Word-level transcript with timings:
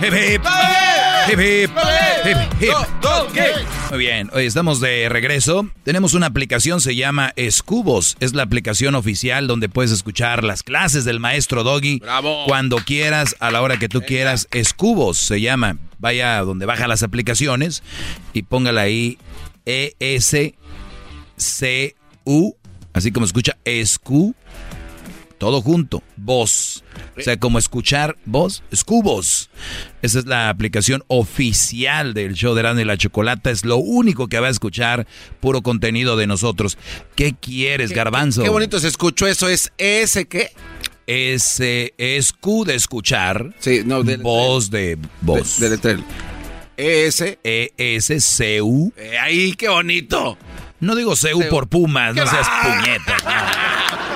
Hip, 0.00 0.12
hip. 0.12 0.42
Hip, 1.28 1.38
hip. 1.40 1.70
Hip, 2.24 2.38
hip. 2.60 2.74
Muy 3.90 3.98
bien, 3.98 4.28
hoy 4.32 4.46
estamos 4.46 4.80
de 4.80 5.08
regreso. 5.08 5.68
Tenemos 5.84 6.14
una 6.14 6.26
aplicación, 6.26 6.80
se 6.80 6.96
llama 6.96 7.32
Escubos. 7.36 8.16
Es 8.20 8.34
la 8.34 8.42
aplicación 8.42 8.94
oficial 8.96 9.46
donde 9.46 9.68
puedes 9.68 9.92
escuchar 9.92 10.42
las 10.42 10.62
clases 10.62 11.04
del 11.04 11.20
maestro 11.20 11.62
Doggy. 11.62 12.00
Bravo. 12.00 12.44
Cuando 12.46 12.78
quieras, 12.78 13.36
a 13.38 13.50
la 13.50 13.62
hora 13.62 13.78
que 13.78 13.88
tú 13.88 14.02
quieras. 14.02 14.48
Escubos 14.50 15.18
se 15.18 15.40
llama. 15.40 15.78
Vaya 15.98 16.40
donde 16.40 16.66
baja 16.66 16.88
las 16.88 17.02
aplicaciones 17.02 17.82
y 18.32 18.42
póngala 18.42 18.82
ahí 18.82 19.18
E 19.64 19.94
E-S-C-U. 20.00 20.56
Así 22.92 23.12
como 23.12 23.26
escucha 23.26 23.56
Escu. 23.64 24.34
Todo 25.38 25.60
junto. 25.60 26.02
Voz. 26.16 26.84
O 27.18 27.20
sea, 27.20 27.38
como 27.38 27.58
escuchar 27.58 28.16
voz. 28.24 28.62
Escubos. 28.70 29.50
Esa 30.02 30.18
es 30.20 30.26
la 30.26 30.48
aplicación 30.48 31.02
oficial 31.08 32.14
del 32.14 32.34
show 32.34 32.54
de 32.54 32.60
Erasmo 32.60 32.80
y 32.80 32.84
la 32.84 32.96
Chocolata. 32.96 33.50
Es 33.50 33.64
lo 33.64 33.76
único 33.76 34.28
que 34.28 34.40
va 34.40 34.46
a 34.46 34.50
escuchar 34.50 35.06
puro 35.40 35.62
contenido 35.62 36.16
de 36.16 36.26
nosotros. 36.26 36.78
¿Qué 37.16 37.34
quieres, 37.38 37.90
Garbanzo? 37.90 38.42
Qué 38.42 38.48
bonito 38.48 38.78
se 38.78 38.88
escuchó 38.88 39.26
eso. 39.26 39.48
¿Es 39.48 39.72
ese 39.76 40.26
qué? 40.26 40.50
Es, 41.06 41.60
eh, 41.60 41.92
escu 41.98 42.64
de 42.64 42.76
escuchar. 42.76 43.54
Sí, 43.58 43.82
no, 43.84 44.02
de- 44.02 44.16
voz 44.16 44.70
de 44.70 44.98
voz. 45.20 45.58
De, 45.58 45.76
de. 45.76 45.98
ES. 46.76 47.38
E-S-C-U. 47.44 48.92
Eh, 48.96 49.18
ahí, 49.18 49.52
qué 49.52 49.68
bonito. 49.68 50.38
No 50.80 50.94
digo 50.96 51.14
CU 51.14 51.42
por 51.48 51.68
Pumas, 51.68 52.14
no 52.14 52.24
¡Qué 52.24 52.28
seas 52.30 52.48
puñeta. 52.62 53.16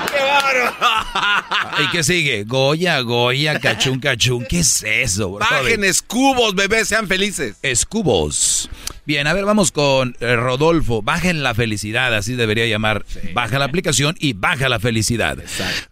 ¿Y 1.83 1.91
qué 1.91 2.03
sigue? 2.03 2.45
Goya, 2.45 3.01
Goya, 3.01 3.59
cachún, 3.61 4.01
cachún. 4.01 4.45
¿Qué 4.49 4.61
es 4.61 4.83
eso, 4.83 5.31
bro? 5.31 5.47
Bajen 5.49 5.85
escubos, 5.85 6.55
bebés, 6.55 6.89
sean 6.89 7.07
felices. 7.07 7.59
Escubos. 7.63 8.71
Bien, 9.05 9.27
a 9.27 9.33
ver, 9.33 9.45
vamos 9.45 9.73
con 9.73 10.15
eh, 10.21 10.37
Rodolfo. 10.37 11.03
Bajen 11.03 11.43
la 11.43 11.55
felicidad, 11.55 12.15
así 12.15 12.35
debería 12.35 12.67
llamar. 12.67 13.05
Baja 13.33 13.59
la 13.59 13.65
aplicación 13.65 14.17
y 14.19 14.35
baja 14.35 14.69
la 14.69 14.79
felicidad. 14.79 15.39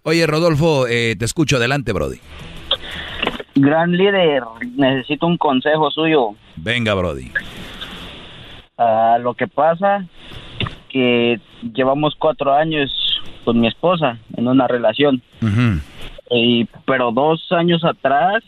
Oye, 0.02 0.26
Rodolfo, 0.26 0.86
eh, 0.86 1.16
te 1.18 1.24
escucho. 1.24 1.56
Adelante, 1.56 1.92
Brody. 1.92 2.18
Gran 3.54 3.92
líder, 3.92 4.42
necesito 4.76 5.26
un 5.26 5.38
consejo 5.38 5.90
suyo. 5.90 6.34
Venga, 6.56 6.92
Brody. 6.92 7.32
Ah, 8.76 9.16
lo 9.18 9.32
que 9.32 9.46
pasa 9.46 10.06
que 10.90 11.40
llevamos 11.74 12.14
cuatro 12.18 12.52
años 12.54 12.90
con 13.46 13.60
mi 13.60 13.68
esposa 13.68 14.18
en 14.36 14.48
una 14.48 14.66
relación, 14.66 15.22
y, 16.30 16.64
pero 16.84 17.12
dos 17.12 17.40
años 17.52 17.84
atrás 17.84 18.42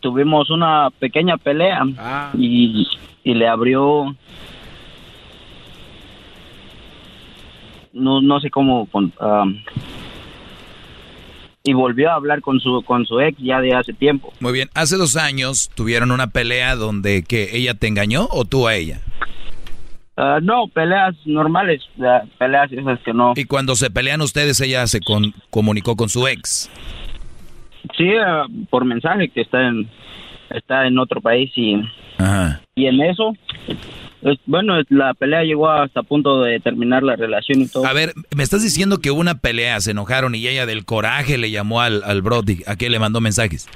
tuvimos 0.00 0.48
una 0.50 0.88
pequeña 0.98 1.36
pelea 1.36 1.82
Ah. 1.98 2.30
y, 2.36 2.86
y 3.24 3.34
le 3.34 3.46
abrió 3.46 4.16
no, 7.92 8.20
no 8.22 8.40
sé 8.40 8.50
cómo 8.50 8.86
con- 8.86 9.12
am, 9.20 9.62
y 11.64 11.72
volvió 11.74 12.10
a 12.10 12.14
hablar 12.14 12.40
con 12.40 12.58
su 12.60 12.82
con 12.82 13.04
su 13.04 13.20
ex 13.20 13.36
ya 13.38 13.60
de 13.60 13.74
hace 13.74 13.92
tiempo 13.92 14.32
Muy 14.40 14.52
bien. 14.52 14.70
Hace 14.74 14.96
dos 14.96 15.16
años 15.16 15.68
tuvieron 15.74 16.10
una 16.12 16.28
pelea 16.28 16.76
donde 16.76 17.22
que 17.22 17.54
ella 17.56 17.74
te 17.74 17.86
engañó 17.88 18.26
o 18.30 18.44
tú 18.46 18.66
a 18.66 18.74
ella. 18.74 19.00
Ah, 20.20 20.40
no, 20.42 20.66
peleas 20.66 21.14
normales, 21.26 21.80
peleas 22.38 22.72
esas 22.72 22.98
que 23.00 23.12
no. 23.12 23.34
Y 23.36 23.44
cuando 23.44 23.76
se 23.76 23.88
pelean 23.88 24.20
ustedes, 24.20 24.60
ella 24.60 24.84
se 24.88 24.98
con- 25.00 25.32
comunicó 25.50 25.94
con 25.94 26.08
su 26.08 26.26
ex. 26.26 26.68
Sí, 27.96 28.08
ah, 28.20 28.46
por 28.68 28.84
mensaje 28.84 29.28
que 29.28 29.42
está 29.42 29.68
en 29.68 29.88
está 30.50 30.86
en 30.86 30.98
otro 30.98 31.20
país 31.20 31.52
y, 31.56 31.76
Ajá. 32.16 32.62
y 32.74 32.86
en 32.86 33.00
eso, 33.02 33.34
es- 34.22 34.38
bueno, 34.46 34.74
la 34.88 35.12
pelea 35.14 35.44
llegó 35.44 35.68
hasta 35.70 36.02
punto 36.02 36.40
de 36.42 36.58
terminar 36.58 37.02
la 37.04 37.14
relación 37.16 37.60
y 37.60 37.68
todo. 37.68 37.86
A 37.86 37.92
ver, 37.92 38.12
me 38.34 38.42
estás 38.42 38.62
diciendo 38.62 38.98
que 38.98 39.10
hubo 39.12 39.20
una 39.20 39.36
pelea, 39.36 39.78
se 39.80 39.90
enojaron 39.92 40.34
y 40.34 40.48
ella 40.48 40.66
del 40.66 40.84
coraje 40.84 41.38
le 41.38 41.50
llamó 41.52 41.80
al, 41.80 42.02
al 42.02 42.22
Brody. 42.22 42.62
¿A 42.66 42.74
qué 42.76 42.88
le 42.90 42.98
mandó 42.98 43.20
mensajes? 43.20 43.68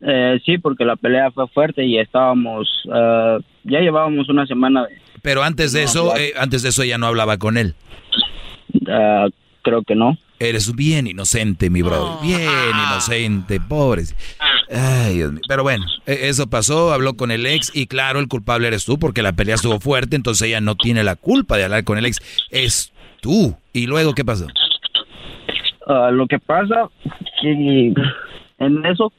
Eh, 0.00 0.40
sí, 0.46 0.56
porque 0.58 0.84
la 0.86 0.96
pelea 0.96 1.30
fue 1.30 1.46
fuerte 1.48 1.84
y 1.84 1.98
estábamos, 1.98 2.66
ah, 2.92 3.38
ya 3.64 3.80
llevábamos 3.80 4.28
una 4.30 4.46
semana, 4.46 4.84
de, 4.86 4.96
Pero 5.22 5.42
antes 5.42 5.72
de 5.72 5.80
No, 5.80 5.84
eso, 5.86 6.16
eh, 6.16 6.32
antes 6.38 6.62
de 6.62 6.68
eso 6.70 6.82
ella 6.82 6.98
no 6.98 7.06
hablaba 7.06 7.36
con 7.38 7.56
él. 7.58 7.74
ah, 8.88 9.26
creo 9.62 9.82
que 9.82 9.94
no. 9.94 10.16
Eres 10.38 10.74
bien 10.74 11.06
inocente, 11.06 11.68
mi 11.68 11.82
Brody. 11.82 12.26
Bien 12.28 12.40
inocente, 12.88 13.60
pobre. 13.60 14.04
Ay, 14.72 15.16
Dios 15.16 15.32
mío. 15.32 15.42
Pero 15.46 15.62
bueno, 15.62 15.84
e- 16.06 16.28
eso 16.28 16.46
pasó, 16.46 16.92
habló 16.94 17.14
con 17.14 17.30
el 17.30 17.44
ex 17.44 17.70
y 17.74 17.86
claro, 17.86 18.20
el 18.20 18.28
culpable 18.28 18.68
eres 18.68 18.86
tú 18.86 18.98
porque 18.98 19.20
la 19.22 19.32
pelea 19.34 19.56
estuvo 19.56 19.80
fuerte, 19.80 20.16
entonces 20.16 20.48
ella 20.48 20.60
no 20.62 20.76
tiene 20.76 21.04
la 21.04 21.16
culpa 21.16 21.56
de 21.58 21.64
hablar 21.64 21.84
con 21.84 21.98
el 21.98 22.06
ex. 22.06 22.20
Es 22.50 22.90
tú. 23.20 23.54
¿Y 23.74 23.86
luego 23.86 24.14
qué 24.14 24.24
pasó? 24.24 24.46
Ah, 25.86 26.10
lo 26.10 26.26
que 26.26 26.38
pasa 26.38 26.88
que 27.42 27.92
en 28.58 28.86
eso 28.86 29.12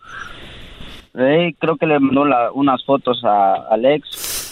eh, 1.20 1.54
creo 1.60 1.76
que 1.78 1.86
le 1.86 2.00
mandó 2.00 2.26
la- 2.26 2.52
unas 2.52 2.84
fotos 2.86 3.22
a 3.24 3.56
Alex 3.70 4.08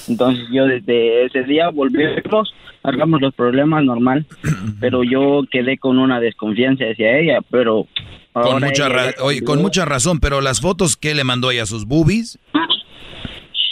entonces 0.10 0.46
yo 0.52 0.66
desde 0.66 1.26
ese 1.26 1.44
día 1.44 1.70
volvimos 1.70 2.54
arreglamos 2.84 3.22
los 3.22 3.34
problemas 3.34 3.84
normal 3.84 4.26
pero 4.80 5.04
yo 5.04 5.44
quedé 5.52 5.78
con 5.78 6.00
una 6.00 6.20
desconfianza 6.20 6.86
hacia 6.86 7.18
ella 7.20 7.40
pero 7.50 7.88
Con 8.34 8.62
mucha, 8.64 8.88
ella 8.88 9.14
oye, 9.22 9.42
con 9.44 9.62
mucha 9.62 9.86
razón, 9.86 10.20
pero 10.20 10.42
las 10.42 10.62
fotos 10.62 10.96
que 10.98 11.14
le 11.14 11.24
mandó 11.24 11.52
ella, 11.52 11.66
sus 11.66 11.86
boobies, 11.86 12.40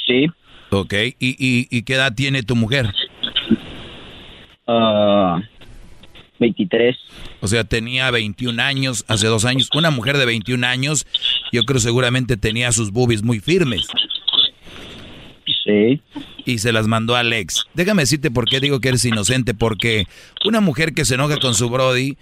sí 0.06 0.28
ok, 0.70 0.94
¿Y, 1.20 1.30
y, 1.40 1.68
y 1.70 1.84
qué 1.84 1.96
edad 1.96 2.14
tiene 2.14 2.44
tu 2.44 2.56
mujer? 2.56 2.88
ah, 4.68 5.42
23 6.40 6.96
O 7.42 7.47
sea, 7.47 7.64
tenía 7.64 8.12
21 8.12 8.62
años, 8.62 9.06
hace 9.08 9.28
dos 9.28 9.46
años. 9.46 9.70
Una 9.74 9.92
mujer 9.92 10.18
de 10.18 10.26
21 10.26 10.66
años, 10.66 11.08
yo 11.52 11.64
creo 11.64 11.80
seguramente 11.80 12.38
tenía 12.38 12.72
sus 12.72 12.91
boobies 12.91 13.23
muy 13.23 13.40
firmes. 13.40 13.88
Y 16.46 16.59
se 16.59 16.72
las 16.72 16.87
mandó 16.87 17.16
al 17.16 17.34
ex. 17.34 17.66
Déjame 17.73 18.03
decirte 18.03 18.31
por 18.31 18.47
qué 18.47 18.59
digo 18.59 18.79
que 18.79 18.90
eres 18.90 19.05
inocente. 19.05 19.53
Porque 19.53 20.08
una 20.46 20.61
mujer 20.61 20.93
que 20.93 21.05
se 21.05 21.16
enoja 21.16 21.37
con 21.40 21.55
su 21.55 21.69
Brody 21.69 22.17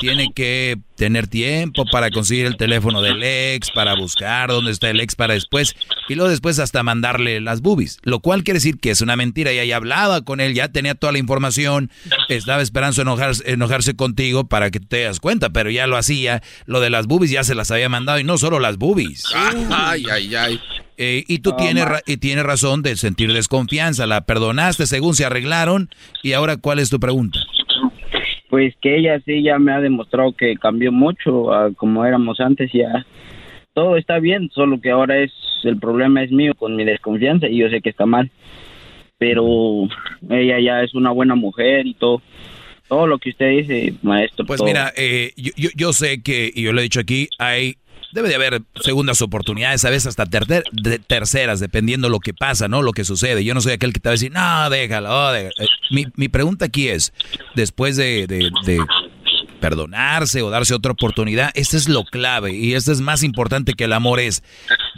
tiene 0.00 0.32
que 0.34 0.78
tener 0.98 1.28
tiempo 1.28 1.84
para 1.90 2.10
conseguir 2.10 2.44
el 2.44 2.56
teléfono 2.58 3.00
del 3.00 3.22
ex, 3.22 3.70
para 3.70 3.94
buscar 3.94 4.50
dónde 4.50 4.72
está 4.72 4.90
el 4.90 5.00
ex 5.00 5.14
para 5.14 5.32
después. 5.34 5.74
Y 6.08 6.14
luego 6.16 6.28
después 6.30 6.58
hasta 6.58 6.82
mandarle 6.82 7.40
las 7.40 7.62
boobies. 7.62 7.98
Lo 8.02 8.20
cual 8.20 8.44
quiere 8.44 8.58
decir 8.58 8.78
que 8.78 8.90
es 8.90 9.00
una 9.00 9.16
mentira. 9.16 9.50
Ella 9.50 9.64
ya 9.64 9.76
hablaba 9.76 10.22
con 10.22 10.40
él, 10.40 10.52
ya 10.54 10.68
tenía 10.68 10.94
toda 10.94 11.12
la 11.12 11.18
información. 11.18 11.90
Estaba 12.28 12.60
esperando 12.60 13.00
enojarse, 13.00 13.50
enojarse 13.50 13.94
contigo 13.96 14.48
para 14.48 14.70
que 14.70 14.80
te 14.80 15.04
das 15.04 15.20
cuenta. 15.20 15.50
Pero 15.50 15.70
ya 15.70 15.86
lo 15.86 15.96
hacía. 15.96 16.42
Lo 16.66 16.80
de 16.80 16.90
las 16.90 17.06
boobies 17.06 17.30
ya 17.30 17.44
se 17.44 17.54
las 17.54 17.70
había 17.70 17.88
mandado. 17.88 18.18
Y 18.18 18.24
no 18.24 18.36
solo 18.36 18.58
las 18.60 18.76
boobies. 18.76 19.24
Ay, 19.70 20.04
ay, 20.10 20.34
ay. 20.34 20.60
Eh, 21.00 21.22
y 21.28 21.38
tú 21.38 21.52
tienes, 21.56 21.84
ra- 21.84 22.02
y 22.06 22.16
tienes 22.16 22.44
razón 22.44 22.82
de 22.82 22.96
sentir 22.96 23.32
desconfianza. 23.32 24.04
La 24.06 24.22
perdonaste 24.22 24.84
según 24.86 25.14
se 25.14 25.24
arreglaron. 25.24 25.90
Y 26.24 26.32
ahora, 26.32 26.56
¿cuál 26.56 26.80
es 26.80 26.90
tu 26.90 26.98
pregunta? 26.98 27.38
Pues 28.48 28.74
que 28.80 28.96
ella 28.96 29.20
sí 29.24 29.42
ya 29.42 29.58
me 29.58 29.72
ha 29.72 29.80
demostrado 29.80 30.32
que 30.32 30.56
cambió 30.56 30.90
mucho 30.92 31.52
a 31.52 31.72
como 31.74 32.04
éramos 32.04 32.40
antes 32.40 32.70
ya 32.72 33.04
todo 33.78 33.96
está 33.96 34.18
bien, 34.18 34.50
solo 34.52 34.80
que 34.80 34.90
ahora 34.90 35.22
es 35.22 35.30
el 35.62 35.78
problema 35.78 36.24
es 36.24 36.32
mío 36.32 36.52
con 36.56 36.74
mi 36.74 36.84
desconfianza 36.84 37.46
y 37.46 37.58
yo 37.58 37.68
sé 37.70 37.80
que 37.80 37.90
está 37.90 38.06
mal. 38.06 38.28
Pero 39.18 39.88
ella 40.28 40.58
ya 40.58 40.82
es 40.82 40.96
una 40.96 41.12
buena 41.12 41.36
mujer 41.36 41.86
y 41.86 41.94
todo. 41.94 42.20
Todo 42.88 43.06
lo 43.06 43.18
que 43.18 43.30
usted 43.30 43.50
dice, 43.50 43.94
maestro. 44.02 44.46
Pues 44.46 44.58
todo. 44.58 44.66
mira, 44.66 44.92
eh, 44.96 45.32
yo, 45.36 45.52
yo, 45.56 45.68
yo 45.76 45.92
sé 45.92 46.22
que, 46.24 46.50
y 46.52 46.62
yo 46.62 46.72
lo 46.72 46.80
he 46.80 46.84
dicho 46.84 46.98
aquí, 46.98 47.28
hay 47.38 47.76
debe 48.12 48.28
de 48.28 48.34
haber 48.34 48.62
segundas 48.80 49.22
oportunidades, 49.22 49.84
a 49.84 49.90
veces 49.90 50.08
hasta 50.08 50.26
terceras, 51.06 51.60
dependiendo 51.60 52.08
lo 52.08 52.20
que 52.20 52.34
pasa, 52.34 52.68
¿no? 52.68 52.82
Lo 52.82 52.92
que 52.92 53.04
sucede. 53.04 53.44
Yo 53.44 53.54
no 53.54 53.60
soy 53.60 53.72
aquel 53.72 53.92
que 53.92 54.00
te 54.00 54.08
va 54.08 54.12
a 54.12 54.14
decir, 54.14 54.32
no, 54.32 54.70
déjalo. 54.70 55.32
déjalo. 55.32 55.36
Eh, 55.36 55.68
mi, 55.90 56.06
mi, 56.16 56.28
pregunta 56.28 56.66
aquí 56.66 56.88
es, 56.88 57.12
después 57.54 57.96
de, 57.96 58.26
de, 58.26 58.50
de, 58.64 58.78
perdonarse 59.58 60.42
o 60.42 60.50
darse 60.50 60.74
otra 60.74 60.92
oportunidad, 60.92 61.50
este 61.54 61.76
es 61.76 61.88
lo 61.88 62.04
clave 62.04 62.52
y 62.52 62.74
esto 62.74 62.92
es 62.92 63.00
más 63.00 63.22
importante 63.22 63.74
que 63.74 63.84
el 63.84 63.92
amor 63.92 64.20
es, 64.20 64.42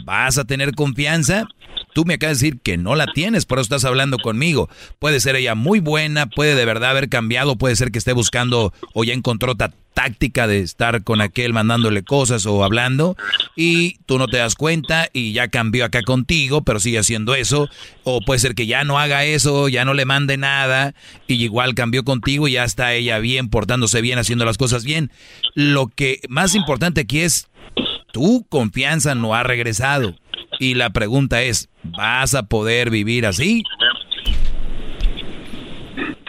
¿vas 0.05 0.37
a 0.37 0.45
tener 0.45 0.73
confianza? 0.73 1.47
Tú 1.93 2.05
me 2.05 2.15
acabas 2.15 2.39
de 2.39 2.47
decir 2.47 2.61
que 2.61 2.77
no 2.77 2.95
la 2.95 3.07
tienes, 3.07 3.45
por 3.45 3.59
eso 3.59 3.63
estás 3.63 3.85
hablando 3.85 4.17
conmigo. 4.17 4.69
Puede 4.99 5.19
ser 5.19 5.35
ella 5.35 5.55
muy 5.55 5.79
buena, 5.79 6.25
puede 6.27 6.55
de 6.55 6.65
verdad 6.65 6.91
haber 6.91 7.09
cambiado, 7.09 7.57
puede 7.57 7.75
ser 7.75 7.91
que 7.91 7.99
esté 7.99 8.13
buscando 8.13 8.73
o 8.93 9.03
ya 9.03 9.13
encontró 9.13 9.53
otra 9.53 9.73
táctica 9.93 10.47
de 10.47 10.59
estar 10.59 11.03
con 11.03 11.21
aquel 11.21 11.53
mandándole 11.53 12.03
cosas 12.03 12.45
o 12.45 12.63
hablando 12.63 13.17
y 13.55 13.97
tú 14.05 14.17
no 14.17 14.27
te 14.27 14.37
das 14.37 14.55
cuenta 14.55 15.09
y 15.11 15.33
ya 15.33 15.49
cambió 15.49 15.85
acá 15.85 16.01
contigo, 16.03 16.63
pero 16.63 16.79
sigue 16.79 16.99
haciendo 16.99 17.35
eso. 17.35 17.67
O 18.03 18.21
puede 18.21 18.39
ser 18.39 18.55
que 18.55 18.67
ya 18.67 18.83
no 18.83 18.99
haga 18.99 19.25
eso, 19.25 19.67
ya 19.67 19.85
no 19.85 19.93
le 19.93 20.05
mande 20.05 20.37
nada 20.37 20.93
y 21.27 21.35
igual 21.43 21.75
cambió 21.75 22.03
contigo 22.03 22.47
y 22.47 22.53
ya 22.53 22.63
está 22.63 22.93
ella 22.93 23.19
bien, 23.19 23.49
portándose 23.49 24.01
bien, 24.01 24.19
haciendo 24.19 24.45
las 24.45 24.57
cosas 24.57 24.83
bien. 24.83 25.11
Lo 25.55 25.87
que 25.87 26.21
más 26.29 26.55
importante 26.55 27.01
aquí 27.01 27.19
es, 27.19 27.47
tu 28.11 28.45
confianza 28.49 29.15
no 29.15 29.35
ha 29.35 29.43
regresado. 29.43 30.15
Y 30.61 30.75
la 30.75 30.91
pregunta 30.91 31.41
es, 31.41 31.69
¿vas 31.81 32.35
a 32.35 32.43
poder 32.43 32.91
vivir 32.91 33.25
así? 33.25 33.63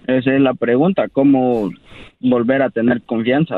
Esa 0.07 0.35
es 0.35 0.41
la 0.41 0.55
pregunta, 0.55 1.07
¿cómo 1.13 1.71
volver 2.19 2.63
a 2.63 2.71
tener 2.71 3.03
confianza? 3.03 3.57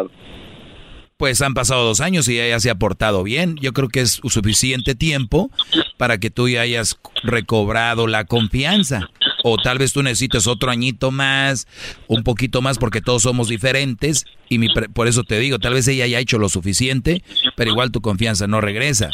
Pues 1.17 1.41
han 1.43 1.55
pasado 1.55 1.85
dos 1.85 2.00
años 2.00 2.29
y 2.29 2.41
ella 2.41 2.59
se 2.59 2.71
ha 2.71 2.75
portado 2.75 3.23
bien. 3.23 3.55
Yo 3.61 3.73
creo 3.73 3.88
que 3.88 4.00
es 4.00 4.21
suficiente 4.25 4.97
tiempo 4.97 5.49
para 5.97 6.19
que 6.19 6.31
tú 6.31 6.49
ya 6.49 6.62
hayas 6.62 6.99
recobrado 7.23 8.09
la 8.09 8.25
confianza. 8.25 9.09
O 9.46 9.58
tal 9.58 9.76
vez 9.76 9.93
tú 9.93 10.02
necesites 10.02 10.46
otro 10.46 10.70
añito 10.70 11.11
más, 11.11 11.69
un 12.08 12.23
poquito 12.23 12.62
más, 12.62 12.79
porque 12.79 13.02
todos 13.02 13.25
somos 13.25 13.46
diferentes. 13.49 14.25
Y 14.49 14.56
mi, 14.56 14.69
por 14.70 15.06
eso 15.06 15.23
te 15.23 15.38
digo, 15.38 15.58
tal 15.58 15.75
vez 15.75 15.87
ella 15.87 16.05
haya 16.05 16.19
hecho 16.19 16.38
lo 16.38 16.49
suficiente, 16.49 17.23
pero 17.55 17.70
igual 17.70 17.91
tu 17.91 18.00
confianza 18.00 18.46
no 18.46 18.62
regresa. 18.62 19.11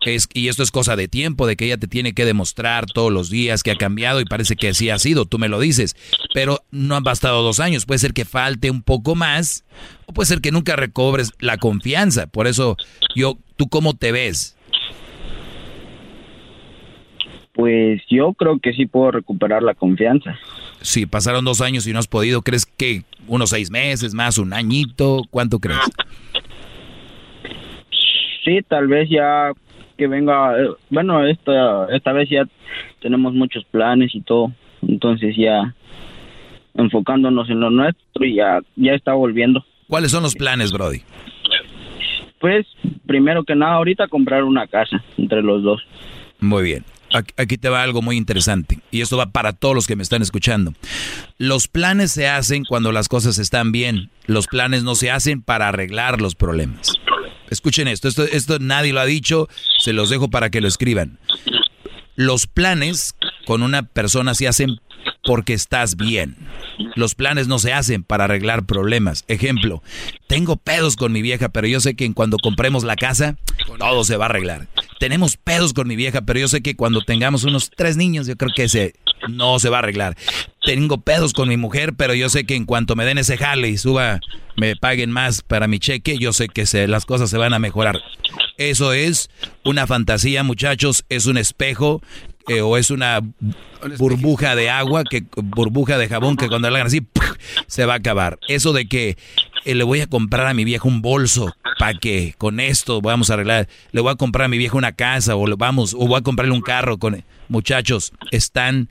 Es, 0.00 0.26
y 0.32 0.48
esto 0.48 0.62
es 0.62 0.70
cosa 0.70 0.96
de 0.96 1.06
tiempo, 1.06 1.46
de 1.46 1.56
que 1.56 1.66
ella 1.66 1.76
te 1.76 1.86
tiene 1.86 2.14
que 2.14 2.24
demostrar 2.24 2.86
todos 2.86 3.12
los 3.12 3.28
días 3.28 3.62
que 3.62 3.72
ha 3.72 3.76
cambiado 3.76 4.22
y 4.22 4.24
parece 4.24 4.56
que 4.56 4.68
así 4.68 4.88
ha 4.88 4.98
sido, 4.98 5.26
tú 5.26 5.38
me 5.38 5.50
lo 5.50 5.60
dices. 5.60 5.96
Pero 6.32 6.64
no 6.70 6.96
han 6.96 7.04
bastado 7.04 7.42
dos 7.42 7.60
años, 7.60 7.84
puede 7.84 7.98
ser 7.98 8.14
que 8.14 8.24
falte 8.24 8.70
un 8.70 8.80
poco 8.80 9.14
más, 9.14 9.64
o 10.06 10.14
puede 10.14 10.28
ser 10.28 10.40
que 10.40 10.50
nunca 10.50 10.76
recobres 10.76 11.32
la 11.40 11.58
confianza. 11.58 12.26
Por 12.26 12.46
eso, 12.46 12.78
yo, 13.14 13.36
¿tú 13.56 13.68
cómo 13.68 13.92
te 13.92 14.12
ves? 14.12 14.53
Pues 17.54 18.02
yo 18.10 18.32
creo 18.32 18.58
que 18.58 18.72
sí 18.72 18.86
puedo 18.86 19.12
recuperar 19.12 19.62
la 19.62 19.74
confianza. 19.74 20.36
Si 20.80 21.06
pasaron 21.06 21.44
dos 21.44 21.60
años 21.60 21.86
y 21.86 21.92
no 21.92 22.00
has 22.00 22.08
podido, 22.08 22.42
¿crees 22.42 22.66
que 22.66 23.04
unos 23.28 23.50
seis 23.50 23.70
meses 23.70 24.12
más, 24.12 24.38
un 24.38 24.52
añito? 24.52 25.22
¿Cuánto 25.30 25.60
crees? 25.60 25.78
Sí, 28.44 28.58
tal 28.68 28.88
vez 28.88 29.08
ya 29.08 29.52
que 29.96 30.08
venga, 30.08 30.52
bueno, 30.90 31.24
esta, 31.24 31.86
esta 31.94 32.12
vez 32.12 32.28
ya 32.28 32.44
tenemos 33.00 33.32
muchos 33.34 33.64
planes 33.66 34.12
y 34.16 34.20
todo, 34.20 34.52
entonces 34.82 35.36
ya 35.36 35.74
enfocándonos 36.74 37.48
en 37.50 37.60
lo 37.60 37.70
nuestro 37.70 38.24
y 38.24 38.34
ya, 38.34 38.60
ya 38.74 38.94
está 38.94 39.14
volviendo. 39.14 39.64
¿Cuáles 39.86 40.10
son 40.10 40.24
los 40.24 40.34
planes, 40.34 40.72
Brody? 40.72 41.02
Pues, 42.40 42.66
primero 43.06 43.44
que 43.44 43.54
nada, 43.54 43.74
ahorita 43.74 44.08
comprar 44.08 44.42
una 44.42 44.66
casa 44.66 45.04
entre 45.16 45.40
los 45.40 45.62
dos. 45.62 45.80
Muy 46.40 46.64
bien 46.64 46.84
aquí 47.36 47.58
te 47.58 47.68
va 47.68 47.82
algo 47.82 48.02
muy 48.02 48.16
interesante 48.16 48.80
y 48.90 49.00
esto 49.00 49.16
va 49.16 49.26
para 49.26 49.52
todos 49.52 49.74
los 49.74 49.86
que 49.86 49.96
me 49.96 50.02
están 50.02 50.22
escuchando. 50.22 50.74
Los 51.38 51.68
planes 51.68 52.12
se 52.12 52.28
hacen 52.28 52.64
cuando 52.64 52.92
las 52.92 53.08
cosas 53.08 53.38
están 53.38 53.72
bien. 53.72 54.10
Los 54.26 54.46
planes 54.46 54.82
no 54.82 54.94
se 54.94 55.10
hacen 55.10 55.42
para 55.42 55.68
arreglar 55.68 56.20
los 56.20 56.34
problemas. 56.34 56.92
Escuchen 57.50 57.88
esto, 57.88 58.08
esto, 58.08 58.24
esto 58.24 58.58
nadie 58.58 58.92
lo 58.92 59.00
ha 59.00 59.06
dicho, 59.06 59.48
se 59.78 59.92
los 59.92 60.10
dejo 60.10 60.28
para 60.28 60.50
que 60.50 60.60
lo 60.60 60.68
escriban. 60.68 61.18
Los 62.16 62.46
planes 62.46 63.14
con 63.46 63.62
una 63.62 63.82
persona 63.82 64.34
se 64.34 64.48
hacen 64.48 64.80
porque 65.24 65.54
estás 65.54 65.96
bien. 65.96 66.36
Los 66.94 67.14
planes 67.14 67.48
no 67.48 67.58
se 67.58 67.72
hacen 67.72 68.02
para 68.02 68.24
arreglar 68.24 68.66
problemas. 68.66 69.24
Ejemplo, 69.28 69.82
tengo 70.26 70.56
pedos 70.56 70.96
con 70.96 71.12
mi 71.12 71.22
vieja, 71.22 71.48
pero 71.48 71.66
yo 71.66 71.80
sé 71.80 71.94
que 71.94 72.12
cuando 72.12 72.36
compremos 72.38 72.84
la 72.84 72.96
casa, 72.96 73.36
todo 73.78 74.04
se 74.04 74.16
va 74.16 74.26
a 74.26 74.28
arreglar. 74.28 74.68
Tenemos 74.98 75.36
pedos 75.36 75.72
con 75.72 75.88
mi 75.88 75.96
vieja, 75.96 76.22
pero 76.22 76.40
yo 76.40 76.48
sé 76.48 76.62
que 76.62 76.76
cuando 76.76 77.02
tengamos 77.02 77.44
unos 77.44 77.70
tres 77.74 77.96
niños, 77.96 78.26
yo 78.26 78.36
creo 78.36 78.52
que 78.54 78.68
se, 78.68 78.94
no 79.28 79.58
se 79.58 79.68
va 79.68 79.76
a 79.76 79.80
arreglar. 79.80 80.16
Tengo 80.62 81.00
pedos 81.00 81.32
con 81.32 81.48
mi 81.48 81.56
mujer, 81.56 81.94
pero 81.96 82.14
yo 82.14 82.28
sé 82.28 82.44
que 82.44 82.56
en 82.56 82.64
cuanto 82.64 82.96
me 82.96 83.04
den 83.04 83.18
ese 83.18 83.36
jale 83.36 83.68
y 83.68 83.78
suba, 83.78 84.20
me 84.56 84.76
paguen 84.76 85.10
más 85.10 85.42
para 85.42 85.66
mi 85.68 85.78
cheque, 85.78 86.18
yo 86.18 86.32
sé 86.32 86.48
que 86.48 86.66
se, 86.66 86.86
las 86.88 87.04
cosas 87.04 87.30
se 87.30 87.38
van 87.38 87.54
a 87.54 87.58
mejorar. 87.58 88.00
Eso 88.56 88.92
es 88.92 89.30
una 89.64 89.86
fantasía, 89.86 90.42
muchachos, 90.42 91.04
es 91.08 91.26
un 91.26 91.36
espejo 91.36 92.02
eh, 92.48 92.60
o 92.60 92.76
es 92.76 92.90
una 92.90 93.20
burbuja 93.98 94.54
de 94.54 94.70
agua, 94.70 95.04
que 95.04 95.24
burbuja 95.36 95.98
de 95.98 96.08
jabón 96.08 96.36
que 96.36 96.48
cuando 96.48 96.68
la 96.70 96.78
hagan 96.78 96.88
así 96.88 97.06
se 97.66 97.86
va 97.86 97.94
a 97.94 97.96
acabar. 97.96 98.38
Eso 98.48 98.72
de 98.72 98.86
que 98.86 99.16
eh, 99.64 99.74
le 99.74 99.84
voy 99.84 100.00
a 100.00 100.06
comprar 100.06 100.46
a 100.46 100.54
mi 100.54 100.64
vieja 100.64 100.86
un 100.88 101.02
bolso 101.02 101.54
para 101.78 101.94
que 101.98 102.34
con 102.38 102.60
esto 102.60 103.00
vamos 103.00 103.30
a 103.30 103.34
arreglar, 103.34 103.68
le 103.92 104.00
voy 104.00 104.12
a 104.12 104.16
comprar 104.16 104.46
a 104.46 104.48
mi 104.48 104.58
vieja 104.58 104.76
una 104.76 104.92
casa 104.92 105.36
o 105.36 105.56
vamos 105.56 105.94
o 105.94 106.06
voy 106.06 106.18
a 106.18 106.22
comprarle 106.22 106.52
un 106.52 106.60
carro 106.60 106.98
con 106.98 107.24
muchachos, 107.48 108.12
están 108.30 108.88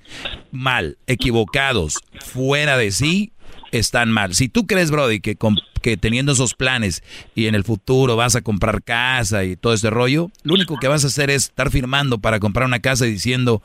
mal, 0.51 0.97
equivocados, 1.07 1.99
fuera 2.19 2.77
de 2.77 2.91
sí, 2.91 3.32
están 3.73 4.11
mal. 4.11 4.35
Si 4.35 4.49
tú 4.49 4.67
crees, 4.67 4.91
Brody, 4.91 5.19
que, 5.19 5.35
que 5.81 5.97
teniendo 5.97 6.31
esos 6.31 6.53
planes 6.53 7.03
y 7.35 7.47
en 7.47 7.55
el 7.55 7.63
futuro 7.63 8.15
vas 8.15 8.35
a 8.35 8.41
comprar 8.41 8.83
casa 8.83 9.43
y 9.43 9.55
todo 9.55 9.73
ese 9.73 9.89
rollo, 9.89 10.29
lo 10.43 10.53
único 10.53 10.77
que 10.77 10.87
vas 10.87 11.03
a 11.03 11.07
hacer 11.07 11.29
es 11.31 11.45
estar 11.45 11.71
firmando 11.71 12.19
para 12.19 12.39
comprar 12.39 12.67
una 12.67 12.79
casa 12.79 13.07
y 13.07 13.11
diciendo, 13.11 13.61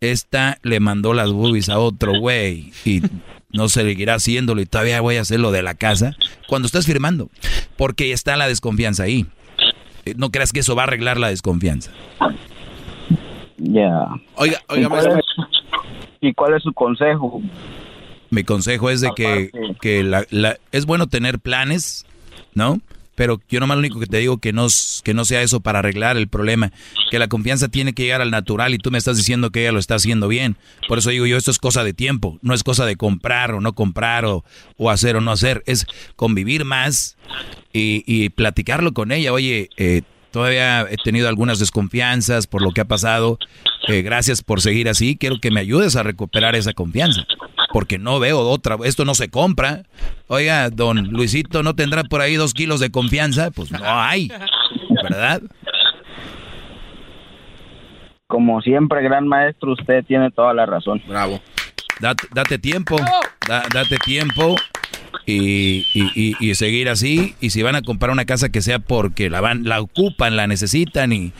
esta 0.00 0.58
le 0.62 0.80
mandó 0.80 1.12
las 1.12 1.30
boobies 1.30 1.68
a 1.68 1.78
otro 1.78 2.18
güey 2.18 2.72
y 2.86 3.02
no 3.52 3.68
se 3.68 3.82
seguirá 3.82 4.14
haciéndolo 4.14 4.62
y 4.62 4.66
todavía 4.66 5.02
voy 5.02 5.16
a 5.16 5.20
hacer 5.20 5.38
lo 5.38 5.52
de 5.52 5.62
la 5.62 5.74
casa 5.74 6.16
cuando 6.48 6.66
estás 6.66 6.86
firmando, 6.86 7.28
porque 7.76 8.12
está 8.12 8.36
la 8.36 8.48
desconfianza 8.48 9.02
ahí. 9.02 9.26
Eh, 10.06 10.14
no 10.16 10.30
creas 10.30 10.52
que 10.52 10.60
eso 10.60 10.74
va 10.74 10.82
a 10.82 10.86
arreglar 10.86 11.18
la 11.18 11.28
desconfianza. 11.28 11.90
Ya. 13.58 14.06
Oiga, 14.36 14.58
oiga, 14.68 14.86
¿Y 14.86 14.88
cuál, 14.88 15.18
es, 15.18 15.24
¿Y 16.22 16.32
cuál 16.32 16.54
es 16.54 16.62
su 16.62 16.72
consejo? 16.72 17.42
Mi 18.30 18.44
consejo 18.44 18.90
es 18.90 19.00
de 19.00 19.10
que, 19.14 19.50
que 19.80 20.02
la, 20.02 20.24
la, 20.30 20.58
es 20.72 20.86
bueno 20.86 21.08
tener 21.08 21.38
planes, 21.38 22.06
¿no? 22.54 22.80
Pero 23.16 23.38
yo 23.50 23.60
nomás 23.60 23.76
lo 23.76 23.80
único 23.80 24.00
que 24.00 24.06
te 24.06 24.16
digo 24.16 24.38
que 24.38 24.52
no, 24.54 24.66
que 25.04 25.12
no 25.12 25.26
sea 25.26 25.42
eso 25.42 25.60
para 25.60 25.80
arreglar 25.80 26.16
el 26.16 26.28
problema, 26.28 26.72
que 27.10 27.18
la 27.18 27.28
confianza 27.28 27.68
tiene 27.68 27.92
que 27.92 28.04
llegar 28.04 28.22
al 28.22 28.30
natural 28.30 28.72
y 28.72 28.78
tú 28.78 28.90
me 28.90 28.96
estás 28.96 29.18
diciendo 29.18 29.50
que 29.50 29.60
ella 29.60 29.72
lo 29.72 29.78
está 29.78 29.96
haciendo 29.96 30.26
bien. 30.26 30.56
Por 30.88 30.98
eso 30.98 31.10
digo 31.10 31.26
yo, 31.26 31.36
esto 31.36 31.50
es 31.50 31.58
cosa 31.58 31.84
de 31.84 31.92
tiempo, 31.92 32.38
no 32.40 32.54
es 32.54 32.62
cosa 32.62 32.86
de 32.86 32.96
comprar 32.96 33.52
o 33.52 33.60
no 33.60 33.74
comprar 33.74 34.24
o, 34.24 34.42
o 34.78 34.88
hacer 34.88 35.16
o 35.16 35.20
no 35.20 35.32
hacer, 35.32 35.62
es 35.66 35.86
convivir 36.16 36.64
más 36.64 37.18
y, 37.74 38.04
y 38.06 38.30
platicarlo 38.30 38.94
con 38.94 39.12
ella. 39.12 39.34
Oye, 39.34 39.68
eh, 39.76 40.00
todavía 40.30 40.82
he 40.82 40.96
tenido 40.96 41.28
algunas 41.28 41.58
desconfianzas 41.58 42.46
por 42.46 42.62
lo 42.62 42.70
que 42.72 42.80
ha 42.80 42.84
pasado. 42.86 43.38
Eh, 43.88 44.02
gracias 44.02 44.42
por 44.42 44.60
seguir 44.60 44.88
así. 44.88 45.16
Quiero 45.16 45.40
que 45.40 45.50
me 45.50 45.60
ayudes 45.60 45.96
a 45.96 46.02
recuperar 46.02 46.54
esa 46.54 46.72
confianza. 46.72 47.24
Porque 47.72 47.98
no 47.98 48.18
veo 48.18 48.40
otra. 48.40 48.76
Esto 48.84 49.04
no 49.04 49.14
se 49.14 49.30
compra. 49.30 49.82
Oiga, 50.26 50.70
don 50.70 51.08
Luisito, 51.10 51.62
¿no 51.62 51.74
tendrá 51.74 52.04
por 52.04 52.20
ahí 52.20 52.36
dos 52.36 52.54
kilos 52.54 52.80
de 52.80 52.90
confianza? 52.90 53.50
Pues 53.50 53.70
no 53.70 53.80
hay. 53.84 54.30
¿Verdad? 55.02 55.42
Como 58.26 58.60
siempre, 58.60 59.02
gran 59.02 59.26
maestro, 59.26 59.72
usted 59.72 60.04
tiene 60.04 60.30
toda 60.30 60.54
la 60.54 60.66
razón. 60.66 61.02
Bravo. 61.06 61.40
Date, 62.00 62.28
date 62.32 62.58
tiempo. 62.58 62.96
Da, 63.46 63.64
date 63.72 63.96
tiempo. 64.04 64.56
Y, 65.26 65.86
y, 65.94 66.36
y, 66.38 66.54
seguir 66.54 66.88
así. 66.88 67.34
Y 67.40 67.50
si 67.50 67.62
van 67.62 67.76
a 67.76 67.82
comprar 67.82 68.10
una 68.10 68.24
casa 68.24 68.48
que 68.48 68.62
sea 68.62 68.78
porque 68.78 69.30
la 69.30 69.40
van, 69.40 69.64
la 69.64 69.80
ocupan, 69.80 70.36
la 70.36 70.46
necesitan, 70.46 71.12
y 71.12 71.32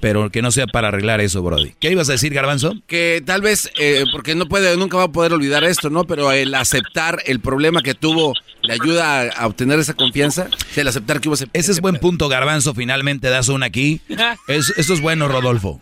pero 0.00 0.30
que 0.30 0.42
no 0.42 0.50
sea 0.50 0.66
para 0.66 0.88
arreglar 0.88 1.20
eso, 1.20 1.42
Brody. 1.42 1.74
¿Qué 1.80 1.90
ibas 1.90 2.08
a 2.08 2.12
decir, 2.12 2.32
Garbanzo? 2.32 2.74
Que 2.86 3.22
tal 3.24 3.42
vez, 3.42 3.70
eh, 3.78 4.04
porque 4.12 4.34
no 4.34 4.46
puede, 4.46 4.76
nunca 4.76 4.96
va 4.96 5.04
a 5.04 5.12
poder 5.12 5.32
olvidar 5.32 5.64
esto, 5.64 5.90
¿no? 5.90 6.04
Pero 6.04 6.32
el 6.32 6.54
aceptar 6.54 7.22
el 7.26 7.40
problema 7.40 7.82
que 7.82 7.94
tuvo 7.94 8.34
le 8.62 8.72
ayuda 8.72 9.30
a, 9.30 9.46
obtener 9.46 9.78
esa 9.78 9.94
confianza. 9.94 10.48
El 10.74 10.88
aceptar 10.88 11.20
que 11.20 11.28
hubo 11.28 11.34
ese, 11.34 11.48
ese 11.52 11.72
es 11.72 11.80
buen 11.80 11.96
punto, 11.96 12.28
Garbanzo. 12.28 12.74
Finalmente 12.74 13.28
das 13.28 13.48
una 13.48 13.66
aquí. 13.66 14.00
Es, 14.48 14.72
eso 14.76 14.94
es 14.94 15.00
bueno, 15.00 15.28
Rodolfo. 15.28 15.80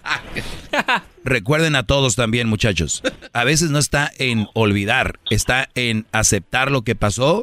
Recuerden 1.25 1.75
a 1.77 1.85
todos 1.85 2.17
también, 2.17 2.49
muchachos. 2.49 3.03
A 3.33 3.45
veces 3.45 3.71
no 3.71 3.79
está 3.79 4.13
en 4.19 4.47
olvidar, 4.53 5.19
está 5.31 5.71
en 5.75 6.07
aceptar 6.13 6.71
lo 6.71 6.83
que 6.83 6.95
pasó, 6.95 7.34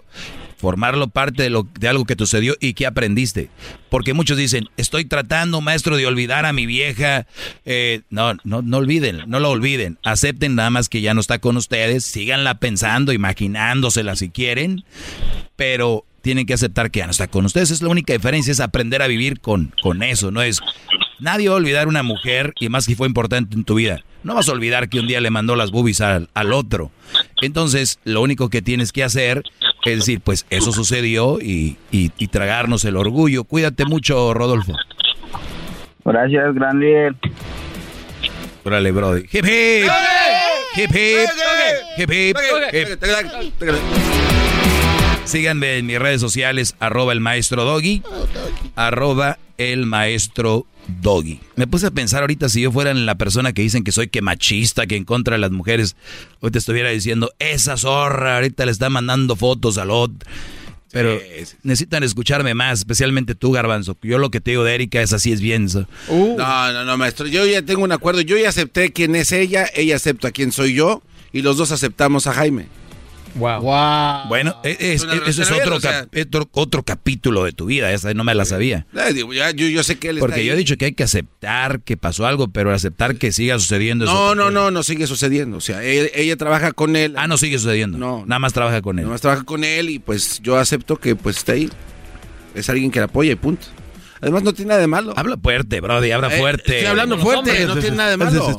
formarlo 0.58 1.08
parte 1.08 1.42
de, 1.42 1.50
lo, 1.50 1.68
de 1.80 1.88
algo 1.88 2.06
que 2.06 2.16
sucedió 2.18 2.56
y 2.60 2.74
que 2.74 2.86
aprendiste. 2.86 3.50
Porque 3.90 4.14
muchos 4.14 4.38
dicen, 4.38 4.70
estoy 4.78 5.06
tratando, 5.06 5.60
maestro, 5.60 5.98
de 5.98 6.06
olvidar 6.06 6.46
a 6.46 6.54
mi 6.54 6.68
vieja. 6.68 7.26
Eh, 7.66 8.02
no, 8.12 8.36
no, 8.44 8.62
no 8.62 8.78
olviden, 8.78 9.24
no 9.28 9.40
lo 9.40 9.50
olviden. 9.50 9.98
Acepten 10.04 10.56
nada 10.56 10.70
más 10.70 10.88
que 10.88 11.02
ya 11.02 11.14
no 11.14 11.22
está 11.22 11.40
con 11.40 11.58
ustedes, 11.58 12.06
síganla 12.06 12.60
pensando, 12.60 13.12
imaginándosela 13.12 14.16
si 14.16 14.30
quieren, 14.30 14.84
pero 15.56 16.06
tienen 16.22 16.46
que 16.46 16.54
aceptar 16.54 16.92
que 16.92 17.00
ya 17.00 17.06
no 17.06 17.12
está 17.12 17.28
con 17.28 17.46
ustedes. 17.46 17.72
Es 17.72 17.82
la 17.82 17.90
única 17.90 18.14
diferencia, 18.14 18.52
es 18.52 18.60
aprender 18.60 19.02
a 19.02 19.08
vivir 19.08 19.42
con, 19.42 19.74
con 19.82 20.04
eso, 20.04 20.30
no 20.30 20.44
es 20.44 20.62
Nadie 21.22 21.50
va 21.50 21.54
a 21.54 21.58
olvidar 21.58 21.88
una 21.88 22.02
mujer, 22.02 22.56
y 22.60 22.68
más 22.70 22.88
que 22.88 22.96
fue 22.96 23.08
importante 23.08 23.56
en 23.56 23.64
tu 23.64 23.76
vida. 23.76 24.04
No 24.24 24.34
vas 24.34 24.50
a 24.50 24.54
olvidar 24.54 24.90
que 24.90 25.00
un 25.00 25.06
día 25.06 25.22
le 25.22 25.30
mandó 25.30 25.56
las 25.56 25.70
boobies 25.70 26.02
al, 26.02 26.28
otro. 26.52 26.92
Entonces, 27.42 28.00
lo 28.04 28.22
único 28.22 28.50
que 28.50 28.62
tienes 28.62 28.92
que 28.92 29.04
hacer 29.04 29.44
es 29.84 29.98
decir, 29.98 30.22
pues 30.22 30.46
eso 30.50 30.72
sucedió 30.72 31.40
y, 31.42 31.78
tragarnos 32.32 32.86
el 32.86 32.96
orgullo. 32.96 33.44
Cuídate 33.44 33.86
mucho, 33.86 34.34
Rodolfo. 34.34 34.74
Gracias, 36.06 36.56
gran 36.56 36.82
Órale, 38.64 38.92
Brody. 38.92 39.22
Hip 39.32 39.46
hip. 39.46 39.90
Hip 40.76 40.92
hip. 40.96 41.30
Hip 41.98 42.12
hip. 42.12 42.38
Síganme 45.26 45.78
en 45.78 45.86
mis 45.86 46.00
redes 46.00 46.22
sociales, 46.22 46.76
arroba 46.80 47.14
el 47.14 47.20
maestro 47.20 47.64
Doggy, 47.64 48.02
arroba 48.88 49.38
el 49.58 49.86
maestro 49.86 50.66
Doggy. 51.02 51.40
Me 51.56 51.68
puse 51.68 51.88
a 51.88 51.92
pensar 51.92 52.22
ahorita 52.22 52.50
si 52.50 52.62
yo 52.62 52.72
fuera 52.72 52.94
la 52.94 53.16
persona 53.16 53.54
que 53.54 53.62
dicen 53.62 53.84
que 53.84 53.92
soy 53.92 54.08
que 54.08 54.22
machista, 54.22 54.88
que 54.88 54.96
en 54.96 55.06
contra 55.06 55.36
de 55.36 55.40
las 55.40 55.52
mujeres, 55.52 55.96
hoy 56.40 56.52
te 56.52 56.60
estuviera 56.60 56.90
diciendo, 56.90 57.32
esa 57.40 57.78
zorra 57.78 58.36
ahorita 58.36 58.66
le 58.66 58.72
está 58.72 58.90
mandando 58.90 59.36
fotos 59.36 59.78
al 59.78 59.92
otro. 59.92 60.30
Pero 60.92 61.18
necesitan 61.64 62.04
escucharme 62.04 62.54
más, 62.54 62.80
especialmente 62.80 63.34
tú, 63.34 63.52
Garbanzo. 63.52 63.98
Yo 64.02 64.18
lo 64.18 64.30
que 64.30 64.42
te 64.42 64.52
digo 64.52 64.66
de 64.66 64.76
Erika 64.76 65.02
es 65.02 65.14
así, 65.14 65.32
es 65.32 65.40
bien. 65.40 65.68
Uh. 66.10 66.36
No, 66.38 66.74
no, 66.74 66.84
no, 66.84 66.98
maestro. 66.98 67.28
Yo 67.28 67.46
ya 67.46 67.62
tengo 67.62 67.84
un 67.84 67.94
acuerdo. 67.94 68.20
Yo 68.20 68.38
ya 68.38 68.50
acepté 68.50 68.92
quién 68.92 69.16
es 69.16 69.32
ella, 69.32 69.68
ella 69.74 69.96
acepta 69.96 70.32
quién 70.32 70.52
soy 70.52 70.74
yo 70.74 71.02
y 71.32 71.44
los 71.44 71.56
dos 71.56 71.72
aceptamos 71.72 72.28
a 72.28 72.34
Jaime. 72.34 72.68
Wow. 73.36 74.28
Bueno, 74.28 74.56
e, 74.64 74.78
es, 74.80 75.04
eso 75.04 75.42
es 75.42 75.52
otro, 75.52 75.78
otro, 76.52 76.84
capítulo 76.84 77.44
de 77.44 77.52
tu 77.52 77.66
vida, 77.66 77.92
esa 77.92 78.14
no 78.14 78.24
me 78.24 78.36
la 78.36 78.46
sabía. 78.46 78.86
Eh, 78.96 79.26
yo, 79.56 79.84
sé 79.84 79.98
que 79.98 80.10
él 80.10 80.20
Porque 80.20 80.46
yo 80.46 80.54
he 80.54 80.56
dicho 80.56 80.78
que 80.78 80.86
hay 80.86 80.94
que 80.94 81.04
aceptar 81.04 81.82
que 81.82 81.98
pasó 81.98 82.26
algo, 82.26 82.48
pero 82.50 82.74
aceptar 82.74 83.16
que 83.16 83.32
siga 83.32 83.58
sucediendo. 83.60 84.06
No, 84.06 84.36
no, 84.36 84.52
no, 84.52 84.72
no 84.72 84.84
sigue 84.84 85.08
sucediendo. 85.08 85.58
O 85.58 85.62
sea, 85.62 85.84
ella, 85.84 86.36
trabaja 86.36 86.72
con 86.72 86.96
él. 86.96 87.16
Ah, 87.18 87.28
no 87.28 87.38
sigue 87.38 87.58
sucediendo. 87.58 87.98
No. 87.98 88.26
Nada 88.26 88.40
más 88.40 88.54
trabaja 88.54 88.82
con 88.82 89.00
él. 89.00 89.06
Nada 89.06 89.14
más 89.14 89.22
trabaja 89.22 89.44
con 89.44 89.64
él 89.64 89.90
y 89.90 90.00
pues 90.00 90.40
yo 90.42 90.58
acepto 90.58 90.98
que 90.98 91.16
pues 91.16 91.38
está 91.38 91.54
ahí. 91.54 91.70
Es 92.56 92.70
alguien 92.70 92.92
que 92.92 93.00
la 93.00 93.06
apoya 93.06 93.32
y 93.32 93.36
punto. 93.36 93.68
Además, 94.22 94.44
no 94.44 94.54
tiene 94.54 94.70
nada 94.70 94.82
de 94.82 94.88
malo. 94.88 95.14
Habla 95.16 95.38
fuerte, 95.38 95.82
Brody, 95.82 96.12
habla 96.12 96.34
eh, 96.34 96.40
fuerte. 96.40 96.74
estoy 96.78 96.90
hablando 96.90 97.18
fuerte, 97.18 97.66
no 97.66 97.76
tiene 97.78 97.98
nada 97.98 98.12
de 98.12 98.18
malo. 98.18 98.58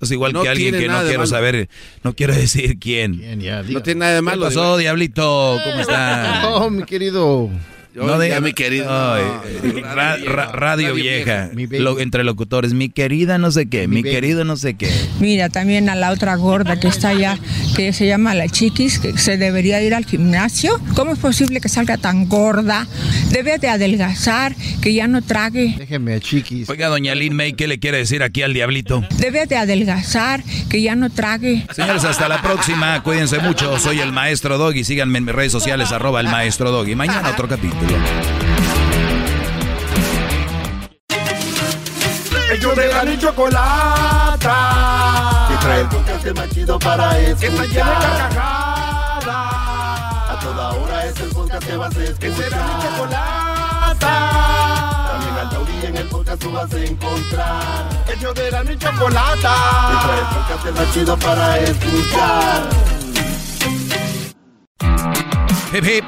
Es 0.00 0.10
igual 0.10 0.32
que 0.32 0.48
alguien 0.48 0.74
que 0.74 0.88
no 0.88 1.02
quiero 1.02 1.26
saber, 1.26 1.68
no 2.04 2.14
quiero 2.14 2.34
decir 2.34 2.78
quién. 2.78 3.20
no 3.68 3.82
tiene 3.82 4.00
nada 4.00 4.14
de 4.14 4.22
malo. 4.22 4.42
¿Qué 4.48 4.54
pasó, 4.54 4.76
Diablito? 4.76 5.58
¿Cómo 5.64 5.80
está? 5.80 6.48
Oh, 6.50 6.70
mi 6.70 6.84
querido 6.84 7.50
no 7.94 8.18
de, 8.18 8.40
mi 8.40 8.52
querido. 8.52 8.88
radio, 10.52 10.94
vieja. 10.94 11.50
entre 11.98 12.24
locutores. 12.24 12.72
Mi 12.72 12.88
querida 12.88 13.38
no 13.38 13.50
sé 13.50 13.66
qué. 13.66 13.88
Mi, 13.88 14.02
querido 14.02 14.44
no 14.44 14.56
sé 14.56 14.74
qué. 14.74 14.90
Mira, 15.18 15.48
también 15.48 15.88
a 15.88 15.94
la 15.94 16.10
otra 16.10 16.36
gorda 16.36 16.78
que 16.78 16.88
está 16.88 17.08
allá, 17.08 17.38
que 17.76 17.92
se 17.92 18.06
llama 18.06 18.34
la 18.34 18.48
chiquis, 18.48 18.98
que 18.98 19.16
se 19.18 19.36
debería 19.36 19.82
ir 19.82 19.94
al 19.94 20.04
gimnasio. 20.04 20.80
¿Cómo 20.94 21.12
es 21.12 21.18
posible 21.18 21.60
que 21.60 21.68
salga 21.68 21.96
tan 21.96 22.28
gorda? 22.28 22.86
Debe 23.30 23.58
de 23.58 23.68
adelgazar, 23.68 24.54
que 24.80 24.94
ya 24.94 25.08
no 25.08 25.22
trague. 25.22 25.74
Déjeme 25.78 26.14
a 26.14 26.20
chiquis. 26.20 26.68
Oiga, 26.68 26.88
doña 26.88 27.14
Lin 27.14 27.34
May, 27.34 27.54
¿qué 27.54 27.66
le 27.66 27.78
quiere 27.78 27.98
decir 27.98 28.22
aquí 28.22 28.42
al 28.42 28.54
diablito? 28.54 29.02
Debe 29.18 29.46
de 29.46 29.56
adelgazar, 29.56 30.42
que 30.68 30.82
ya 30.82 30.94
no 30.94 31.10
trague. 31.10 31.66
Señores, 31.74 32.04
hasta 32.04 32.28
la 32.28 32.40
próxima. 32.42 33.02
Cuídense 33.02 33.38
mucho. 33.40 33.78
Soy 33.78 34.00
el 34.00 34.12
maestro 34.12 34.58
Doggy. 34.58 34.84
Síganme 34.84 35.18
en 35.18 35.24
mis 35.24 35.34
redes 35.34 35.52
sociales, 35.52 35.92
arroba 35.92 36.20
el 36.20 36.28
maestro 36.28 36.70
Doggy. 36.70 36.94
Mañana 36.94 37.30
otro 37.30 37.48
capítulo. 37.48 37.79
Ellos 42.52 42.74
de 42.76 42.88
la 42.88 43.04
ni 43.04 43.16
chocolata. 43.16 44.56
Que 45.48 45.56
trae 45.56 45.80
el 45.82 45.88
podcast 45.88 46.36
más 46.36 46.48
chido 46.50 46.78
para 46.78 47.18
escuchar. 47.18 47.38
Que 47.38 47.46
está 47.46 47.64
llena 47.64 47.90
de 47.90 48.06
carcajadas. 48.18 49.26
A 50.28 50.38
toda 50.42 50.70
hora 50.72 51.06
es 51.06 51.20
el 51.20 51.28
podcast 51.30 51.66
que 51.66 51.76
vas 51.76 51.96
a 51.96 52.02
escuchar. 52.02 52.18
Que 52.18 52.34
será 52.34 52.56
mi 52.56 52.82
chocolata. 52.82 54.14
También 55.12 55.38
al 55.38 55.50
taurí 55.50 55.86
en 55.86 55.96
el 55.96 56.08
podcast 56.08 56.42
tú 56.42 56.50
vas 56.50 56.74
a 56.74 56.78
encontrar. 56.78 57.88
Ellos 58.12 58.34
de 58.34 58.50
la 58.50 58.64
ni 58.64 58.76
chocolata. 58.76 59.54
Que 59.90 59.96
trae 60.06 60.18
el 60.18 60.26
podcast 60.26 60.76
más 60.76 60.92
chido 60.92 61.16
para 61.18 61.58
escuchar. 61.58 62.62
Hip 65.72 65.84
hip. 65.84 66.04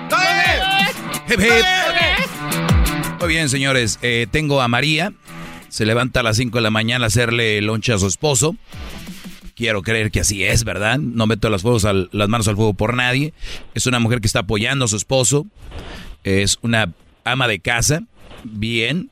Muy 3.20 3.28
bien, 3.28 3.48
señores. 3.48 3.98
Eh, 4.02 4.26
tengo 4.30 4.60
a 4.60 4.68
María. 4.68 5.12
Se 5.68 5.86
levanta 5.86 6.20
a 6.20 6.22
las 6.22 6.36
5 6.36 6.58
de 6.58 6.62
la 6.62 6.70
mañana 6.70 7.04
a 7.04 7.08
hacerle 7.08 7.60
loncha 7.62 7.94
a 7.94 7.98
su 7.98 8.06
esposo. 8.06 8.56
Quiero 9.54 9.82
creer 9.82 10.10
que 10.10 10.20
así 10.20 10.44
es, 10.44 10.64
¿verdad? 10.64 10.98
No 10.98 11.26
meto 11.26 11.48
las, 11.48 11.62
las 11.64 12.28
manos 12.28 12.48
al 12.48 12.56
fuego 12.56 12.74
por 12.74 12.94
nadie. 12.94 13.32
Es 13.74 13.86
una 13.86 13.98
mujer 13.98 14.20
que 14.20 14.26
está 14.26 14.40
apoyando 14.40 14.84
a 14.84 14.88
su 14.88 14.96
esposo. 14.96 15.46
Es 16.24 16.58
una 16.62 16.92
ama 17.24 17.48
de 17.48 17.60
casa 17.60 18.02
bien. 18.44 19.10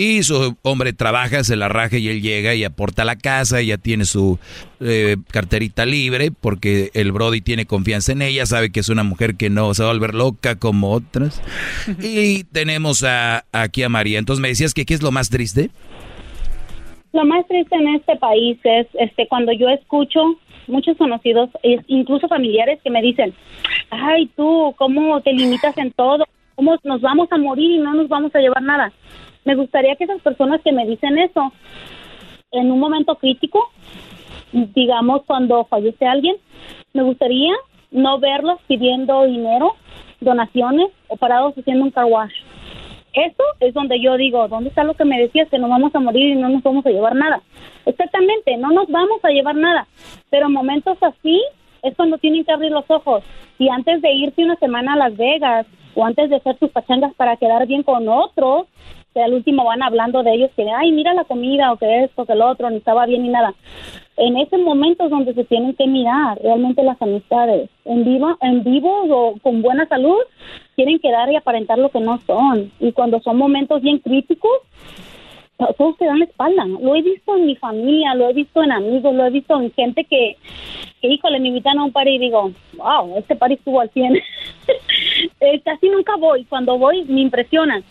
Y 0.00 0.22
su 0.22 0.56
hombre 0.62 0.94
trabaja, 0.94 1.44
se 1.44 1.56
la 1.56 1.68
raja 1.68 1.98
y 1.98 2.08
él 2.08 2.22
llega 2.22 2.54
y 2.54 2.64
aporta 2.64 3.02
a 3.02 3.04
la 3.04 3.16
casa, 3.16 3.60
ella 3.60 3.76
tiene 3.76 4.06
su 4.06 4.38
eh, 4.80 5.18
carterita 5.30 5.84
libre 5.84 6.30
porque 6.30 6.88
el 6.94 7.12
Brody 7.12 7.42
tiene 7.42 7.66
confianza 7.66 8.12
en 8.12 8.22
ella, 8.22 8.46
sabe 8.46 8.72
que 8.72 8.80
es 8.80 8.88
una 8.88 9.02
mujer 9.04 9.34
que 9.34 9.50
no 9.50 9.74
se 9.74 9.82
va 9.82 9.90
a 9.90 9.92
volver 9.92 10.14
loca 10.14 10.58
como 10.58 10.92
otras. 10.92 11.42
y 12.02 12.44
tenemos 12.44 13.04
a, 13.04 13.44
aquí 13.52 13.82
a 13.82 13.90
María. 13.90 14.18
Entonces 14.18 14.40
me 14.40 14.48
decías 14.48 14.72
que 14.72 14.86
¿qué 14.86 14.94
es 14.94 15.02
lo 15.02 15.10
más 15.10 15.28
triste? 15.28 15.68
Lo 17.12 17.26
más 17.26 17.46
triste 17.46 17.76
en 17.76 17.88
este 17.88 18.16
país 18.16 18.58
es 18.64 18.86
este 18.94 19.28
cuando 19.28 19.52
yo 19.52 19.68
escucho 19.68 20.20
muchos 20.66 20.96
conocidos, 20.96 21.50
incluso 21.88 22.26
familiares 22.26 22.80
que 22.82 22.88
me 22.88 23.02
dicen, 23.02 23.34
ay 23.90 24.30
tú, 24.34 24.74
¿cómo 24.78 25.20
te 25.20 25.34
limitas 25.34 25.76
en 25.76 25.92
todo? 25.92 26.24
nos 26.84 27.00
vamos 27.00 27.28
a 27.32 27.38
morir 27.38 27.70
y 27.70 27.78
no 27.78 27.94
nos 27.94 28.08
vamos 28.08 28.34
a 28.34 28.38
llevar 28.38 28.62
nada. 28.62 28.92
Me 29.44 29.54
gustaría 29.54 29.96
que 29.96 30.04
esas 30.04 30.20
personas 30.20 30.60
que 30.62 30.72
me 30.72 30.86
dicen 30.86 31.18
eso, 31.18 31.52
en 32.50 32.70
un 32.70 32.78
momento 32.78 33.16
crítico, 33.16 33.70
digamos 34.52 35.22
cuando 35.26 35.64
fallece 35.64 36.06
alguien, 36.06 36.36
me 36.92 37.02
gustaría 37.02 37.54
no 37.90 38.18
verlos 38.18 38.60
pidiendo 38.66 39.24
dinero, 39.24 39.74
donaciones 40.20 40.88
o 41.08 41.16
parados 41.16 41.54
haciendo 41.56 41.84
un 41.84 41.90
car. 41.90 42.06
Eso 43.12 43.42
es 43.58 43.74
donde 43.74 44.00
yo 44.00 44.16
digo, 44.16 44.46
¿dónde 44.46 44.68
está 44.68 44.84
lo 44.84 44.94
que 44.94 45.04
me 45.04 45.20
decías 45.20 45.48
que 45.48 45.58
nos 45.58 45.70
vamos 45.70 45.92
a 45.94 46.00
morir 46.00 46.28
y 46.28 46.36
no 46.36 46.48
nos 46.48 46.62
vamos 46.62 46.86
a 46.86 46.90
llevar 46.90 47.16
nada? 47.16 47.40
Exactamente, 47.86 48.56
no 48.56 48.70
nos 48.70 48.88
vamos 48.88 49.24
a 49.24 49.30
llevar 49.30 49.56
nada, 49.56 49.88
pero 50.30 50.48
momentos 50.48 50.96
así 51.02 51.42
es 51.82 51.96
cuando 51.96 52.18
tienen 52.18 52.44
que 52.44 52.52
abrir 52.52 52.70
los 52.70 52.88
ojos. 52.88 53.24
Y 53.58 53.68
antes 53.68 54.00
de 54.02 54.12
irse 54.12 54.44
una 54.44 54.56
semana 54.56 54.92
a 54.92 54.96
Las 54.96 55.16
Vegas 55.16 55.66
o 55.94 56.04
antes 56.04 56.30
de 56.30 56.36
hacer 56.36 56.56
tus 56.58 56.70
pachangas 56.70 57.12
para 57.14 57.36
quedar 57.36 57.66
bien 57.66 57.82
con 57.82 58.08
otros, 58.08 58.66
que 59.14 59.22
al 59.22 59.34
último 59.34 59.64
van 59.64 59.82
hablando 59.82 60.22
de 60.22 60.34
ellos 60.34 60.50
que, 60.54 60.70
ay, 60.70 60.92
mira 60.92 61.14
la 61.14 61.24
comida 61.24 61.72
o 61.72 61.76
que 61.76 62.04
esto, 62.04 62.24
que 62.24 62.32
el 62.32 62.42
otro, 62.42 62.70
ni 62.70 62.76
estaba 62.76 63.06
bien 63.06 63.22
ni 63.22 63.28
nada. 63.28 63.54
En 64.16 64.36
ese 64.36 64.58
momento 64.58 65.04
es 65.04 65.10
donde 65.10 65.34
se 65.34 65.44
tienen 65.44 65.74
que 65.74 65.86
mirar 65.86 66.38
realmente 66.42 66.82
las 66.82 67.00
amistades. 67.00 67.70
En 67.84 68.04
vivo, 68.04 68.36
en 68.40 68.62
vivo 68.62 69.04
o 69.08 69.34
con 69.40 69.62
buena 69.62 69.88
salud, 69.88 70.18
quieren 70.76 70.98
quedar 70.98 71.30
y 71.32 71.36
aparentar 71.36 71.78
lo 71.78 71.88
que 71.88 72.00
no 72.00 72.18
son. 72.26 72.70
Y 72.80 72.92
cuando 72.92 73.20
son 73.20 73.38
momentos 73.38 73.80
bien 73.82 73.98
críticos, 73.98 74.50
todos 75.76 75.96
te 75.98 76.06
dan 76.06 76.18
la 76.18 76.24
espalda. 76.24 76.66
Lo 76.66 76.94
he 76.94 77.02
visto 77.02 77.36
en 77.36 77.46
mi 77.46 77.56
familia, 77.56 78.14
lo 78.14 78.28
he 78.28 78.32
visto 78.32 78.62
en 78.62 78.72
amigos, 78.72 79.14
lo 79.14 79.24
he 79.24 79.30
visto 79.30 79.60
en 79.60 79.72
gente 79.72 80.04
que, 80.04 80.36
que 81.00 81.08
híjole, 81.08 81.40
me 81.40 81.48
invitan 81.48 81.78
a 81.78 81.84
un 81.84 81.92
party 81.92 82.10
y 82.10 82.18
digo, 82.18 82.52
wow, 82.76 83.18
este 83.18 83.36
party 83.36 83.54
estuvo 83.54 83.80
al 83.80 83.90
100. 83.90 84.18
Eh, 85.40 85.60
casi 85.64 85.88
nunca 85.88 86.16
voy. 86.16 86.44
Cuando 86.44 86.78
voy 86.78 87.04
me 87.04 87.20
impresionan. 87.20 87.84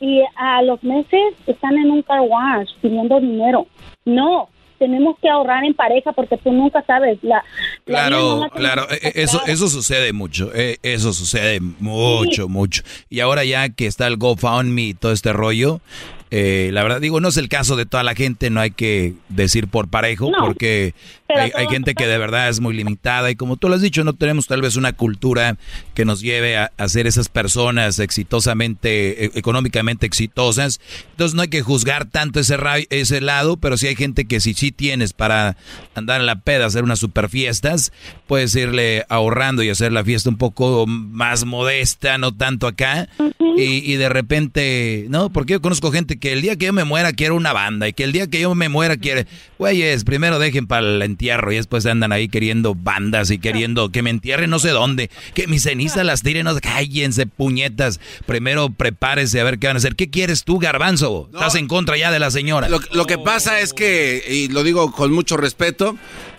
Y 0.00 0.22
a 0.36 0.62
los 0.62 0.82
meses 0.84 1.34
están 1.46 1.76
en 1.76 1.90
un 1.90 2.02
car 2.02 2.20
wash 2.20 2.68
pidiendo 2.80 3.18
dinero. 3.18 3.66
No, 4.04 4.48
tenemos 4.78 5.16
que 5.20 5.28
ahorrar 5.28 5.64
en 5.64 5.74
pareja 5.74 6.12
porque 6.12 6.36
tú 6.36 6.52
nunca 6.52 6.82
sabes. 6.86 7.18
La, 7.22 7.44
Claro, 7.84 8.40
la 8.40 8.48
claro, 8.50 8.86
eh, 8.90 9.12
que 9.12 9.22
eso, 9.22 9.40
eso 9.46 9.68
sucede 9.68 10.12
mucho, 10.12 10.50
eh, 10.54 10.78
eso 10.82 11.12
sucede 11.12 11.60
mucho, 11.60 12.48
mucho. 12.48 12.82
Y 13.08 13.20
ahora 13.20 13.44
ya 13.44 13.68
que 13.70 13.86
está 13.86 14.06
el 14.06 14.16
GoFundMe 14.16 14.82
y 14.82 14.94
todo 14.94 15.12
este 15.12 15.32
rollo, 15.32 15.80
eh, 16.30 16.70
la 16.72 16.82
verdad 16.82 17.00
digo, 17.00 17.20
no 17.20 17.28
es 17.28 17.36
el 17.36 17.48
caso 17.48 17.76
de 17.76 17.86
toda 17.86 18.02
la 18.02 18.14
gente, 18.14 18.50
no 18.50 18.60
hay 18.60 18.70
que 18.70 19.14
decir 19.28 19.68
por 19.68 19.88
parejo, 19.88 20.30
No, 20.30 20.38
porque 20.44 20.94
hay, 21.28 21.66
gente 21.68 21.94
que 21.94 22.06
de 22.06 22.18
verdad 22.18 22.48
es 22.48 22.60
muy 22.60 22.74
limitada 22.74 23.30
y 23.30 23.36
como 23.36 23.56
tú 23.56 23.68
lo 23.68 23.74
has 23.74 23.82
dicho, 23.82 24.04
no 24.04 24.14
tenemos 24.14 24.46
tal 24.46 24.62
vez 24.62 24.76
una 24.76 24.92
cultura 24.92 25.56
que 25.94 26.04
nos 26.04 26.20
lleve 26.20 26.56
a, 26.56 26.72
a 26.76 26.88
ser 26.88 27.06
esas 27.06 27.28
personas 27.28 27.98
exitosamente, 27.98 29.24
eh, 29.24 29.30
económicamente 29.34 30.06
exitosas. 30.06 30.80
Entonces 31.10 31.34
no 31.34 31.42
hay 31.42 31.48
que 31.48 31.62
juzgar 31.62 32.06
tanto 32.06 32.40
ese, 32.40 32.56
ese 32.90 33.20
lado, 33.20 33.56
pero 33.56 33.76
sí 33.76 33.86
hay 33.86 33.96
gente 33.96 34.26
que 34.26 34.40
si 34.40 34.54
sí 34.54 34.72
tienes 34.72 35.12
para 35.12 35.56
andar 35.94 36.20
en 36.20 36.26
la 36.26 36.40
peda, 36.40 36.66
hacer 36.66 36.84
unas 36.84 36.98
super 36.98 37.28
fiestas, 37.28 37.92
puedes 38.26 38.54
irle 38.54 39.04
ahorrando 39.08 39.62
y 39.62 39.70
hacer 39.70 39.92
la 39.92 40.04
fiesta 40.04 40.30
un 40.30 40.38
poco 40.38 40.86
más 40.86 41.44
modesta, 41.44 42.18
no 42.18 42.34
tanto 42.34 42.66
acá. 42.66 43.08
y, 43.56 43.92
y 43.92 43.96
de 43.96 44.08
repente, 44.08 45.06
no, 45.08 45.30
porque 45.30 45.54
yo 45.54 45.62
conozco 45.62 45.90
gente 45.90 46.17
que 46.18 46.32
el 46.32 46.42
día 46.42 46.56
que 46.56 46.66
yo 46.66 46.72
me 46.72 46.84
muera 46.84 47.12
quiero 47.12 47.34
una 47.34 47.52
banda 47.52 47.88
y 47.88 47.92
que 47.92 48.04
el 48.04 48.12
día 48.12 48.26
que 48.26 48.40
yo 48.40 48.54
me 48.54 48.68
muera 48.68 48.96
quiere, 48.96 49.26
güeyes, 49.58 50.04
primero 50.04 50.38
dejen 50.38 50.66
para 50.66 50.86
el 50.86 51.02
entierro 51.02 51.52
y 51.52 51.56
después 51.56 51.86
andan 51.86 52.12
ahí 52.12 52.28
queriendo 52.28 52.74
bandas 52.74 53.30
y 53.30 53.38
queriendo 53.38 53.90
que 53.90 54.02
me 54.02 54.10
entierren 54.10 54.50
no 54.50 54.58
sé 54.58 54.70
dónde, 54.70 55.10
que 55.34 55.46
mis 55.46 55.62
cenizas 55.62 56.04
las 56.04 56.22
tiren, 56.22 56.44
no 56.44 56.54
sé, 56.54 56.60
cállense, 56.60 57.26
puñetas. 57.26 58.00
Primero 58.26 58.70
prepárese 58.70 59.40
a 59.40 59.44
ver 59.44 59.58
qué 59.58 59.66
van 59.66 59.76
a 59.76 59.78
hacer. 59.78 59.96
¿Qué 59.96 60.10
quieres 60.10 60.44
tú, 60.44 60.58
garbanzo? 60.58 61.28
Estás 61.32 61.54
en 61.54 61.68
contra 61.68 61.96
ya 61.96 62.10
de 62.10 62.18
la 62.18 62.30
señora. 62.30 62.68
Lo, 62.68 62.80
lo 62.92 63.06
que 63.06 63.18
pasa 63.18 63.60
es 63.60 63.72
que, 63.72 64.22
y 64.28 64.48
lo 64.48 64.62
digo 64.62 64.92
con 64.92 65.12
mucho 65.12 65.36
respeto, 65.36 65.96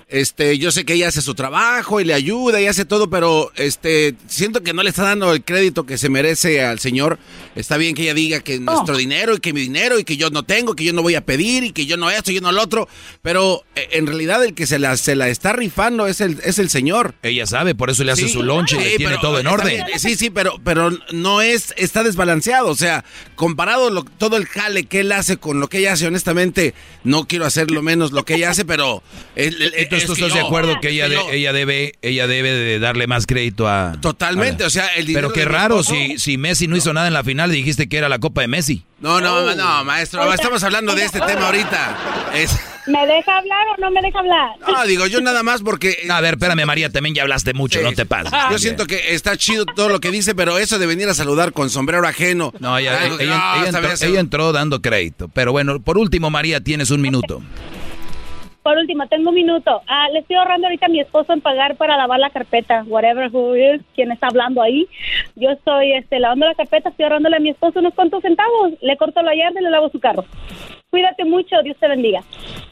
este, 0.10 0.58
yo 0.58 0.72
sé 0.72 0.86
que 0.86 0.94
ella 0.96 1.08
hace 1.10 1.22
su 1.22 1.36
trabajo 1.36 2.02
y 2.02 2.04
le 2.04 2.14
ayuda 2.16 2.60
y 2.60 2.66
hace 2.66 2.84
todo, 2.84 3.10
pero 3.10 3.52
este, 3.56 4.16
siento 4.28 4.64
que 4.64 4.74
no 4.74 4.82
le 4.82 4.90
está 4.90 5.04
dando 5.04 5.32
el 5.34 5.44
crédito 5.44 5.86
que 5.86 5.98
se 6.00 6.10
merece 6.10 6.64
al 6.64 6.80
señor. 6.80 7.20
Está 7.56 7.78
bien 7.78 7.94
que 7.94 8.02
ella 8.04 8.14
diga 8.16 8.40
que 8.40 8.60
nuestro 8.60 8.98
dinero 8.98 9.36
y 9.36 9.40
que 9.40 9.54
mi 9.54 9.62
dinero 9.62 10.00
y 10.00 10.04
que 10.04 10.18
yo 10.18 10.30
no 10.32 10.44
tengo, 10.44 10.76
que 10.76 10.84
yo 10.84 10.94
no 10.94 11.04
voy 11.04 11.16
a 11.16 11.26
pedir 11.26 11.64
y 11.64 11.72
que 11.74 11.86
yo 11.86 11.96
no 11.98 12.10
esto 12.10 12.32
y 12.32 12.36
yo 12.36 12.42
no 12.42 12.52
lo 12.52 12.62
otro, 12.62 12.88
pero 13.22 13.64
eh, 13.76 13.88
en 13.92 14.08
realidad 14.08 14.44
el 14.44 14.54
que 14.56 14.66
se 14.66 14.80
la, 14.80 14.98
se 14.98 15.16
la 15.16 15.30
está 15.30 15.54
rifando 15.54 16.08
es 16.08 16.22
el, 16.22 16.40
es 16.44 16.58
el 16.60 16.70
señor. 16.70 17.14
Ella 17.22 17.46
sabe, 17.46 17.76
por 17.76 17.90
eso 17.92 18.04
le 18.04 18.12
hace 18.12 18.28
Sí, 18.28 18.34
su 18.34 18.42
lonche 18.44 18.78
y 18.78 18.80
sí, 18.80 18.86
le 18.86 18.98
tiene 18.98 19.12
pero 19.12 19.22
todo 19.22 19.40
en 19.40 19.48
orden. 19.48 19.86
bien, 19.86 20.00
Sí, 20.00 20.16
sí, 20.16 20.30
pero, 20.32 20.56
pero 20.64 20.90
no 21.12 21.42
es, 21.42 21.74
está 21.78 22.04
desbalanceado. 22.04 22.68
O 22.70 22.76
sea, 22.76 23.06
comparado 23.36 23.90
lo- 23.92 24.04
todo 24.04 24.38
el 24.38 24.46
jale 24.48 24.86
que 24.86 25.02
él 25.02 25.12
hace 25.12 25.38
con 25.38 25.60
lo 25.60 25.68
que 25.68 25.78
ella 25.80 25.94
hace, 25.94 26.08
honestamente, 26.08 26.74
no 27.04 27.28
quiero 27.28 27.46
hacer 27.46 27.70
lo 27.72 27.82
menos 27.84 28.12
lo 28.12 28.26
que 28.26 28.36
ella 28.36 28.50
hace, 28.50 28.66
pero. 28.66 29.04
el- 29.36 29.62
el- 29.62 29.74
tú 30.06 30.14
estás 30.14 30.34
de 30.34 30.40
acuerdo 30.40 30.80
que 30.82 30.90
ella, 30.90 31.10
de- 31.10 31.20
ella 31.34 31.54
debe 31.54 31.94
ella 32.02 32.28
debe 32.28 32.52
de 32.52 32.80
darle 32.80 33.08
más 33.08 33.26
crédito 33.26 33.68
a 33.68 33.94
Totalmente, 34.02 34.64
a 34.64 34.68
o 34.68 34.70
sea, 34.70 34.88
el 34.96 35.06
dinero 35.06 35.30
Pero 35.30 35.34
qué 35.34 35.46
raro 35.52 35.84
si 35.84 36.18
si 36.20 36.38
Messi 36.38 36.68
no 36.68 36.76
hizo 36.76 36.94
nada 36.94 37.08
en 37.08 37.14
la 37.14 37.24
final 37.24 37.52
y 37.52 37.56
dijiste 37.58 37.88
que 37.90 37.98
era 37.98 38.10
la 38.10 38.20
Copa 38.20 38.42
de 38.42 38.48
Messi. 38.48 38.84
No, 39.00 39.22
no, 39.22 39.56
no, 39.56 39.84
maestro, 39.86 40.32
estamos 40.34 40.62
hablando 40.64 40.94
de 40.96 41.06
este 41.06 41.20
tema 41.22 41.46
ahorita. 41.48 41.98
Es- 42.36 42.58
¿Me 42.88 43.06
deja 43.06 43.38
hablar 43.38 43.66
o 43.78 43.82
no 43.82 43.92
me 43.92 44.02
deja 44.02 44.18
hablar? 44.18 44.50
no, 44.68 44.84
digo, 44.88 45.06
yo 45.06 45.22
nada 45.22 45.44
más 45.44 45.62
porque. 45.62 46.08
A 46.10 46.22
ver, 46.22 46.34
espérame 46.36 46.66
María, 46.66 46.90
también 46.90 47.14
ya 47.14 47.22
hablaste 47.22 47.54
mucho, 47.54 47.82
no 47.82 47.92
te 47.94 48.06
pases. 48.06 48.32
Yo 48.52 48.58
siento 48.58 48.88
que 48.88 49.14
está 49.14 49.38
chido 49.38 49.66
todo 49.66 49.90
lo 49.90 50.00
que 50.00 50.10
dice, 50.10 50.34
pero 50.34 50.58
eso 50.58 50.80
de 50.80 50.88
venir 50.88 51.08
a 51.08 51.14
saludar 51.14 51.54
con 51.54 51.70
sombrero 51.70 52.08
ajeno. 52.08 52.52
No, 52.60 52.78
ella, 52.80 53.00
algo 53.04 53.18
que- 53.18 53.26
ella- 53.26 53.38
no, 53.38 53.56
ella 53.58 53.66
esta 53.66 53.78
entró, 53.78 53.90
vez- 53.92 54.02
ella 54.02 54.20
entró 54.20 54.52
dando 54.52 54.82
crédito. 54.82 55.28
Pero 55.34 55.52
bueno, 55.52 55.80
por 55.82 55.98
último, 56.00 56.30
María, 56.32 56.62
tienes 56.62 56.90
un 56.90 57.02
minuto. 57.02 57.44
Por 58.64 58.78
último, 58.78 59.08
tengo 59.08 59.30
un 59.30 59.36
minuto. 59.36 59.82
Ah, 59.88 60.08
le 60.12 60.20
estoy 60.20 60.36
ahorrando 60.36 60.68
ahorita 60.68 60.88
a 60.88 60.90
mi 60.90 61.00
esposo 61.00 61.34
en 61.34 61.42
pagar 61.42 61.78
para 61.78 61.98
lavar 61.98 62.20
la 62.20 62.30
carpeta, 62.30 62.84
whatever 62.88 63.30
who 63.32 63.56
is, 63.56 63.82
quien 63.96 64.12
está 64.12 64.28
hablando 64.28 64.62
ahí. 64.62 64.88
Yo 65.36 65.50
estoy 65.50 65.94
este, 65.94 66.20
lavando 66.20 66.46
la 66.46 66.56
carpeta, 66.56 66.90
estoy 66.90 67.04
ahorrándole 67.04 67.38
a 67.38 67.40
mi 67.40 67.50
esposo 67.50 67.80
unos 67.80 67.94
cuantos 67.94 68.22
centavos. 68.22 68.74
Le 68.82 68.98
corto 68.98 69.22
la 69.22 69.36
yarda 69.36 69.60
y 69.60 69.64
le 69.64 69.70
lavo 69.70 69.90
su 69.90 70.00
carro. 70.00 70.26
Cuídate 70.90 71.24
mucho, 71.24 71.56
Dios 71.64 71.78
te 71.80 71.88
bendiga. 71.88 72.24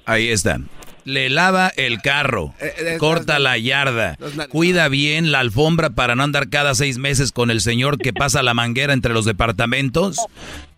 Ahí 0.06 0.30
está. 0.30 0.58
Le 1.06 1.30
lava 1.30 1.72
el 1.78 2.02
carro, 2.02 2.54
corta 3.00 3.40
la 3.40 3.58
yarda, 3.58 4.18
cuida 4.50 4.90
bien 4.90 5.32
la 5.32 5.40
alfombra 5.40 5.92
para 5.92 6.16
no 6.16 6.24
andar 6.24 6.50
cada 6.50 6.76
seis 6.76 6.98
meses 6.98 7.32
con 7.32 7.50
el 7.50 7.62
señor 7.62 7.98
que 7.98 8.12
pasa 8.12 8.44
la 8.44 8.54
manguera 8.54 8.92
entre 8.92 9.14
los 9.14 9.24
departamentos. 9.24 10.18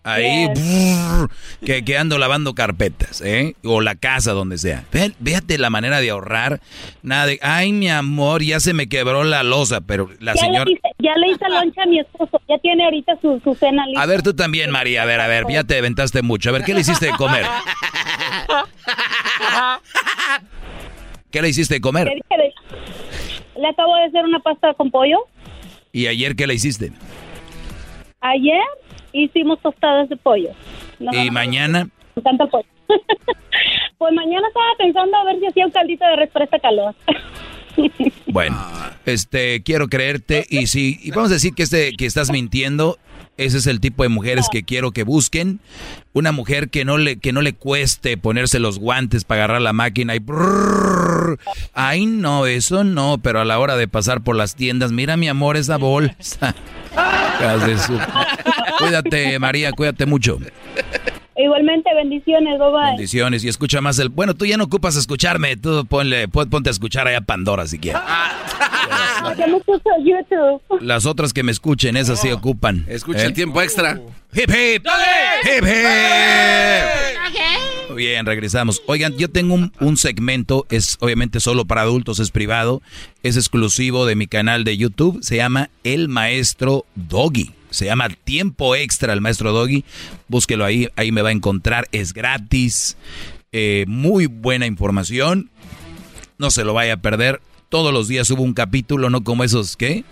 Ahí, 0.02 0.46
brrr, 0.48 1.30
que, 1.64 1.84
que 1.84 1.98
ando 1.98 2.16
lavando 2.16 2.54
carpetas, 2.54 3.20
¿eh? 3.20 3.54
O 3.64 3.82
la 3.82 3.94
casa, 3.96 4.32
donde 4.32 4.56
sea. 4.56 4.84
Ve- 4.92 5.12
Véate 5.18 5.58
la 5.58 5.68
manera 5.68 6.00
de 6.00 6.08
ahorrar. 6.08 6.60
Nada 7.02 7.26
de, 7.26 7.38
ay, 7.42 7.72
mi 7.72 7.90
amor, 7.90 8.42
ya 8.42 8.60
se 8.60 8.72
me 8.72 8.88
quebró 8.88 9.24
la 9.24 9.42
losa, 9.42 9.82
pero 9.82 10.08
la 10.18 10.34
ya, 10.34 10.40
señora... 10.40 10.64
le 10.64 10.72
hice, 10.72 10.88
ya 11.00 11.14
le 11.16 11.28
hice 11.32 11.48
loncha 11.50 11.82
a 11.82 11.86
mi 11.86 12.00
esposo. 12.00 12.40
Ya 12.48 12.56
tiene 12.58 12.84
ahorita 12.84 13.12
su, 13.20 13.40
su 13.44 13.54
cena 13.54 13.84
lista. 13.86 14.00
A 14.02 14.06
ver, 14.06 14.22
tú 14.22 14.32
también, 14.34 14.70
María, 14.70 15.02
a 15.02 15.04
ver, 15.04 15.20
a 15.20 15.26
ver, 15.26 15.44
ya 15.50 15.64
te 15.64 15.76
aventaste 15.78 16.22
mucho. 16.22 16.48
A 16.48 16.52
ver, 16.54 16.64
¿qué 16.64 16.72
le 16.72 16.80
hiciste 16.80 17.04
de 17.06 17.12
comer? 17.12 17.44
¿Qué 21.30 21.42
le 21.42 21.48
hiciste 21.50 21.74
de 21.74 21.80
comer? 21.80 22.08
Le 22.08 23.68
acabo 23.68 23.94
de 23.96 24.04
hacer 24.06 24.24
una 24.24 24.40
pasta 24.40 24.72
con 24.74 24.90
pollo. 24.90 25.18
¿Y 25.92 26.06
ayer 26.06 26.34
qué 26.36 26.46
le 26.46 26.54
hiciste? 26.54 26.92
Ayer 28.22 28.62
hicimos 29.12 29.60
tostadas 29.60 30.08
de 30.08 30.16
pollo. 30.16 30.50
¿Y 30.98 31.30
mañana? 31.30 31.88
El 32.16 32.22
pollo. 32.22 32.66
pues 33.98 34.14
mañana 34.14 34.48
estaba 34.48 34.66
pensando 34.78 35.16
a 35.16 35.24
ver 35.24 35.38
si 35.40 35.46
hacía 35.46 35.66
un 35.66 35.72
caldito 35.72 36.04
de 36.04 36.16
res 36.16 36.30
para 36.30 36.44
esta 36.44 36.58
calor. 36.58 36.94
Bueno, 38.26 38.56
este, 39.06 39.62
quiero 39.62 39.88
creerte 39.88 40.44
y 40.50 40.66
si 40.66 40.98
y 41.02 41.10
vamos 41.12 41.30
a 41.30 41.34
decir 41.34 41.54
que 41.54 41.62
este 41.62 41.92
que 41.96 42.04
estás 42.04 42.30
mintiendo, 42.30 42.98
ese 43.40 43.58
es 43.58 43.66
el 43.66 43.80
tipo 43.80 44.02
de 44.02 44.10
mujeres 44.10 44.46
que 44.52 44.62
quiero 44.62 44.92
que 44.92 45.02
busquen, 45.02 45.60
una 46.12 46.30
mujer 46.30 46.68
que 46.68 46.84
no 46.84 46.98
le 46.98 47.16
que 47.16 47.32
no 47.32 47.40
le 47.40 47.54
cueste 47.54 48.16
ponerse 48.16 48.58
los 48.58 48.78
guantes 48.78 49.24
para 49.24 49.44
agarrar 49.44 49.62
la 49.62 49.72
máquina 49.72 50.14
y 50.14 50.18
brrr. 50.18 51.38
ay 51.72 52.04
no, 52.04 52.46
eso 52.46 52.84
no, 52.84 53.18
pero 53.22 53.40
a 53.40 53.44
la 53.44 53.58
hora 53.58 53.76
de 53.76 53.88
pasar 53.88 54.20
por 54.20 54.36
las 54.36 54.56
tiendas, 54.56 54.92
mira 54.92 55.16
mi 55.16 55.28
amor 55.28 55.56
esa 55.56 55.78
bolsa. 55.78 56.54
Cuídate, 58.78 59.38
María, 59.38 59.72
cuídate 59.72 60.04
mucho. 60.04 60.38
Igualmente, 61.42 61.90
bendiciones, 61.94 62.58
bye 62.58 62.70
bye. 62.70 62.90
Bendiciones 62.96 63.44
y 63.44 63.48
escucha 63.48 63.80
más 63.80 63.98
el. 63.98 64.08
Bueno, 64.08 64.34
tú 64.34 64.44
ya 64.46 64.56
no 64.56 64.64
ocupas 64.64 64.96
escucharme, 64.96 65.56
tú 65.56 65.86
ponle, 65.86 66.28
pon- 66.28 66.50
ponte 66.50 66.70
a 66.70 66.72
escuchar 66.72 67.06
allá 67.08 67.20
Pandora 67.20 67.66
si 67.66 67.78
quieres. 67.78 68.00
Escucho 69.30 69.90
YouTube. 70.04 70.80
Las 70.80 71.06
otras 71.06 71.32
que 71.32 71.42
me 71.42 71.52
escuchen, 71.52 71.96
esas 71.96 72.20
sí 72.20 72.30
ocupan. 72.30 72.84
Escucha 72.88 73.22
¿eh? 73.22 73.26
el 73.26 73.32
tiempo 73.32 73.60
extra. 73.62 74.00
Hip 74.32 74.48
hip. 74.50 74.84
Hip 75.44 75.64
hip. 75.64 77.30
Muy 77.90 77.96
Bien, 77.96 78.24
regresamos. 78.26 78.82
Oigan, 78.86 79.16
yo 79.18 79.28
tengo 79.30 79.54
un, 79.54 79.72
un 79.80 79.96
segmento, 79.96 80.66
es 80.70 80.96
obviamente 81.00 81.40
solo 81.40 81.64
para 81.64 81.82
adultos, 81.82 82.18
es 82.20 82.30
privado, 82.30 82.82
es 83.22 83.36
exclusivo 83.36 84.06
de 84.06 84.14
mi 84.16 84.26
canal 84.26 84.64
de 84.64 84.76
YouTube, 84.76 85.18
se 85.22 85.36
llama 85.36 85.70
El 85.84 86.08
Maestro 86.08 86.84
Doggy. 86.94 87.52
Se 87.70 87.86
llama 87.86 88.08
Tiempo 88.08 88.74
Extra 88.76 89.12
el 89.12 89.20
Maestro 89.20 89.52
Doggy. 89.52 89.84
Búsquelo 90.28 90.64
ahí, 90.64 90.88
ahí 90.96 91.12
me 91.12 91.22
va 91.22 91.28
a 91.30 91.32
encontrar, 91.32 91.88
es 91.92 92.12
gratis, 92.12 92.96
eh, 93.52 93.84
muy 93.88 94.26
buena 94.26 94.66
información. 94.66 95.50
No 96.38 96.50
se 96.50 96.64
lo 96.64 96.74
vaya 96.74 96.94
a 96.94 96.96
perder. 96.96 97.40
Todos 97.68 97.92
los 97.92 98.08
días 98.08 98.26
subo 98.26 98.42
un 98.42 98.54
capítulo, 98.54 99.10
no 99.10 99.22
como 99.22 99.44
esos, 99.44 99.76
¿qué? 99.76 100.04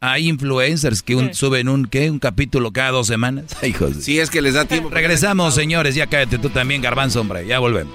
Hay 0.00 0.28
influencers 0.28 1.02
que 1.02 1.16
un- 1.16 1.32
suben 1.32 1.68
un, 1.70 1.86
¿qué? 1.86 2.10
Un 2.10 2.18
capítulo 2.18 2.70
cada 2.72 2.90
dos 2.90 3.06
semanas. 3.06 3.44
Ay, 3.62 3.70
hijos 3.70 3.96
de- 3.96 4.02
Si 4.02 4.18
es 4.18 4.28
que 4.28 4.42
les 4.42 4.52
da 4.54 4.66
tiempo. 4.66 4.90
Regresamos, 4.90 5.54
señores. 5.54 5.94
Ya 5.94 6.06
cállate 6.06 6.38
tú 6.38 6.50
también, 6.50 6.82
garbanzo, 6.82 7.22
hombre. 7.22 7.46
Ya 7.46 7.58
volvemos. 7.58 7.94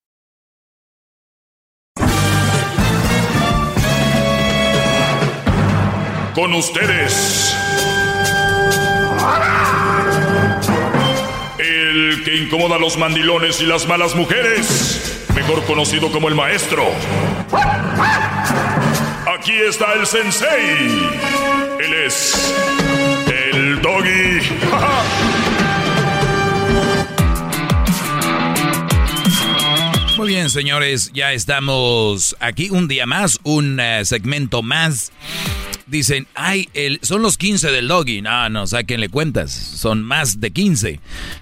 Con 6.33 6.53
ustedes. 6.53 7.53
El 11.59 12.23
que 12.23 12.37
incomoda 12.37 12.77
a 12.77 12.79
los 12.79 12.97
mandilones 12.97 13.59
y 13.59 13.65
las 13.65 13.85
malas 13.85 14.15
mujeres. 14.15 15.25
Mejor 15.35 15.65
conocido 15.65 16.11
como 16.11 16.29
el 16.29 16.35
maestro. 16.35 16.85
Aquí 19.37 19.53
está 19.67 19.93
el 19.93 20.07
sensei. 20.07 21.09
Él 21.79 21.93
es. 22.05 22.55
El 23.53 23.81
doggy. 23.81 24.39
Muy 30.17 30.27
bien, 30.29 30.49
señores, 30.49 31.11
ya 31.13 31.33
estamos 31.33 32.35
aquí 32.39 32.69
un 32.69 32.87
día 32.87 33.05
más, 33.07 33.39
un 33.43 33.79
eh, 33.79 34.05
segmento 34.05 34.61
más. 34.61 35.11
Dicen, 35.91 36.25
ay, 36.35 36.69
el, 36.73 36.99
son 37.01 37.21
los 37.21 37.37
15 37.37 37.69
del 37.69 37.89
doggy. 37.89 38.21
No, 38.21 38.47
no, 38.49 38.65
sáquenle 38.65 39.09
cuentas. 39.09 39.51
Son 39.51 40.01
más 40.03 40.39
de 40.39 40.51
15. 40.51 41.01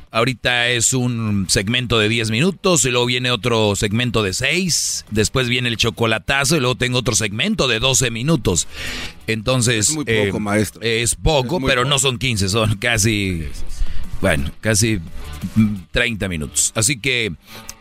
Ahorita 0.09 0.69
es 0.69 0.93
un 0.95 1.45
segmento 1.47 1.99
de 1.99 2.09
10 2.09 2.31
minutos 2.31 2.83
y 2.83 2.89
luego 2.89 3.05
viene 3.05 3.29
otro 3.29 3.75
segmento 3.75 4.23
de 4.23 4.33
6. 4.33 5.05
Después 5.11 5.47
viene 5.49 5.69
el 5.69 5.77
chocolatazo 5.77 6.57
y 6.57 6.61
luego 6.61 6.73
tengo 6.73 6.97
otro 6.97 7.13
segmento 7.15 7.67
de 7.67 7.77
12 7.77 8.09
minutos. 8.09 8.67
Entonces... 9.27 9.89
Es 9.89 9.95
muy 9.95 10.05
poco, 10.05 10.37
eh, 10.37 10.39
maestro. 10.39 10.81
Es 10.81 11.13
poco, 11.13 11.57
Es 11.59 11.63
pero 11.67 11.81
poco. 11.83 11.89
no 11.91 11.99
son 11.99 12.17
15, 12.17 12.49
son 12.49 12.75
casi... 12.77 13.47
Bueno, 14.21 14.51
casi 14.59 14.99
mm, 15.55 15.75
30 15.91 16.27
minutos. 16.27 16.73
Así 16.75 16.99
que 16.99 17.31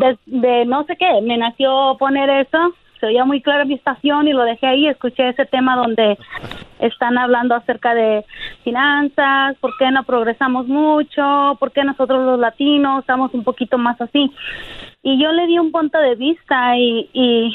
de, 0.00 0.18
de 0.26 0.64
no 0.66 0.84
sé 0.84 0.96
qué, 0.96 1.20
me 1.22 1.36
nació 1.36 1.96
poner 1.98 2.30
eso. 2.30 2.74
Se 3.04 3.08
oía 3.08 3.26
muy 3.26 3.42
clara 3.42 3.66
mi 3.66 3.74
estación 3.74 4.28
y 4.28 4.32
lo 4.32 4.44
dejé 4.44 4.66
ahí. 4.66 4.88
Escuché 4.88 5.28
ese 5.28 5.44
tema 5.44 5.76
donde 5.76 6.16
están 6.78 7.18
hablando 7.18 7.54
acerca 7.54 7.94
de 7.94 8.24
finanzas, 8.62 9.56
por 9.60 9.76
qué 9.78 9.90
no 9.90 10.04
progresamos 10.04 10.66
mucho, 10.68 11.54
por 11.60 11.70
qué 11.72 11.84
nosotros 11.84 12.24
los 12.24 12.40
latinos 12.40 13.00
estamos 13.00 13.34
un 13.34 13.44
poquito 13.44 13.76
más 13.76 14.00
así. 14.00 14.32
Y 15.02 15.22
yo 15.22 15.32
le 15.32 15.46
di 15.46 15.58
un 15.58 15.70
punto 15.70 15.98
de 15.98 16.14
vista 16.14 16.78
y, 16.78 17.10
y 17.12 17.54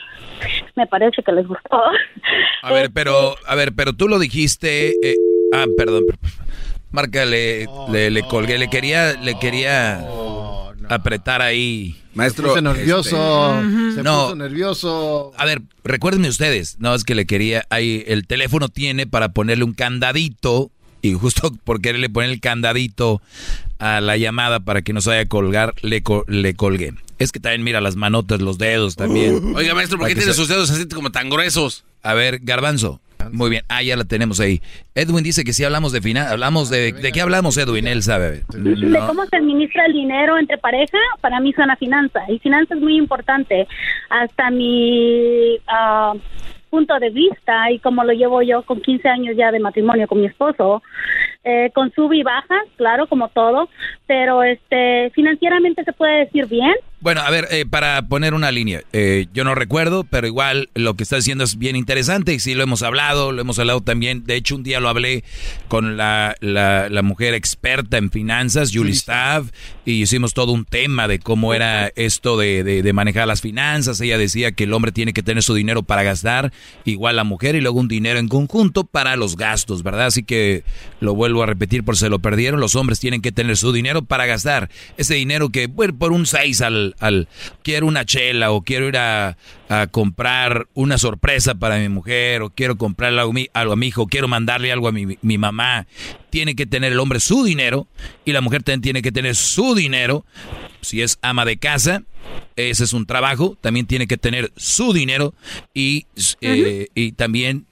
me 0.75 0.85
parece 0.85 1.23
que 1.23 1.31
les 1.31 1.47
gustó. 1.47 1.81
A 2.61 2.71
ver, 2.71 2.91
pero, 2.93 3.33
a 3.47 3.55
ver, 3.55 3.73
pero 3.75 3.93
tú 3.93 4.07
lo 4.07 4.19
dijiste. 4.19 4.89
eh, 5.01 5.15
ah, 5.51 5.65
perdón. 5.75 6.03
Marca, 6.91 7.25
le, 7.25 7.67
le, 7.91 8.09
le 8.09 8.23
colgué, 8.23 8.57
le 8.57 8.69
quería, 8.69 9.13
le 9.13 9.37
quería 9.39 10.03
apretar 10.89 11.41
ahí. 11.41 11.95
Maestro, 12.15 12.55
Se 12.55 12.61
puso 12.61 12.73
nervioso. 12.73 13.59
este, 13.61 13.95
Se 13.95 14.03
no. 14.03 14.23
puso 14.23 14.35
nervioso. 14.35 15.31
A 15.37 15.45
ver, 15.45 15.61
recuérdenme 15.83 16.27
ustedes, 16.29 16.77
no 16.79 16.93
es 16.95 17.03
que 17.03 17.15
le 17.15 17.25
quería, 17.25 17.65
ahí 17.69 18.03
el 18.07 18.25
teléfono 18.27 18.69
tiene 18.69 19.05
para 19.07 19.29
ponerle 19.29 19.63
un 19.63 19.73
candadito 19.73 20.71
y 21.01 21.13
justo 21.13 21.51
por 21.63 21.81
quererle 21.81 22.09
poner 22.09 22.31
el 22.31 22.39
candadito 22.39 23.21
a 23.77 24.01
la 24.01 24.17
llamada 24.17 24.59
para 24.59 24.81
que 24.81 24.91
no 24.91 24.99
se 25.01 25.09
vaya 25.11 25.21
a 25.21 25.25
colgar, 25.27 25.73
le, 25.81 26.01
co- 26.03 26.25
le 26.27 26.55
colgué. 26.55 26.93
Es 27.19 27.31
que 27.31 27.39
también 27.39 27.63
mira 27.63 27.81
las 27.81 27.95
manotas, 27.95 28.41
los 28.41 28.57
dedos 28.57 28.95
también. 28.95 29.53
Oiga, 29.55 29.75
maestro, 29.75 29.97
¿por 29.99 30.07
qué 30.07 30.15
tiene 30.15 30.31
se- 30.31 30.37
sus 30.37 30.47
dedos 30.47 30.69
así 30.71 30.87
como 30.87 31.11
tan 31.11 31.29
gruesos? 31.29 31.83
A 32.01 32.13
ver, 32.13 32.39
Garbanzo. 32.41 32.99
Muy 33.31 33.49
bien. 33.49 33.63
Ah, 33.67 33.83
ya 33.83 33.95
la 33.95 34.05
tenemos 34.05 34.39
ahí. 34.39 34.61
Edwin 34.95 35.23
dice 35.23 35.43
que 35.43 35.53
sí 35.53 35.63
hablamos 35.63 35.91
de 35.91 36.01
final. 36.01 36.27
Hablamos 36.27 36.69
de... 36.69 36.93
¿De 36.93 37.11
qué 37.11 37.21
hablamos, 37.21 37.57
Edwin? 37.57 37.87
Él 37.87 38.01
sabe. 38.01 38.43
de 38.49 38.99
cómo 39.07 39.25
se 39.25 39.35
administra 39.35 39.85
el 39.85 39.93
dinero 39.93 40.37
entre 40.37 40.57
pareja, 40.57 40.97
para 41.21 41.39
mí 41.39 41.53
suena 41.53 41.75
finanza. 41.75 42.21
Y 42.29 42.39
finanza 42.39 42.75
es 42.75 42.81
muy 42.81 42.97
importante. 42.97 43.67
Hasta 44.09 44.49
mi 44.49 45.57
ah, 45.67 46.13
punto 46.69 46.97
de 46.99 47.09
vista 47.09 47.71
y 47.71 47.79
como 47.79 48.03
lo 48.03 48.13
llevo 48.13 48.41
yo 48.41 48.63
con 48.63 48.81
15 48.81 49.07
años 49.09 49.35
ya 49.35 49.51
de 49.51 49.59
matrimonio 49.59 50.07
con 50.07 50.21
mi 50.21 50.27
esposo, 50.27 50.81
eh, 51.43 51.71
con 51.73 51.91
sub 51.93 52.13
y 52.13 52.23
bajas, 52.23 52.63
claro, 52.77 53.07
como 53.07 53.29
todo, 53.29 53.69
pero 54.07 54.43
este 54.43 55.11
financieramente 55.13 55.83
se 55.83 55.93
puede 55.93 56.25
decir 56.25 56.45
bien. 56.47 56.73
Bueno, 57.01 57.21
a 57.21 57.29
ver, 57.29 57.47
eh, 57.49 57.65
para 57.65 58.01
poner 58.09 58.33
una 58.33 58.51
línea, 58.51 58.81
eh, 58.91 59.27
yo 59.33 59.45
no 59.45 59.55
recuerdo, 59.55 60.03
pero 60.03 60.27
igual 60.27 60.69
lo 60.75 60.95
que 60.95 61.03
está 61.03 61.15
diciendo 61.15 61.45
es 61.45 61.57
bien 61.57 61.77
interesante 61.77 62.33
y 62.33 62.39
sí 62.39 62.55
lo 62.55 62.63
hemos 62.63 62.83
hablado, 62.83 63.31
lo 63.31 63.41
hemos 63.41 63.57
hablado 63.57 63.79
también. 63.79 64.25
De 64.25 64.35
hecho, 64.35 64.57
un 64.57 64.63
día 64.63 64.81
lo 64.81 64.89
hablé 64.89 65.23
con 65.69 65.95
la, 65.95 66.35
la, 66.41 66.89
la 66.89 67.01
mujer 67.01 67.35
experta 67.35 67.97
en 67.97 68.11
finanzas, 68.11 68.71
Julie 68.73 68.91
Staff, 68.91 69.49
y 69.85 70.01
hicimos 70.01 70.33
todo 70.33 70.51
un 70.51 70.65
tema 70.65 71.07
de 71.07 71.19
cómo 71.19 71.53
era 71.53 71.87
esto 71.95 72.37
de, 72.37 72.65
de, 72.65 72.83
de 72.83 72.93
manejar 72.93 73.29
las 73.29 73.39
finanzas. 73.39 74.01
Ella 74.01 74.17
decía 74.17 74.51
que 74.51 74.65
el 74.65 74.73
hombre 74.73 74.91
tiene 74.91 75.13
que 75.13 75.23
tener 75.23 75.41
su 75.41 75.53
dinero 75.53 75.83
para 75.83 76.03
gastar, 76.03 76.51
igual 76.83 77.15
la 77.15 77.23
mujer, 77.23 77.55
y 77.55 77.61
luego 77.61 77.79
un 77.79 77.87
dinero 77.87 78.19
en 78.19 78.27
conjunto 78.27 78.83
para 78.83 79.15
los 79.15 79.37
gastos, 79.37 79.83
¿verdad? 79.83 80.07
Así 80.07 80.23
que 80.23 80.65
lo 80.99 81.15
vuelvo 81.15 81.43
a 81.43 81.45
repetir 81.45 81.85
por 81.85 81.95
si 81.95 82.09
lo 82.09 82.19
perdieron, 82.19 82.59
los 82.59 82.75
hombres 82.75 82.99
tienen 82.99 83.21
que 83.21 83.31
tener 83.31 83.55
su 83.55 83.71
dinero 83.71 84.01
para 84.01 84.25
gastar. 84.25 84.69
Ese 84.97 85.15
dinero 85.15 85.47
que, 85.47 85.67
bueno, 85.67 85.97
por 85.97 86.11
un 86.11 86.25
6 86.25 86.59
al, 86.59 86.88
quiero 87.63 87.87
una 87.87 88.05
chela 88.05 88.51
o 88.51 88.61
quiero 88.61 88.87
ir 88.87 88.97
a, 88.97 89.37
comprar 89.91 90.67
una 90.73 90.97
sorpresa 90.97 91.55
para 91.55 91.77
mi 91.77 91.89
mujer 91.89 92.41
o 92.41 92.49
quiero 92.49 92.75
comprarle 92.77 93.19
algo, 93.19 93.31
a 93.31 93.33
mi- 93.33 93.49
algo 93.53 93.73
a 93.73 93.75
mi 93.75 93.87
hijo, 93.87 94.07
quiero 94.07 94.27
mandarle 94.27 94.71
algo 94.71 94.87
a 94.87 94.91
mi, 94.91 95.17
mi 95.21 95.37
mamá. 95.37 95.85
Tiene 96.29 96.55
que 96.55 96.65
tener 96.65 96.91
el 96.93 96.99
hombre 96.99 97.19
su 97.19 97.43
dinero 97.43 97.87
y 98.25 98.31
la 98.31 98.41
mujer 98.41 98.63
también 98.63 98.81
tiene 98.81 99.01
que 99.01 99.11
tener 99.11 99.35
su 99.35 99.75
dinero. 99.75 100.25
Si 100.81 101.01
es 101.01 101.19
ama 101.21 101.45
de 101.45 101.57
casa, 101.57 102.03
ese 102.55 102.83
es 102.83 102.93
un 102.93 103.05
trabajo, 103.05 103.57
también 103.61 103.85
tiene 103.85 104.07
que 104.07 104.17
tener 104.17 104.51
su 104.55 104.93
dinero 104.93 105.33
y, 105.73 106.05
eh, 106.41 106.87
y 106.93 107.13
también 107.13 107.65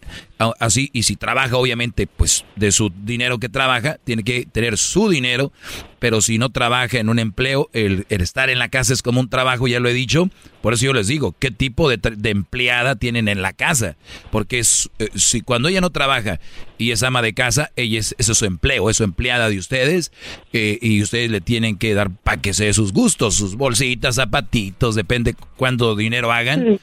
así, 0.60 0.90
y 0.94 1.04
si 1.04 1.16
trabaja 1.16 1.58
obviamente 1.58 2.08
pues 2.08 2.46
de 2.56 2.72
su 2.72 2.92
dinero 3.04 3.40
que 3.40 3.50
trabaja, 3.50 3.98
tiene 4.04 4.24
que 4.24 4.46
tener 4.46 4.78
su 4.78 5.10
dinero, 5.10 5.52
pero 6.00 6.22
si 6.22 6.38
no 6.38 6.52
trabaja 6.52 7.00
en 7.00 7.10
un 7.10 7.20
empleo, 7.20 7.70
el, 7.74 8.06
el 8.10 8.22
estar 8.22 8.50
en 8.50 8.60
la 8.60 8.70
casa 8.70 8.94
es 8.94 9.02
como 9.02 9.20
un 9.20 9.30
trabajo, 9.30 9.68
ya 9.68 9.80
lo 9.80 9.90
he 9.90 9.94
dicho, 9.94 10.30
por 10.62 10.74
eso 10.74 10.86
yo 10.86 10.94
les 10.94 11.08
digo, 11.08 11.36
¿qué 11.40 11.50
tipo 11.50 11.90
de, 11.90 11.98
de 11.98 12.30
empleada 12.30 12.96
tienen 12.96 13.28
en 13.28 13.42
la 13.42 13.54
casa? 13.54 13.96
Porque 14.32 14.60
es, 14.60 14.90
eh, 15.00 15.10
si 15.16 15.42
cuando 15.42 15.70
ella 15.70 15.82
no 15.82 15.90
trabaja 15.90 16.40
y 16.78 16.92
es 16.92 17.02
ama 17.04 17.22
de 17.22 17.34
casa, 17.34 17.72
ella 17.76 18.00
es, 18.00 18.16
eso 18.20 18.34
es 18.34 18.38
su 18.38 18.46
empleo, 18.46 18.90
es 18.90 18.98
su 18.98 19.04
empleada 19.04 19.50
de 19.50 19.58
ustedes 19.58 20.12
eh, 20.54 20.78
y 20.82 21.02
ustedes 21.02 21.32
le 21.32 21.42
tienen 21.42 21.78
que 21.78 21.94
dar 21.96 22.12
para 22.12 22.42
que 22.42 22.54
se 22.54 22.66
dé 22.66 22.74
sus 22.74 22.94
gustos, 22.94 23.36
sus 23.36 23.56
bolsitas, 23.56 24.20
zapatitos, 24.38 24.96
depende 24.96 25.36
cuánto 25.56 25.96
dinero 25.96 26.32
hagan 26.32 26.80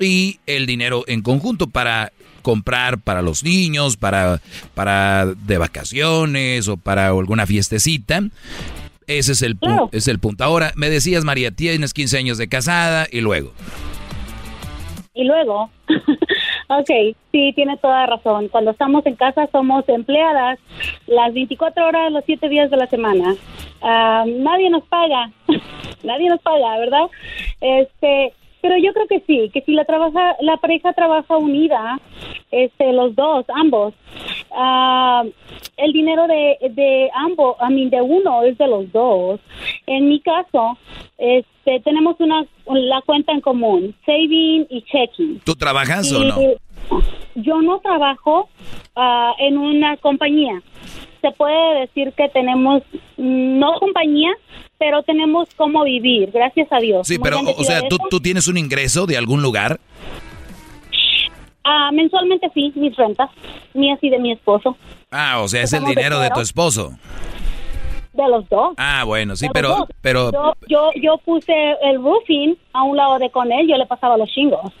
y 0.00 0.38
el 0.46 0.66
dinero 0.66 1.04
en 1.06 1.22
conjunto 1.22 1.68
para 1.68 2.12
comprar 2.42 2.98
para 2.98 3.22
los 3.22 3.42
niños, 3.42 3.96
para, 3.96 4.40
para 4.74 5.26
de 5.26 5.58
vacaciones 5.58 6.68
o 6.68 6.76
para 6.76 7.08
alguna 7.08 7.46
fiestecita. 7.46 8.22
Ese 9.06 9.32
es 9.32 9.42
el, 9.42 9.56
es 9.92 10.08
el 10.08 10.18
punto. 10.18 10.42
Ahora, 10.42 10.72
me 10.74 10.90
decías, 10.90 11.24
María, 11.24 11.52
tienes 11.52 11.94
15 11.94 12.18
años 12.18 12.38
de 12.38 12.48
casada 12.48 13.06
y 13.10 13.20
luego. 13.20 13.52
Y 15.14 15.24
luego, 15.24 15.70
ok, 16.68 17.16
sí, 17.32 17.52
tienes 17.54 17.80
toda 17.80 18.06
razón. 18.06 18.48
Cuando 18.48 18.72
estamos 18.72 19.04
en 19.06 19.16
casa 19.16 19.48
somos 19.52 19.88
empleadas 19.88 20.58
las 21.06 21.32
24 21.32 21.86
horas, 21.86 22.12
los 22.12 22.24
7 22.24 22.48
días 22.48 22.70
de 22.70 22.76
la 22.76 22.86
semana. 22.86 23.34
Ah, 23.82 24.24
nadie 24.26 24.70
nos 24.70 24.84
paga, 24.84 25.30
nadie 26.02 26.28
nos 26.28 26.40
paga, 26.40 26.78
¿verdad? 26.78 27.06
Este, 27.60 28.32
pero 28.60 28.76
yo 28.78 28.92
creo 28.92 29.06
que 29.06 29.20
sí, 29.20 29.50
que 29.52 29.62
si 29.62 29.72
la 29.72 29.84
trabaja, 29.84 30.36
la 30.40 30.56
pareja 30.56 30.92
trabaja 30.92 31.36
unida, 31.36 32.00
este, 32.50 32.92
los 32.92 33.14
dos, 33.14 33.44
ambos, 33.54 33.94
ah, 34.52 35.22
el 35.76 35.92
dinero 35.92 36.26
de, 36.26 36.58
de 36.70 37.10
ambos, 37.14 37.56
a 37.60 37.70
mí 37.70 37.88
de 37.88 38.00
uno 38.00 38.42
es 38.42 38.58
de 38.58 38.66
los 38.66 38.90
dos. 38.92 39.40
En 39.86 40.08
mi 40.08 40.20
caso, 40.20 40.78
este, 41.18 41.55
tenemos 41.84 42.16
una 42.18 42.44
la 42.66 43.00
cuenta 43.02 43.32
en 43.32 43.40
común, 43.40 43.94
saving 44.04 44.66
y 44.70 44.82
checking. 44.82 45.40
¿Tú 45.40 45.54
trabajas 45.54 46.10
o 46.12 46.24
no? 46.24 46.36
Yo 47.34 47.60
no 47.62 47.80
trabajo 47.80 48.48
ah, 48.94 49.32
en 49.38 49.58
una 49.58 49.96
compañía. 49.98 50.62
Se 51.20 51.30
puede 51.32 51.80
decir 51.80 52.12
que 52.12 52.28
tenemos 52.28 52.82
mm, 53.16 53.58
no 53.58 53.78
compañía, 53.80 54.30
pero 54.78 55.02
tenemos 55.02 55.48
cómo 55.56 55.84
vivir, 55.84 56.30
gracias 56.32 56.68
a 56.70 56.78
Dios. 56.78 57.06
Sí, 57.06 57.18
Muy 57.18 57.24
pero, 57.24 57.40
o 57.40 57.64
sea, 57.64 57.82
¿tú, 57.88 58.20
tienes 58.20 58.48
un 58.48 58.56
ingreso 58.56 59.06
de 59.06 59.16
algún 59.16 59.42
lugar. 59.42 59.80
Ah, 61.64 61.90
mensualmente 61.92 62.48
sí, 62.54 62.72
mis 62.76 62.94
rentas, 62.96 63.28
mías 63.74 63.98
y 64.00 64.08
de 64.08 64.20
mi 64.20 64.32
esposo, 64.32 64.76
Ah, 65.10 65.40
o 65.40 65.48
sea, 65.48 65.62
es 65.62 65.72
el 65.72 65.84
dinero 65.84 66.18
de 66.18 66.30
tu 66.30 66.40
esposo. 66.40 66.92
De 68.16 68.28
los 68.28 68.48
dos. 68.48 68.74
Ah, 68.76 69.04
bueno, 69.04 69.36
sí, 69.36 69.46
De 69.46 69.52
pero, 69.52 69.86
pero, 70.00 70.32
yo, 70.32 70.54
yo, 70.68 70.90
yo 71.00 71.18
puse 71.18 71.52
el 71.82 72.02
roofing 72.02 72.56
a 72.72 72.82
un 72.82 72.96
lado 72.96 73.18
de 73.18 73.30
con 73.30 73.50
él, 73.52 73.68
yo 73.68 73.76
le 73.76 73.86
pasaba 73.86 74.16
los 74.16 74.28
chingos. 74.30 74.72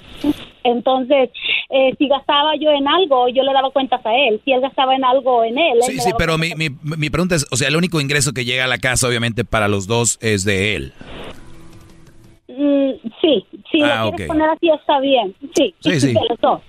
Entonces, 0.64 1.30
eh, 1.70 1.94
si 1.96 2.08
gastaba 2.08 2.56
yo 2.56 2.70
en 2.70 2.88
algo, 2.88 3.28
yo 3.28 3.42
le 3.42 3.52
daba 3.52 3.70
cuentas 3.70 4.04
a 4.04 4.14
él. 4.14 4.40
Si 4.44 4.52
él 4.52 4.60
gastaba 4.60 4.96
en 4.96 5.04
algo 5.04 5.44
en 5.44 5.58
él, 5.58 5.78
sí, 5.82 5.98
sí, 6.00 6.10
pero 6.18 6.38
mi, 6.38 6.54
mi, 6.54 6.68
mi 6.82 7.10
pregunta 7.10 7.34
es, 7.36 7.46
o 7.50 7.56
sea, 7.56 7.68
el 7.68 7.76
único 7.76 8.00
ingreso 8.00 8.32
que 8.32 8.44
llega 8.44 8.64
a 8.64 8.68
la 8.68 8.78
casa, 8.78 9.06
obviamente, 9.06 9.44
para 9.44 9.68
los 9.68 9.86
dos 9.86 10.18
es 10.20 10.44
de 10.44 10.74
él. 10.74 10.92
Mm, 12.58 12.90
sí, 13.20 13.44
si 13.70 13.82
Ah, 13.82 14.04
lo 14.04 14.10
quieres 14.12 14.28
poner 14.28 14.48
así 14.48 14.70
está 14.70 14.98
bien. 15.00 15.34
Sí, 15.54 15.74
Sí, 15.80 16.00
sí. 16.00 16.06
de 16.14 16.20
los 16.28 16.40
dos. 16.40 16.60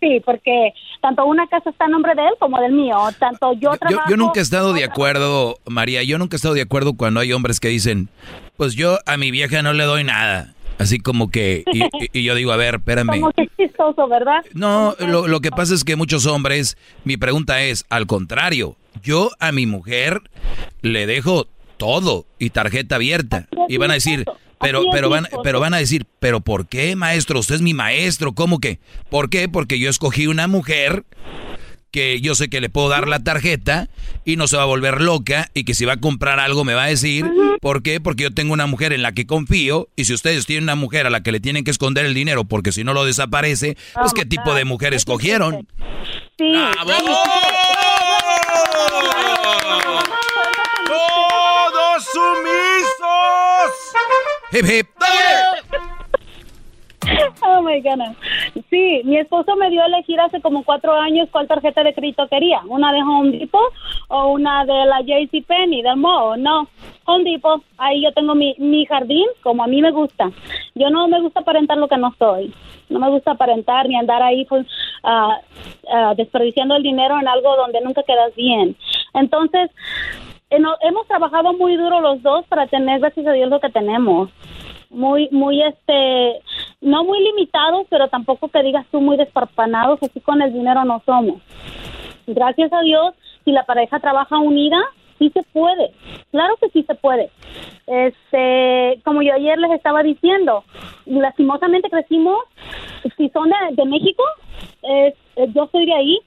Sí, 0.00 0.20
porque 0.24 0.72
tanto 1.00 1.24
una 1.24 1.46
casa 1.46 1.70
está 1.70 1.84
a 1.86 1.88
nombre 1.88 2.14
de 2.14 2.22
él 2.22 2.34
como 2.38 2.60
del 2.60 2.72
mío. 2.72 2.96
Tanto 3.18 3.52
yo 3.54 3.72
Yo, 3.72 3.76
trabajo. 3.78 4.10
yo 4.10 4.16
nunca 4.16 4.40
he 4.40 4.42
estado 4.42 4.72
de 4.72 4.84
acuerdo, 4.84 5.56
María, 5.66 6.02
yo 6.02 6.18
nunca 6.18 6.34
he 6.34 6.38
estado 6.38 6.54
de 6.54 6.62
acuerdo 6.62 6.94
cuando 6.94 7.20
hay 7.20 7.32
hombres 7.32 7.60
que 7.60 7.68
dicen, 7.68 8.08
pues 8.56 8.74
yo 8.74 8.98
a 9.06 9.16
mi 9.16 9.30
vieja 9.30 9.62
no 9.62 9.72
le 9.72 9.84
doy 9.84 10.04
nada. 10.04 10.54
Así 10.78 10.98
como 10.98 11.30
que, 11.30 11.62
y, 11.72 11.82
y- 11.84 11.88
y 12.12 12.24
yo 12.24 12.34
digo, 12.34 12.52
a 12.52 12.56
ver, 12.56 12.74
espérame. 12.78 13.08
Como 13.20 13.30
que 13.32 13.42
es 13.42 13.50
chistoso, 13.56 14.08
¿verdad? 14.08 14.44
No, 14.54 14.94
lo, 14.98 15.28
lo 15.28 15.40
que 15.40 15.50
pasa 15.50 15.74
es 15.74 15.84
que 15.84 15.96
muchos 15.96 16.26
hombres, 16.26 16.76
mi 17.04 17.16
pregunta 17.16 17.62
es, 17.62 17.84
al 17.88 18.06
contrario, 18.06 18.76
yo 19.02 19.30
a 19.38 19.52
mi 19.52 19.66
mujer 19.66 20.20
le 20.82 21.06
dejo 21.06 21.46
todo 21.76 22.26
y 22.38 22.50
tarjeta 22.50 22.96
abierta. 22.96 23.46
Y 23.68 23.76
van 23.76 23.90
a 23.92 23.94
decir, 23.94 24.24
pero, 24.62 24.84
pero, 24.92 25.10
van, 25.10 25.26
pero 25.42 25.60
van 25.60 25.74
a 25.74 25.78
decir, 25.78 26.06
pero 26.18 26.40
¿por 26.40 26.68
qué, 26.68 26.96
maestro? 26.96 27.40
Usted 27.40 27.56
es 27.56 27.62
mi 27.62 27.74
maestro, 27.74 28.32
¿cómo 28.32 28.58
que? 28.60 28.78
¿Por 29.10 29.28
qué? 29.28 29.48
Porque 29.48 29.78
yo 29.78 29.90
escogí 29.90 30.26
una 30.26 30.46
mujer 30.46 31.04
que 31.92 32.20
yo 32.22 32.34
sé 32.34 32.48
que 32.48 32.60
le 32.60 32.70
puedo 32.70 32.88
dar 32.88 33.06
la 33.06 33.22
tarjeta 33.22 33.88
y 34.24 34.36
no 34.36 34.48
se 34.48 34.56
va 34.56 34.62
a 34.62 34.66
volver 34.66 35.02
loca 35.02 35.50
y 35.52 35.64
que 35.64 35.74
si 35.74 35.84
va 35.84 35.92
a 35.92 35.96
comprar 35.98 36.40
algo 36.40 36.64
me 36.64 36.72
va 36.74 36.84
a 36.84 36.88
decir, 36.88 37.30
¿por 37.60 37.82
qué? 37.82 38.00
Porque 38.00 38.24
yo 38.24 38.32
tengo 38.32 38.54
una 38.54 38.66
mujer 38.66 38.94
en 38.94 39.02
la 39.02 39.12
que 39.12 39.26
confío 39.26 39.88
y 39.94 40.06
si 40.06 40.14
ustedes 40.14 40.46
tienen 40.46 40.64
una 40.64 40.74
mujer 40.74 41.06
a 41.06 41.10
la 41.10 41.22
que 41.22 41.32
le 41.32 41.40
tienen 41.40 41.64
que 41.64 41.70
esconder 41.70 42.06
el 42.06 42.14
dinero 42.14 42.44
porque 42.44 42.72
si 42.72 42.82
no 42.82 42.94
lo 42.94 43.04
desaparece, 43.04 43.76
pues 43.94 44.14
¿qué 44.14 44.24
tipo 44.24 44.54
de 44.54 44.64
mujer 44.64 44.94
escogieron? 44.94 45.68
Sí. 46.38 46.52
¡Todos 50.86 52.04
sumisos! 52.12 52.51
Hip, 54.52 54.66
hip. 54.66 54.86
Oh 57.42 57.62
my 57.62 57.80
goodness. 57.80 58.16
Sí, 58.70 59.00
mi 59.04 59.16
esposo 59.16 59.56
me 59.56 59.70
dio 59.70 59.82
a 59.82 59.86
elegir 59.86 60.20
hace 60.20 60.40
como 60.40 60.62
cuatro 60.62 60.92
años 60.92 61.28
cuál 61.32 61.48
tarjeta 61.48 61.82
de 61.82 61.94
crédito 61.94 62.28
quería. 62.28 62.60
Una 62.66 62.92
de 62.92 63.02
Home 63.02 63.38
Depot 63.38 63.72
o 64.08 64.32
una 64.32 64.64
de 64.64 64.84
la 64.86 65.00
JCPenney, 65.00 65.82
del 65.82 65.96
Mo. 65.96 66.36
No, 66.36 66.68
Home 67.06 67.30
Depot. 67.30 67.62
Ahí 67.78 68.02
yo 68.02 68.12
tengo 68.12 68.34
mi, 68.34 68.54
mi 68.58 68.84
jardín 68.84 69.26
como 69.42 69.64
a 69.64 69.66
mí 69.66 69.80
me 69.80 69.90
gusta. 69.90 70.30
Yo 70.74 70.90
no 70.90 71.08
me 71.08 71.20
gusta 71.20 71.40
aparentar 71.40 71.78
lo 71.78 71.88
que 71.88 71.96
no 71.96 72.14
soy. 72.18 72.52
No 72.90 72.98
me 72.98 73.08
gusta 73.08 73.32
aparentar 73.32 73.88
ni 73.88 73.96
andar 73.96 74.22
ahí 74.22 74.44
pues, 74.44 74.66
ah, 75.02 75.38
ah, 75.90 76.14
desperdiciando 76.14 76.76
el 76.76 76.82
dinero 76.82 77.18
en 77.18 77.26
algo 77.26 77.56
donde 77.56 77.80
nunca 77.80 78.02
quedas 78.02 78.34
bien. 78.34 78.76
Entonces, 79.14 79.70
hemos 80.52 81.06
trabajado 81.08 81.52
muy 81.52 81.76
duro 81.76 82.00
los 82.00 82.22
dos 82.22 82.46
para 82.46 82.66
tener, 82.66 83.00
gracias 83.00 83.26
a 83.26 83.32
Dios, 83.32 83.48
lo 83.48 83.60
que 83.60 83.70
tenemos 83.70 84.30
muy, 84.92 85.28
muy, 85.32 85.62
este, 85.62 86.40
no 86.80 87.04
muy 87.04 87.20
limitados, 87.20 87.86
pero 87.88 88.08
tampoco 88.08 88.48
que 88.48 88.62
digas 88.62 88.86
tú 88.90 89.00
muy 89.00 89.16
desparpanados, 89.16 89.98
así 90.02 90.20
con 90.20 90.42
el 90.42 90.52
dinero 90.52 90.84
no 90.84 91.02
somos. 91.04 91.40
Gracias 92.26 92.72
a 92.72 92.80
Dios, 92.82 93.14
si 93.44 93.52
la 93.52 93.64
pareja 93.64 93.98
trabaja 93.98 94.38
unida, 94.38 94.78
sí 95.22 95.30
se 95.30 95.42
puede, 95.52 95.92
claro 96.30 96.56
que 96.60 96.68
sí 96.70 96.82
se 96.82 96.94
puede. 96.96 97.30
Este, 97.86 99.00
como 99.04 99.22
yo 99.22 99.34
ayer 99.34 99.58
les 99.58 99.70
estaba 99.72 100.02
diciendo, 100.02 100.64
lastimosamente 101.06 101.88
crecimos, 101.90 102.38
si 103.16 103.28
son 103.28 103.50
de, 103.70 103.84
México, 103.84 104.22
eh, 104.82 105.14
yo 105.54 105.68
soy 105.70 105.86
de 105.86 105.94
ahí, 105.94 106.18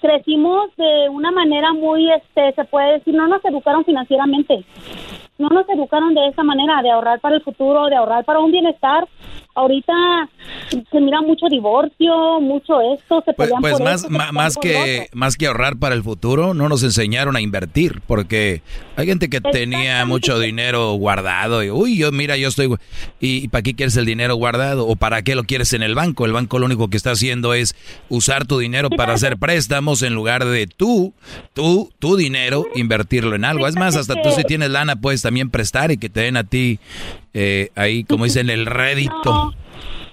crecimos 0.00 0.74
de 0.76 1.08
una 1.08 1.30
manera 1.30 1.72
muy, 1.72 2.10
este, 2.12 2.52
se 2.52 2.64
puede 2.64 2.98
decir, 2.98 3.14
no 3.14 3.26
nos 3.26 3.44
educaron 3.44 3.84
financieramente, 3.84 4.64
no 5.38 5.48
nos 5.48 5.68
educaron 5.68 6.14
de 6.14 6.28
esa 6.28 6.42
manera, 6.42 6.82
de 6.82 6.90
ahorrar 6.90 7.20
para 7.20 7.36
el 7.36 7.42
futuro, 7.42 7.86
de 7.86 7.96
ahorrar 7.96 8.24
para 8.24 8.40
un 8.40 8.52
bienestar. 8.52 9.08
Ahorita 9.54 9.92
se 10.70 11.00
mira 11.00 11.20
mucho 11.22 11.46
divorcio, 11.50 12.40
mucho 12.40 12.80
esto, 12.94 13.22
se 13.24 13.32
Pues, 13.32 13.48
pelean 13.48 13.60
pues 13.60 13.72
por 13.74 13.82
más, 13.82 14.02
esto, 14.02 14.10
más, 14.10 14.56
otro. 14.56 14.70
que, 14.70 15.08
más 15.12 15.36
que 15.36 15.48
ahorrar 15.48 15.76
para 15.76 15.94
el 15.94 16.02
futuro, 16.02 16.54
no 16.54 16.68
nos 16.68 16.82
enseñaron 16.82 17.34
a 17.34 17.40
invertir, 17.40 18.00
porque 18.06 18.62
hay 18.96 19.06
gente 19.06 19.28
que 19.28 19.40
tenía 19.40 20.04
mucho 20.06 20.38
dinero 20.38 20.92
guardado 20.92 21.64
y, 21.64 21.70
uy, 21.70 21.98
yo 21.98 22.12
mira, 22.12 22.36
yo 22.36 22.48
estoy... 22.48 22.74
¿Y, 23.18 23.48
para 23.48 23.62
qué 23.62 23.74
quieres 23.74 23.96
el 23.96 24.06
dinero 24.06 24.36
guardado? 24.36 24.86
¿O 24.86 24.96
para 24.96 25.22
qué 25.22 25.34
lo 25.34 25.44
quieres 25.44 25.72
en 25.72 25.82
el 25.82 25.94
banco? 25.94 26.26
El 26.26 26.32
banco 26.32 26.58
lo 26.58 26.66
único 26.66 26.88
que 26.88 26.96
está 26.96 27.10
haciendo 27.10 27.52
es 27.52 27.74
usar 28.08 28.46
tu 28.46 28.58
dinero 28.58 28.88
para 28.88 29.14
hacer 29.14 29.36
préstamos 29.36 30.02
en 30.02 30.14
lugar 30.14 30.44
de 30.44 30.68
tú, 30.68 31.12
tú, 31.54 31.90
tu 31.98 32.16
dinero, 32.16 32.66
invertirlo 32.74 33.34
en 33.34 33.44
algo. 33.44 33.66
Es 33.66 33.76
más, 33.76 33.96
hasta 33.96 34.20
tú 34.22 34.30
si 34.30 34.44
tienes 34.44 34.70
lana 34.70 34.96
puedes 34.96 35.22
también 35.22 35.50
prestar 35.50 35.90
y 35.90 35.98
que 35.98 36.08
te 36.08 36.20
den 36.20 36.36
a 36.36 36.44
ti 36.44 36.78
eh, 37.34 37.70
ahí, 37.76 38.04
como 38.04 38.24
dicen, 38.24 38.50
el 38.50 38.66
rédito. 38.66 39.14
No. 39.24 39.52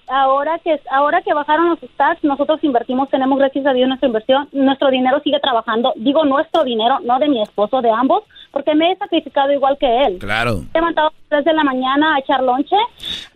Ahora 0.10 0.58
que 0.64 0.80
ahora 0.90 1.22
que 1.22 1.34
bajaron 1.34 1.68
los 1.70 1.80
stats, 1.80 2.24
nosotros 2.24 2.64
invertimos, 2.64 3.10
tenemos 3.10 3.38
gracias 3.38 3.66
a 3.66 3.74
Dios 3.74 3.90
nuestra 3.90 4.08
inversión, 4.08 4.48
nuestro 4.54 4.90
dinero 4.90 5.20
sigue 5.22 5.38
trabajando. 5.42 5.92
Digo 5.98 6.24
nuestro 6.24 6.64
dinero, 6.64 7.00
no 7.04 7.20
de 7.20 7.28
mi 7.28 7.42
esposo, 7.42 7.82
de 7.82 7.90
ambos, 7.92 8.24
porque 8.52 8.74
me 8.74 8.92
he 8.94 8.96
sacrificado 8.96 9.52
igual 9.52 9.78
que 9.78 10.04
él. 10.06 10.18
Claro. 10.18 10.62
He 10.74 10.78
levantado 10.78 11.10
a 11.10 11.12
las 11.12 11.44
3 11.44 11.46
de 11.46 11.54
la 11.54 11.64
mañana 11.66 12.16
a 12.16 12.20
echar 12.20 12.42
lonche, 12.42 12.78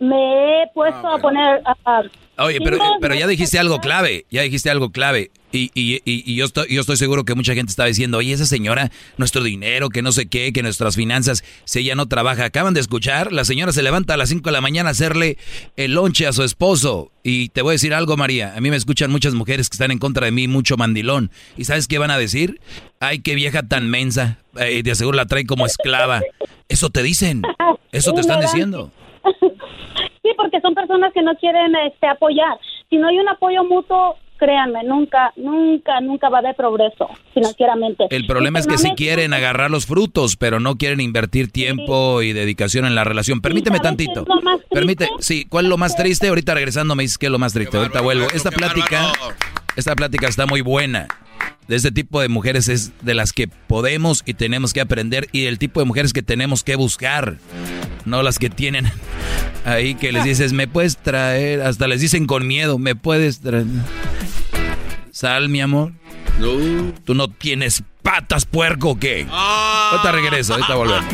me 0.00 0.62
he 0.62 0.66
puesto 0.72 1.06
a 1.08 1.18
poner 1.18 1.60
a- 1.84 2.02
Oye, 2.38 2.58
pero, 2.64 2.78
pero 3.02 3.14
ya 3.14 3.26
dijiste 3.26 3.58
algo 3.58 3.78
clave, 3.78 4.24
ya 4.30 4.40
dijiste 4.40 4.70
algo 4.70 4.90
clave. 4.90 5.30
Y, 5.52 5.70
y, 5.74 5.96
y, 6.04 6.32
y 6.32 6.34
yo, 6.34 6.46
estoy, 6.46 6.66
yo 6.68 6.80
estoy 6.80 6.96
seguro 6.96 7.24
que 7.24 7.34
mucha 7.34 7.54
gente 7.54 7.70
está 7.70 7.84
diciendo, 7.84 8.18
oye, 8.18 8.32
esa 8.32 8.46
señora, 8.46 8.90
nuestro 9.18 9.42
dinero, 9.42 9.90
que 9.90 10.00
no 10.02 10.10
sé 10.10 10.26
qué, 10.26 10.52
que 10.52 10.62
nuestras 10.62 10.96
finanzas, 10.96 11.44
si 11.64 11.80
ella 11.80 11.94
no 11.94 12.06
trabaja. 12.06 12.46
Acaban 12.46 12.74
de 12.74 12.80
escuchar, 12.80 13.32
la 13.32 13.44
señora 13.44 13.72
se 13.72 13.82
levanta 13.82 14.14
a 14.14 14.16
las 14.16 14.30
5 14.30 14.48
de 14.48 14.52
la 14.52 14.60
mañana 14.60 14.88
a 14.88 14.92
hacerle 14.92 15.36
el 15.76 15.92
lonche 15.94 16.26
a 16.26 16.32
su 16.32 16.42
esposo. 16.42 17.10
Y 17.22 17.50
te 17.50 17.62
voy 17.62 17.72
a 17.72 17.72
decir 17.72 17.94
algo, 17.94 18.16
María, 18.16 18.54
a 18.56 18.60
mí 18.60 18.70
me 18.70 18.76
escuchan 18.76 19.10
muchas 19.10 19.34
mujeres 19.34 19.68
que 19.68 19.74
están 19.74 19.90
en 19.90 19.98
contra 19.98 20.24
de 20.26 20.32
mí, 20.32 20.48
mucho 20.48 20.76
mandilón. 20.76 21.30
¿Y 21.56 21.64
sabes 21.64 21.86
qué 21.86 21.98
van 21.98 22.10
a 22.10 22.18
decir? 22.18 22.60
Ay, 22.98 23.20
qué 23.20 23.34
vieja 23.34 23.62
tan 23.62 23.90
mensa, 23.90 24.38
eh, 24.58 24.82
de 24.82 24.94
seguro 24.94 25.16
la 25.16 25.26
trae 25.26 25.44
como 25.44 25.66
esclava. 25.66 26.22
Eso 26.68 26.88
te 26.88 27.02
dicen, 27.02 27.42
eso 27.92 28.12
te 28.14 28.22
están 28.22 28.40
diciendo. 28.40 28.90
Sí, 30.22 30.28
porque 30.36 30.60
son 30.60 30.72
personas 30.72 31.12
que 31.12 31.20
no 31.20 31.34
quieren 31.34 31.74
este, 31.84 32.06
apoyar. 32.06 32.56
Si 32.88 32.96
no 32.96 33.08
hay 33.08 33.18
un 33.18 33.28
apoyo 33.28 33.64
mutuo, 33.64 34.16
créanme, 34.42 34.82
nunca, 34.82 35.32
nunca, 35.36 36.00
nunca 36.00 36.28
va 36.28 36.38
a 36.38 36.40
haber 36.40 36.56
progreso 36.56 37.08
financieramente. 37.32 38.06
El 38.10 38.26
problema 38.26 38.58
es 38.58 38.66
que 38.66 38.76
sí 38.76 38.90
quieren 38.96 39.32
agarrar 39.34 39.70
los 39.70 39.86
frutos, 39.86 40.36
pero 40.36 40.58
no 40.58 40.76
quieren 40.76 41.00
invertir 41.00 41.52
tiempo 41.52 42.22
y 42.22 42.32
dedicación 42.32 42.84
en 42.84 42.96
la 42.96 43.04
relación. 43.04 43.40
Permíteme 43.40 43.76
¿sabes 43.76 43.96
qué 43.96 44.04
tantito. 44.04 44.22
es 44.22 44.28
lo 44.28 44.42
más 44.42 44.56
triste? 44.58 44.74
Permite, 44.74 45.08
sí, 45.20 45.46
¿cuál 45.48 45.66
es 45.66 45.68
lo 45.68 45.78
más 45.78 45.94
triste? 45.94 46.26
Ahorita 46.26 46.54
regresando 46.54 46.96
me 46.96 47.04
dices 47.04 47.18
que 47.18 47.26
es 47.26 47.32
lo 47.32 47.38
más 47.38 47.52
triste. 47.52 47.76
Ahorita 47.76 48.00
vuelvo. 48.00 48.26
Esta 48.34 48.50
plática, 48.50 49.12
esta 49.76 49.94
plática 49.94 50.26
está 50.26 50.46
muy 50.46 50.60
buena. 50.60 51.06
De 51.68 51.76
este 51.76 51.92
tipo 51.92 52.20
de 52.20 52.28
mujeres 52.28 52.66
es 52.66 52.92
de 53.02 53.14
las 53.14 53.32
que 53.32 53.46
podemos 53.46 54.24
y 54.26 54.34
tenemos 54.34 54.72
que 54.72 54.80
aprender 54.80 55.28
y 55.30 55.44
el 55.44 55.60
tipo 55.60 55.78
de 55.78 55.86
mujeres 55.86 56.12
que 56.12 56.22
tenemos 56.22 56.64
que 56.64 56.74
buscar. 56.74 57.36
No 58.04 58.24
las 58.24 58.40
que 58.40 58.50
tienen 58.50 58.90
ahí 59.64 59.94
que 59.94 60.10
les 60.10 60.24
dices, 60.24 60.52
me 60.52 60.66
puedes 60.66 60.96
traer, 60.96 61.62
hasta 61.62 61.86
les 61.86 62.00
dicen 62.00 62.26
con 62.26 62.48
miedo, 62.48 62.78
me 62.78 62.96
puedes 62.96 63.38
traer. 63.38 63.66
Sal, 65.12 65.50
mi 65.50 65.60
amor. 65.60 65.92
No. 66.38 66.94
¿Tú 67.04 67.14
no 67.14 67.28
tienes 67.28 67.84
patas, 68.02 68.46
puerco 68.46 68.92
o 68.92 68.98
qué? 68.98 69.26
Ahorita 69.30 70.10
regreso, 70.10 70.54
ahorita 70.54 70.74
volvemos. 70.74 71.04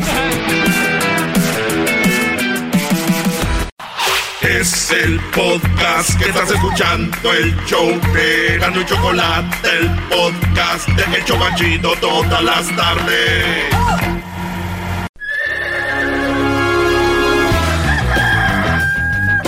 Es 4.41 4.91
el 4.91 5.19
podcast 5.35 6.17
que 6.17 6.29
estás 6.29 6.49
escuchando, 6.49 7.33
el 7.33 7.53
show 7.65 7.89
de 8.13 8.57
Gano 8.57 8.79
y 8.79 8.85
Chocolate, 8.85 9.67
el 9.67 9.89
podcast 10.07 10.87
de 10.87 11.17
El 11.17 11.25
Chocachito 11.25 11.91
todas 11.99 12.41
las 12.41 12.73
tardes. 12.77 13.65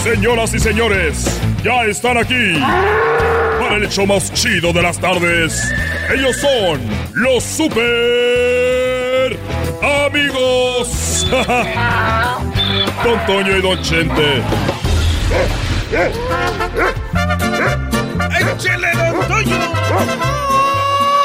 Señoras 0.03 0.53
y 0.53 0.59
señores, 0.59 1.39
ya 1.63 1.85
están 1.85 2.17
aquí 2.17 2.59
el 3.77 3.83
hecho 3.85 4.05
más 4.05 4.31
chido 4.33 4.73
de 4.73 4.81
las 4.81 4.99
tardes. 4.99 5.73
Ellos 6.13 6.35
son 6.37 6.81
los 7.13 7.43
super 7.43 9.37
amigos. 10.05 11.27
Don 13.03 13.25
Toño 13.25 13.57
y 13.57 13.61
Don 13.61 13.81
Chente. 13.81 14.41
¡Échele, 18.39 18.91
don 18.93 19.27
Toño! 19.27 19.57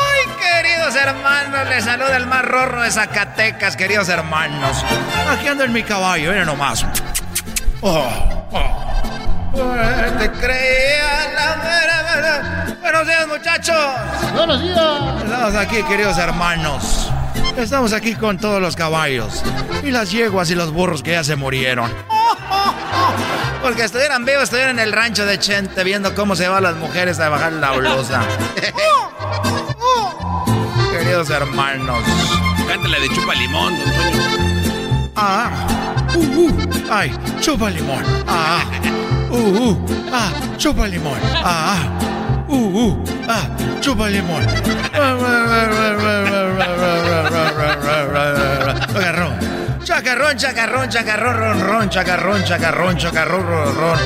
¡Ay, 0.03 0.23
queridos 0.41 0.95
hermanos! 0.97 1.69
Les 1.69 1.85
saluda 1.85 2.17
el 2.17 2.27
más 2.27 2.45
rorro 2.45 2.83
de 2.83 2.91
Zacatecas, 2.91 3.77
queridos 3.77 4.09
hermanos. 4.09 4.85
Aquí 5.31 5.49
ando 5.49 5.65
en 5.65 5.73
mi 5.73 5.83
caballo, 5.83 6.31
miren 6.31 6.47
nomás. 6.47 6.87
Oh, 7.81 8.49
oh. 8.53 9.53
Eh, 9.59 10.13
Te 10.19 10.31
creía 10.33 11.33
la 11.35 11.57
mera 11.63 11.96
verdad. 11.96 11.96
Buenos 12.81 13.07
días, 13.07 13.29
muchachos. 13.29 13.77
Buenos 14.35 14.63
días. 14.63 14.79
Estamos 15.25 15.55
aquí, 15.55 15.83
queridos 15.83 16.17
hermanos. 16.19 17.11
Estamos 17.57 17.93
aquí 17.93 18.15
con 18.15 18.39
todos 18.39 18.61
los 18.61 18.75
caballos. 18.75 19.43
Y 19.83 19.91
las 19.91 20.11
yeguas 20.13 20.51
y 20.51 20.55
los 20.55 20.73
burros 20.73 21.03
que 21.03 21.13
ya 21.13 21.25
se 21.25 21.37
murieron. 21.37 21.91
Porque 23.63 23.85
estuvieran 23.85 24.25
vivos, 24.25 24.45
estuvieran 24.45 24.79
en 24.79 24.87
el 24.87 24.93
rancho 24.93 25.27
de 25.27 25.39
Chente 25.39 25.85
viendo 25.85 26.15
cómo 26.15 26.37
se 26.37 26.49
van 26.49 26.63
las 26.63 26.77
mujeres 26.77 27.21
a 27.21 27.29
bajar 27.29 27.53
la 27.53 27.73
blusa. 27.73 28.23
Queridos 30.93 31.29
hermanos. 31.31 32.03
Cántale 32.67 33.01
de 33.01 33.09
chupa 33.09 33.35
limón, 33.35 33.79
don. 33.79 33.91
Ah. 35.17 35.51
Uh, 36.15 36.19
uh. 36.19 36.53
Ay, 36.91 37.13
chupa 37.41 37.71
limón. 37.71 38.05
Ah. 38.27 38.63
Uh, 39.37 39.69
uh. 39.69 39.77
Ah, 40.11 40.33
chupa 40.57 40.89
limón. 40.89 41.21
Ah. 41.45 41.85
Uh, 42.49 42.57
uh. 42.57 43.05
Ah, 43.29 43.45
chupa 43.85 44.09
limón. 44.09 44.41
Agarrón. 48.97 49.37
Chacarrón, 49.85 50.37
chacarrón, 50.37 50.89
chacarrón, 50.89 51.37
ron, 51.37 51.61
ron, 51.61 51.91
chacarrón, 51.91 52.45
chacarrón, 52.45 52.97
chacarrón, 52.97 53.47
ron, 53.47 53.77
ron. 53.77 53.99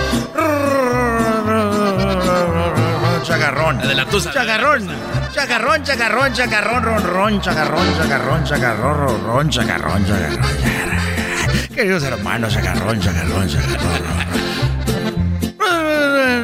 Chacarrón. 3.23 3.79
La 3.79 3.87
de 3.87 3.95
la 3.95 4.07
tusa. 4.07 4.33
Chacarrón. 4.33 4.89
Chacarrón, 5.33 5.85
chacarrón, 5.85 6.33
chacarrón, 6.33 6.83
ron, 6.83 7.05
ron, 7.05 7.41
chacarrón, 7.41 7.87
chacarrón, 7.97 8.45
chacarrón, 8.45 8.99
ron, 8.99 9.25
ron, 9.25 9.49
chacarrón, 9.49 10.05
chacarrón, 10.05 10.07
chacarrón. 10.07 10.91
Queridos 11.73 12.03
hermanos, 12.03 12.53
chacarrón, 12.53 13.01
chacarrón, 13.01 13.49
chacarrón, 13.49 14.50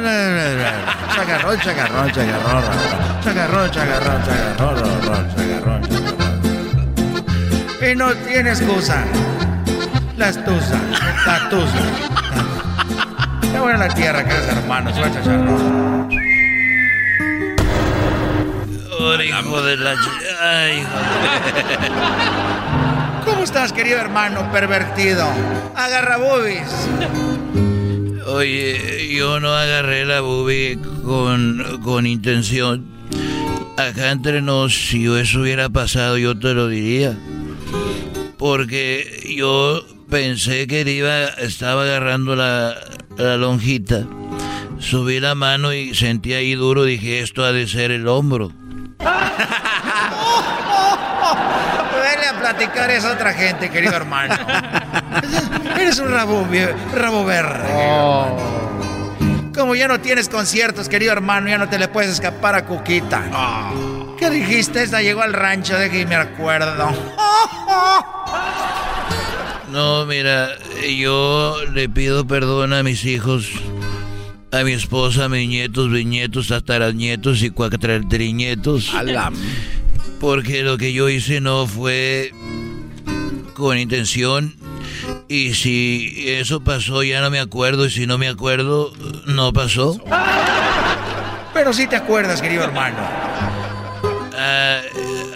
Chacarrón, 0.07 1.59
chacarrón, 1.59 2.11
chacarrón, 2.11 2.63
chacarrón, 3.21 3.71
chacarrón, 3.71 4.23
chacarrón, 4.23 5.27
chacarrón. 5.35 5.81
Y 7.81 7.95
no 7.95 8.13
tiene 8.15 8.51
excusa. 8.51 9.03
La 10.15 10.29
estusa, 10.29 10.79
la 11.25 11.49
tusa. 11.49 11.81
Qué 13.41 13.59
buena 13.59 13.79
la 13.79 13.89
tierra, 13.89 14.23
queridos 14.23 14.47
hermanos, 14.47 14.93
va 14.97 15.11
chacharrón. 15.11 16.09
hijo 19.23 19.61
de 19.61 19.77
la... 19.77 19.95
Ay, 20.41 20.77
hijo 20.79 20.97
de... 20.97 21.85
¿Cómo 23.25 23.43
estás, 23.43 23.73
querido 23.73 23.99
hermano 23.99 24.49
pervertido? 24.53 25.27
Agarra 25.75 26.15
boobies. 26.15 26.87
Oye, 28.27 29.15
yo 29.15 29.39
no 29.39 29.53
agarré 29.53 30.05
la 30.05 30.19
boobie 30.19 30.77
con, 31.05 31.79
con 31.81 32.05
intención. 32.05 32.85
Acá 33.77 34.11
entre 34.11 34.41
nos, 34.41 34.89
si 34.89 35.05
eso 35.05 35.39
hubiera 35.39 35.69
pasado, 35.69 36.17
yo 36.17 36.37
te 36.37 36.53
lo 36.53 36.67
diría. 36.67 37.17
Porque 38.37 39.33
yo 39.37 39.81
pensé 40.09 40.67
que 40.67 40.81
iba, 40.81 41.23
estaba 41.25 41.83
agarrando 41.83 42.35
la, 42.35 42.75
la 43.17 43.37
lonjita. 43.37 44.05
Subí 44.79 45.21
la 45.21 45.33
mano 45.33 45.73
y 45.73 45.95
sentí 45.95 46.33
ahí 46.33 46.55
duro, 46.55 46.83
dije, 46.83 47.21
esto 47.21 47.45
ha 47.45 47.53
de 47.53 47.65
ser 47.65 47.91
el 47.91 48.09
hombro. 48.09 48.51
A 52.27 52.39
platicar 52.39 52.89
eso 52.91 53.07
a 53.07 53.13
otra 53.13 53.33
gente, 53.33 53.69
querido 53.69 53.95
hermano. 53.95 54.35
Eres 55.79 55.97
un 55.99 56.11
rabo, 56.11 56.45
verde. 56.45 56.75
hermano. 57.33 58.57
Como 59.55 59.75
ya 59.75 59.87
no 59.87 59.99
tienes 60.01 60.27
conciertos, 60.27 60.89
querido 60.89 61.13
hermano, 61.13 61.47
ya 61.47 61.57
no 61.57 61.69
te 61.69 61.79
le 61.79 61.87
puedes 61.87 62.11
escapar 62.11 62.55
a 62.55 62.65
Cuquita. 62.65 63.23
¿Qué 64.19 64.29
dijiste? 64.29 64.83
Esta 64.83 65.01
llegó 65.01 65.21
al 65.21 65.33
rancho, 65.33 65.77
de 65.77 65.89
que 65.89 66.05
me 66.05 66.15
acuerdo. 66.15 66.91
No, 69.71 70.05
mira, 70.05 70.49
yo 70.97 71.55
le 71.73 71.87
pido 71.87 72.27
perdón 72.27 72.73
a 72.73 72.83
mis 72.83 73.05
hijos, 73.05 73.49
a 74.51 74.63
mi 74.63 74.73
esposa, 74.73 75.25
a 75.25 75.29
mis 75.29 75.47
nietos, 75.47 75.91
bisnietos, 75.91 76.47
tataranietos 76.49 77.41
y 77.41 77.51
cuatratrinietos. 77.51 78.93
Porque 80.19 80.63
lo 80.63 80.77
que 80.77 80.93
yo 80.93 81.09
hice 81.09 81.41
no 81.41 81.67
fue 81.67 82.31
con 83.53 83.77
intención. 83.77 84.55
Y 85.27 85.53
si 85.53 86.25
eso 86.27 86.63
pasó, 86.63 87.03
ya 87.03 87.21
no 87.21 87.29
me 87.29 87.39
acuerdo. 87.39 87.85
Y 87.85 87.91
si 87.91 88.07
no 88.07 88.17
me 88.17 88.27
acuerdo, 88.27 88.93
no 89.25 89.53
pasó. 89.53 89.99
Pero 91.53 91.73
sí 91.73 91.87
te 91.87 91.95
acuerdas, 91.95 92.41
querido 92.41 92.63
hermano. 92.63 92.97
Ah, 94.39 94.81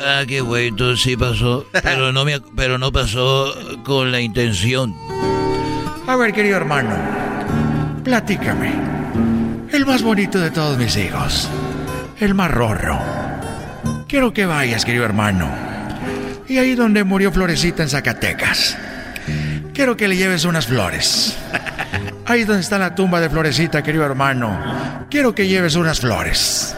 ah, 0.05 0.23
qué 0.27 0.38
entonces 0.38 1.01
sí 1.01 1.17
pasó. 1.17 1.65
Pero 1.84 2.11
no, 2.11 2.23
me, 2.23 2.39
pero 2.55 2.77
no 2.77 2.91
pasó 2.91 3.53
con 3.84 4.11
la 4.11 4.21
intención. 4.21 4.95
A 6.07 6.15
ver, 6.15 6.34
querido 6.34 6.57
hermano, 6.57 6.95
platícame. 8.03 8.73
El 9.71 9.86
más 9.86 10.03
bonito 10.03 10.39
de 10.39 10.51
todos 10.51 10.77
mis 10.77 10.95
hijos. 10.97 11.49
El 12.19 12.36
más 12.36 12.51
rorro. 12.51 13.20
Quiero 14.12 14.34
que 14.34 14.45
vayas, 14.45 14.84
querido 14.84 15.05
hermano. 15.05 15.49
Y 16.49 16.57
ahí 16.57 16.76
donde 16.76 17.05
murió 17.05 17.32
Florecita 17.32 17.82
en 17.82 17.88
Zacatecas. 17.88 18.78
Quiero 19.74 19.95
que 19.95 20.09
le 20.09 20.18
lleves 20.18 20.43
unas 20.43 20.68
flores. 20.68 21.38
Ahí 22.26 22.43
donde 22.43 22.62
está 22.62 22.78
la 22.78 22.93
tumba 22.93 23.22
de 23.22 23.30
Florecita, 23.30 23.82
querido 23.82 24.03
hermano. 24.03 25.05
Quiero 25.09 25.34
que 25.34 25.47
lleves 25.47 25.76
unas 25.76 26.01
flores. 26.01 26.76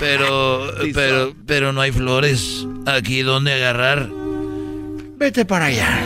Pero, 0.00 0.66
pero, 0.92 1.32
pero 1.46 1.72
no 1.72 1.80
hay 1.80 1.92
flores. 1.92 2.66
Aquí 2.84 3.22
donde 3.22 3.52
agarrar. 3.52 4.08
Vete 5.16 5.44
para 5.44 5.66
allá. 5.66 6.00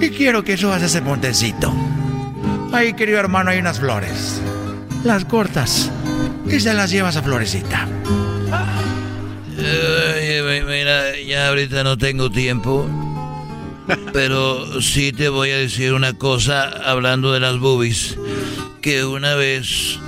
Y 0.00 0.08
quiero 0.08 0.42
que 0.42 0.56
subas 0.56 0.82
ese 0.82 1.02
montecito. 1.02 1.70
Ahí, 2.72 2.94
querido 2.94 3.18
hermano, 3.18 3.50
hay 3.50 3.58
unas 3.58 3.78
flores. 3.78 4.40
Las 5.04 5.26
cortas 5.26 5.90
y 6.52 6.60
se 6.60 6.74
las 6.74 6.90
llevas 6.90 7.16
a 7.16 7.22
Florecita. 7.22 7.88
Mira, 10.66 11.18
ya 11.20 11.48
ahorita 11.48 11.84
no 11.84 11.96
tengo 11.98 12.30
tiempo. 12.30 12.88
Pero 14.12 14.80
sí 14.80 15.12
te 15.12 15.28
voy 15.28 15.50
a 15.50 15.56
decir 15.56 15.94
una 15.94 16.12
cosa 16.12 16.68
hablando 16.68 17.32
de 17.32 17.40
las 17.40 17.58
boobies. 17.58 18.16
Que 18.80 19.04
una 19.04 19.34
vez 19.34 19.98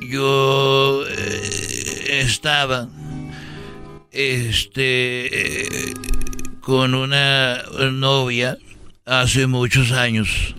yo 0.00 1.04
eh, 1.08 2.20
estaba 2.22 2.88
este 4.10 5.26
eh, 5.26 5.94
con 6.60 6.94
una 6.94 7.62
novia 7.92 8.58
hace 9.06 9.46
muchos 9.46 9.92
años. 9.92 10.54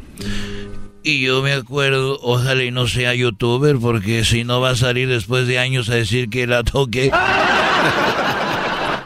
Y 1.02 1.22
yo 1.22 1.42
me 1.42 1.54
acuerdo, 1.54 2.20
ojalá 2.22 2.64
y 2.64 2.72
no 2.72 2.88
sea 2.88 3.16
youtuber, 3.16 3.78
porque 3.78 4.26
si 4.26 4.44
no 4.44 4.60
va 4.60 4.72
a 4.72 4.76
salir 4.76 5.08
después 5.08 5.48
de 5.48 5.58
años 5.58 5.90
a 5.90 5.96
decir 5.96 6.30
que 6.30 6.46
la 6.46 6.64
toqué. 6.64 7.12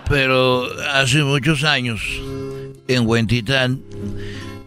Pero 0.09 0.67
hace 0.93 1.23
muchos 1.23 1.63
años, 1.63 2.01
en 2.87 3.07
Huentitán, 3.07 3.81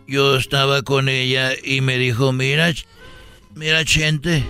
yo 0.06 0.36
estaba 0.36 0.82
con 0.82 1.08
ella 1.08 1.52
y 1.62 1.80
me 1.80 1.98
dijo, 1.98 2.32
mira, 2.32 2.72
mira, 3.54 3.84
Chente, 3.84 4.44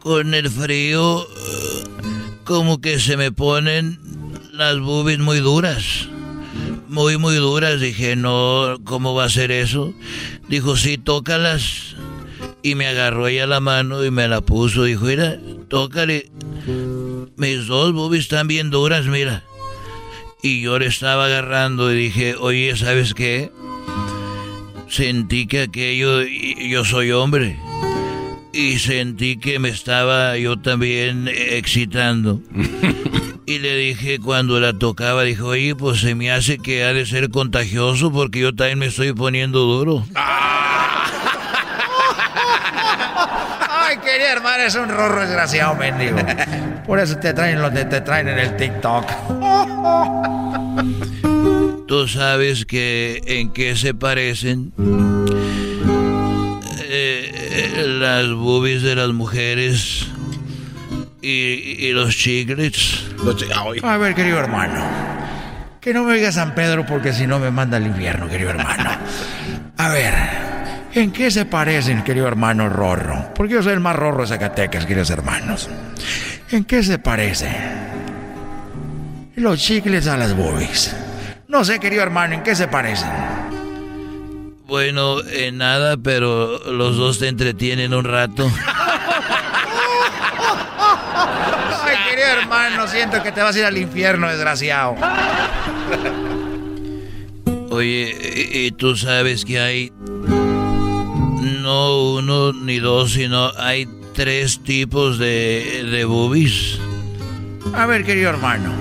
con 0.00 0.34
el 0.34 0.50
frío, 0.50 1.22
eh, 1.22 1.84
como 2.44 2.80
que 2.80 2.98
se 2.98 3.16
me 3.16 3.32
ponen 3.32 4.00
las 4.52 4.78
boobies 4.80 5.18
muy 5.18 5.40
duras. 5.40 6.08
Muy, 6.88 7.18
muy 7.18 7.36
duras. 7.36 7.80
Dije, 7.80 8.16
no, 8.16 8.78
¿cómo 8.84 9.14
va 9.14 9.24
a 9.24 9.28
ser 9.28 9.50
eso? 9.50 9.94
Dijo, 10.48 10.76
sí, 10.76 10.98
tócalas. 10.98 11.96
Y 12.62 12.74
me 12.74 12.86
agarró 12.86 13.26
ella 13.28 13.46
la 13.46 13.60
mano 13.60 14.04
y 14.04 14.10
me 14.10 14.28
la 14.28 14.40
puso. 14.40 14.84
Dijo, 14.84 15.06
mira, 15.06 15.38
tócale. 15.68 16.30
Mis 17.36 17.66
dos 17.66 17.92
boobies 17.92 18.24
están 18.24 18.48
bien 18.48 18.70
duras, 18.70 19.06
mira. 19.06 19.44
Y 20.42 20.62
yo 20.62 20.78
le 20.78 20.86
estaba 20.86 21.26
agarrando 21.26 21.92
y 21.92 21.96
dije, 21.96 22.36
oye, 22.38 22.76
¿sabes 22.76 23.14
qué? 23.14 23.50
Sentí 24.88 25.46
que 25.46 25.62
aquello, 25.62 26.22
yo 26.22 26.84
soy 26.84 27.10
hombre. 27.10 27.58
Y 28.52 28.78
sentí 28.78 29.36
que 29.36 29.58
me 29.58 29.68
estaba 29.68 30.38
yo 30.38 30.56
también 30.58 31.28
excitando. 31.28 32.40
Y 33.48 33.60
le 33.60 33.76
dije 33.76 34.18
cuando 34.18 34.58
la 34.58 34.72
tocaba, 34.72 35.22
dijo, 35.22 35.46
oye, 35.46 35.76
pues 35.76 36.00
se 36.00 36.16
me 36.16 36.32
hace 36.32 36.58
que 36.58 36.82
ha 36.82 36.92
de 36.92 37.06
ser 37.06 37.30
contagioso 37.30 38.10
porque 38.10 38.40
yo 38.40 38.52
también 38.52 38.80
me 38.80 38.86
estoy 38.86 39.12
poniendo 39.12 39.60
duro. 39.60 40.04
Ay, 43.68 43.98
querido 43.98 44.30
hermano, 44.30 44.64
es 44.64 44.74
un 44.74 44.88
rorro 44.88 45.20
desgraciado, 45.20 45.76
mendigo. 45.76 46.16
Por 46.88 46.98
eso 46.98 47.18
te 47.18 47.32
traen 47.34 47.62
lo 47.62 47.70
que 47.70 47.84
te 47.84 48.00
traen 48.00 48.26
en 48.26 48.40
el 48.40 48.56
TikTok. 48.56 49.06
Tú 51.86 52.08
sabes 52.08 52.66
que 52.66 53.20
en 53.26 53.52
qué 53.52 53.76
se 53.76 53.94
parecen 53.94 54.72
eh, 56.82 57.30
eh, 57.32 57.84
las 57.86 58.28
boobies 58.32 58.82
de 58.82 58.96
las 58.96 59.10
mujeres 59.10 60.08
y, 61.26 61.86
y 61.86 61.92
los 61.92 62.16
chiclets. 62.16 63.04
A 63.82 63.96
ver, 63.96 64.14
querido 64.14 64.38
hermano. 64.38 64.80
Que 65.80 65.92
no 65.92 66.04
me 66.04 66.14
diga 66.14 66.30
San 66.30 66.54
Pedro 66.54 66.86
porque 66.86 67.12
si 67.12 67.26
no 67.26 67.38
me 67.38 67.50
manda 67.50 67.76
al 67.76 67.86
infierno, 67.86 68.28
querido 68.28 68.50
hermano. 68.50 68.90
A 69.76 69.88
ver, 69.88 70.14
¿en 70.94 71.10
qué 71.10 71.30
se 71.30 71.44
parecen, 71.44 72.04
querido 72.04 72.28
hermano 72.28 72.68
Rorro? 72.68 73.32
Porque 73.34 73.54
yo 73.54 73.62
soy 73.62 73.72
el 73.72 73.80
más 73.80 73.96
rorro 73.96 74.22
de 74.22 74.28
Zacatecas, 74.28 74.86
queridos 74.86 75.10
hermanos. 75.10 75.68
¿En 76.50 76.64
qué 76.64 76.82
se 76.82 76.98
parecen? 76.98 77.54
Los 79.34 79.60
chicles 79.60 80.06
a 80.06 80.16
las 80.16 80.34
boobies. 80.34 80.94
No 81.48 81.64
sé, 81.64 81.80
querido 81.80 82.02
hermano, 82.02 82.34
¿en 82.34 82.42
qué 82.42 82.54
se 82.54 82.68
parecen? 82.68 83.10
Bueno, 84.66 85.22
en 85.24 85.58
nada, 85.58 85.96
pero 85.96 86.72
los 86.72 86.96
dos 86.96 87.18
te 87.18 87.28
entretienen 87.28 87.94
un 87.94 88.04
rato. 88.04 88.50
Hermano, 92.46 92.86
siento 92.86 93.20
que 93.24 93.32
te 93.32 93.42
vas 93.42 93.56
a 93.56 93.58
ir 93.58 93.64
al 93.64 93.76
infierno, 93.76 94.28
desgraciado. 94.28 94.94
Oye, 97.70 98.48
y, 98.52 98.66
y 98.66 98.70
tú 98.70 98.96
sabes 98.96 99.44
que 99.44 99.58
hay 99.58 99.92
no 101.66 102.12
uno 102.12 102.52
ni 102.52 102.78
dos, 102.78 103.14
sino 103.14 103.50
hay 103.58 103.88
tres 104.14 104.60
tipos 104.60 105.18
de, 105.18 105.88
de 105.90 106.04
boobies. 106.04 106.78
A 107.74 107.86
ver, 107.86 108.04
querido 108.04 108.30
hermano. 108.30 108.72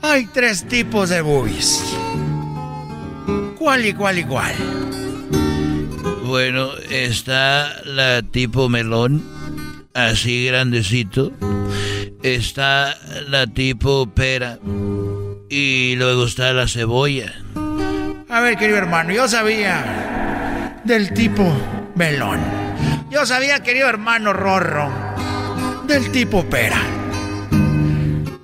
Hay 0.00 0.26
tres 0.26 0.68
tipos 0.68 1.08
de 1.10 1.22
boobies. 1.22 1.82
¿Cuál 3.58 3.86
y 3.86 3.92
cuál 3.92 4.18
y 4.20 4.24
cuál? 4.24 4.54
Bueno, 6.26 6.68
está 6.88 7.82
la 7.84 8.22
tipo 8.22 8.68
melón, 8.68 9.20
así 9.94 10.46
grandecito. 10.46 11.32
Está 12.22 12.96
la 13.28 13.46
tipo 13.46 14.06
pera. 14.10 14.58
Y 15.48 15.94
luego 15.96 16.26
está 16.26 16.52
la 16.52 16.68
cebolla. 16.68 17.34
A 18.28 18.40
ver, 18.40 18.56
querido 18.56 18.78
hermano, 18.78 19.12
yo 19.12 19.26
sabía 19.26 20.80
del 20.84 21.12
tipo 21.12 21.44
melón. 21.94 22.40
Yo 23.10 23.26
sabía, 23.26 23.60
querido 23.62 23.88
hermano 23.88 24.32
Rorro, 24.32 24.88
del 25.86 26.12
tipo 26.12 26.44
pera. 26.44 26.80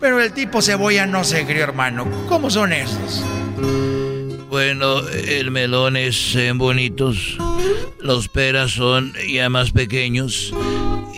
Pero 0.01 0.21
el 0.21 0.33
tipo 0.33 0.61
cebolla 0.61 1.07
no 1.07 1.23
sé, 1.23 1.47
querido 1.47 1.65
hermano. 1.65 2.07
¿Cómo 2.29 2.51
son 2.51 2.73
esos? 2.73 3.25
Bueno, 4.51 5.07
el 5.09 5.51
melón 5.51 5.97
es 5.97 6.35
eh, 6.35 6.53
bonitos. 6.53 7.37
Los 8.01 8.29
peras 8.29 8.73
son 8.73 9.13
ya 9.29 9.49
más 9.49 9.71
pequeños. 9.71 10.53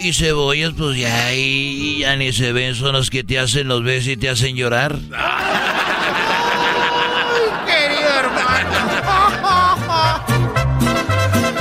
Y 0.00 0.12
cebollas, 0.12 0.72
pues 0.76 0.96
ya, 0.96 1.26
ahí 1.26 1.98
ya 2.00 2.14
ni 2.16 2.32
se 2.32 2.52
ven, 2.52 2.74
son 2.76 2.92
los 2.92 3.10
que 3.10 3.24
te 3.24 3.38
hacen 3.38 3.66
los 3.66 3.82
ves 3.82 4.06
y 4.06 4.16
te 4.16 4.28
hacen 4.28 4.54
llorar. 4.54 4.92
Querido 7.66 8.08
hermano. 8.18 8.70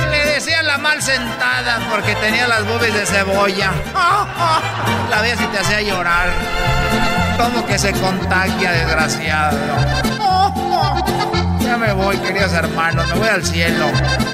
Le 0.10 0.34
desean 0.34 0.66
la 0.66 0.78
mal 0.78 1.02
sentada 1.02 1.80
porque 1.90 2.14
tenía 2.16 2.46
las 2.46 2.64
boobies 2.66 2.94
de 2.94 3.06
cebolla. 3.06 3.72
La 5.10 5.20
veía 5.20 5.34
y 5.34 5.46
te 5.46 5.58
hacía 5.58 5.82
llorar. 5.82 6.30
Como 7.38 7.66
que 7.66 7.78
se 7.78 7.92
contagia, 7.92 8.72
desgraciado. 8.72 9.58
Ya 11.68 11.76
me 11.76 11.92
voy, 11.92 12.16
queridos 12.16 12.54
hermanos, 12.54 13.06
me 13.08 13.18
voy 13.18 13.28
al 13.28 13.44
cielo. 13.44 13.84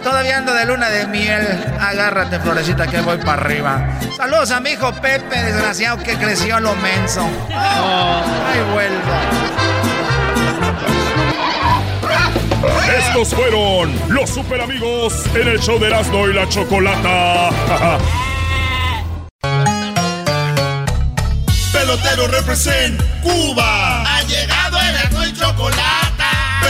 Todavía 0.04 0.38
ando 0.38 0.54
de 0.54 0.66
luna 0.66 0.88
de 0.88 1.08
miel. 1.08 1.44
Agárrate, 1.80 2.38
florecita, 2.38 2.86
que 2.86 3.00
voy 3.00 3.18
para 3.18 3.32
arriba. 3.32 3.98
Saludos 4.16 4.52
a 4.52 4.60
mi 4.60 4.70
hijo 4.70 4.92
Pepe, 4.92 5.42
desgraciado 5.42 5.98
que 5.98 6.14
creció 6.14 6.60
lo 6.60 6.76
menso. 6.76 7.28
Ahí 7.50 8.60
vuelvo. 8.72 9.14
Estos 12.98 13.34
fueron 13.34 13.92
los 14.10 14.30
super 14.30 14.60
amigos 14.60 15.24
en 15.34 15.48
el 15.48 15.58
show 15.58 15.80
de 15.80 15.88
Erasmo 15.88 16.28
y 16.28 16.34
la 16.34 16.48
Chocolata. 16.48 17.48
Pelotero 21.72 22.28
represent 22.28 23.02
Cuba. 23.24 24.04
Ha 24.04 24.22
llegado. 24.22 24.53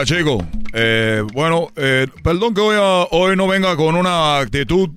Hola, 0.00 0.06
chicos. 0.06 0.42
Eh, 0.72 1.22
bueno, 1.34 1.68
eh, 1.76 2.06
perdón 2.24 2.54
que 2.54 2.62
hoy, 2.62 2.74
a- 2.80 3.06
hoy 3.10 3.36
no 3.36 3.46
venga 3.46 3.76
con 3.76 3.94
una 3.96 4.38
actitud 4.38 4.88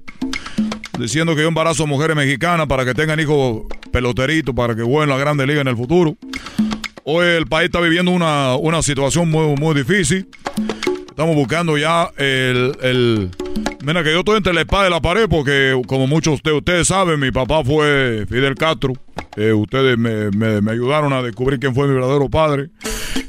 diciendo 0.98 1.36
que 1.36 1.42
yo 1.42 1.50
embarazo 1.50 1.86
mujeres 1.86 2.16
mexicanas 2.16 2.68
para 2.68 2.86
que 2.86 2.94
tengan 2.94 3.20
hijos 3.20 3.64
peloteritos, 3.92 4.56
para 4.56 4.78
que 4.78 4.82
jueguen 4.82 5.10
la 5.10 5.18
Grande 5.18 5.46
Liga 5.46 5.60
en 5.60 5.68
el 5.68 5.76
futuro. 5.76 6.16
Hoy 7.04 7.26
el 7.26 7.48
país 7.48 7.66
está 7.66 7.82
viviendo 7.82 8.12
una, 8.12 8.56
una 8.56 8.82
situación 8.82 9.30
muy, 9.30 9.58
muy 9.58 9.76
difícil. 9.76 10.26
Estamos 11.10 11.36
buscando 11.36 11.78
ya 11.78 12.10
el, 12.16 12.72
el... 12.82 13.30
Mira 13.86 14.02
que 14.04 14.12
yo 14.14 14.20
estoy 14.20 14.38
entre 14.38 14.54
la 14.54 14.62
espada 14.62 14.88
y 14.88 14.90
la 14.92 15.02
pared 15.02 15.28
porque, 15.30 15.80
como 15.88 16.08
muchos 16.08 16.42
de 16.42 16.54
ustedes 16.54 16.88
saben, 16.88 17.20
mi 17.20 17.32
papá 17.32 17.64
fue 17.66 18.26
Fidel 18.30 18.56
Castro. 18.56 18.94
Eh, 19.36 19.52
ustedes 19.52 19.98
me, 19.98 20.32
me- 20.32 20.62
me 20.62 20.72
ayudaron 20.72 21.12
a 21.12 21.22
descubrir 21.22 21.60
quién 21.60 21.76
fue 21.76 21.88
mi 21.88 21.94
verdadero 21.94 22.30
padre. 22.30 22.70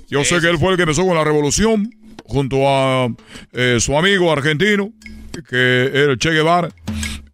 Yo 0.09 0.22
sé 0.22 0.40
que 0.40 0.48
él 0.48 0.59
fue 0.59 0.70
el 0.70 0.76
que 0.76 0.82
empezó 0.82 1.05
con 1.05 1.16
la 1.16 1.24
revolución 1.24 1.90
junto 2.24 2.68
a 2.68 3.09
eh, 3.52 3.78
su 3.80 3.98
amigo 3.98 4.30
argentino, 4.32 4.92
que 5.48 5.90
era 5.92 6.12
el 6.12 6.18
Che 6.18 6.30
Guevara. 6.30 6.68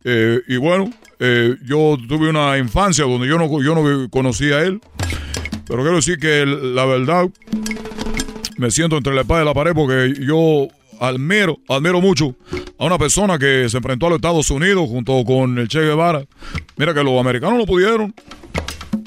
Eh, 0.02 0.40
y 0.48 0.56
bueno, 0.56 0.90
yo 1.66 1.98
tuve 2.08 2.30
una 2.30 2.56
infancia 2.56 3.04
donde 3.04 3.28
yo 3.28 3.36
no, 3.36 3.62
yo 3.62 3.74
no 3.74 4.08
conocí 4.08 4.50
a 4.50 4.62
él. 4.62 4.80
Pero 5.66 5.82
quiero 5.82 5.96
decir 5.96 6.18
que 6.18 6.46
la 6.46 6.86
verdad, 6.86 7.26
me 8.56 8.70
siento 8.70 8.96
entre 8.96 9.14
la 9.14 9.20
espada 9.20 9.42
y 9.42 9.44
la 9.46 9.52
pared 9.52 9.72
porque 9.74 10.14
yo 10.20 10.68
admiro, 11.00 11.58
admiro 11.68 12.00
mucho 12.00 12.34
a 12.80 12.84
una 12.86 12.98
persona 12.98 13.38
que 13.38 13.68
se 13.68 13.76
enfrentó 13.76 14.06
a 14.06 14.10
los 14.10 14.16
Estados 14.16 14.50
Unidos 14.50 14.88
junto 14.88 15.22
con 15.24 15.58
el 15.58 15.68
Che 15.68 15.80
Guevara. 15.80 16.24
Mira 16.76 16.94
que 16.94 17.04
los 17.04 17.20
americanos 17.20 17.58
no 17.58 17.66
pudieron. 17.66 18.14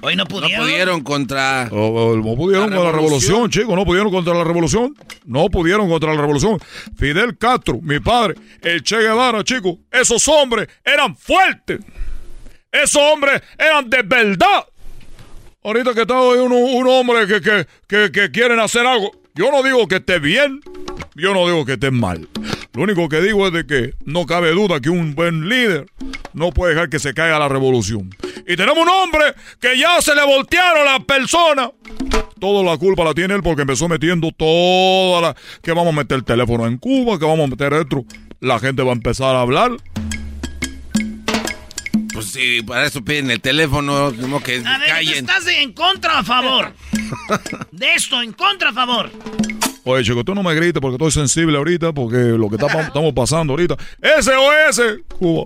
Hoy 0.03 0.15
no 0.15 0.23
No 0.23 0.27
pudieron. 0.29 0.61
pudieron 0.65 1.01
contra. 1.01 1.69
O- 1.71 1.77
o- 2.11 2.15
No 2.17 2.35
pudieron 2.35 2.69
La 2.69 2.75
contra 2.75 2.91
la 2.91 2.91
revolución. 2.91 3.31
revolución, 3.31 3.49
chicos, 3.49 3.75
no 3.75 3.83
pudieron 3.85 4.11
contra 4.11 4.33
la 4.33 4.43
revolución. 4.43 4.95
No 5.25 5.49
pudieron 5.49 5.89
contra 5.89 6.13
la 6.13 6.21
revolución. 6.21 6.59
Fidel 6.97 7.37
Castro, 7.37 7.79
mi 7.81 7.99
padre, 7.99 8.35
el 8.61 8.83
Che 8.83 8.97
Guevara, 8.97 9.43
chicos, 9.43 9.77
esos 9.91 10.27
hombres 10.27 10.67
eran 10.85 11.15
fuertes. 11.15 11.79
Esos 12.71 13.01
hombres 13.01 13.41
eran 13.57 13.89
de 13.89 14.01
verdad. 14.03 14.65
Ahorita 15.63 15.93
que 15.93 16.01
está 16.01 16.19
hoy 16.19 16.39
un, 16.39 16.51
un 16.51 16.87
hombre 16.87 17.25
que, 17.25 17.39
que, 17.41 17.65
que, 17.87 18.11
que 18.11 18.29
quieren 18.31 18.59
hacer 18.59 18.85
algo, 18.85 19.11
yo 19.35 19.49
no 19.51 19.63
digo 19.63 19.87
que 19.87 19.95
esté 19.95 20.19
bien, 20.19 20.59
yo 21.15 21.33
no 21.33 21.45
digo 21.47 21.65
que 21.65 21.73
esté 21.73 21.89
mal. 21.91 22.27
Lo 22.73 22.83
único 22.83 23.07
que 23.07 23.21
digo 23.21 23.45
es 23.47 23.53
de 23.53 23.65
que 23.67 23.93
no 24.03 24.25
cabe 24.25 24.51
duda 24.51 24.79
que 24.81 24.89
un 24.89 25.13
buen 25.13 25.47
líder 25.47 25.85
no 26.33 26.51
puede 26.51 26.73
dejar 26.73 26.89
que 26.89 26.97
se 26.97 27.13
caiga 27.13 27.37
la 27.37 27.47
revolución. 27.47 28.09
Y 28.47 28.55
tenemos 28.55 28.79
un 28.79 28.89
hombre 28.89 29.35
que 29.61 29.77
ya 29.77 30.01
se 30.01 30.15
le 30.15 30.25
voltearon 30.25 30.83
las 30.85 31.03
personas. 31.05 31.69
Toda 32.39 32.63
la 32.63 32.75
culpa 32.77 33.03
la 33.03 33.13
tiene 33.13 33.35
él 33.35 33.43
porque 33.43 33.61
empezó 33.61 33.87
metiendo 33.87 34.31
toda 34.31 35.21
la... 35.21 35.35
Que 35.61 35.71
vamos 35.71 35.93
a 35.93 35.97
meter 35.97 36.17
el 36.17 36.23
teléfono 36.23 36.65
en 36.65 36.77
Cuba, 36.77 37.19
que 37.19 37.25
vamos 37.25 37.45
a 37.45 37.49
meter 37.49 37.73
esto. 37.73 38.05
La 38.39 38.59
gente 38.59 38.81
va 38.81 38.89
a 38.89 38.95
empezar 38.95 39.35
a 39.35 39.41
hablar. 39.41 39.71
Pues 42.11 42.31
sí, 42.31 42.61
para 42.63 42.85
eso 42.85 43.03
piden 43.03 43.29
el 43.31 43.39
teléfono, 43.39 44.11
como 44.19 44.41
que 44.41 44.63
A 44.65 44.77
ver, 44.79 44.87
¿tú 44.87 44.93
callen. 44.93 45.13
¿estás 45.13 45.47
en 45.47 45.73
contra 45.73 46.15
o 46.15 46.17
a 46.17 46.23
favor? 46.23 46.73
De 47.71 47.93
esto, 47.93 48.21
en 48.21 48.33
contra 48.33 48.69
o 48.69 48.71
a 48.71 48.73
favor. 48.75 49.11
Oye, 49.85 50.03
chico, 50.03 50.23
tú 50.23 50.33
no 50.33 50.43
me 50.43 50.55
grites 50.55 50.79
porque 50.81 50.95
estoy 50.95 51.11
sensible 51.11 51.57
ahorita, 51.57 51.91
porque 51.91 52.15
lo 52.15 52.49
que 52.49 52.55
estamos 52.55 53.13
pasando 53.13 53.53
ahorita. 53.53 53.75
SOS, 54.01 54.81
Cuba. 55.19 55.43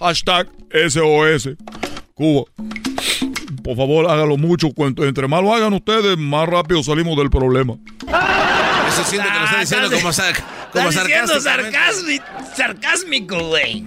Hashtag 0.00 0.48
SOS, 0.88 1.50
Cuba. 2.14 2.44
Por 3.62 3.76
favor, 3.76 4.10
hágalo 4.10 4.36
mucho. 4.36 4.68
Entre 4.76 5.28
más 5.28 5.42
lo 5.42 5.54
hagan 5.54 5.72
ustedes, 5.72 6.18
más 6.18 6.48
rápido 6.48 6.82
salimos 6.82 7.16
del 7.16 7.30
problema. 7.30 7.76
Eso 9.00 9.04
siento 9.10 9.28
que 9.32 9.38
lo 9.38 9.44
está 9.44 9.60
diciendo 9.60 9.90
como, 9.90 10.12
sar- 10.12 10.34
como 10.72 10.88
Estás 10.88 11.04
diciendo 11.06 11.40
sarcásticamente. 11.40 12.24
sarcásmico, 12.56 13.48
güey. 13.48 13.84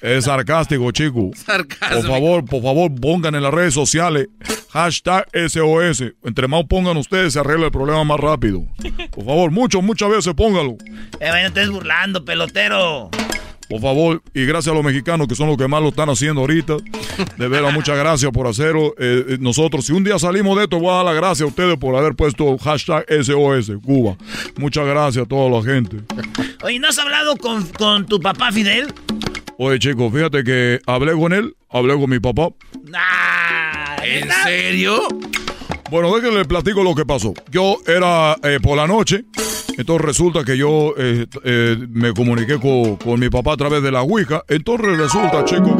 Es 0.00 0.24
sarcástico, 0.24 0.90
chico. 0.90 1.30
Por 1.46 2.06
favor, 2.06 2.44
por 2.44 2.62
favor, 2.62 2.90
pongan 3.00 3.34
en 3.36 3.42
las 3.44 3.54
redes 3.54 3.74
sociales 3.74 4.28
hashtag 4.70 5.26
SOS. 5.32 6.02
Entre 6.24 6.48
más 6.48 6.64
pongan 6.68 6.96
ustedes, 6.96 7.34
se 7.34 7.38
arregla 7.40 7.66
el 7.66 7.72
problema 7.72 8.02
más 8.04 8.18
rápido. 8.18 8.64
Por 9.10 9.24
favor, 9.24 9.50
muchos, 9.52 9.82
muchas 9.82 10.10
veces 10.10 10.34
póngalo. 10.34 10.76
Eh, 11.20 11.28
güey, 11.28 11.42
no 11.42 11.48
estés 11.48 11.70
burlando, 11.70 12.24
pelotero. 12.24 13.10
Por 13.72 13.80
favor, 13.80 14.22
y 14.34 14.44
gracias 14.44 14.70
a 14.70 14.74
los 14.74 14.84
mexicanos 14.84 15.26
que 15.26 15.34
son 15.34 15.48
los 15.48 15.56
que 15.56 15.66
más 15.66 15.80
lo 15.80 15.88
están 15.88 16.10
haciendo 16.10 16.42
ahorita. 16.42 16.76
De 17.38 17.48
veras, 17.48 17.72
muchas 17.74 17.96
gracias 17.96 18.30
por 18.30 18.46
hacerlo. 18.46 18.94
Eh, 18.98 19.24
eh, 19.28 19.36
nosotros, 19.40 19.86
si 19.86 19.94
un 19.94 20.04
día 20.04 20.18
salimos 20.18 20.58
de 20.58 20.64
esto, 20.64 20.78
voy 20.78 20.90
a 20.90 20.96
dar 20.96 21.04
las 21.06 21.14
gracias 21.14 21.40
a 21.40 21.46
ustedes 21.46 21.78
por 21.78 21.96
haber 21.96 22.14
puesto 22.14 22.58
hashtag 22.58 23.06
SOS 23.08 23.72
Cuba. 23.82 24.18
Muchas 24.58 24.86
gracias 24.86 25.24
a 25.24 25.26
toda 25.26 25.48
la 25.48 25.62
gente. 25.62 25.96
Oye, 26.62 26.78
¿no 26.80 26.88
has 26.88 26.98
hablado 26.98 27.34
con, 27.36 27.66
con 27.68 28.04
tu 28.04 28.20
papá 28.20 28.52
Fidel? 28.52 28.92
Oye, 29.56 29.78
chicos, 29.78 30.12
fíjate 30.12 30.44
que 30.44 30.78
hablé 30.84 31.14
con 31.14 31.32
él, 31.32 31.56
hablé 31.70 31.94
con 31.94 32.10
mi 32.10 32.20
papá. 32.20 32.50
¿En 34.02 34.28
serio? 34.44 35.08
Bueno, 35.90 36.14
déjenme 36.14 36.38
le 36.38 36.44
platico 36.44 36.82
lo 36.82 36.94
que 36.94 37.04
pasó. 37.04 37.34
Yo 37.50 37.76
era 37.86 38.36
eh, 38.42 38.58
por 38.62 38.76
la 38.76 38.86
noche, 38.86 39.24
entonces 39.76 40.06
resulta 40.06 40.44
que 40.44 40.56
yo 40.56 40.94
eh, 40.96 41.26
eh, 41.44 41.76
me 41.90 42.12
comuniqué 42.12 42.58
con, 42.58 42.96
con 42.96 43.20
mi 43.20 43.28
papá 43.28 43.54
a 43.54 43.56
través 43.56 43.82
de 43.82 43.92
la 43.92 44.02
Ouija. 44.02 44.42
Entonces 44.48 44.96
resulta, 44.96 45.44
chicos, 45.44 45.72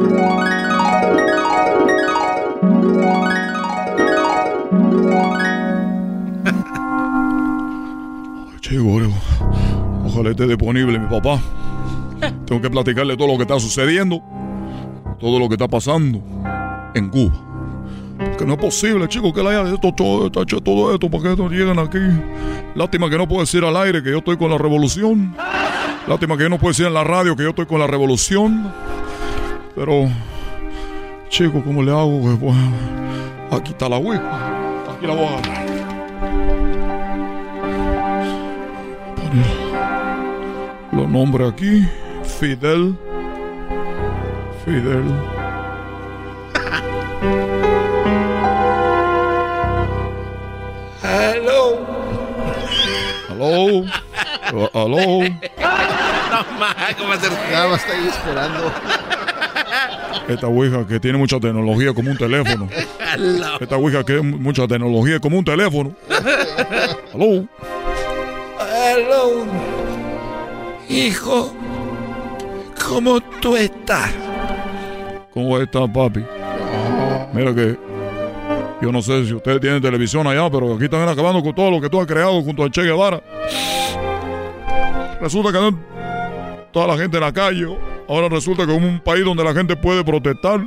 chico, 8.61 9.01
ojalá 10.05 10.31
esté 10.31 10.47
disponible 10.47 10.99
mi 10.99 11.07
papá. 11.07 11.41
Tengo 12.47 12.61
que 12.61 12.71
platicarle 12.71 13.17
todo 13.17 13.29
lo 13.29 13.37
que 13.37 13.43
está 13.43 13.59
sucediendo, 13.59 14.23
todo 15.19 15.39
lo 15.39 15.49
que 15.49 15.55
está 15.55 15.69
pasando 15.69 16.23
en 16.95 17.09
Cuba. 17.09 17.33
Que 18.39 18.47
no 18.47 18.55
es 18.55 18.59
posible, 18.59 19.09
chicos, 19.09 19.33
que 19.33 19.43
le 19.43 19.51
haya 19.51 19.75
esto, 19.75 19.93
todo, 19.93 20.27
hecho 20.43 20.61
todo 20.61 20.93
esto 20.95 21.11
para 21.11 21.23
que 21.23 21.31
estos 21.33 21.51
lleguen 21.51 21.79
aquí. 21.79 21.99
Lástima 22.75 23.09
que 23.11 23.19
no 23.19 23.29
puedo 23.29 23.43
decir 23.43 23.65
al 23.65 23.77
aire 23.77 24.03
que 24.03 24.11
yo 24.11 24.19
estoy 24.19 24.37
con 24.37 24.51
la 24.51 24.59
revolución. 24.59 25.35
Lástima 26.07 26.37
que 26.37 26.45
yo 26.45 26.49
no 26.49 26.59
puedo 26.59 26.73
decir 26.73 26.87
en 26.87 26.95
la 26.95 27.05
radio 27.05 27.37
que 27.37 27.43
yo 27.43 27.51
estoy 27.51 27.67
con 27.67 27.79
la 27.79 27.87
revolución. 27.87 28.73
Pero, 29.75 30.09
chicos, 31.29 31.63
¿cómo 31.65 31.83
le 31.83 31.91
hago? 31.91 32.37
Pues, 32.39 32.57
aquí 33.51 33.73
está 33.73 33.89
la 33.89 33.97
Ouija. 33.97 34.23
Aquí 34.91 35.07
la 35.07 35.15
voy 35.15 35.25
a 35.25 35.39
agarrar. 35.39 35.67
Poner 39.17 39.47
los 40.93 41.09
nombres 41.09 41.53
aquí. 41.53 41.87
Fidel. 42.25 42.97
Fidel. 44.65 45.05
Hello. 53.43 53.85
¿Aló? 54.45 54.71
¿Aló? 54.73 54.97
No 54.97 56.59
más, 56.61 56.95
¿cómo 56.97 57.13
hacer? 57.13 57.33
Nada 57.51 57.69
más 57.71 57.81
está 57.81 57.93
ahí 57.93 58.07
esperando. 58.07 58.73
Esta 60.29 60.47
ouija 60.47 60.87
que 60.87 61.01
tiene 61.01 61.19
mucha 61.19 61.41
tecnología 61.41 61.93
como 61.93 62.13
un 62.13 62.17
teléfono. 62.17 62.69
Esta 63.61 63.77
ouija 63.77 64.05
que 64.05 64.19
es 64.19 64.23
mucha 64.23 64.69
tecnología 64.69 65.19
como 65.19 65.39
un 65.39 65.45
teléfono. 65.45 65.93
¿Aló? 67.13 67.49
Aló. 68.61 69.47
Hijo, 70.89 71.53
¿cómo 72.89 73.21
tú 73.41 73.57
estás? 73.57 74.13
¿Cómo 75.35 75.59
está, 75.59 75.93
papi? 75.93 76.25
Mira 77.33 77.53
que 77.53 77.77
yo 78.83 78.91
no 78.93 79.01
sé 79.01 79.25
si 79.27 79.33
ustedes 79.35 79.61
tienen 79.61 79.81
televisión 79.81 80.27
allá, 80.27 80.51
pero 80.51 80.75
aquí 80.75 80.85
están 80.85 81.09
acabando 81.09 81.43
con 81.43 81.55
todo 81.55 81.71
lo 81.71 81.81
que 81.81 81.89
tú 81.89 82.01
has 82.01 82.07
creado 82.07 82.43
junto 82.43 82.65
a 82.65 82.71
Che 82.71 82.83
Guevara. 82.83 83.23
Resulta 85.21 85.53
que 85.53 85.59
no- 85.61 85.79
toda 86.73 86.89
la 86.89 86.97
gente 86.99 87.17
en 87.17 87.23
la 87.23 87.33
calle, 87.33 87.67
ahora 88.09 88.29
resulta 88.29 88.67
que 88.67 88.75
es 88.75 88.83
un 88.83 88.99
país 89.01 89.25
donde 89.25 89.45
la 89.45 89.53
gente 89.55 89.77
puede 89.77 90.03
protestar. 90.05 90.61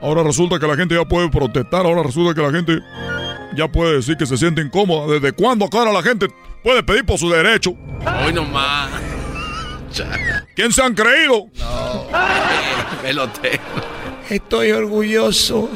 Ahora 0.00 0.22
resulta 0.22 0.58
que 0.60 0.66
la 0.68 0.76
gente 0.76 0.94
ya 0.94 1.04
puede 1.04 1.28
protestar, 1.28 1.84
ahora 1.84 2.02
resulta 2.04 2.32
que 2.32 2.42
la 2.46 2.52
gente 2.56 2.78
ya 3.56 3.66
puede 3.66 3.96
decir 3.96 4.16
que 4.16 4.26
se 4.26 4.36
siente 4.36 4.60
incómoda. 4.62 5.12
¿Desde 5.14 5.32
cuándo 5.32 5.64
acá 5.64 5.78
ahora 5.80 5.92
la 5.92 6.02
gente 6.02 6.28
puede 6.62 6.82
pedir 6.84 7.04
por 7.04 7.18
su 7.18 7.28
derecho? 7.28 7.72
Hoy 8.24 8.32
nomás. 8.32 8.88
¿Quién 10.54 10.70
se 10.70 10.80
han 10.82 10.94
creído? 10.94 11.46
Pelotero. 13.02 13.58
Estoy 14.30 14.72
orgulloso 14.72 15.70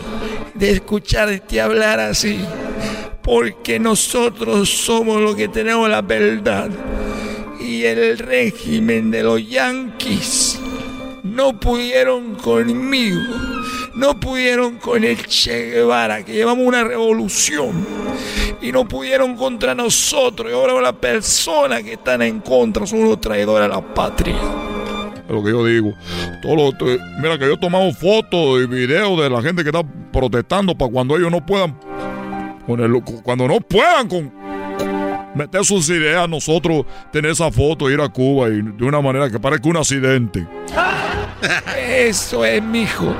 de 0.52 0.72
escucharte 0.72 1.58
hablar 1.58 2.00
así, 2.00 2.38
porque 3.22 3.78
nosotros 3.78 4.68
somos 4.68 5.22
los 5.22 5.34
que 5.36 5.48
tenemos 5.48 5.88
la 5.88 6.02
verdad. 6.02 6.68
Y 7.58 7.84
el 7.84 8.18
régimen 8.18 9.10
de 9.10 9.22
los 9.22 9.48
yanquis 9.48 10.58
no 11.22 11.58
pudieron 11.58 12.34
conmigo, 12.34 13.22
no 13.94 14.20
pudieron 14.20 14.76
con 14.76 15.02
el 15.02 15.26
Che 15.26 15.70
Guevara, 15.70 16.22
que 16.22 16.34
llevamos 16.34 16.66
una 16.66 16.84
revolución, 16.84 17.86
y 18.60 18.70
no 18.70 18.86
pudieron 18.86 19.34
contra 19.34 19.74
nosotros. 19.74 20.50
Y 20.50 20.54
ahora 20.54 20.78
las 20.82 20.96
personas 20.96 21.82
que 21.82 21.94
están 21.94 22.20
en 22.20 22.40
contra 22.40 22.86
son 22.86 23.00
unos 23.04 23.18
traidores 23.18 23.64
a 23.64 23.76
la 23.76 23.80
patria. 23.80 24.36
Lo 25.32 25.42
que 25.42 25.50
yo 25.50 25.64
digo. 25.64 25.94
Todo 26.42 26.56
lo- 26.56 26.72
mira 27.20 27.38
que 27.38 27.46
yo 27.46 27.54
he 27.54 27.58
tomado 27.58 27.90
fotos 27.92 28.62
y 28.62 28.66
videos 28.66 29.18
de 29.18 29.30
la 29.30 29.40
gente 29.40 29.62
que 29.62 29.70
está 29.70 29.82
protestando 30.12 30.76
para 30.76 30.90
cuando 30.92 31.16
ellos 31.16 31.30
no 31.30 31.44
puedan. 31.44 31.74
Con 32.66 32.80
el- 32.80 33.02
cuando 33.22 33.48
no 33.48 33.58
puedan 33.60 34.08
con 34.08 34.30
meter 35.34 35.64
sus 35.64 35.88
ideas, 35.88 36.28
nosotros 36.28 36.84
tener 37.10 37.30
esa 37.30 37.50
foto, 37.50 37.90
ir 37.90 38.00
a 38.02 38.08
Cuba 38.10 38.48
y 38.50 38.60
de 38.60 38.84
una 38.84 39.00
manera 39.00 39.30
que 39.30 39.40
parezca 39.40 39.68
un 39.70 39.78
accidente. 39.78 40.46
Eso 41.88 42.44
es, 42.44 42.62
mijo. 42.62 43.14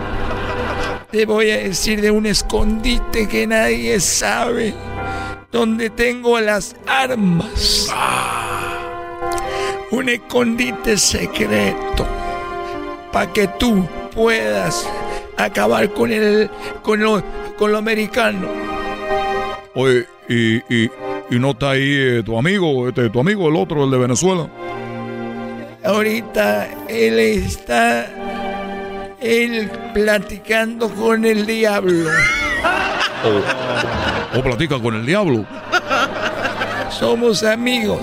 Te 1.10 1.24
voy 1.26 1.50
a 1.50 1.56
decir 1.58 2.00
de 2.02 2.10
un 2.10 2.26
escondite 2.26 3.26
que 3.28 3.46
nadie 3.46 3.98
sabe. 4.00 4.74
Donde 5.50 5.90
tengo 5.90 6.38
las 6.40 6.76
armas. 6.86 7.88
Un 9.92 10.08
escondite 10.08 10.96
secreto. 10.96 12.06
Para 13.12 13.30
que 13.30 13.46
tú 13.46 13.86
puedas 14.14 14.88
acabar 15.36 15.92
con 15.92 16.10
el. 16.10 16.48
con 16.82 17.00
lo, 17.00 17.22
con 17.58 17.72
lo 17.72 17.78
americano. 17.78 18.48
Oye, 19.74 20.06
y, 20.30 20.56
y, 20.74 20.90
y 21.30 21.38
no 21.38 21.50
está 21.50 21.72
ahí 21.72 21.94
eh, 21.94 22.22
tu 22.24 22.38
amigo, 22.38 22.88
este, 22.88 23.10
tu 23.10 23.20
amigo, 23.20 23.50
el 23.50 23.56
otro, 23.56 23.84
el 23.84 23.90
de 23.90 23.98
Venezuela. 23.98 24.48
Ahorita 25.84 26.68
él 26.88 27.18
está. 27.18 28.06
Él 29.20 29.70
platicando 29.92 30.88
con 30.88 31.26
el 31.26 31.44
diablo. 31.44 32.08
O, 34.34 34.38
o 34.38 34.42
platica 34.42 34.80
con 34.80 34.94
el 34.94 35.04
diablo. 35.04 35.44
Somos 36.90 37.42
amigos. 37.44 38.00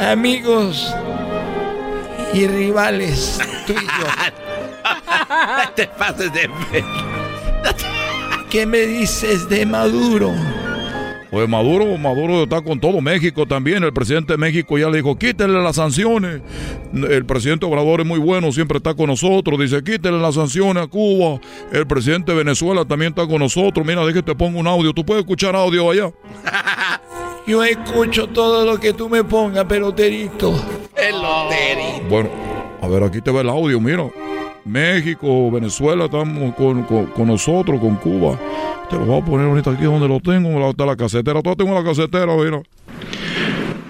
Amigos 0.00 0.94
y 2.32 2.46
rivales 2.46 3.38
tú 3.66 3.74
y 3.74 3.84
yo. 3.84 4.06
Te 5.76 5.86
pases 5.88 6.32
de 6.32 6.48
¿Qué 8.48 8.64
me 8.64 8.80
dices 8.80 9.46
de 9.48 9.66
Maduro? 9.66 10.32
Pues 11.30 11.48
Maduro, 11.48 11.98
Maduro 11.98 12.42
está 12.42 12.62
con 12.62 12.80
todo 12.80 13.00
México 13.02 13.46
también. 13.46 13.84
El 13.84 13.92
presidente 13.92 14.32
de 14.32 14.38
México 14.38 14.78
ya 14.78 14.88
le 14.88 14.96
dijo, 14.96 15.16
quítenle 15.16 15.62
las 15.62 15.76
sanciones. 15.76 16.40
El 16.92 17.26
presidente 17.26 17.66
Obrador 17.66 18.00
es 18.00 18.06
muy 18.06 18.18
bueno, 18.18 18.50
siempre 18.52 18.78
está 18.78 18.94
con 18.94 19.08
nosotros. 19.08 19.60
Dice, 19.60 19.84
quítenle 19.84 20.18
las 20.18 20.34
sanciones 20.34 20.82
a 20.82 20.86
Cuba. 20.86 21.40
El 21.72 21.86
presidente 21.86 22.32
de 22.32 22.38
Venezuela 22.38 22.86
también 22.86 23.10
está 23.10 23.28
con 23.28 23.38
nosotros. 23.38 23.86
Mira, 23.86 24.00
déjate 24.06 24.22
te 24.22 24.34
pongo 24.34 24.58
un 24.58 24.66
audio. 24.66 24.94
¿Tú 24.94 25.04
puedes 25.04 25.22
escuchar 25.22 25.54
audio 25.54 25.90
allá? 25.90 26.10
Yo 27.50 27.64
escucho 27.64 28.28
todo 28.28 28.64
lo 28.64 28.78
que 28.78 28.92
tú 28.92 29.08
me 29.08 29.24
pongas, 29.24 29.64
peloterito. 29.64 30.52
Peloteri. 30.94 32.08
Bueno, 32.08 32.30
a 32.80 32.86
ver, 32.86 33.02
aquí 33.02 33.20
te 33.20 33.32
ve 33.32 33.40
el 33.40 33.48
audio, 33.48 33.80
mira. 33.80 34.08
México, 34.64 35.50
Venezuela, 35.50 36.04
estamos 36.04 36.54
con, 36.54 36.84
con- 36.84 37.06
con 37.06 37.26
nosotros, 37.26 37.80
con 37.80 37.96
Cuba. 37.96 38.38
Te 38.88 38.94
lo 38.94 39.04
voy 39.04 39.20
a 39.20 39.24
poner 39.24 39.48
ahorita 39.48 39.72
aquí 39.72 39.82
donde 39.82 40.06
lo 40.06 40.20
tengo, 40.20 40.60
la- 40.60 40.68
está 40.70 40.86
la 40.86 40.94
casetera. 40.94 41.42
Todo 41.42 41.56
tengo 41.56 41.74
la 41.74 41.82
casetera, 41.82 42.36
mira. 42.36 42.62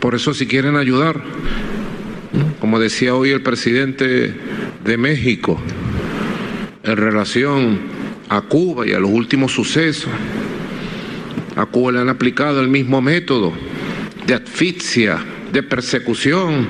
Por 0.00 0.14
eso 0.14 0.32
si 0.32 0.46
quieren 0.46 0.76
ayudar, 0.76 1.20
como 2.61 2.78
decía 2.78 3.14
hoy 3.14 3.28
el 3.28 3.42
presidente 3.42 4.34
de 4.84 4.96
México, 4.96 5.58
en 6.82 6.96
relación 6.96 7.78
a 8.30 8.40
Cuba 8.40 8.86
y 8.86 8.94
a 8.94 8.98
los 9.00 9.11
últimos 9.11 9.52
sucesos, 9.52 10.08
a 11.61 11.66
Cuba 11.66 11.92
le 11.92 12.00
han 12.00 12.08
aplicado 12.08 12.61
el 12.62 12.68
mismo 12.68 13.02
método 13.02 13.52
de 14.26 14.32
asfixia, 14.32 15.22
de 15.52 15.62
persecución 15.62 16.66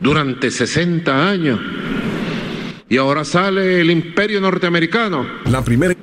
durante 0.00 0.50
60 0.50 1.28
años. 1.28 1.60
Y 2.88 2.96
ahora 2.96 3.24
sale 3.24 3.82
el 3.82 3.90
imperio 3.90 4.40
norteamericano. 4.40 5.26
La 5.50 5.62
primera. 5.62 5.94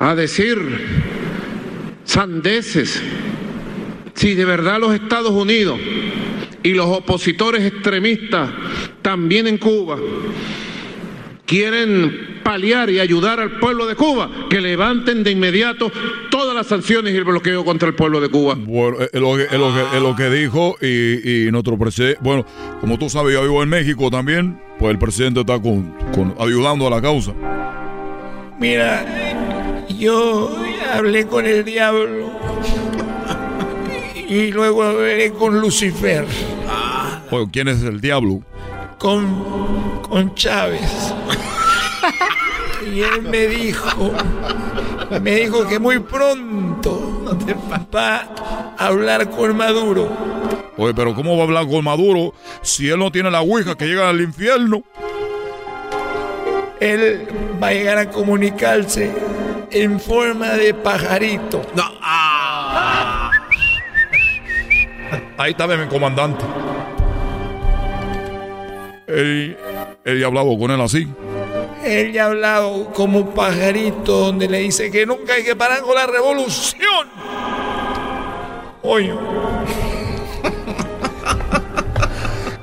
A 0.00 0.14
decir 0.16 0.58
sandeces. 2.04 3.00
Si 4.14 4.34
de 4.34 4.44
verdad 4.44 4.80
los 4.80 4.94
Estados 4.94 5.30
Unidos 5.30 5.78
y 6.64 6.70
los 6.74 6.86
opositores 6.86 7.62
extremistas 7.62 8.50
también 9.02 9.46
en 9.46 9.58
Cuba 9.58 9.98
quieren 11.46 12.31
paliar 12.42 12.90
y 12.90 12.98
ayudar 13.00 13.40
al 13.40 13.58
pueblo 13.58 13.86
de 13.86 13.94
Cuba, 13.94 14.30
que 14.50 14.60
levanten 14.60 15.22
de 15.24 15.30
inmediato 15.30 15.90
todas 16.30 16.54
las 16.54 16.66
sanciones 16.66 17.14
y 17.14 17.16
el 17.16 17.24
bloqueo 17.24 17.64
contra 17.64 17.88
el 17.88 17.94
pueblo 17.94 18.20
de 18.20 18.28
Cuba. 18.28 18.54
Bueno, 18.58 18.98
es 19.00 19.20
lo 19.20 19.36
que, 19.36 19.44
es 19.44 19.52
lo 19.58 19.72
que, 19.74 19.96
es 19.96 20.02
lo 20.02 20.16
que 20.16 20.30
dijo 20.30 20.76
y, 20.80 21.46
y 21.46 21.50
nuestro 21.52 21.78
presidente, 21.78 22.18
bueno, 22.22 22.44
como 22.80 22.98
tú 22.98 23.08
sabes, 23.08 23.32
yo 23.34 23.42
vivo 23.42 23.62
en 23.62 23.68
México 23.68 24.10
también, 24.10 24.60
pues 24.78 24.90
el 24.92 24.98
presidente 24.98 25.40
está 25.40 25.60
con, 25.60 25.92
con- 26.14 26.34
ayudando 26.38 26.86
a 26.86 26.90
la 26.90 27.00
causa. 27.00 27.32
Mira, 28.58 29.84
yo 29.98 30.56
hablé 30.92 31.26
con 31.26 31.46
el 31.46 31.64
diablo 31.64 32.30
y 34.28 34.50
luego 34.52 34.82
hablé 34.82 35.32
con 35.32 35.60
Lucifer, 35.60 36.24
Oye, 37.30 37.46
¿quién 37.52 37.68
es 37.68 37.82
el 37.82 38.00
diablo? 38.00 38.42
con, 38.98 40.00
con 40.08 40.34
Chávez. 40.34 40.80
Y 42.84 43.00
él 43.00 43.22
me 43.22 43.46
dijo, 43.46 44.12
me 45.20 45.34
dijo 45.36 45.66
que 45.66 45.78
muy 45.78 45.98
pronto 45.98 47.38
va 47.94 48.28
a 48.78 48.86
hablar 48.86 49.30
con 49.30 49.56
Maduro. 49.56 50.08
Oye, 50.76 50.94
pero 50.94 51.14
¿cómo 51.14 51.36
va 51.36 51.42
a 51.42 51.46
hablar 51.46 51.66
con 51.68 51.84
Maduro 51.84 52.34
si 52.62 52.88
él 52.88 52.98
no 52.98 53.12
tiene 53.12 53.30
la 53.30 53.40
ouija 53.42 53.74
que 53.74 53.86
llega 53.86 54.08
al 54.08 54.20
infierno? 54.20 54.82
Él 56.80 57.28
va 57.62 57.68
a 57.68 57.72
llegar 57.72 57.98
a 57.98 58.10
comunicarse 58.10 59.12
en 59.70 60.00
forma 60.00 60.50
de 60.54 60.74
pajarito. 60.74 61.62
No, 61.74 61.84
Ahí 65.38 65.52
está 65.52 65.66
mi 65.66 65.86
comandante. 65.88 66.44
Él, 69.06 69.56
él 70.04 70.18
ya 70.18 70.26
ha 70.26 70.28
hablado 70.28 70.56
con 70.58 70.70
él 70.70 70.80
así. 70.80 71.08
Él 71.84 72.12
ya 72.12 72.24
ha 72.24 72.26
hablado 72.26 72.92
como 72.92 73.34
pajarito 73.34 74.18
donde 74.18 74.48
le 74.48 74.58
dice 74.58 74.90
que 74.90 75.04
nunca 75.04 75.34
hay 75.34 75.42
que 75.42 75.56
parar 75.56 75.80
con 75.80 75.94
la 75.94 76.06
revolución. 76.06 77.08
Oye. 78.82 79.14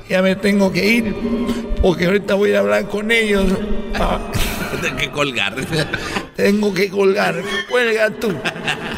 Ya 0.08 0.22
me 0.22 0.34
tengo 0.34 0.72
que 0.72 0.84
ir 0.84 1.14
porque 1.80 2.06
ahorita 2.06 2.34
voy 2.34 2.52
a 2.52 2.58
hablar 2.58 2.88
con 2.88 3.12
ellos. 3.12 3.44
Tengo 4.82 4.96
que 4.96 5.10
colgar. 5.10 5.54
tengo 6.34 6.74
que 6.74 6.88
colgar. 6.88 7.40
Cuelga 7.68 8.10
tú. 8.10 8.32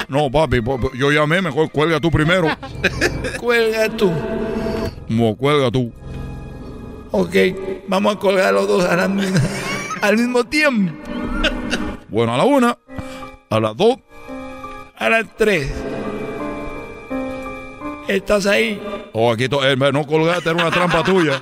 No, 0.09 0.31
papi, 0.31 0.61
papi, 0.61 0.87
yo 0.95 1.11
llamé, 1.11 1.43
mejor 1.43 1.71
cuelga 1.71 2.01
tú 2.01 2.11
primero. 2.11 2.49
Cuelga 3.39 3.89
tú. 3.89 4.11
No, 5.09 5.35
cuelga 5.35 5.71
tú. 5.71 5.93
Ok, 7.11 7.35
vamos 7.89 8.17
a 8.17 8.19
colgar 8.19 8.55
los 8.55 8.69
dos 8.69 8.85
a 8.85 8.97
la 8.97 9.09
al 10.03 10.17
mismo 10.19 10.45
tiempo. 10.45 10.93
Bueno, 12.09 12.35
a 12.35 12.37
la 12.39 12.45
una, 12.45 12.79
a 13.49 13.61
las 13.61 13.77
dos, 13.77 13.97
A 14.99 15.09
las 15.09 15.25
tres. 15.37 15.73
¿Estás 18.09 18.47
ahí? 18.47 18.81
Oh, 19.13 19.33
aquí 19.33 19.49
to- 19.49 19.65
eh, 19.67 19.77
no 19.77 20.07
colgaste, 20.07 20.51
era 20.51 20.63
una 20.63 20.71
trampa 20.71 21.03
tuya. 21.03 21.41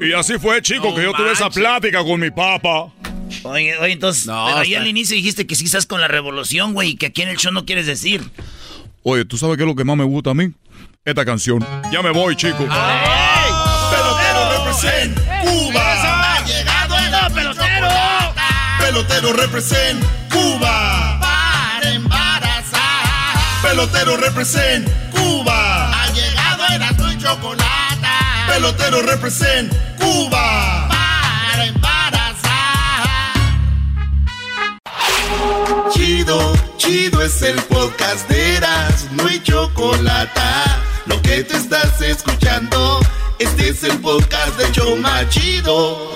Y 0.00 0.12
así 0.12 0.38
fue, 0.38 0.60
chico, 0.60 0.94
que 0.94 1.02
yo 1.02 1.12
tuve 1.12 1.32
esa 1.32 1.48
plática 1.48 2.04
con 2.04 2.20
mi 2.20 2.30
papá. 2.30 2.92
Oye, 3.44 3.76
oye, 3.78 3.92
entonces, 3.92 4.26
No, 4.26 4.44
pero 4.46 4.58
ahí 4.58 4.74
al 4.74 4.86
inicio 4.86 5.16
dijiste 5.16 5.46
que 5.46 5.54
sí 5.54 5.64
estás 5.64 5.86
con 5.86 6.00
la 6.00 6.08
revolución, 6.08 6.74
güey, 6.74 6.90
y 6.90 6.96
que 6.96 7.06
aquí 7.06 7.22
en 7.22 7.28
el 7.28 7.36
show 7.38 7.52
no 7.52 7.64
quieres 7.64 7.86
decir. 7.86 8.22
Oye, 9.06 9.26
¿tú 9.26 9.36
sabes 9.36 9.58
qué 9.58 9.64
es 9.64 9.68
lo 9.68 9.74
que 9.74 9.84
más 9.84 9.98
me 9.98 10.04
gusta 10.04 10.30
a 10.30 10.34
mí? 10.34 10.50
Esta 11.04 11.26
canción. 11.26 11.64
Ya 11.92 12.00
me 12.00 12.10
voy, 12.10 12.34
chico. 12.36 12.56
Pelotero 13.90 14.50
represent 14.56 15.18
Cuba. 15.42 16.36
Ha 16.36 16.44
llegado 16.46 16.96
el 16.96 17.32
pelotero. 17.34 17.88
Pelotero 18.78 19.32
represent 19.34 20.02
Cuba. 20.32 21.20
Para 21.20 21.90
embarazar. 21.90 23.36
Pelotero 23.62 24.16
represent 24.16 24.88
Cuba. 25.10 26.02
Ha 26.02 26.10
llegado 26.14 26.64
el 26.74 26.82
azul 26.82 27.12
y 27.12 27.18
chocolate. 27.18 28.08
Pelotero 28.48 29.02
represent 29.02 29.70
Cuba. 29.98 30.83
Chido, 35.90 36.52
chido 36.76 37.22
es 37.22 37.42
el 37.42 37.56
podcast 37.62 38.28
de 38.28 38.56
Eras, 38.56 39.10
no 39.12 39.26
hay 39.26 39.42
chocolate. 39.42 40.40
Lo 41.06 41.20
que 41.22 41.44
te 41.44 41.56
estás 41.56 42.00
escuchando, 42.00 43.00
este 43.38 43.68
es 43.68 43.84
el 43.84 43.98
podcast 44.00 44.56
de 44.58 44.72
Choma 44.72 45.28
Chido. 45.28 46.10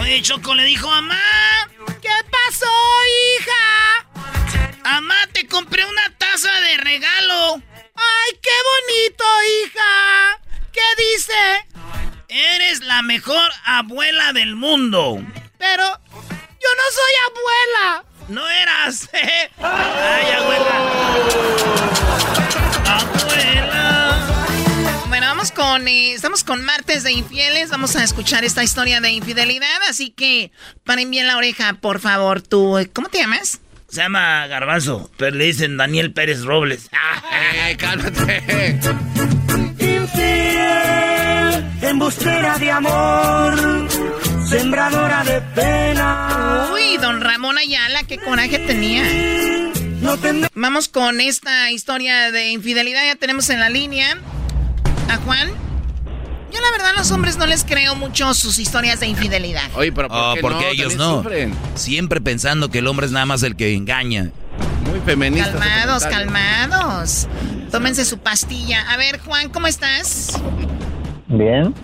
Oye, 0.00 0.22
Choco 0.22 0.54
le 0.54 0.64
dijo, 0.64 0.88
mamá, 0.88 1.20
¿qué 2.00 2.08
pasó, 2.30 2.66
hija? 3.38 4.82
Mamá, 4.84 5.14
te 5.32 5.46
compré 5.46 5.84
una 5.84 6.16
taza 6.18 6.50
de 6.60 6.76
regalo. 6.78 7.62
¡Ay, 7.94 8.38
qué 8.42 8.50
abuela 13.78 14.32
del 14.32 14.56
mundo. 14.56 15.22
Pero 15.58 15.84
yo 15.84 16.68
no 16.76 16.86
soy 16.92 17.14
abuela. 17.28 18.04
No 18.28 18.48
eras. 18.48 19.08
¿eh? 19.12 19.50
Ay, 19.62 20.32
abuela. 20.32 20.72
Bueno, 25.08 25.26
vamos 25.26 25.52
con. 25.52 25.86
eh, 25.88 26.12
estamos 26.14 26.44
con 26.44 26.64
martes 26.64 27.02
de 27.02 27.12
infieles. 27.12 27.70
Vamos 27.70 27.96
a 27.96 28.04
escuchar 28.04 28.44
esta 28.44 28.62
historia 28.62 29.00
de 29.00 29.10
infidelidad. 29.10 29.76
Así 29.88 30.10
que 30.10 30.52
paren 30.84 31.10
bien 31.10 31.26
la 31.26 31.36
oreja, 31.36 31.74
por 31.74 32.00
favor. 32.00 32.40
Tú, 32.42 32.78
eh, 32.78 32.90
¿cómo 32.90 33.08
te 33.08 33.18
llamas? 33.18 33.60
Se 33.88 34.00
llama 34.00 34.46
Garbanzo, 34.46 35.10
pero 35.18 35.36
le 35.36 35.44
dicen 35.44 35.76
Daniel 35.76 36.14
Pérez 36.14 36.44
Robles. 36.44 36.88
¡Ay, 37.30 37.76
cálmate! 37.76 38.80
Embustera 41.92 42.56
de 42.58 42.70
amor, 42.70 43.86
sembradora 44.48 45.22
de 45.24 45.42
pena. 45.54 46.70
Uy, 46.72 46.96
don 46.96 47.20
Ramón 47.20 47.58
Ayala, 47.58 48.02
qué 48.04 48.16
coraje 48.16 48.58
tenía. 48.60 49.02
Vamos 50.54 50.88
con 50.88 51.20
esta 51.20 51.70
historia 51.70 52.32
de 52.32 52.48
infidelidad. 52.48 53.04
Ya 53.04 53.16
tenemos 53.16 53.50
en 53.50 53.60
la 53.60 53.68
línea 53.68 54.16
a 55.10 55.16
Juan. 55.18 55.48
Yo 56.50 56.60
la 56.62 56.70
verdad 56.70 56.92
a 56.94 56.98
los 56.98 57.10
hombres 57.10 57.36
no 57.36 57.44
les 57.44 57.62
creo 57.62 57.94
mucho 57.94 58.32
sus 58.32 58.58
historias 58.58 58.98
de 59.00 59.08
infidelidad. 59.08 59.68
Oye, 59.74 59.92
pero 59.92 60.08
¿por 60.08 60.16
Oh, 60.18 60.32
qué 60.34 60.40
porque 60.40 60.64
no? 60.64 60.70
ellos 60.70 60.96
no. 60.96 61.16
sufren. 61.18 61.54
Siempre 61.74 62.22
pensando 62.22 62.70
que 62.70 62.78
el 62.78 62.86
hombre 62.86 63.04
es 63.04 63.12
nada 63.12 63.26
más 63.26 63.42
el 63.42 63.54
que 63.54 63.74
engaña. 63.74 64.30
Muy 64.86 64.98
feminista. 65.00 65.52
Calmados, 65.52 66.04
calmados. 66.06 67.28
Tómense 67.70 68.06
su 68.06 68.16
pastilla. 68.16 68.80
A 68.90 68.96
ver, 68.96 69.20
Juan, 69.20 69.50
¿cómo 69.50 69.66
estás? 69.66 70.40
Bien. 71.32 71.74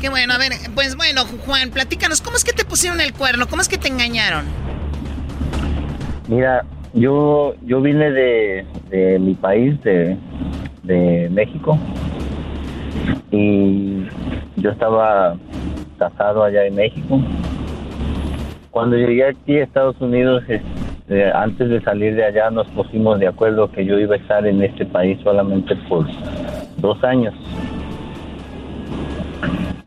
Qué 0.00 0.08
bueno, 0.08 0.34
a 0.34 0.38
ver, 0.38 0.52
pues 0.74 0.96
bueno, 0.96 1.22
Juan, 1.46 1.70
platícanos, 1.70 2.20
¿cómo 2.20 2.36
es 2.36 2.44
que 2.44 2.52
te 2.52 2.64
pusieron 2.64 3.00
el 3.00 3.12
cuerno? 3.12 3.46
¿Cómo 3.48 3.62
es 3.62 3.68
que 3.68 3.78
te 3.78 3.88
engañaron? 3.88 4.44
Mira, 6.26 6.64
yo 6.94 7.54
yo 7.62 7.80
vine 7.80 8.10
de, 8.10 8.66
de 8.88 9.18
mi 9.18 9.34
país, 9.34 9.80
de, 9.82 10.16
de 10.82 11.28
México, 11.30 11.78
y 13.30 14.06
yo 14.56 14.70
estaba 14.70 15.36
casado 15.98 16.42
allá 16.42 16.64
en 16.64 16.74
México. 16.74 17.20
Cuando 18.70 18.96
llegué 18.96 19.26
aquí 19.28 19.58
a 19.58 19.64
Estados 19.64 20.00
Unidos, 20.00 20.42
este, 20.48 21.30
antes 21.32 21.68
de 21.68 21.80
salir 21.82 22.14
de 22.14 22.24
allá, 22.24 22.50
nos 22.50 22.66
pusimos 22.68 23.20
de 23.20 23.28
acuerdo 23.28 23.70
que 23.70 23.84
yo 23.84 23.98
iba 23.98 24.14
a 24.14 24.18
estar 24.18 24.46
en 24.46 24.62
este 24.62 24.86
país 24.86 25.18
solamente 25.22 25.76
por 25.88 26.06
dos 26.78 27.02
años. 27.04 27.34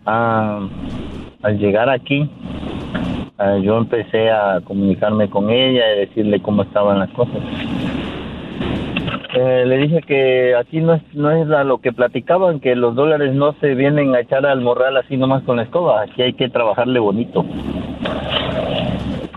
Ah, 0.05 0.67
al 1.41 1.57
llegar 1.57 1.89
aquí, 1.89 2.29
ah, 3.37 3.57
yo 3.57 3.77
empecé 3.77 4.31
a 4.31 4.61
comunicarme 4.61 5.29
con 5.29 5.49
ella 5.49 5.93
y 5.93 5.99
decirle 5.99 6.41
cómo 6.41 6.63
estaban 6.63 6.99
las 6.99 7.09
cosas. 7.11 7.41
Eh, 9.35 9.63
le 9.65 9.77
dije 9.77 10.01
que 10.01 10.55
aquí 10.55 10.79
no 10.79 10.93
es, 10.93 11.01
no 11.13 11.31
es 11.31 11.47
lo 11.47 11.79
que 11.79 11.91
platicaban, 11.91 12.59
que 12.59 12.75
los 12.75 12.93
dólares 12.93 13.33
no 13.33 13.53
se 13.53 13.73
vienen 13.73 14.13
a 14.13 14.19
echar 14.19 14.45
al 14.45 14.61
morral 14.61 14.95
así 14.97 15.17
nomás 15.17 15.41
con 15.43 15.57
la 15.57 15.63
escoba, 15.63 16.03
aquí 16.03 16.21
hay 16.21 16.33
que 16.33 16.49
trabajarle 16.49 16.99
bonito. 16.99 17.43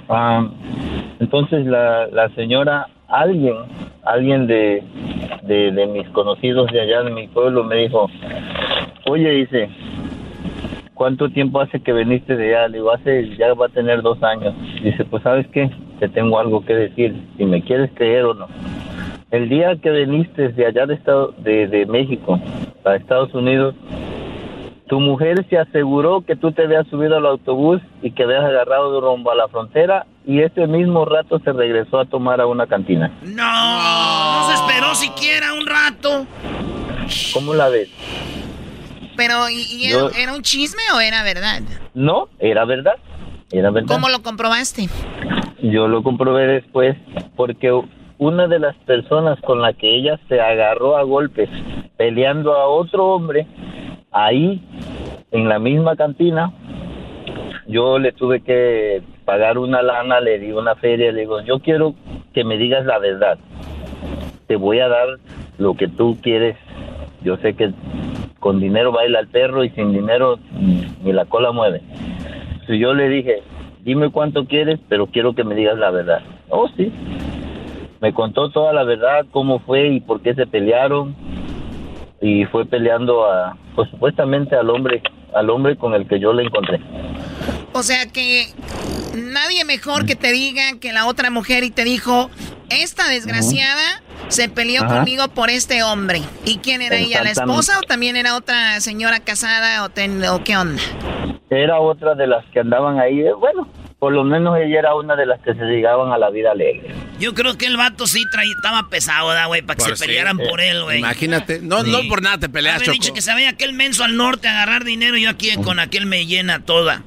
Ah, 0.09 0.47
entonces 1.19 1.65
la, 1.67 2.09
la 2.09 2.29
señora, 2.31 2.89
alguien, 3.09 3.57
alguien 4.03 4.47
de, 4.47 4.83
de, 5.43 5.87
mis 5.87 6.09
conocidos 6.11 6.71
de 6.73 6.81
allá 6.81 7.03
de 7.03 7.11
mi 7.11 7.29
pueblo 7.29 7.65
me 7.65 7.77
dijo, 7.77 8.09
oye, 9.07 9.31
dice, 9.31 9.69
¿cuánto 10.95 11.29
tiempo 11.31 11.61
hace 11.61 11.81
que 11.81 11.93
viniste 11.93 12.37
de 12.37 12.57
allá? 12.57 12.69
Le 12.69 12.79
digo, 12.79 12.93
hace, 12.93 13.37
ya 13.37 13.55
va 13.55 13.67
a 13.67 13.71
tener 13.71 14.03
dos 14.03 14.23
años. 14.23 14.55
Dice, 14.83 15.05
pues 15.05 15.23
sabes 15.23 15.47
qué, 15.49 15.71
te 16.01 16.09
tengo 16.09 16.39
algo 16.39 16.65
que 16.65 16.75
decir, 16.75 17.15
si 17.37 17.45
me 17.45 17.63
quieres 17.63 17.91
creer 17.95 18.25
o 18.25 18.35
no. 18.35 18.47
El 19.31 19.49
día 19.49 19.77
que 19.77 19.91
viniste 19.91 20.51
de 20.51 20.67
allá 20.67 20.87
de, 20.87 20.95
Estado, 20.95 21.35
de, 21.39 21.67
de 21.67 21.87
México 21.87 22.41
a 22.85 22.95
Estados 22.95 23.35
Unidos, 23.35 23.75
tu 24.89 25.01
mujer 25.01 25.45
se 25.51 25.59
aseguró 25.59 26.23
que 26.23 26.37
tú 26.37 26.53
te 26.53 26.63
habías 26.65 26.87
subido 26.89 27.17
al 27.17 27.27
autobús 27.27 27.81
y 28.03 28.13
que 28.13 28.23
habías 28.23 28.45
agarrado 28.45 28.95
de 28.95 29.01
rumbo 29.01 29.31
a 29.31 29.35
la 29.35 29.49
frontera 29.49 30.07
y 30.25 30.41
ese 30.43 30.67
mismo 30.67 31.05
rato 31.05 31.41
se 31.41 31.53
regresó 31.53 31.99
a 31.99 32.05
tomar 32.07 32.41
a 32.41 32.47
una 32.47 32.67
cantina. 32.67 33.11
No, 33.23 34.41
no 34.43 34.49
se 34.49 34.55
esperó 34.55 34.95
siquiera 34.95 35.55
un 35.55 35.67
rato. 35.67 36.27
¿Cómo 37.33 37.55
la 37.55 37.69
ves? 37.69 37.89
Pero, 39.17 39.49
¿y, 39.49 39.55
y 39.71 39.91
Yo- 39.91 40.11
era, 40.11 40.19
era 40.19 40.35
un 40.35 40.43
chisme 40.43 40.83
o 40.95 41.01
era 41.01 41.23
verdad? 41.23 41.63
No, 41.95 42.29
era 42.39 42.65
verdad. 42.65 42.95
Era 43.51 43.71
verdad. 43.71 43.89
¿Cómo 43.95 44.09
lo 44.09 44.23
comprobaste? 44.23 44.89
Yo 45.63 45.89
lo 45.89 46.03
comprobé 46.03 46.47
después 46.47 46.97
porque 47.37 47.73
una 48.19 48.47
de 48.47 48.59
las 48.59 48.77
personas 48.85 49.41
con 49.41 49.63
la 49.63 49.73
que 49.73 49.97
ella 49.97 50.19
se 50.29 50.41
agarró 50.41 50.97
a 50.97 51.03
golpes 51.03 51.49
peleando 51.97 52.55
a 52.57 52.67
otro 52.69 53.07
hombre 53.07 53.47
ahí 54.17 54.63
en 55.31 55.49
la 55.49 55.59
misma 55.59 55.97
cantina, 55.97 56.53
yo 57.67 57.99
le 57.99 58.13
tuve 58.13 58.41
que 58.41 59.03
pagar 59.25 59.59
una 59.59 59.83
lana, 59.83 60.21
le 60.21 60.39
di 60.39 60.53
una 60.53 60.75
feria, 60.77 61.13
le 61.13 61.21
digo, 61.21 61.41
yo 61.43 61.59
quiero 61.59 61.95
que 62.33 62.45
me 62.45 62.57
digas 62.57 62.87
la 62.87 62.99
verdad. 62.99 63.39
Te 64.47 64.57
voy 64.57 64.79
a 64.79 64.89
dar 64.89 65.19
lo 65.59 65.75
que 65.75 65.89
tú 65.89 66.17
quieres. 66.23 66.57
Yo 67.23 67.37
sé 67.39 67.55
que 67.55 67.73
con 68.39 68.61
dinero 68.61 68.93
baila 68.93 69.19
el 69.19 69.29
perro 69.29 69.65
y 69.65 69.71
sin 69.71 69.93
dinero 69.93 70.39
ni 71.03 71.13
la 71.13 71.25
cola 71.25 71.51
mueve. 71.51 71.83
Si 72.67 72.79
yo 72.79 72.95
le 72.95 73.09
dije, 73.09 73.43
dime 73.83 74.11
cuánto 74.11 74.47
quieres, 74.47 74.79
pero 74.89 75.09
quiero 75.09 75.35
que 75.35 75.45
me 75.45 75.55
digas 75.55 75.77
la 75.79 75.91
verdad. 75.91 76.23
Oh, 76.49 76.69
sí. 76.77 76.93
Me 78.01 78.13
contó 78.13 78.51
toda 78.51 78.73
la 78.73 78.85
verdad, 78.85 79.27
cómo 79.33 79.59
fue 79.59 79.89
y 79.89 80.01
por 80.01 80.21
qué 80.21 80.35
se 80.35 80.47
pelearon. 80.47 81.17
Y 82.21 82.45
fue 82.47 82.65
peleando 82.65 83.27
a, 83.31 83.57
pues 83.75 83.91
supuestamente 83.91 84.57
al 84.57 84.71
hombre, 84.71 85.03
al 85.35 85.51
hombre 85.51 85.77
con 85.77 85.95
el 85.95 86.07
que 86.09 86.19
yo 86.19 86.33
le 86.33 86.45
encontré. 86.45 86.81
O 87.73 87.83
sea 87.83 88.07
que 88.07 88.47
nadie 89.15 89.65
mejor 89.65 90.07
que 90.07 90.17
te 90.17 90.33
diga 90.33 90.63
que 90.81 90.93
la 90.93 91.07
otra 91.07 91.31
mujer 91.31 91.63
y 91.63 91.71
te 91.71 91.85
dijo, 91.85 92.31
esta 92.71 93.09
desgraciada 93.09 94.03
se 94.29 94.49
peleó 94.49 94.83
Ajá. 94.85 94.97
conmigo 94.97 95.29
por 95.29 95.51
este 95.51 95.83
hombre. 95.83 96.23
¿Y 96.45 96.59
quién 96.59 96.81
era 96.83 96.97
ella? 96.97 97.23
¿La 97.23 97.31
esposa 97.31 97.79
o 97.79 97.83
también 97.83 98.17
era 98.17 98.35
otra 98.37 98.81
señora 98.81 99.21
casada 99.21 99.85
o, 99.85 99.91
ten- 99.91 100.25
o 100.25 100.43
qué 100.43 100.57
onda? 100.57 100.81
Era 101.51 101.79
otra 101.81 102.15
de 102.15 102.27
las 102.27 102.45
que 102.47 102.61
andaban 102.61 102.99
ahí. 102.99 103.21
eh, 103.21 103.33
Bueno, 103.39 103.69
por 103.99 104.13
lo 104.13 104.25
menos 104.25 104.57
ella 104.59 104.79
era 104.79 104.95
una 104.95 105.17
de 105.17 105.25
las 105.27 105.41
que 105.41 105.55
se 105.55 105.65
llegaban 105.65 106.13
a 106.13 106.19
la 106.19 106.31
vida 106.31 106.53
alegre. 106.53 106.95
Yo 107.19 107.33
creo 107.35 107.57
que 107.57 107.67
el 107.67 107.77
vato 107.77 108.07
sí 108.07 108.23
traía, 108.31 108.53
estaba 108.55 108.89
pesado, 108.91 109.31
¿da, 109.33 109.47
güey, 109.47 109.63
para 109.63 109.77
que 109.79 109.85
Pues 109.85 109.99
se 109.99 110.05
sí. 110.05 110.07
pelearan 110.09 110.37
por 110.39 110.61
él, 110.61 110.83
güey. 110.85 110.99
Imagínate. 110.99 111.61
No, 111.63 111.83
Sí. 111.83 111.91
no 111.91 111.99
por 112.09 112.23
nada 112.23 112.39
te 112.39 112.49
peleas, 112.49 112.81
Choco. 112.83 112.93
dicho 112.93 113.15
que 113.15 113.23
se 113.23 113.33
vaya 113.33 113.49
aquel 113.51 113.73
menso 113.73 114.05
al 114.05 114.17
norte 114.17 114.49
a 114.49 114.51
agarrar 114.53 114.85
dinero 114.85 115.17
y 115.17 115.23
yo 115.23 115.31
aquí 115.31 115.55
con 115.65 115.79
aquel 115.81 116.05
me 116.07 116.27
llena 116.27 116.61
toda. 116.65 117.03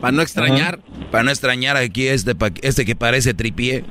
Para 0.00 0.12
no 0.12 0.22
extrañar. 0.22 0.80
Para 1.10 1.24
no 1.24 1.30
extrañar 1.30 1.76
aquí 1.78 2.06
este, 2.06 2.34
pa- 2.34 2.50
este 2.62 2.84
que 2.84 2.94
parece 2.94 3.32
tripié. 3.34 3.84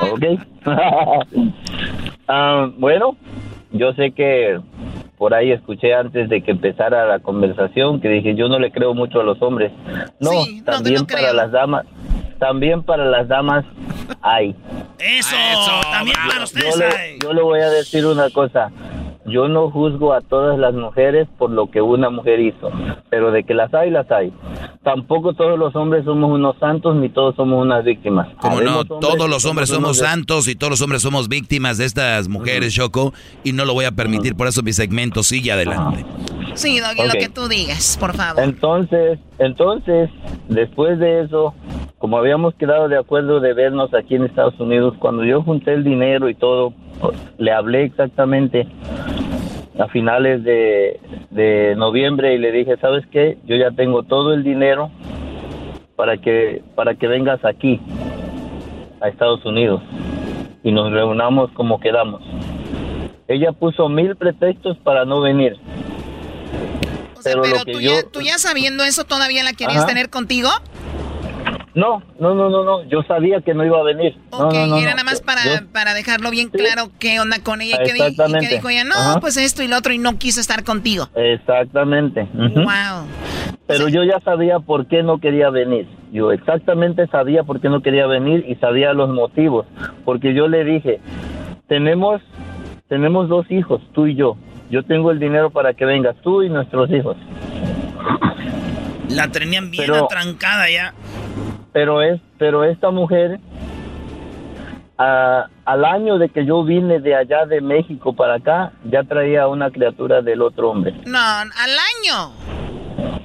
Ok. 0.00 0.22
Ah, 2.28 2.70
bueno, 2.78 3.16
yo 3.72 3.92
sé 3.94 4.12
que 4.12 4.58
por 5.18 5.34
ahí 5.34 5.52
escuché 5.52 5.94
antes 5.94 6.28
de 6.28 6.42
que 6.42 6.50
empezara 6.50 7.06
la 7.06 7.20
conversación 7.20 8.00
que 8.00 8.08
dije 8.08 8.34
yo 8.34 8.48
no 8.48 8.58
le 8.58 8.70
creo 8.72 8.94
mucho 8.94 9.20
a 9.20 9.24
los 9.24 9.40
hombres. 9.42 9.72
No, 10.20 10.30
también 10.64 11.06
para 11.06 11.32
las 11.32 11.52
damas, 11.52 11.86
también 12.38 12.82
para 12.82 13.04
las 13.04 13.28
damas 13.28 13.64
hay. 14.22 14.54
Eso, 14.98 15.36
también 15.90 16.16
para 16.28 16.44
ustedes 16.44 16.74
Yo 16.74 16.78
le, 16.78 16.86
hay. 16.86 17.18
yo 17.22 17.32
le 17.32 17.42
voy 17.42 17.60
a 17.60 17.70
decir 17.70 18.06
una 18.06 18.30
cosa. 18.30 18.70
Yo 19.26 19.48
no 19.48 19.70
juzgo 19.70 20.12
a 20.12 20.20
todas 20.20 20.58
las 20.58 20.74
mujeres 20.74 21.26
por 21.38 21.50
lo 21.50 21.70
que 21.70 21.80
una 21.80 22.10
mujer 22.10 22.40
hizo, 22.40 22.70
pero 23.08 23.30
de 23.30 23.44
que 23.44 23.54
las 23.54 23.72
hay, 23.72 23.90
las 23.90 24.10
hay. 24.10 24.32
Tampoco 24.82 25.32
todos 25.32 25.58
los 25.58 25.74
hombres 25.76 26.04
somos 26.04 26.30
unos 26.30 26.58
santos 26.58 26.94
ni 26.96 27.08
todos 27.08 27.34
somos 27.34 27.62
unas 27.62 27.84
víctimas. 27.84 28.28
Como 28.40 28.60
no, 28.60 28.84
todos 28.84 29.28
los 29.30 29.44
hombres 29.46 29.70
somos 29.70 29.98
santos 29.98 30.46
y 30.46 30.56
todos 30.56 30.72
los 30.72 30.82
hombres 30.82 31.00
somos 31.00 31.28
víctimas 31.28 31.78
de 31.78 31.86
estas 31.86 32.28
mujeres, 32.28 32.74
Choco, 32.74 33.14
y 33.42 33.52
no 33.52 33.64
lo 33.64 33.72
voy 33.72 33.86
a 33.86 33.92
permitir, 33.92 34.36
por 34.36 34.46
eso 34.46 34.62
mi 34.62 34.72
segmento 34.72 35.22
sigue 35.22 35.52
adelante. 35.52 36.04
Sí, 36.54 36.80
Doggy, 36.80 37.06
lo 37.06 37.12
que 37.12 37.28
tú 37.28 37.48
digas, 37.48 37.96
por 37.98 38.14
favor. 38.14 38.42
Entonces, 38.42 39.18
entonces, 39.38 40.10
después 40.48 40.98
de 40.98 41.22
eso, 41.22 41.54
como 41.98 42.18
habíamos 42.18 42.54
quedado 42.54 42.88
de 42.88 42.98
acuerdo 42.98 43.40
de 43.40 43.54
vernos 43.54 43.92
aquí 43.94 44.14
en 44.14 44.24
Estados 44.24 44.58
Unidos, 44.60 44.94
cuando 44.98 45.24
yo 45.24 45.42
junté 45.42 45.72
el 45.72 45.84
dinero 45.84 46.28
y 46.28 46.34
todo, 46.34 46.72
le 47.38 47.52
hablé 47.52 47.84
exactamente 47.84 48.66
a 49.78 49.88
finales 49.88 50.44
de, 50.44 51.00
de 51.30 51.74
noviembre 51.76 52.34
y 52.34 52.38
le 52.38 52.52
dije, 52.52 52.76
¿sabes 52.80 53.04
qué? 53.10 53.38
Yo 53.44 53.56
ya 53.56 53.70
tengo 53.72 54.04
todo 54.04 54.32
el 54.32 54.44
dinero 54.44 54.90
para 55.96 56.18
que, 56.18 56.62
para 56.74 56.94
que 56.94 57.06
vengas 57.06 57.44
aquí, 57.44 57.80
a 59.00 59.08
Estados 59.08 59.44
Unidos, 59.44 59.82
y 60.62 60.72
nos 60.72 60.92
reunamos 60.92 61.50
como 61.52 61.80
quedamos. 61.80 62.22
Ella 63.28 63.52
puso 63.52 63.88
mil 63.88 64.16
pretextos 64.16 64.76
para 64.78 65.04
no 65.04 65.20
venir. 65.20 65.56
Pero 67.22 67.42
Pero 67.42 67.56
lo 67.58 67.64
que 67.64 67.72
tú, 67.72 67.80
yo... 67.80 67.90
ya, 67.94 68.02
tú 68.10 68.20
ya 68.20 68.38
sabiendo 68.38 68.84
eso, 68.84 69.04
¿todavía 69.04 69.42
la 69.42 69.52
querías 69.52 69.78
Ajá. 69.78 69.86
tener 69.86 70.10
contigo? 70.10 70.50
No, 71.74 72.02
no, 72.20 72.34
no, 72.34 72.50
no, 72.50 72.62
no. 72.62 72.84
Yo 72.88 73.02
sabía 73.02 73.40
que 73.40 73.52
no 73.52 73.64
iba 73.64 73.80
a 73.80 73.82
venir. 73.82 74.16
Ok, 74.30 74.52
no, 74.54 74.66
no, 74.68 74.78
era 74.78 74.92
nada 74.92 75.02
más 75.04 75.20
para, 75.20 75.42
Yo- 75.42 75.66
para 75.72 75.92
dejarlo 75.92 76.30
bien 76.30 76.48
claro 76.48 76.90
qué 77.00 77.18
onda 77.18 77.38
con 77.42 77.60
ella 77.62 77.78
y 77.82 77.86
que, 77.86 78.48
dijo 78.48 78.68
ella, 78.68 78.84
no, 78.84 78.94
Ajá. 78.94 79.20
pues 79.20 79.36
esto 79.36 79.62
y 79.62 79.68
lo 79.68 79.76
otro 79.78 79.92
y 79.92 79.98
no 79.98 80.16
quiso 80.18 80.40
estar 80.40 80.62
contigo. 80.62 81.08
Exactamente. 81.16 82.28
Wow. 82.32 83.08
Pero 83.66 83.88
yo 83.88 84.04
ya 84.04 84.20
sabía 84.20 84.60
por 84.60 84.86
qué 84.86 85.02
no 85.02 85.18
quería 85.18 85.50
venir. 85.50 85.88
Yo 86.12 86.30
exactamente 86.30 87.06
sabía 87.08 87.42
por 87.42 87.60
qué 87.60 87.68
no 87.68 87.82
quería 87.82 88.06
venir 88.06 88.44
y 88.46 88.54
sabía 88.56 88.92
los 88.92 89.08
motivos. 89.10 89.66
Porque 90.04 90.32
yo 90.34 90.46
le 90.46 90.62
dije, 90.64 91.00
tenemos, 91.66 92.20
tenemos 92.88 93.28
dos 93.28 93.50
hijos, 93.50 93.80
tú 93.94 94.06
y 94.06 94.14
yo. 94.14 94.36
Yo 94.70 94.82
tengo 94.84 95.10
el 95.10 95.18
dinero 95.18 95.50
para 95.50 95.74
que 95.74 95.84
vengas 95.84 96.16
tú 96.22 96.42
y 96.42 96.48
nuestros 96.48 96.90
hijos. 96.90 97.16
La 99.10 99.28
tenían 99.28 99.70
bien 99.70 99.84
Pero- 99.86 100.04
atrancada 100.06 100.68
ya. 100.70 100.94
pero 101.72 102.02
es 102.02 102.20
pero 102.38 102.64
esta 102.64 102.90
mujer 102.90 103.38
a- 104.98 105.46
al 105.64 105.84
año 105.84 106.18
de 106.18 106.28
que 106.28 106.44
yo 106.46 106.62
vine 106.64 107.00
de 107.00 107.14
allá 107.14 107.46
de 107.46 107.60
México 107.60 108.14
para 108.14 108.34
acá 108.34 108.72
ya 108.84 109.02
traía 109.02 109.46
una 109.48 109.70
criatura 109.70 110.22
del 110.22 110.40
otro 110.42 110.70
hombre 110.70 110.94
No, 111.06 111.18
al 111.18 111.50
año. 111.50 112.32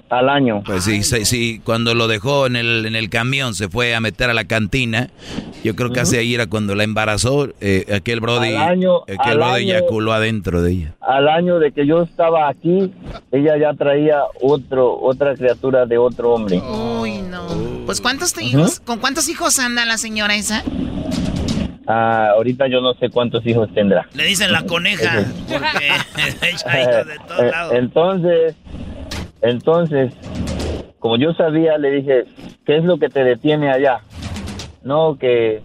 Al 0.10 0.28
año 0.30 0.64
Pues 0.66 0.84
sí, 0.86 1.04
sí, 1.04 1.24
sí, 1.26 1.62
cuando 1.64 1.94
lo 1.94 2.08
dejó 2.08 2.48
en 2.48 2.56
el, 2.56 2.86
en 2.86 2.96
el 2.96 3.10
camión, 3.10 3.54
se 3.54 3.70
fue 3.70 3.94
a 3.94 4.00
meter 4.00 4.30
a 4.30 4.34
la 4.34 4.46
cantina. 4.46 5.10
Yo 5.64 5.76
creo 5.76 5.92
que 5.92 6.00
hace 6.00 6.18
ahí 6.18 6.34
era 6.34 6.48
cuando 6.48 6.74
la 6.74 6.84
embarazó, 6.84 7.50
eh, 7.62 7.86
aquel 7.94 8.20
Brody, 8.22 8.56
Al 8.56 8.70
año- 8.70 9.02
aquel 9.04 9.18
al 9.20 9.38
Brody 9.38 9.52
año- 9.72 9.78
eyaculó 9.78 10.14
adentro 10.14 10.62
de 10.62 10.72
ella. 10.72 10.96
al 11.02 11.28
año 11.28 11.60
de 11.60 11.72
que 11.72 11.86
yo 11.86 12.02
estaba 12.04 12.50
aquí 12.50 12.92
ella 13.32 13.58
ya 13.60 13.74
traía 13.74 14.22
otro 14.42 15.00
otra 15.00 15.36
criatura 15.36 15.86
de 15.86 15.98
otro 15.98 16.34
hombre 16.34 16.58
Uy, 16.60 17.22
no. 17.22 17.48
Pues 17.86 18.02
¿cuántos 18.02 18.34
te- 18.34 18.44
hijos, 18.44 18.80
con 18.80 19.00
cuántos 19.00 19.30
hijos 19.30 19.60
anda 19.60 19.86
la 19.86 19.98
señora 19.98 20.36
esa? 20.36 20.64
Ah, 21.88 22.30
ahorita 22.36 22.68
yo 22.68 22.82
no 22.82 22.94
sé 22.96 23.10
cuántos 23.10 23.46
hijos 23.48 23.68
tendrá 23.74 24.08
Le 24.14 24.24
dicen 24.26 24.52
la 24.52 24.64
coneja, 24.64 25.26
porque 25.48 25.90
echa 26.52 26.82
hijos 26.82 27.08
de 27.08 27.18
todos 27.28 27.42
Eh, 27.42 27.52
lados. 27.52 27.74
Entonces, 27.76 28.56
entonces, 29.42 30.14
como 31.00 31.18
yo 31.18 31.34
sabía, 31.34 31.78
le 31.78 31.92
dije, 31.92 32.26
¿qué 32.66 32.78
es 32.78 32.84
lo 32.84 32.98
que 32.98 33.10
te 33.10 33.24
detiene 33.24 33.72
allá? 33.72 34.02
No, 34.84 35.18
que, 35.18 35.62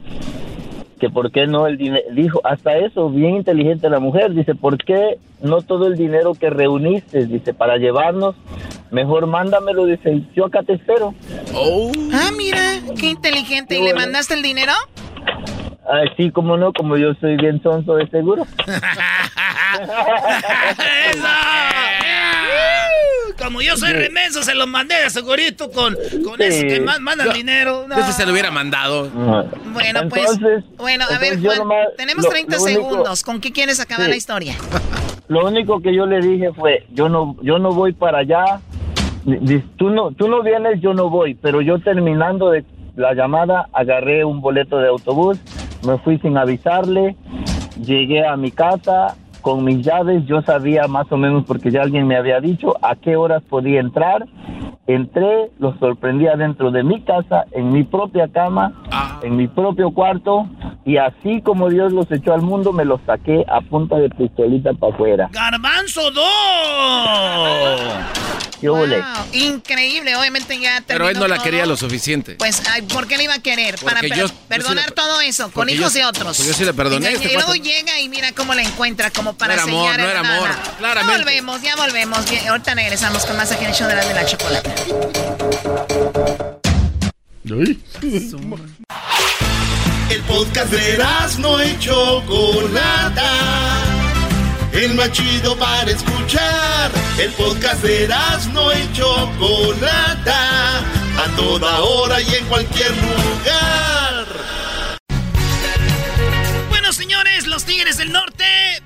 que 1.00 1.10
por 1.10 1.30
qué 1.30 1.46
no 1.46 1.66
el 1.66 1.76
dinero, 1.76 2.04
dijo, 2.12 2.40
hasta 2.44 2.76
eso, 2.76 3.10
bien 3.10 3.36
inteligente 3.36 3.88
la 3.90 4.00
mujer, 4.00 4.32
dice, 4.32 4.54
¿por 4.54 4.78
qué 4.78 5.18
no 5.40 5.62
todo 5.62 5.86
el 5.86 5.96
dinero 5.96 6.34
que 6.34 6.50
reuniste, 6.50 7.26
dice, 7.26 7.52
para 7.52 7.76
llevarnos, 7.76 8.34
mejor 8.90 9.26
mándamelo, 9.26 9.86
dice, 9.86 10.22
yo 10.34 10.46
acá 10.46 10.62
te 10.62 10.74
espero. 10.74 11.14
Ah, 12.12 12.30
mira, 12.36 12.80
qué 12.98 13.08
inteligente. 13.08 13.78
¿Y 13.78 13.82
le 13.82 13.94
mandaste 13.94 14.34
el 14.34 14.42
dinero? 14.42 14.72
Así 15.86 16.30
como 16.30 16.56
no, 16.56 16.72
como 16.72 16.96
yo 16.96 17.12
soy 17.20 17.36
bien 17.36 17.62
sonso 17.62 17.96
de 17.96 18.08
seguro. 18.08 18.46
Como 23.44 23.60
yo 23.60 23.76
soy 23.76 23.92
remenso, 23.92 24.42
se 24.42 24.54
los 24.54 24.66
mandé 24.66 24.94
de 25.02 25.10
segurito 25.10 25.70
con, 25.70 25.94
con 26.24 26.40
eso 26.40 26.62
que 26.62 26.80
mandan 26.80 27.32
dinero. 27.32 27.86
No. 27.88 27.98
Ese 27.98 28.12
se 28.12 28.26
lo 28.26 28.32
hubiera 28.32 28.50
mandado. 28.50 29.10
Bueno, 29.10 30.00
pues. 30.08 30.22
Entonces- 30.32 30.64
Bueno, 30.78 31.04
a 31.10 31.18
ver, 31.18 31.38
Juan, 31.40 31.58
nomás- 31.58 31.88
tenemos 31.96 32.24
lo- 32.24 32.30
30 32.30 32.56
lo 32.56 32.62
único- 32.62 32.80
segundos. 32.82 33.22
¿Con 33.22 33.40
qué 33.40 33.52
quieres 33.52 33.80
acabar 33.80 34.04
Sí. 34.06 34.10
la 34.10 34.16
historia? 34.16 34.54
Lo 35.28 35.46
único 35.46 35.80
que 35.80 35.94
yo 35.94 36.06
le 36.06 36.20
dije 36.20 36.52
fue, 36.54 36.86
yo 36.92 37.08
no, 37.08 37.36
yo 37.42 37.58
no 37.58 37.72
voy 37.72 37.92
para 37.92 38.18
allá. 38.18 38.60
Tú 39.76 39.90
no, 39.90 40.10
tú 40.12 40.28
no 40.28 40.42
vienes, 40.42 40.80
yo 40.80 40.92
no 40.94 41.08
voy. 41.10 41.34
Pero 41.34 41.60
yo 41.60 41.78
terminando 41.78 42.50
de 42.50 42.64
la 42.96 43.14
llamada, 43.14 43.68
agarré 43.72 44.24
un 44.24 44.40
boleto 44.40 44.78
de 44.78 44.88
autobús, 44.88 45.38
me 45.86 45.98
fui 45.98 46.18
sin 46.18 46.36
avisarle, 46.36 47.16
llegué 47.82 48.26
a 48.26 48.36
mi 48.36 48.50
casa 48.50 49.16
con 49.44 49.62
mis 49.62 49.84
llaves. 49.84 50.24
Yo 50.26 50.42
sabía 50.42 50.88
más 50.88 51.12
o 51.12 51.18
menos 51.18 51.44
porque 51.46 51.70
ya 51.70 51.82
alguien 51.82 52.08
me 52.08 52.16
había 52.16 52.40
dicho 52.40 52.74
a 52.82 52.96
qué 52.96 53.14
horas 53.14 53.42
podía 53.48 53.78
entrar. 53.78 54.26
Entré, 54.86 55.50
los 55.58 55.78
sorprendí 55.78 56.26
adentro 56.26 56.70
de 56.70 56.82
mi 56.82 57.02
casa, 57.02 57.44
en 57.52 57.70
mi 57.70 57.84
propia 57.84 58.28
cama, 58.28 58.72
en 59.22 59.36
mi 59.36 59.46
propio 59.46 59.92
cuarto, 59.92 60.46
y 60.84 60.96
así 60.96 61.40
como 61.42 61.70
Dios 61.70 61.92
los 61.92 62.10
echó 62.10 62.34
al 62.34 62.42
mundo, 62.42 62.72
me 62.72 62.84
los 62.84 63.00
saqué 63.06 63.44
a 63.48 63.60
punta 63.60 63.96
de 63.96 64.10
pistolita 64.10 64.72
para 64.74 64.92
afuera. 64.92 65.30
¡Garbanzo 65.32 66.10
2! 66.10 68.23
¿Qué? 68.72 68.96
Wow, 68.96 69.26
increíble, 69.32 70.16
obviamente 70.16 70.58
ya 70.58 70.82
Pero 70.86 71.08
él 71.08 71.18
no 71.18 71.28
la 71.28 71.36
todo. 71.36 71.44
quería 71.44 71.66
lo 71.66 71.76
suficiente. 71.76 72.34
Pues, 72.36 72.62
ay, 72.70 72.82
¿por 72.82 73.06
qué 73.06 73.16
le 73.16 73.24
iba 73.24 73.34
a 73.34 73.38
querer? 73.38 73.76
Para 73.76 73.96
Porque 74.00 74.08
per- 74.08 74.18
yo- 74.18 74.26
yo 74.28 74.34
perdonar 74.48 74.84
sí 74.84 74.90
le- 74.90 74.94
todo 74.96 75.20
eso, 75.20 75.50
con 75.50 75.68
hijos 75.68 75.92
yo- 75.92 75.98
de 76.00 76.04
otros. 76.06 76.36
porque 76.36 76.48
yo 76.52 76.54
sí 76.56 76.64
le 76.64 76.74
perdoné 76.74 77.10
Y, 77.10 77.14
este 77.14 77.30
y 77.32 77.34
luego 77.34 77.54
llega 77.54 77.98
y 78.00 78.08
mira 78.08 78.32
cómo 78.32 78.54
la 78.54 78.62
encuentra, 78.62 79.10
como 79.10 79.36
para 79.36 79.56
No 79.56 79.62
era 79.62 79.70
amor, 79.72 79.90
sellar 79.92 80.00
no 80.00 80.10
era 80.10 80.20
amor, 80.20 80.48
Ya 80.48 80.76
claramente. 80.78 81.18
volvemos, 81.18 81.62
ya 81.62 81.76
volvemos. 81.76 82.30
Bien, 82.30 82.48
ahorita 82.48 82.74
regresamos 82.74 83.24
con 83.26 83.36
más 83.36 83.50
aquí 83.52 83.64
en 83.64 83.70
el 83.70 83.76
show 83.76 83.88
de 83.88 83.94
la, 83.96 84.04
de 84.04 84.14
la 84.14 84.26
chocolate. 84.26 84.74
El 90.10 90.20
podcast 90.26 90.70
de 90.72 90.98
no 91.38 91.62
y 91.64 91.78
Chocolata. 91.78 93.30
El 94.74 94.94
más 94.94 95.12
chido 95.12 95.56
para 95.56 95.88
escuchar. 95.88 96.90
El 97.16 97.30
podcast 97.32 97.80
de 97.84 98.08
no 98.52 98.72
y 98.72 98.92
Chocolata. 98.92 100.78
A 100.80 101.36
toda 101.36 101.80
hora 101.80 102.20
y 102.20 102.34
en 102.34 102.44
cualquier 102.46 102.90
lugar. 102.90 104.26
Bueno, 106.68 106.92
señores, 106.92 107.46
los 107.46 107.64
Tigres 107.64 107.98
del 107.98 108.10
Norte. 108.10 108.44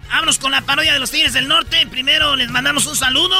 Vámonos 0.08 0.38
con 0.38 0.52
la 0.52 0.62
parodia 0.62 0.92
de 0.92 0.98
los 0.98 1.10
Tigres 1.10 1.32
del 1.32 1.48
Norte. 1.48 1.86
Primero 1.90 2.34
les 2.34 2.50
mandamos 2.50 2.86
un 2.86 2.96
saludo. 2.96 3.36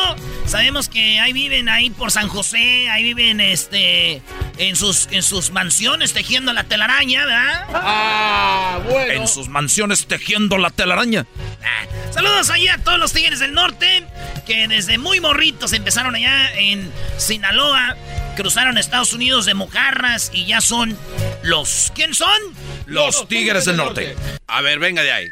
Sabemos 0.46 0.88
que 0.88 1.18
ahí 1.20 1.32
viven 1.32 1.68
ahí 1.68 1.90
por 1.90 2.10
San 2.10 2.28
José, 2.28 2.88
ahí 2.88 3.02
viven 3.02 3.40
este 3.40 4.22
en 4.58 4.76
sus, 4.76 5.08
en 5.10 5.22
sus 5.22 5.50
mansiones 5.50 6.12
tejiendo 6.12 6.52
la 6.52 6.64
telaraña, 6.64 7.24
¿verdad? 7.26 7.66
Ah, 7.72 8.80
bueno. 8.84 9.12
En 9.12 9.28
sus 9.28 9.48
mansiones 9.48 10.06
tejiendo 10.06 10.58
la 10.58 10.70
telaraña. 10.70 11.26
Ah, 11.62 12.12
saludos 12.12 12.50
allá 12.50 12.74
a 12.74 12.78
todos 12.78 12.98
los 12.98 13.12
tigres 13.12 13.38
del 13.40 13.54
norte 13.54 14.04
que 14.46 14.68
desde 14.68 14.98
muy 14.98 15.20
morritos 15.20 15.72
empezaron 15.72 16.14
allá 16.14 16.52
en 16.58 16.90
Sinaloa, 17.18 17.96
cruzaron 18.36 18.78
Estados 18.78 19.12
Unidos 19.12 19.46
de 19.46 19.54
mojarras 19.54 20.30
y 20.32 20.46
ya 20.46 20.60
son 20.60 20.96
los... 21.42 21.92
¿Quién 21.94 22.14
son? 22.14 22.38
Los, 22.86 23.28
tigres, 23.28 23.64
del 23.64 23.76
norte. 23.76 24.16
A 24.46 24.62
ver, 24.62 24.78
venga 24.78 25.02
de 25.02 25.12
ahí. 25.12 25.28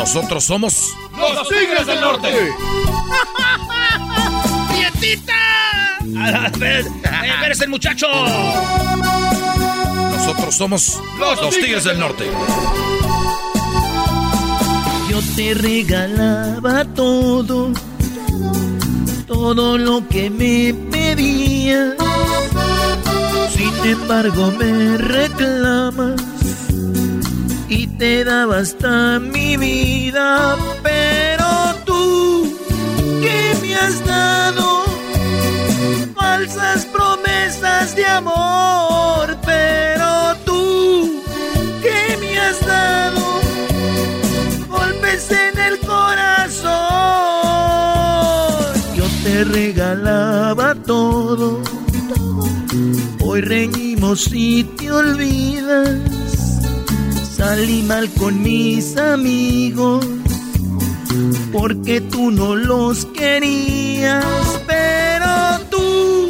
Nosotros 0.00 0.44
somos 0.44 0.96
Los 1.12 1.48
Tigres 1.48 1.86
del 1.86 2.00
Norte. 2.00 2.28
¡Nietita! 4.72 5.34
¡Eres 7.44 7.60
el 7.60 7.68
muchacho! 7.68 8.06
Nosotros 10.16 10.54
somos 10.54 10.98
los, 11.18 11.50
tigres 11.50 11.84
del 11.84 11.98
norte. 11.98 12.24
Yo 15.10 15.20
te 15.36 15.52
regalaba 15.52 16.86
todo, 16.94 17.70
todo 19.26 19.76
lo 19.76 20.08
que 20.08 20.30
me 20.30 20.72
pedías. 20.90 21.94
Sin 23.54 23.90
embargo 23.90 24.50
me 24.58 24.96
reclamas 24.96 26.29
y 27.70 27.86
te 27.86 28.24
daba 28.24 28.58
hasta 28.58 29.20
mi 29.20 29.56
vida, 29.56 30.56
pero 30.82 31.46
tú, 31.84 32.52
¿qué 33.22 33.56
me 33.62 33.76
has 33.76 34.04
dado? 34.04 34.82
Falsas 36.16 36.84
promesas 36.86 37.94
de 37.94 38.04
amor, 38.06 39.36
pero 39.46 40.34
tú, 40.44 41.22
¿qué 41.80 42.16
me 42.20 42.36
has 42.40 42.60
dado? 42.66 43.40
Golpes 44.68 45.30
en 45.30 45.56
el 45.60 45.78
corazón, 45.78 46.72
yo 48.96 49.04
te 49.22 49.44
regalaba 49.44 50.74
todo. 50.74 51.62
Hoy 53.20 53.40
reñimos 53.42 54.28
y 54.32 54.64
te 54.64 54.90
olvidas 54.90 56.20
Salí 57.40 57.82
mal 57.82 58.06
con 58.18 58.42
mis 58.42 58.98
amigos 58.98 60.06
porque 61.50 62.02
tú 62.02 62.30
no 62.30 62.54
los 62.54 63.06
querías, 63.06 64.22
pero 64.66 65.58
tú, 65.70 66.28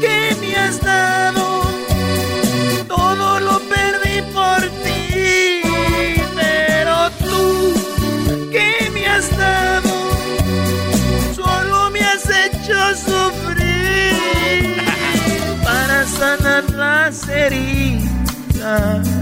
¿qué 0.00 0.36
me 0.40 0.56
has 0.56 0.80
dado? 0.82 1.62
Todo 2.88 3.38
lo 3.38 3.60
perdí 3.60 4.22
por 4.34 4.60
ti, 4.82 5.62
pero 6.34 7.10
tú, 7.22 8.50
¿qué 8.50 8.90
me 8.92 9.06
has 9.06 9.30
dado? 9.38 9.92
Solo 11.36 11.92
me 11.92 12.00
has 12.00 12.24
hecho 12.24 12.74
sufrir 13.06 14.82
para 15.64 16.04
sanar 16.08 16.68
las 16.74 17.28
heridas 17.28 19.13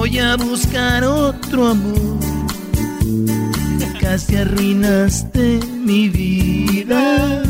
voy 0.00 0.18
a 0.18 0.34
buscar 0.34 1.04
otro 1.04 1.68
amor. 1.68 2.18
Casi 4.00 4.34
arruinaste 4.34 5.60
mi 5.74 6.08
vida, 6.08 7.42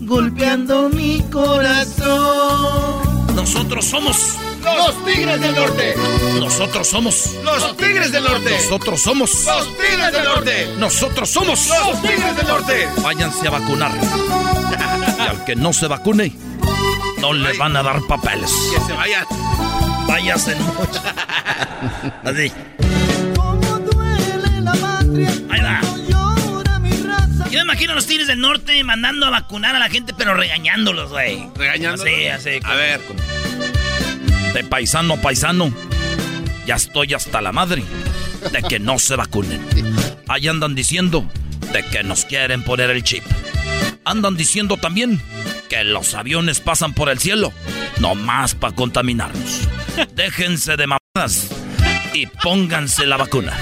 golpeando 0.00 0.90
mi 0.90 1.22
corazón. 1.32 3.02
Nosotros 3.34 3.86
somos 3.86 4.36
Los 4.62 5.04
Tigres 5.06 5.40
del 5.40 5.54
Norte. 5.54 5.94
Nosotros 6.38 6.86
somos 6.86 7.30
Los 7.42 7.76
Tigres 7.78 8.12
del 8.12 8.24
Norte. 8.24 8.50
Nosotros 8.50 9.00
somos 9.00 9.46
Los 9.46 9.68
Tigres 9.78 10.12
del 10.12 10.24
Norte. 10.24 10.68
Nosotros 10.78 11.30
somos 11.30 11.66
Los 11.66 12.02
Tigres 12.02 12.36
del 12.36 12.46
Norte. 12.46 12.88
Váyanse 13.02 13.48
a 13.48 13.50
vacunar. 13.50 13.92
Y 15.18 15.22
al 15.22 15.42
que 15.46 15.56
no 15.56 15.72
se 15.72 15.86
vacune, 15.86 16.30
no 17.22 17.32
le 17.32 17.56
van 17.56 17.74
a 17.74 17.82
dar 17.82 18.02
papeles. 18.06 18.52
Que 18.70 18.80
se 18.84 18.92
vayan. 18.92 19.24
Váyase 20.06 20.54
mucho. 20.56 21.02
Así. 22.24 22.52
Ahí 25.50 25.60
va. 25.60 25.80
Yo 27.50 27.58
me 27.58 27.62
imagino 27.62 27.92
a 27.92 27.94
los 27.94 28.06
tigres 28.06 28.26
del 28.26 28.40
norte 28.40 28.82
mandando 28.84 29.26
a 29.26 29.30
vacunar 29.30 29.76
a 29.76 29.78
la 29.78 29.88
gente, 29.88 30.12
pero 30.16 30.34
regañándolos, 30.34 31.10
güey. 31.10 31.48
¿Regañándolos? 31.54 32.12
Así, 32.12 32.26
así. 32.26 32.60
A 32.64 32.74
ver. 32.74 33.00
De 34.52 34.64
paisano 34.64 35.14
a 35.14 35.16
paisano, 35.16 35.72
ya 36.66 36.76
estoy 36.76 37.14
hasta 37.14 37.40
la 37.40 37.52
madre 37.52 37.82
de 38.52 38.62
que 38.62 38.78
no 38.78 38.98
se 38.98 39.16
vacunen. 39.16 39.60
Ahí 40.28 40.48
andan 40.48 40.74
diciendo 40.74 41.28
de 41.72 41.84
que 41.86 42.02
nos 42.02 42.24
quieren 42.24 42.62
poner 42.62 42.90
el 42.90 43.02
chip. 43.02 43.24
Andan 44.04 44.36
diciendo 44.36 44.76
también 44.76 45.20
que 45.68 45.82
los 45.84 46.14
aviones 46.14 46.60
pasan 46.60 46.92
por 46.92 47.08
el 47.08 47.18
cielo, 47.18 47.52
no 47.98 48.14
más 48.14 48.54
para 48.54 48.74
contaminarnos. 48.74 49.68
Déjense 50.14 50.76
de 50.76 50.86
mamadas 50.86 51.48
y 52.12 52.26
pónganse 52.26 53.06
la 53.06 53.16
vacuna. 53.16 53.52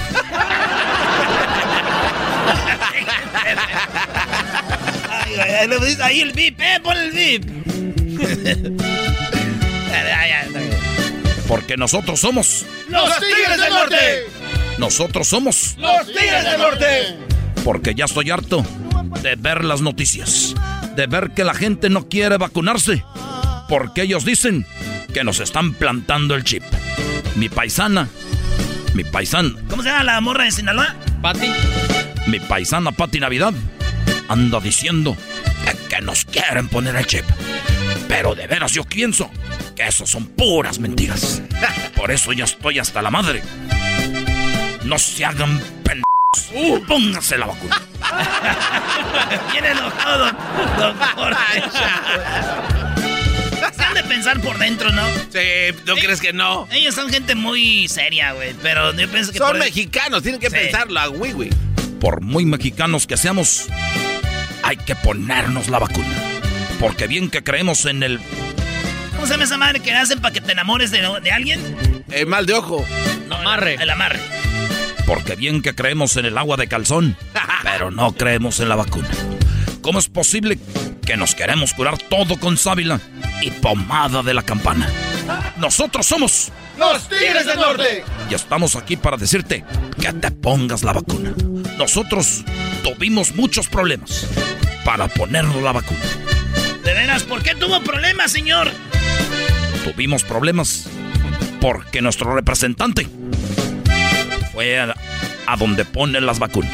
Ay, 5.25 5.97
ahí 6.01 6.21
el 6.21 6.31
VIP, 6.31 6.59
eh, 6.61 6.79
pon 6.83 6.97
el 6.97 7.11
VIP. 7.11 7.43
Porque 11.47 11.77
nosotros 11.77 12.19
somos, 12.19 12.65
Los 12.89 13.19
Tigres 13.19 13.59
del 13.59 13.69
Norte. 13.73 14.25
nosotros 14.79 15.27
somos, 15.27 15.75
Los 15.77 16.07
Tigres 16.07 16.43
del 16.45 16.57
Norte. 16.57 17.17
porque 17.63 17.93
ya 17.93 18.05
estoy 18.05 18.31
harto 18.31 18.65
de 19.21 19.35
ver 19.35 19.63
las 19.63 19.81
noticias, 19.81 20.55
de 20.95 21.05
ver 21.05 21.31
que 21.31 21.43
la 21.43 21.53
gente 21.53 21.89
no 21.89 22.07
quiere 22.09 22.37
vacunarse, 22.37 23.03
porque 23.69 24.01
ellos 24.03 24.25
dicen 24.25 24.65
que 25.13 25.23
nos 25.23 25.39
están 25.39 25.73
plantando 25.73 26.35
el 26.35 26.43
chip. 26.43 26.63
Mi 27.35 27.47
paisana, 27.47 28.09
mi 28.93 29.03
paisana, 29.03 29.53
¿Cómo 29.69 29.83
se 29.83 29.89
llama 29.89 30.03
la 30.03 30.21
morra 30.21 30.45
de 30.45 30.51
Sinaloa? 30.51 30.95
Pati. 31.21 31.47
mi 32.27 32.39
paisana 32.39 32.91
Pati 32.91 33.19
Navidad 33.19 33.53
anda 34.27 34.59
diciendo 34.59 35.15
que 35.89 36.01
nos 36.01 36.25
quieren 36.25 36.67
poner 36.67 36.95
el 36.95 37.05
chip. 37.05 37.25
Pero 38.07 38.35
de 38.35 38.47
veras 38.47 38.71
yo 38.73 38.83
pienso 38.83 39.29
que 39.75 39.87
eso 39.87 40.05
son 40.05 40.25
puras 40.27 40.79
mentiras. 40.79 41.41
Por 41.95 42.11
eso 42.11 42.33
ya 42.33 42.45
estoy 42.45 42.79
hasta 42.79 43.01
la 43.01 43.11
madre. 43.11 43.43
No 44.83 44.97
se 44.97 45.25
hagan 45.25 45.59
pendejos. 45.83 46.83
Pónganse 46.87 47.37
la 47.37 47.45
vacuna. 47.45 47.81
Bien 49.51 49.65
enojado, 49.65 50.25
don, 50.25 50.37
don 50.77 50.97
Jorge. 51.15 51.63
Pensar 54.13 54.39
por 54.41 54.59
dentro, 54.59 54.91
¿no? 54.91 55.03
Sí, 55.31 55.75
¿no 55.87 55.95
crees 55.95 56.21
que 56.21 56.33
no? 56.33 56.67
Ellos 56.71 56.93
son 56.93 57.09
gente 57.09 57.33
muy 57.33 57.87
seria, 57.87 58.33
güey. 58.33 58.53
Pero 58.61 58.93
yo 58.95 59.09
pienso 59.09 59.31
que. 59.31 59.39
Son 59.39 59.47
por- 59.51 59.59
mexicanos, 59.59 60.21
tienen 60.21 60.39
que 60.39 60.49
Sí. 60.51 60.55
pensarlo 60.55 60.99
a 60.99 61.09
Wiwi. 61.09 61.49
Por 61.99 62.21
muy 62.21 62.45
mexicanos 62.45 63.07
que 63.07 63.17
seamos, 63.17 63.65
hay 64.61 64.77
que 64.77 64.95
ponernos 64.95 65.67
la 65.67 65.79
vacuna. 65.79 66.13
Porque 66.79 67.07
bien 67.07 67.29
que 67.31 67.43
creemos 67.43 67.85
en 67.85 68.03
el... 68.03 68.19
¿Cómo 69.15 69.25
se 69.25 69.31
llama 69.33 69.45
esa 69.45 69.57
madre 69.57 69.79
que 69.79 69.91
hacen 69.93 70.19
para 70.21 70.31
que 70.33 70.41
te 70.41 70.51
enamores 70.51 70.91
de, 70.91 71.01
de 71.23 71.31
alguien? 71.31 72.03
Eh, 72.11 72.25
mal 72.25 72.45
de 72.45 72.53
ojo. 72.53 72.85
No, 73.29 73.37
amarre. 73.37 73.77
El, 73.79 73.89
amarre. 73.89 74.19
Porque 75.07 75.35
bien 75.35 75.61
que 75.63 75.73
creemos 75.73 76.17
en 76.17 76.25
el 76.25 76.37
agua 76.37 76.55
de 76.57 76.67
calzón, 76.67 77.17
pero 77.63 77.89
no 77.89 78.13
creemos 78.13 78.59
en 78.59 78.69
la 78.69 78.75
vacuna. 78.75 79.09
¿Cómo 79.81 79.97
es 79.99 80.07
posible 80.07 80.59
que 81.05 81.17
nos 81.17 81.35
queremos 81.35 81.73
curar 81.73 81.97
todo 81.97 82.37
con 82.37 82.57
sábila 82.57 82.99
y 83.41 83.51
pomada 83.51 84.23
de 84.23 84.33
la 84.33 84.41
campana? 84.43 84.89
Nosotros 85.57 86.05
somos 86.05 86.51
Los 86.77 87.07
Tigres 87.09 87.45
del 87.45 87.59
Norte. 87.59 88.03
y 88.29 88.33
estamos 88.33 88.75
aquí 88.75 88.97
para 88.97 89.17
decirte 89.17 89.63
que 89.99 90.13
te 90.13 90.31
pongas 90.31 90.83
la 90.83 90.93
vacuna. 90.93 91.33
Nosotros 91.77 92.43
tuvimos 92.83 93.35
muchos 93.35 93.67
problemas 93.67 94.27
para 94.85 95.07
ponernos 95.07 95.61
la 95.61 95.71
vacuna. 95.71 95.99
De 96.83 96.93
veras, 96.93 97.23
¿por 97.23 97.41
qué 97.41 97.55
tuvo 97.55 97.81
problemas, 97.81 98.31
señor? 98.31 98.69
Tuvimos 99.83 100.23
problemas 100.23 100.87
porque 101.61 102.01
nuestro 102.01 102.33
representante 102.35 103.07
fue 104.51 104.79
a, 104.79 104.93
a 105.47 105.55
donde 105.57 105.85
ponen 105.85 106.25
las 106.25 106.39
vacunas. 106.39 106.71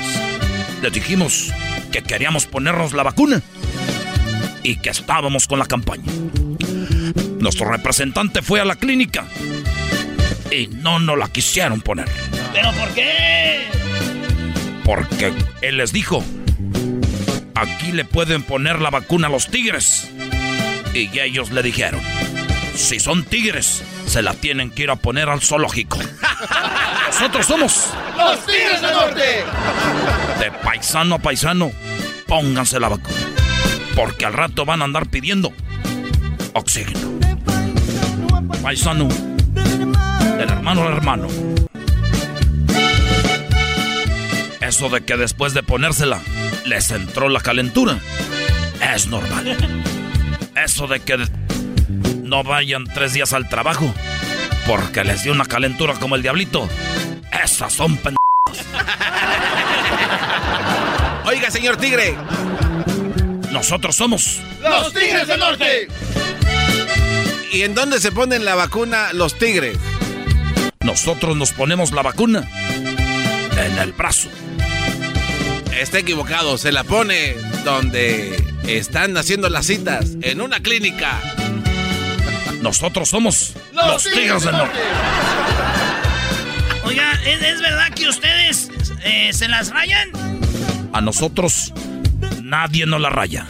Les 0.82 0.92
dijimos 0.92 1.52
que 1.92 2.02
queríamos 2.02 2.46
ponernos 2.46 2.94
la 2.94 3.04
vacuna 3.04 3.42
y 4.64 4.78
que 4.78 4.89
estábamos 4.89 5.47
con 5.47 5.60
la 5.60 5.66
campaña. 5.66 6.12
Nuestro 7.39 7.70
representante 7.70 8.41
fue 8.41 8.60
a 8.60 8.66
la 8.66 8.76
clínica 8.76 9.26
y 10.51 10.68
no 10.68 10.99
nos 10.99 11.18
la 11.18 11.28
quisieron 11.28 11.82
poner. 11.82 12.10
¿Pero 12.53 12.72
por 12.74 12.89
qué? 12.89 13.68
Porque 14.84 15.34
él 15.62 15.78
les 15.78 15.93
dijo, 15.93 16.24
aquí 17.55 17.91
le 17.91 18.05
pueden 18.05 18.43
poner 18.43 18.82
la 18.82 18.89
vacuna 18.89 19.28
a 19.28 19.30
los 19.30 19.47
tigres. 19.47 20.10
Y 20.93 21.18
ellos 21.20 21.51
le 21.51 21.62
dijeron, 21.62 22.01
si 22.76 22.99
son 22.99 23.24
tigres, 23.24 23.84
se 24.07 24.22
la 24.22 24.34
tienen 24.34 24.72
que 24.72 24.84
ir 24.84 24.89
a 24.89 24.95
poner 24.95 25.30
al 25.30 25.41
zoológico. 25.41 25.99
Nosotros 27.07 27.45
somos 27.45 27.89
¡Los 28.18 28.45
Tigres 28.45 28.82
del 28.82 28.91
Norte! 28.91 29.43
de 30.39 30.51
paisano 30.64 31.16
a 31.16 31.20
paisano, 31.20 31.72
pónganse 32.28 32.80
la 32.80 32.89
vacuna. 32.89 33.39
Porque 33.96 34.26
al 34.26 34.34
rato 34.34 34.66
van 34.66 34.82
a 34.82 34.86
andar 34.86 35.08
pidiendo 35.08 35.52
oxígeno. 36.54 37.20
Paisano, 38.62 39.08
del 39.08 40.50
hermano 40.50 40.84
al 40.84 40.94
hermano. 40.94 41.28
Eso 44.62 44.90
de 44.90 45.02
que 45.02 45.18
después 45.18 45.54
de 45.54 45.64
ponérsela 45.64 46.20
les 46.66 46.92
entró 46.92 47.30
la 47.30 47.42
calentura 47.42 48.00
es 48.94 49.08
normal. 49.08 49.58
Eso 50.56 50.88
de 50.88 51.00
que 51.00 51.18
no 52.24 52.44
vayan 52.44 52.84
tres 52.86 53.14
días 53.14 53.34
al 53.34 53.50
trabajo 53.50 53.94
porque 54.68 55.04
les 55.04 55.24
dio 55.24 55.32
una 55.32 55.46
calentura 55.46 55.96
como 55.96 56.16
el 56.16 56.22
diablito. 56.22 56.70
Esas 57.44 57.74
son 57.74 57.98
pen... 57.98 58.16
Oiga, 61.26 61.50
señor 61.50 61.78
Tigre. 61.78 62.16
Nosotros 63.52 63.95
somos 63.95 64.39
¡Los 64.62 64.93
Tigres 64.93 65.28
del 65.28 65.39
Norte! 65.39 65.88
¿Y 67.52 67.64
en 67.64 67.74
dónde 67.74 68.00
se 68.00 68.12
ponen 68.12 68.45
la 68.45 68.56
vacuna 68.56 69.12
los 69.14 69.38
tigres? 69.38 69.78
Nosotros 70.82 71.36
nos 71.36 71.52
ponemos 71.52 71.91
la 71.91 72.04
vacuna 72.04 72.47
en 73.58 73.78
el 73.80 73.91
brazo. 73.91 74.30
Está 75.76 75.97
equivocado, 75.97 76.58
se 76.58 76.72
la 76.72 76.84
pone 76.84 77.34
donde 77.64 78.36
están 78.68 79.18
haciendo 79.18 79.50
las 79.50 79.66
citas, 79.66 80.12
en 80.22 80.41
una 80.41 80.60
clínica. 80.60 81.20
Nosotros 82.62 83.10
somos 83.10 83.54
los, 83.74 84.04
Tigres 84.04 84.43
del 84.43 84.52
Norte. 84.52 84.80
Oiga, 86.84 87.14
¿es, 87.26 87.41
es 87.41 87.62
verdad 87.62 87.91
que 87.95 88.08
ustedes 88.10 88.70
eh, 89.04 89.32
se 89.34 89.47
las 89.47 89.72
rayan? 89.72 90.12
A 90.93 91.02
nosotros 91.02 91.74
nadie 92.50 92.86
nos 92.86 93.00
la 93.00 93.10
raya. 93.10 93.45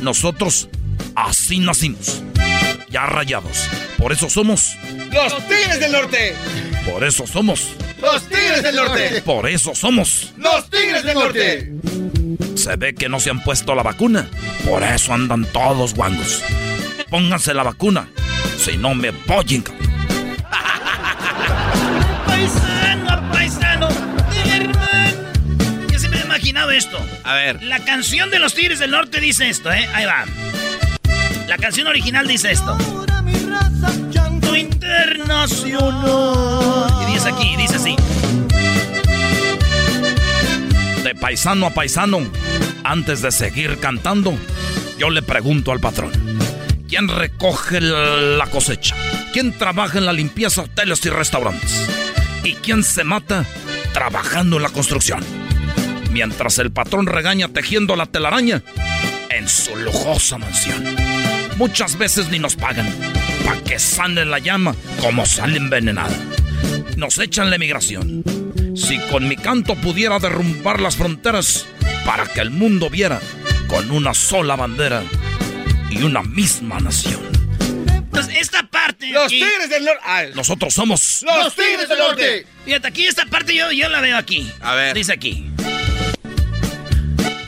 Nosotros 0.00 0.68
así 1.14 1.58
nacimos. 1.58 2.22
Ya 2.90 3.06
rayados. 3.06 3.68
Por 3.98 4.12
eso 4.12 4.28
somos. 4.28 4.76
¡Los 5.10 5.34
Tigres 5.48 5.80
del 5.80 5.92
Norte! 5.92 6.34
Por 6.84 7.02
eso 7.02 7.26
somos. 7.26 7.72
¡Los 8.00 8.22
Tigres 8.28 8.62
del 8.62 8.76
Norte! 8.76 9.22
Por 9.22 9.48
eso 9.48 9.74
somos. 9.74 10.32
¡Los 10.36 10.70
Tigres 10.70 11.02
del 11.02 11.14
Norte! 11.14 11.72
Se 12.54 12.76
ve 12.76 12.94
que 12.94 13.08
no 13.08 13.18
se 13.20 13.30
han 13.30 13.42
puesto 13.42 13.74
la 13.74 13.82
vacuna. 13.82 14.28
Por 14.68 14.82
eso 14.82 15.12
andan 15.14 15.46
todos 15.46 15.94
guangos. 15.94 16.42
Pónganse 17.10 17.54
la 17.54 17.62
vacuna. 17.62 18.08
Si 18.58 18.76
no 18.76 18.94
me 18.94 19.08
apoyen. 19.08 19.64
Esto. 26.76 26.98
A 27.24 27.34
ver. 27.34 27.62
La 27.62 27.80
canción 27.80 28.30
de 28.30 28.38
los 28.38 28.54
Tigres 28.54 28.78
del 28.78 28.90
Norte 28.90 29.20
dice 29.20 29.48
esto, 29.48 29.72
¿eh? 29.72 29.88
Ahí 29.94 30.04
va. 30.04 30.24
La 31.48 31.56
canción 31.58 31.86
original 31.86 32.26
dice 32.26 32.52
esto. 32.52 32.76
Llanto 34.10 34.54
internacional. 34.56 35.94
Y 37.02 37.12
dice 37.12 37.28
aquí, 37.28 37.56
dice 37.56 37.76
así. 37.76 37.96
De 41.02 41.14
paisano 41.14 41.66
a 41.66 41.70
paisano, 41.70 42.20
antes 42.84 43.22
de 43.22 43.30
seguir 43.30 43.78
cantando, 43.78 44.36
yo 44.98 45.10
le 45.10 45.22
pregunto 45.22 45.72
al 45.72 45.80
patrón. 45.80 46.12
¿Quién 46.88 47.08
recoge 47.08 47.80
la 47.80 48.46
cosecha? 48.50 48.94
¿Quién 49.32 49.56
trabaja 49.56 49.98
en 49.98 50.06
la 50.06 50.12
limpieza, 50.12 50.62
hoteles 50.62 51.04
y 51.04 51.10
restaurantes? 51.10 51.88
¿Y 52.44 52.54
quién 52.54 52.84
se 52.84 53.04
mata 53.04 53.44
trabajando 53.92 54.56
en 54.56 54.62
la 54.62 54.70
construcción? 54.70 55.45
Mientras 56.16 56.58
el 56.60 56.72
patrón 56.72 57.04
regaña 57.04 57.48
tejiendo 57.48 57.94
la 57.94 58.06
telaraña 58.06 58.62
en 59.28 59.46
su 59.46 59.76
lujosa 59.76 60.38
mansión. 60.38 60.82
Muchas 61.58 61.98
veces 61.98 62.30
ni 62.30 62.38
nos 62.38 62.56
pagan 62.56 62.90
para 63.44 63.60
que 63.60 63.78
sale 63.78 64.24
la 64.24 64.38
llama 64.38 64.74
como 65.02 65.26
sale 65.26 65.58
envenenada. 65.58 66.16
Nos 66.96 67.18
echan 67.18 67.50
la 67.50 67.56
emigración. 67.56 68.24
Si 68.74 68.98
con 69.10 69.28
mi 69.28 69.36
canto 69.36 69.74
pudiera 69.74 70.18
derrumbar 70.18 70.80
las 70.80 70.96
fronteras 70.96 71.66
para 72.06 72.24
que 72.24 72.40
el 72.40 72.48
mundo 72.48 72.88
viera 72.88 73.20
con 73.68 73.90
una 73.90 74.14
sola 74.14 74.56
bandera 74.56 75.02
y 75.90 76.02
una 76.02 76.22
misma 76.22 76.80
nación. 76.80 77.20
Pues 78.10 78.28
esta 78.28 78.62
parte. 78.62 79.10
¡Los 79.10 79.26
aquí- 79.26 79.40
Tigres 79.42 79.68
del 79.68 79.84
Norte! 79.84 80.32
Nosotros 80.34 80.72
somos 80.72 81.22
¡Los 81.26 81.54
Tigres 81.54 81.86
del 81.90 81.98
Norte! 81.98 82.46
Fíjate, 82.64 82.88
aquí 82.88 83.04
esta 83.04 83.26
parte 83.26 83.54
yo, 83.54 83.70
yo 83.70 83.90
la 83.90 84.00
veo 84.00 84.16
aquí. 84.16 84.50
A 84.62 84.74
ver. 84.74 84.94
Dice 84.94 85.12
aquí. 85.12 85.50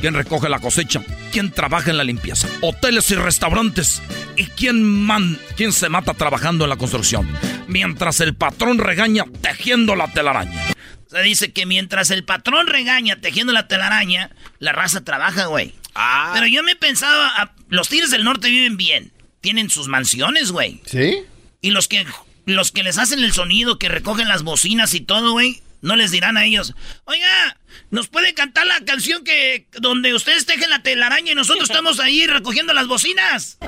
¿Quién 0.01 0.15
recoge 0.15 0.49
la 0.49 0.61
cosecha? 0.61 1.03
¿Quién 1.33 1.51
trabaja 1.51 1.91
en 1.91 1.97
la 1.97 2.05
limpieza? 2.05 2.49
Hoteles 2.61 3.11
y 3.11 3.17
restaurantes. 3.17 4.01
¿Y 4.37 4.45
quién, 4.45 4.85
man, 4.85 5.39
quién 5.57 5.73
se 5.73 5.89
mata 5.89 6.15
trabajando 6.15 6.65
en 6.65 6.71
la 6.71 6.77
construcción? 6.77 7.29
Mientras 7.67 8.21
el 8.21 8.37
patrón 8.37 8.79
regaña 8.79 9.25
tejiendo 9.43 9.97
la 9.97 10.07
telaraña. 10.13 10.63
Se 11.09 11.21
dice 11.23 11.53
que 11.53 11.67
mientras 11.67 12.11
el 12.11 12.25
patrón 12.25 12.69
regaña 12.69 13.21
tejiendo 13.21 13.53
la 13.53 13.67
telaraña, 13.67 14.31
la 14.61 14.73
raza 14.73 15.03
trabaja, 15.03 15.47
güey. 15.47 15.75
Ah. 15.97 16.31
Pero 16.33 16.47
yo 16.47 16.63
me 16.63 16.77
pensaba, 16.77 17.55
los 17.69 17.89
Tigres 17.89 18.11
del 18.11 18.23
Norte 18.23 18.51
viven 18.51 18.77
bien. 18.77 19.13
Tienen 19.41 19.69
sus 19.69 19.89
mansiones, 19.89 20.53
güey. 20.53 20.81
¿Sí? 20.87 21.23
Y 21.61 21.71
los 21.71 21.89
que, 21.89 22.07
los 22.45 22.71
que 22.71 22.85
les 22.85 22.99
hacen 22.99 23.19
el 23.19 23.33
sonido, 23.33 23.81
que 23.81 23.89
recogen 23.89 24.29
las 24.29 24.45
bocinas 24.45 24.95
y 24.95 25.01
todo, 25.01 25.33
güey, 25.33 25.61
no 25.81 25.97
les 25.97 26.11
dirán 26.11 26.37
a 26.37 26.45
ellos, 26.45 26.75
oiga, 27.05 27.57
¿nos 27.91 28.09
puede 28.09 28.35
cantar 28.35 28.67
la 28.67 28.81
canción 28.85 29.25
que 29.25 29.67
donde 29.79 30.15
ustedes 30.15 30.47
tejen 30.47 30.71
la 30.71 30.83
telaraña 30.83 31.33
y 31.33 31.35
nosotros 31.35 31.69
estamos 31.71 32.01
ahí 32.01 32.27
recogiendo 32.27 32.73
las 32.75 32.87
bocinas? 32.87 33.59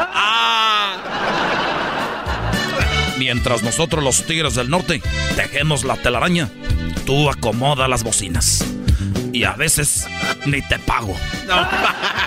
Mientras 3.18 3.62
nosotros 3.62 4.02
los 4.02 4.26
tigres 4.26 4.54
del 4.54 4.70
norte 4.70 5.02
tejemos 5.36 5.84
la 5.84 5.96
telaraña, 5.96 6.48
tú 7.04 7.28
acomoda 7.28 7.86
las 7.86 8.02
bocinas. 8.02 8.64
Y 9.32 9.44
a 9.44 9.52
veces 9.52 10.06
ni 10.46 10.62
te 10.62 10.78
pago. 10.78 11.18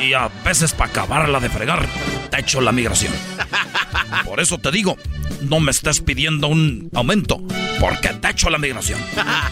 Y 0.00 0.14
a 0.14 0.28
veces 0.44 0.72
para 0.72 0.90
acabarla 0.90 1.38
de 1.38 1.48
fregar, 1.48 1.86
te 2.28 2.40
echo 2.40 2.60
la 2.60 2.72
migración. 2.72 3.12
Por 4.24 4.40
eso 4.40 4.58
te 4.58 4.72
digo, 4.72 4.98
no 5.42 5.60
me 5.60 5.70
estés 5.70 6.00
pidiendo 6.00 6.48
un 6.48 6.90
aumento, 6.92 7.40
porque 7.78 8.08
te 8.08 8.30
echo 8.30 8.50
la 8.50 8.58
migración. 8.58 8.98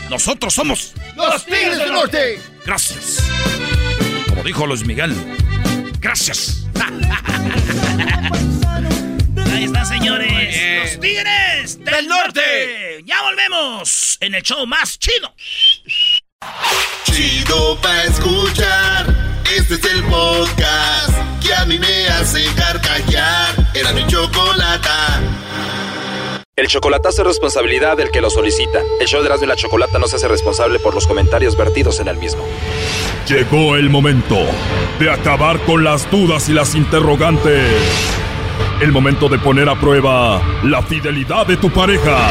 Nosotros 0.09 0.53
somos... 0.53 0.95
¡Los 1.17 1.45
Tigres 1.45 1.79
del 1.79 1.93
Norte! 1.93 2.43
Gracias. 2.67 3.23
Como 4.29 4.43
dijo 4.43 4.67
Luis 4.67 4.85
Miguel, 4.85 5.15
gracias. 6.01 6.67
Ahí 9.53 9.65
está, 9.65 9.85
señores. 9.85 10.91
Los 10.93 11.01
Tigres 11.01 11.79
del, 11.79 11.95
Del 11.95 12.09
norte. 12.09 13.03
Ya 13.05 13.23
volvemos 13.23 14.19
en 14.21 14.35
el 14.35 14.43
show 14.43 14.67
más 14.67 14.99
chido. 14.99 15.35
Chido 17.05 17.77
pa' 17.83 18.05
escuchar. 18.05 19.15
Este 19.57 19.75
es 19.75 19.85
el 19.85 20.05
podcast 20.05 21.15
que 21.43 21.53
a 21.55 21.67
mí 21.67 21.79
me 21.79 22.09
hace 22.09 22.45
carcajear. 22.55 23.71
Era 23.75 23.93
mi 23.93 24.07
chocolata. 24.07 25.21
El 26.57 26.69
chocolatazo 26.69 27.23
es 27.23 27.29
responsabilidad 27.29 27.97
del 27.97 28.11
que 28.11 28.21
lo 28.21 28.31
solicita. 28.31 28.81
El 29.01 29.07
show 29.07 29.21
de 29.21 29.27
Erasmo 29.27 29.45
y 29.45 29.49
la 29.49 29.57
Chocolata 29.57 29.99
no 29.99 30.07
se 30.07 30.17
hace 30.17 30.29
responsable 30.29 30.79
por 30.79 30.95
los 30.95 31.07
comentarios 31.07 31.57
vertidos 31.57 32.01
en 32.01 32.09
el 32.09 32.17
mismo. 32.17 32.43
Llegó 33.27 33.77
el 33.77 33.91
momento 33.91 34.37
de 34.99 35.11
acabar 35.11 35.59
con 35.61 35.85
las 35.85 36.11
dudas 36.11 36.49
y 36.49 36.53
las 36.53 36.75
interrogantes. 36.75 37.71
El 38.81 38.93
momento 38.93 39.29
de 39.29 39.39
poner 39.39 39.69
a 39.69 39.79
prueba 39.79 40.41
la 40.65 40.83
fidelidad 40.83 41.47
de 41.47 41.57
tu 41.57 41.71
pareja. 41.71 42.31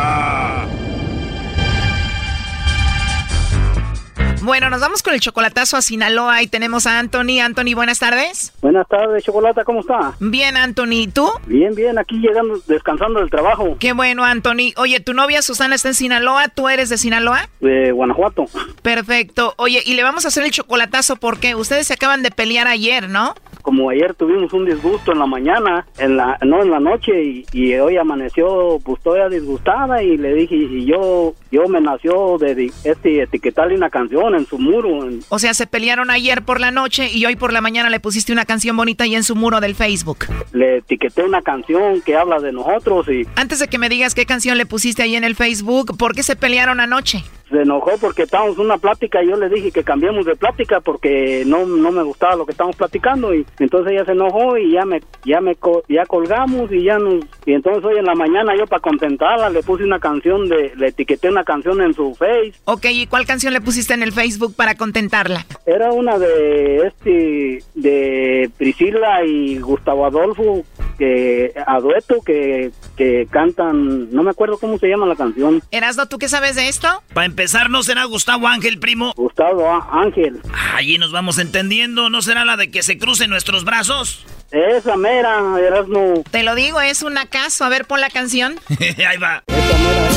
Bueno, 4.43 4.71
nos 4.71 4.81
vamos 4.81 5.03
con 5.03 5.13
el 5.13 5.19
chocolatazo 5.19 5.77
a 5.77 5.83
Sinaloa 5.83 6.41
y 6.41 6.47
tenemos 6.47 6.87
a 6.87 6.97
Anthony. 6.97 7.39
Anthony, 7.43 7.75
buenas 7.75 7.99
tardes. 7.99 8.53
Buenas 8.61 8.87
tardes, 8.87 9.23
Chocolata, 9.23 9.63
¿cómo 9.63 9.81
está? 9.81 10.13
Bien, 10.19 10.57
Anthony, 10.57 11.03
¿y 11.03 11.07
tú? 11.07 11.29
Bien, 11.45 11.75
bien, 11.75 11.99
aquí 11.99 12.17
llegando, 12.17 12.59
descansando 12.67 13.19
del 13.19 13.29
trabajo 13.29 13.77
Qué 13.79 13.93
bueno, 13.93 14.23
Anthony. 14.23 14.73
Oye, 14.77 14.99
tu 14.99 15.13
novia 15.13 15.43
Susana 15.43 15.75
está 15.75 15.89
en 15.89 15.93
Sinaloa, 15.93 16.47
¿tú 16.47 16.69
eres 16.69 16.89
de 16.89 16.97
Sinaloa? 16.97 17.49
de 17.59 17.91
Guanajuato. 17.91 18.45
Perfecto. 18.81 19.53
Oye, 19.57 19.81
y 19.85 19.93
le 19.93 20.03
vamos 20.03 20.25
a 20.25 20.29
hacer 20.29 20.43
el 20.43 20.51
chocolatazo 20.51 21.17
porque 21.17 21.53
ustedes 21.53 21.85
se 21.87 21.93
acaban 21.93 22.23
de 22.23 22.31
pelear 22.31 22.67
ayer, 22.67 23.09
¿no? 23.09 23.35
como 23.61 23.91
ayer 23.91 24.15
tuvimos 24.15 24.51
un 24.53 24.65
disgusto 24.65 25.11
en 25.11 25.19
la 25.19 25.27
mañana, 25.27 25.85
en 25.99 26.17
la 26.17 26.35
no 26.41 26.63
en 26.63 26.71
la 26.71 26.79
noche 26.79 27.23
y, 27.23 27.45
y 27.53 27.75
hoy 27.75 27.95
amaneció 27.95 28.79
pues 28.83 28.99
toda 29.03 29.29
disgustada 29.29 30.01
y 30.01 30.17
le 30.17 30.33
dije 30.33 30.55
y 30.55 30.85
yo 30.85 31.35
yo 31.51 31.67
me 31.67 31.81
nació 31.81 32.37
de 32.37 32.71
este 32.83 33.21
etiquetarle 33.21 33.75
una 33.75 33.89
canción 33.89 34.35
en 34.35 34.45
su 34.45 34.57
muro. 34.57 35.09
O 35.29 35.39
sea, 35.39 35.53
se 35.53 35.67
pelearon 35.67 36.09
ayer 36.09 36.43
por 36.43 36.59
la 36.59 36.71
noche 36.71 37.09
y 37.11 37.25
hoy 37.25 37.35
por 37.35 37.53
la 37.53 37.61
mañana 37.61 37.89
le 37.89 37.99
pusiste 37.99 38.31
una 38.31 38.45
canción 38.45 38.77
bonita 38.77 39.03
ahí 39.03 39.15
en 39.15 39.23
su 39.23 39.35
muro 39.35 39.59
del 39.59 39.75
Facebook. 39.75 40.25
le 40.53 40.77
etiqueté 40.77 41.23
una 41.23 41.41
canción 41.41 42.01
que 42.01 42.15
habla 42.15 42.39
de 42.39 42.51
nosotros 42.51 43.07
y 43.09 43.27
Antes 43.35 43.59
de 43.59 43.67
que 43.67 43.77
me 43.77 43.89
digas 43.89 44.15
qué 44.15 44.25
canción 44.25 44.57
le 44.57 44.65
pusiste 44.65 45.03
ahí 45.03 45.15
en 45.15 45.23
el 45.23 45.35
Facebook, 45.35 45.97
¿por 45.97 46.15
qué 46.15 46.23
se 46.23 46.35
pelearon 46.35 46.79
anoche? 46.79 47.23
se 47.51 47.61
enojó 47.61 47.91
porque 47.99 48.23
estábamos 48.23 48.55
en 48.57 48.63
una 48.63 48.77
plática 48.77 49.21
y 49.21 49.27
yo 49.27 49.35
le 49.35 49.49
dije 49.49 49.71
que 49.71 49.83
cambiemos 49.83 50.25
de 50.25 50.35
plática 50.35 50.79
porque 50.79 51.43
no, 51.45 51.65
no 51.65 51.91
me 51.91 52.01
gustaba 52.01 52.37
lo 52.37 52.45
que 52.45 52.53
estábamos 52.53 52.77
platicando 52.77 53.33
y 53.35 53.45
entonces 53.59 53.91
ella 53.91 54.05
se 54.05 54.13
enojó 54.13 54.57
y 54.57 54.71
ya 54.71 54.85
me 54.85 55.01
ya 55.25 55.41
me 55.41 55.57
ya 55.89 56.05
colgamos 56.05 56.71
y 56.71 56.83
ya 56.85 56.97
nos 56.97 57.15
y 57.45 57.53
entonces 57.53 57.83
hoy 57.83 57.97
en 57.97 58.05
la 58.05 58.15
mañana 58.15 58.55
yo 58.57 58.65
para 58.67 58.79
contentarla 58.79 59.49
le 59.49 59.63
puse 59.63 59.83
una 59.83 59.99
canción 59.99 60.47
de 60.47 60.71
le 60.77 60.87
etiqueté 60.87 61.29
una 61.29 61.40
canción 61.43 61.81
en 61.81 61.93
su 61.93 62.15
face 62.15 62.53
Ok, 62.65 62.85
¿y 62.91 63.07
cuál 63.07 63.25
canción 63.25 63.53
le 63.53 63.61
pusiste 63.61 63.93
en 63.93 64.03
el 64.03 64.11
Facebook 64.11 64.55
para 64.55 64.75
contentarla? 64.75 65.45
era 65.65 65.91
una 65.91 66.17
de 66.17 66.87
este 66.87 67.63
de 67.75 68.49
Priscila 68.57 69.23
y 69.25 69.59
Gustavo 69.59 70.05
Adolfo 70.05 70.63
que 70.97 71.53
a 71.65 71.79
dueto 71.79 72.21
que, 72.25 72.71
que 72.95 73.27
cantan 73.31 74.11
no 74.13 74.23
me 74.23 74.31
acuerdo 74.31 74.57
cómo 74.57 74.77
se 74.77 74.87
llama 74.87 75.05
la 75.05 75.15
canción 75.15 75.61
Erasno, 75.71 76.07
¿tú 76.07 76.17
qué 76.17 76.27
sabes 76.29 76.55
de 76.55 76.67
esto? 76.67 76.87
Para 77.13 77.25
empezar, 77.25 77.69
¿no 77.69 77.83
será 77.83 78.05
Gustavo 78.05 78.47
Ángel, 78.47 78.79
primo? 78.79 79.13
Gustavo 79.15 79.67
Ángel 79.91 80.41
Allí 80.75 80.97
nos 80.97 81.11
vamos 81.11 81.37
entendiendo. 81.39 82.09
¿No 82.09 82.21
será 82.21 82.45
la 82.45 82.57
de 82.57 82.71
que 82.71 82.83
se 82.83 82.97
crucen 82.97 83.29
nuestros 83.29 83.63
brazos? 83.65 84.25
esa 84.51 84.97
mera 84.97 85.39
Erasmo 85.59 86.23
Te 86.29 86.43
lo 86.43 86.55
digo, 86.55 86.81
es 86.81 87.03
un 87.03 87.17
acaso. 87.17 87.63
A 87.63 87.69
ver, 87.69 87.85
pon 87.85 88.01
la 88.01 88.09
canción. 88.09 88.55
Ahí 88.79 89.17
va. 89.17 89.43
Que 89.47 90.10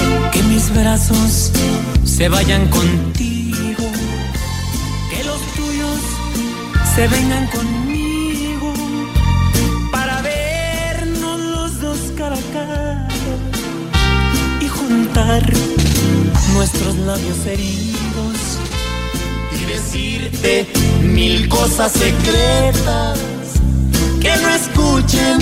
brazos 0.74 1.52
se 2.04 2.28
vayan 2.28 2.68
contigo, 2.68 3.84
que 5.10 5.24
los 5.24 5.40
tuyos 5.54 6.00
se 6.94 7.08
vengan 7.08 7.46
conmigo, 7.48 8.72
para 9.90 10.20
vernos 10.22 11.40
los 11.40 11.80
dos 11.80 11.98
cara 12.16 12.36
a 12.36 12.52
cara 12.52 13.08
y 14.60 14.68
juntar 14.68 15.42
nuestros 16.54 16.96
labios 16.98 17.46
heridos 17.46 18.58
y 19.52 19.64
decirte 19.66 20.68
mil 21.02 21.48
cosas 21.48 21.92
secretas 21.92 23.18
que 24.20 24.36
no 24.36 24.48
escuchen 24.48 25.38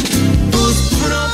tus 0.51 0.75
propios 1.01 1.32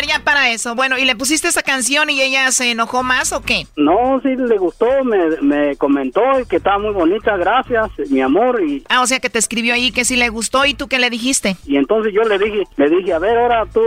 ver, 0.00 0.08
ya 0.08 0.24
para 0.24 0.50
eso. 0.50 0.74
Bueno, 0.74 0.98
¿y 0.98 1.04
le 1.04 1.16
pusiste 1.16 1.48
esa 1.48 1.62
canción 1.62 2.10
y 2.10 2.20
ella 2.20 2.50
se 2.52 2.70
enojó 2.70 3.02
más 3.02 3.32
o 3.32 3.42
qué? 3.42 3.66
No, 3.76 4.20
sí 4.22 4.34
le 4.36 4.58
gustó, 4.58 4.86
me, 5.04 5.18
me 5.42 5.76
comentó 5.76 6.20
que 6.48 6.56
estaba 6.56 6.78
muy 6.78 6.92
bonita, 6.92 7.36
gracias, 7.36 7.90
mi 8.10 8.20
amor, 8.20 8.62
y, 8.62 8.84
Ah, 8.88 9.02
o 9.02 9.06
sea 9.06 9.20
que 9.20 9.30
te 9.30 9.38
escribió 9.38 9.74
ahí 9.74 9.90
que 9.92 10.04
sí 10.04 10.16
le 10.16 10.28
gustó 10.28 10.64
y 10.64 10.74
tú 10.74 10.88
qué 10.88 10.98
le 10.98 11.10
dijiste. 11.10 11.56
y 11.66 11.76
entonces 11.76 12.12
yo 12.14 12.22
le 12.22 12.38
dije, 12.38 12.64
le 12.76 12.88
dije, 12.88 13.12
a 13.12 13.18
ver, 13.18 13.36
ahora 13.36 13.66
tú 13.72 13.80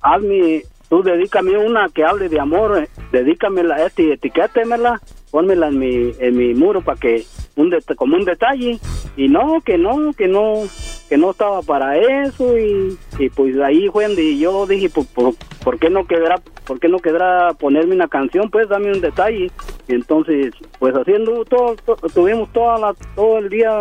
hazme, 0.00 0.62
tú 0.88 1.02
dedícame 1.02 1.56
una 1.58 1.88
que 1.88 2.04
hable 2.04 2.28
de 2.28 2.40
amor, 2.40 2.78
eh, 2.78 2.88
dedícamela, 3.12 3.84
este, 3.84 4.12
etiquétemela, 4.12 5.00
pónmela 5.30 5.68
en 5.68 5.78
mi, 5.78 6.12
en 6.18 6.36
mi 6.36 6.54
muro 6.54 6.80
para 6.82 6.98
que, 6.98 7.24
un 7.56 7.74
como 7.96 8.16
un 8.16 8.24
detalle, 8.24 8.78
y 9.16 9.28
no, 9.28 9.60
que 9.62 9.78
no, 9.78 10.12
que 10.12 10.28
no, 10.28 10.64
que 11.08 11.16
no 11.16 11.30
estaba 11.30 11.62
para 11.62 11.96
eso, 11.96 12.56
y, 12.58 12.96
y 13.18 13.30
pues 13.30 13.58
ahí 13.60 13.88
fue 13.88 14.06
donde 14.06 14.36
yo 14.38 14.66
dije, 14.66 14.90
pues, 14.90 15.06
por, 15.08 15.34
¿por 15.66 15.80
qué 15.80 15.90
no 15.90 16.06
quedará, 16.06 16.36
por 16.64 16.78
qué 16.78 16.86
no 16.88 17.00
quedará 17.00 17.52
ponerme 17.54 17.96
una 17.96 18.06
canción, 18.06 18.48
pues 18.50 18.68
dame 18.68 18.92
un 18.92 19.00
detalle, 19.00 19.50
y 19.88 19.92
entonces, 19.94 20.54
pues 20.78 20.94
haciendo 20.94 21.44
todo, 21.44 21.74
to- 21.84 21.96
tuvimos 22.14 22.52
toda 22.52 22.78
la, 22.78 22.94
todo 23.16 23.38
el 23.38 23.48
día 23.48 23.76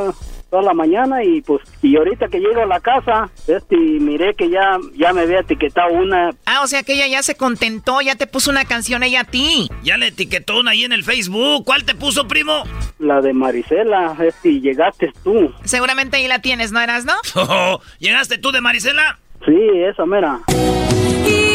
toda 0.50 0.64
la 0.64 0.74
mañana 0.74 1.24
y 1.24 1.42
pues 1.42 1.62
y 1.82 1.96
ahorita 1.98 2.28
que 2.28 2.40
llego 2.40 2.62
a 2.62 2.66
la 2.66 2.80
casa 2.80 3.30
este 3.48 3.76
y 3.76 4.00
miré 4.00 4.34
que 4.36 4.50
ya 4.50 4.78
ya 4.96 5.12
me 5.12 5.22
había 5.22 5.40
etiquetado 5.40 5.92
una 5.94 6.32
Ah, 6.46 6.62
o 6.64 6.68
sea 6.68 6.82
que 6.84 6.94
ella 6.94 7.08
ya 7.08 7.24
se 7.24 7.36
contentó, 7.36 8.00
ya 8.02 8.16
te 8.16 8.26
puso 8.28 8.52
una 8.52 8.64
canción 8.64 9.02
ella 9.04 9.22
a 9.22 9.24
ti. 9.26 9.68
Ya 9.84 9.98
le 9.98 10.08
etiquetó 10.08 10.60
una 10.60 10.72
ahí 10.72 10.84
en 10.86 10.94
el 10.94 11.04
Facebook. 11.04 11.66
¿Cuál 11.66 11.84
te 11.84 11.94
puso, 11.96 12.28
primo? 12.28 12.64
la 13.00 13.22
de 13.22 13.34
Marisela 13.34 14.16
este 14.24 14.50
y 14.50 14.62
llegaste 14.62 15.12
tú 15.24 15.52
Seguramente 15.66 16.18
ahí 16.18 16.28
la 16.28 16.40
tienes, 16.40 16.72
¿no 16.72 16.80
eras, 16.80 17.06
no? 17.06 17.14
Oh, 17.36 17.82
¿Llegaste 18.00 18.38
tú 18.38 18.52
de 18.52 18.62
Marisela? 18.62 19.18
sí 19.46 19.56
esa 19.92 20.06
mera 20.06 20.40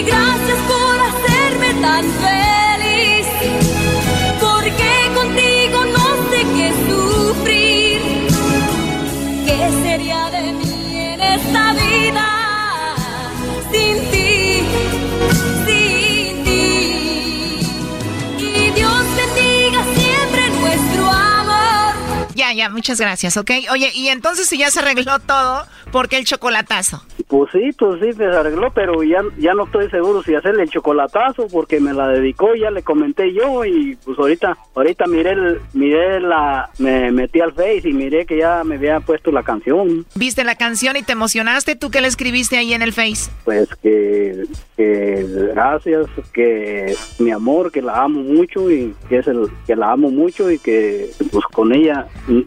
Gracias 0.07 0.59
por 0.73 0.99
hacerme 1.09 1.75
tan 1.81 2.05
feliz, 2.27 3.27
porque 4.41 4.91
contigo 5.15 5.85
no 5.97 6.07
sé 6.31 6.41
qué 6.57 6.73
sufrir. 6.89 8.01
¿Qué 9.47 9.71
sería 9.83 10.31
de 10.31 10.53
mí 10.53 10.97
en 10.97 11.21
esta 11.21 11.73
vida 11.75 11.90
Ya, 22.61 22.69
muchas 22.69 23.01
gracias, 23.01 23.39
¿ok? 23.39 23.53
Oye, 23.73 23.91
y 23.95 24.09
entonces 24.09 24.47
si 24.47 24.59
ya 24.59 24.71
se 24.71 24.81
arregló 24.81 25.19
todo, 25.21 25.65
¿por 25.93 26.11
qué 26.11 26.19
el 26.19 26.27
chocolatazo? 26.27 27.03
pues 27.31 27.53
sí 27.53 27.71
pues 27.79 28.01
sí 28.01 28.13
se 28.13 28.25
arregló 28.25 28.73
pero 28.73 29.05
ya 29.05 29.21
ya 29.39 29.55
no 29.55 29.65
estoy 29.65 29.89
seguro 29.89 30.21
si 30.23 30.35
hacerle 30.35 30.65
el 30.65 30.71
chocolatazo 30.71 31.47
porque 31.47 31.79
me 31.79 31.93
la 31.93 32.09
dedicó 32.09 32.57
ya 32.57 32.73
le 32.73 32.83
comenté 32.83 33.33
yo 33.33 33.65
y 33.65 33.97
pues 34.05 34.19
ahorita 34.19 34.59
ahorita 34.75 35.07
miré 35.07 35.31
el, 35.31 35.61
miré 35.73 36.21
la 36.21 36.71
me 36.79 37.13
metí 37.13 37.41
al 37.41 37.53
face 37.53 37.83
y 37.85 37.93
miré 37.93 38.27
que 38.27 38.39
ya 38.39 38.65
me 38.65 38.75
había 38.75 38.99
puesto 38.99 39.31
la 39.31 39.45
canción 39.45 40.05
¿Viste 40.17 40.43
la 40.43 40.57
canción 40.57 40.97
y 40.97 41.03
te 41.03 41.13
emocionaste? 41.13 41.77
¿Tú 41.77 41.91
qué 41.91 42.01
le 42.01 42.09
escribiste 42.09 42.59
ahí 42.59 42.75
en 42.75 42.83
el 42.83 42.93
Face? 42.93 43.31
pues 43.45 43.69
que, 43.77 44.45
que 44.77 45.27
gracias, 45.55 46.07
que 46.33 46.95
mi 47.21 47.31
amor, 47.31 47.71
que 47.71 47.81
la 47.81 48.03
amo 48.03 48.21
mucho 48.21 48.71
y 48.71 48.95
que 49.09 49.19
es 49.19 49.27
el 49.29 49.49
que 49.67 49.77
la 49.77 49.93
amo 49.93 50.11
mucho 50.11 50.51
y 50.51 50.59
que 50.59 51.11
pues 51.31 51.45
con 51.47 51.73
ella 51.73 52.07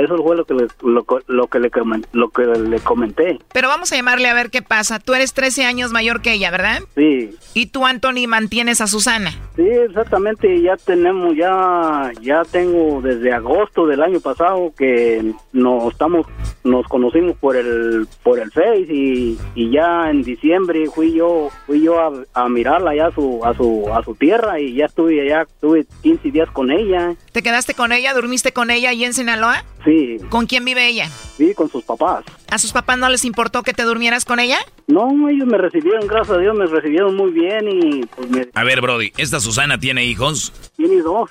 eso 0.00 0.22
fue 0.22 0.36
lo 0.36 0.44
que 0.44 0.54
le, 0.54 0.66
lo, 0.82 1.04
lo 1.26 1.46
que 1.46 1.58
le 1.60 1.70
lo 2.12 2.30
que 2.30 2.42
le 2.42 2.80
comenté. 2.80 3.38
Pero 3.52 3.68
vamos 3.68 3.92
a 3.92 3.96
llamarle 3.96 4.28
a 4.28 4.34
ver 4.34 4.50
qué 4.50 4.62
pasa. 4.62 4.98
Tú 4.98 5.14
eres 5.14 5.32
13 5.34 5.64
años 5.64 5.92
mayor 5.92 6.20
que 6.22 6.32
ella, 6.32 6.50
¿verdad? 6.50 6.80
Sí, 6.96 7.30
Y 7.54 7.66
tú, 7.66 7.86
Anthony, 7.86 8.26
mantienes 8.28 8.80
a 8.80 8.86
Susana. 8.86 9.32
sí, 9.56 9.66
exactamente, 9.68 10.60
ya 10.62 10.76
tenemos 10.76 11.36
ya 11.36 12.10
ya 12.20 12.42
tengo 12.44 13.00
desde 13.02 13.32
agosto 13.32 13.86
del 13.86 14.02
año 14.02 14.20
pasado 14.20 14.72
que 14.76 15.32
nos 15.52 15.92
estamos 15.92 16.26
nos 16.64 16.86
conocimos 16.86 17.36
por 17.38 17.56
el 17.56 18.06
por 18.22 18.38
el 18.38 18.50
Face 18.52 18.86
y, 18.88 19.38
y 19.54 19.70
ya 19.70 20.10
en 20.10 20.22
diciembre 20.22 20.86
fui 20.94 21.12
yo 21.14 21.50
fui 21.66 21.82
yo 21.82 21.98
a, 22.00 22.12
a 22.34 22.48
mirarla 22.48 22.94
ya 22.94 23.06
a 23.06 23.12
su 23.12 23.40
a 23.44 23.54
su 23.54 23.86
a 23.92 24.02
su 24.04 24.14
tierra 24.14 24.60
y 24.60 24.74
ya 24.74 24.86
estuve 24.86 25.20
allá 25.22 25.42
estuve 25.42 25.86
15 26.02 26.30
días 26.30 26.50
con 26.50 26.70
ella 26.70 27.14
¿Te 27.32 27.42
quedaste 27.42 27.74
con 27.74 27.92
ella? 27.92 28.14
¿Durmiste 28.14 28.52
con 28.52 28.70
ella 28.70 28.90
ahí 28.90 29.04
en 29.04 29.14
Sinaloa? 29.14 29.64
Sí 29.88 30.16
¿Con 30.28 30.46
quién 30.46 30.64
vive 30.64 30.86
ella? 30.88 31.08
sí 31.08 31.54
con 31.54 31.70
sus 31.70 31.82
papás 31.84 32.24
¿A 32.50 32.58
sus 32.58 32.72
papás 32.72 32.98
no 32.98 33.08
les 33.08 33.24
importó 33.24 33.62
que 33.62 33.72
te 33.72 33.82
durmieras 33.84 34.24
con 34.24 34.40
ella? 34.40 34.58
no 34.86 35.28
ellos 35.28 35.46
me 35.46 35.58
recibieron 35.58 36.06
gracias 36.06 36.36
a 36.36 36.40
Dios 36.40 36.56
me 36.56 36.66
recibieron 36.66 37.14
muy 37.16 37.30
bien 37.30 37.68
y 37.68 38.00
pues 38.06 38.28
me 38.30 38.48
A 38.54 38.64
ver, 38.64 38.80
Brody, 38.80 39.12
¿esta 39.16 39.40
Susana 39.40 39.78
tiene 39.78 40.04
hijos? 40.04 40.52
tiene 40.76 41.00
dos 41.02 41.30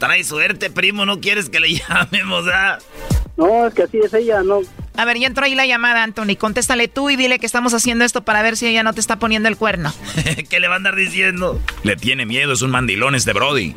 Trae 0.00 0.24
suerte, 0.24 0.70
primo, 0.70 1.04
no 1.04 1.20
quieres 1.20 1.50
que 1.50 1.60
le 1.60 1.74
llamemos, 1.88 2.46
¿ah? 2.52 2.78
No, 3.36 3.66
es 3.66 3.74
que 3.74 3.82
así 3.82 3.98
es 3.98 4.12
ella, 4.14 4.42
no. 4.42 4.60
A 4.96 5.04
ver, 5.04 5.18
ya 5.18 5.26
entró 5.26 5.44
ahí 5.44 5.54
la 5.54 5.66
llamada, 5.66 6.02
Anthony. 6.02 6.36
Contéstale 6.38 6.88
tú 6.88 7.10
y 7.10 7.16
dile 7.16 7.38
que 7.38 7.46
estamos 7.46 7.74
haciendo 7.74 8.04
esto 8.04 8.22
para 8.22 8.42
ver 8.42 8.56
si 8.56 8.66
ella 8.66 8.82
no 8.82 8.92
te 8.94 9.00
está 9.00 9.18
poniendo 9.18 9.48
el 9.48 9.56
cuerno. 9.56 9.92
¿Qué 10.48 10.58
le 10.58 10.68
va 10.68 10.74
a 10.74 10.76
andar 10.78 10.96
diciendo? 10.96 11.60
Le 11.82 11.96
tiene 11.96 12.24
miedo, 12.26 12.52
es 12.54 12.62
un 12.62 12.70
mandilón 12.70 13.14
este 13.14 13.32
Brody. 13.34 13.76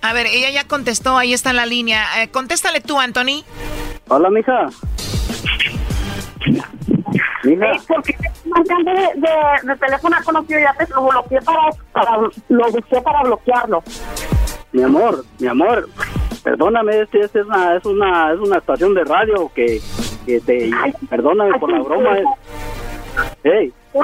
A 0.00 0.12
ver, 0.12 0.26
ella 0.26 0.50
ya 0.50 0.64
contestó, 0.64 1.18
ahí 1.18 1.34
está 1.34 1.50
en 1.50 1.56
la 1.56 1.66
línea. 1.66 2.22
Eh, 2.22 2.28
contéstale 2.28 2.80
tú, 2.80 2.98
Anthony. 3.00 3.44
Hola, 4.08 4.30
mija. 4.30 4.68
Sí, 7.42 7.56
porque 7.86 8.16
marcando 8.46 8.90
de, 8.92 9.00
de, 9.20 9.68
de 9.68 9.76
teléfono 9.76 10.16
conocido 10.24 10.60
ya 10.60 10.74
te 10.74 10.92
lo 10.92 11.08
bloqueé 11.08 11.40
para, 11.42 11.60
para 11.92 12.16
lo 12.48 12.70
busqué 12.70 13.00
para 13.00 13.22
bloquearlo. 13.22 13.82
Mi 14.72 14.82
amor, 14.82 15.24
mi 15.38 15.46
amor, 15.46 15.88
perdóname, 16.42 17.00
este, 17.00 17.20
este 17.20 17.40
es 17.40 17.46
una, 17.46 17.76
es 17.76 17.84
una, 17.84 18.32
es 18.32 18.38
una 18.40 18.58
estación 18.58 18.94
de 18.94 19.04
radio 19.04 19.50
que, 19.54 19.80
que 20.26 20.40
te, 20.40 20.70
perdóname 21.08 21.58
por 21.58 21.70
la 21.70 21.80
broma. 21.80 22.18
eh. 22.18 22.24
Hey, 23.42 23.72
No, 23.94 24.00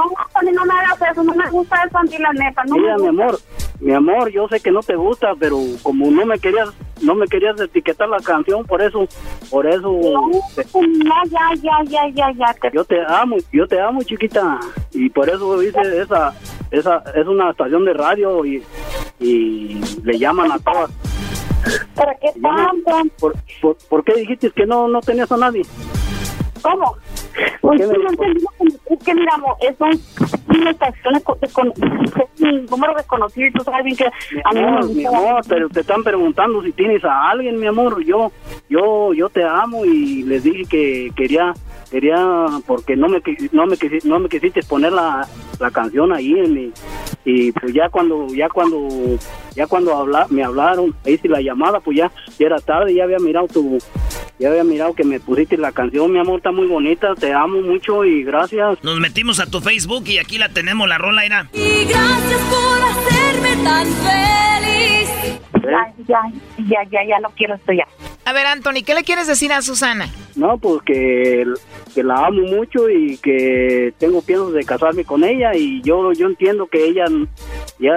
no 0.53 0.65
me 0.65 0.75
hagas 0.75 1.13
eso, 1.13 1.23
no 1.23 1.35
me 1.35 1.49
gusta 1.51 1.77
eso, 1.87 1.99
Andy, 1.99 2.19
la 2.19 2.33
neta. 2.33 2.65
No 2.65 2.77
mira, 2.77 2.97
me 2.97 3.03
mi 3.03 3.09
amor, 3.09 3.39
mi 3.81 3.93
amor, 3.93 4.31
yo 4.31 4.49
sé 4.49 4.61
que 4.61 4.71
no 4.71 4.81
te 4.81 4.97
gusta, 4.97 5.35
pero 5.39 5.59
como 5.83 6.11
no 6.11 6.25
me 6.27 6.39
querías, 6.39 6.71
no 7.03 7.15
me 7.15 7.27
querías 7.27 7.61
etiquetar 7.61 8.09
la 8.09 8.19
canción, 8.19 8.65
por 8.65 8.81
eso, 8.83 9.07
por 9.51 9.67
eso, 9.67 9.91
te- 10.57 10.65
No, 10.81 11.15
ya, 11.29 11.51
ya, 11.63 11.79
ya, 11.85 12.09
ya, 12.15 12.33
ya. 12.33 12.55
Te... 12.55 12.71
yo 12.73 12.85
te 12.85 12.97
amo, 13.07 13.37
yo 13.53 13.67
te 13.69 13.81
amo, 13.81 14.03
chiquita, 14.03 14.59
y 14.93 15.11
por 15.11 15.29
eso 15.29 15.63
hice 15.63 16.01
esa, 16.01 16.33
esa, 16.71 17.03
es 17.15 17.27
una 17.27 17.51
estación 17.51 17.85
de 17.85 17.93
radio 17.93 18.45
y, 18.45 18.63
y 19.21 19.81
le 20.03 20.19
llaman 20.19 20.51
a 20.53 20.59
todas. 20.59 20.91
¿Para 21.95 22.15
qué 22.17 22.29
tanto? 22.43 23.11
¿Por, 23.19 23.35
por, 23.63 23.77
por 23.89 24.05
qué 24.05 24.15
dijiste 24.15 24.51
que 24.51 24.67
no, 24.67 24.87
no 24.89 25.01
tenías 25.01 25.31
a 25.33 25.37
nadie? 25.37 25.63
¿Cómo? 26.63 26.97
Pues 27.61 27.81
no 27.89 28.11
entendí 28.11 28.45
es 28.91 28.99
que 29.05 29.15
mira, 29.15 29.35
amor, 29.35 29.57
es 29.61 29.75
un- 29.81 30.57
una 30.57 30.71
estación 30.71 31.15
de, 31.15 31.21
co- 31.23 31.39
de 31.41 31.49
con- 31.49 31.73
un 32.41 32.67
número 32.67 32.95
desconocido 32.95 33.49
y 33.49 33.53
tú 33.53 33.65
sabes 33.65 33.85
bien 33.85 33.97
que 33.97 34.05
a 34.07 34.53
mí 34.53 34.61
no 34.61 34.81
me 34.87 34.95
mi 34.95 35.05
amor, 35.07 35.43
pero 35.49 35.69
te 35.69 35.81
están 35.81 36.03
preguntando 36.05 36.63
si 36.63 36.73
tienes 36.73 37.05
a 37.05 37.31
alguien, 37.31 37.59
mi 37.59 37.67
amor. 37.67 38.03
Yo, 38.05 38.31
yo, 38.69 39.13
yo 39.15 39.29
te 39.31 39.43
amo 39.43 39.85
y 39.85 40.23
les 40.23 40.45
dije 40.45 40.65
que 40.69 41.11
quería, 41.17 41.53
quería, 41.95 42.47
porque 42.67 42.97
no 42.97 43.09
me, 43.09 43.23
no 43.53 43.67
me, 43.67 43.77
quisi- 43.77 44.03
no 44.03 44.19
me 44.19 44.29
quisiste 44.29 44.63
poner 44.65 44.93
la, 44.93 45.29
la 45.61 45.71
canción 45.71 46.13
ahí 46.13 46.33
en 46.33 46.53
mi, 46.53 46.73
y 47.25 47.53
pues 47.53 47.73
ya 47.73 47.89
cuando, 47.89 48.27
ya 48.35 48.49
cuando, 48.49 48.89
ya 49.55 49.67
cuando 49.69 49.97
habla, 49.97 50.27
me 50.29 50.43
hablaron, 50.43 50.93
hice 51.07 51.29
la 51.29 51.41
llamada, 51.41 51.79
pues 51.79 51.97
ya, 51.99 52.11
ya 52.39 52.47
era 52.47 52.59
tarde, 52.59 52.95
ya 52.95 53.05
había 53.05 53.19
mirado 53.21 53.47
tu, 53.47 53.79
ya 54.41 54.49
había 54.51 54.65
mirado 54.65 54.93
que 54.95 55.05
me 55.05 55.21
pusiste 55.21 55.57
la 55.57 55.71
canción, 55.71 56.11
mi 56.13 56.19
amor, 56.19 56.39
está 56.39 56.51
muy 56.51 56.67
bonita, 56.67 57.15
te 57.15 57.33
amo 57.33 57.61
mucho 57.61 58.05
y 58.05 58.25
gracias. 58.25 58.83
Nos 58.83 58.99
metimos 58.99 59.39
a 59.39 59.47
tu 59.47 59.61
Facebook 59.61 60.03
y 60.09 60.19
aquí 60.19 60.37
la 60.39 60.49
tenemos, 60.49 60.89
la 60.89 60.99
rola 60.99 61.25
era. 61.25 61.49
Y 61.53 61.85
gracias 61.85 62.41
por 62.51 62.83
hacerme 62.83 63.63
tan 63.63 63.87
feliz. 63.87 65.39
Ya, 65.65 65.93
ya, 66.07 66.21
ya, 66.69 66.91
ya, 66.91 67.05
ya 67.09 67.21
no 67.21 67.31
quiero 67.31 67.55
esto 67.55 67.73
ya. 67.73 67.87
A 68.27 68.33
ver, 68.33 68.47
Anthony, 68.47 68.83
¿qué 68.87 68.95
le 68.95 69.03
quieres 69.05 69.27
decir 69.27 69.53
a 69.53 69.61
Susana? 69.63 70.07
No, 70.37 70.57
pues 70.59 70.83
que, 70.83 71.45
que 71.95 72.03
la 72.03 72.27
amo 72.27 72.43
mucho 72.43 72.89
y 72.89 73.19
que 73.19 73.93
tengo 73.99 74.23
piensos 74.23 74.53
de 74.55 74.65
casarme 74.65 75.05
con 75.05 75.23
ella 75.25 75.55
y 75.55 75.83
yo 75.83 76.13
yo 76.13 76.27
entiendo 76.27 76.67
que 76.67 76.87
ella 76.87 77.05
ya 77.79 77.97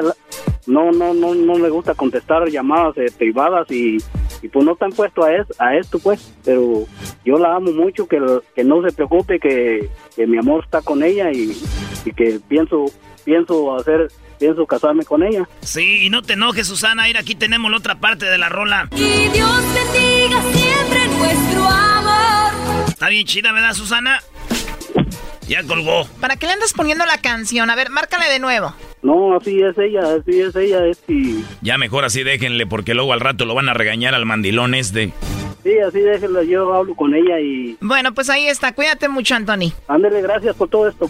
no 0.67 0.91
no 0.91 1.13
no 1.13 1.33
no 1.33 1.53
le 1.57 1.69
gusta 1.69 1.93
contestar 1.95 2.47
llamadas 2.49 2.97
eh, 2.97 3.05
privadas 3.17 3.71
y, 3.71 3.97
y 4.41 4.47
pues 4.49 4.65
no 4.65 4.73
están 4.73 4.91
puesto 4.91 5.23
a, 5.23 5.33
es- 5.33 5.61
a 5.61 5.75
esto 5.77 5.97
pues, 5.97 6.33
pero 6.43 6.83
yo 7.23 7.37
la 7.37 7.55
amo 7.55 7.71
mucho 7.71 8.05
que, 8.07 8.19
que 8.53 8.63
no 8.65 8.81
se 8.83 8.91
preocupe 8.93 9.39
que, 9.39 9.89
que 10.15 10.27
mi 10.27 10.37
amor 10.37 10.63
está 10.65 10.81
con 10.81 11.03
ella 11.03 11.31
y, 11.31 11.57
y 12.05 12.11
que 12.11 12.39
pienso 12.47 12.85
pienso 13.23 13.75
hacer 13.75 14.09
pienso 14.39 14.65
casarme 14.65 15.03
con 15.05 15.23
ella. 15.23 15.47
Sí, 15.61 16.05
y 16.05 16.09
no 16.09 16.21
te 16.21 16.33
enojes, 16.33 16.67
Susana. 16.67 17.03
Mira, 17.05 17.19
aquí 17.21 17.35
tenemos 17.35 17.69
la 17.71 17.77
otra 17.77 17.95
parte 17.95 18.25
de 18.25 18.37
la 18.37 18.49
rola. 18.49 18.87
Y 18.95 19.29
Dios 19.29 19.61
bendiga 19.73 20.41
siempre 20.53 21.07
nuestro 21.17 21.63
amor. 21.67 22.51
Está 22.87 23.09
bien 23.09 23.25
chida, 23.25 23.51
¿verdad, 23.51 23.73
Susana? 23.73 24.21
Ya 25.47 25.63
colgó. 25.63 26.05
¿Para 26.19 26.35
qué 26.35 26.45
le 26.45 26.53
andas 26.53 26.73
poniendo 26.73 27.05
la 27.05 27.19
canción? 27.19 27.69
A 27.69 27.75
ver, 27.75 27.89
márcale 27.89 28.27
de 28.29 28.39
nuevo. 28.39 28.73
No, 29.01 29.37
así 29.37 29.61
es 29.61 29.77
ella, 29.77 30.01
así 30.19 30.41
es 30.41 30.55
ella, 30.55 30.85
es 30.85 30.99
y 31.07 31.45
Ya 31.61 31.77
mejor 31.77 32.03
así 32.03 32.23
déjenle, 32.23 32.65
porque 32.67 32.93
luego 32.93 33.13
al 33.13 33.19
rato 33.21 33.45
lo 33.45 33.53
van 33.55 33.69
a 33.69 33.73
regañar 33.73 34.13
al 34.15 34.25
mandilón 34.25 34.73
este. 34.75 35.13
sí, 35.63 35.79
así 35.79 35.99
déjela, 35.99 36.43
yo 36.43 36.73
hablo 36.73 36.95
con 36.95 37.13
ella 37.13 37.39
y 37.39 37.77
Bueno, 37.79 38.13
pues 38.13 38.29
ahí 38.29 38.47
está. 38.47 38.73
Cuídate 38.73 39.07
mucho, 39.07 39.35
Anthony. 39.35 39.71
ándele, 39.87 40.21
gracias 40.21 40.55
por 40.55 40.67
todo 40.67 40.89
esto. 40.89 41.09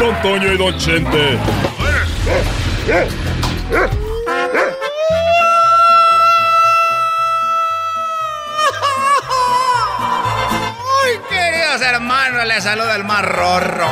Don 0.00 0.22
Toño 0.22 0.52
y 0.52 0.56
Don 0.56 0.78
Chente. 0.78 1.38
Ay, 11.04 11.18
queridos 11.28 11.80
hermanos, 11.82 12.46
les 12.46 12.64
saluda 12.64 12.96
el 12.96 13.04
más 13.04 13.22
rorro. 13.24 13.88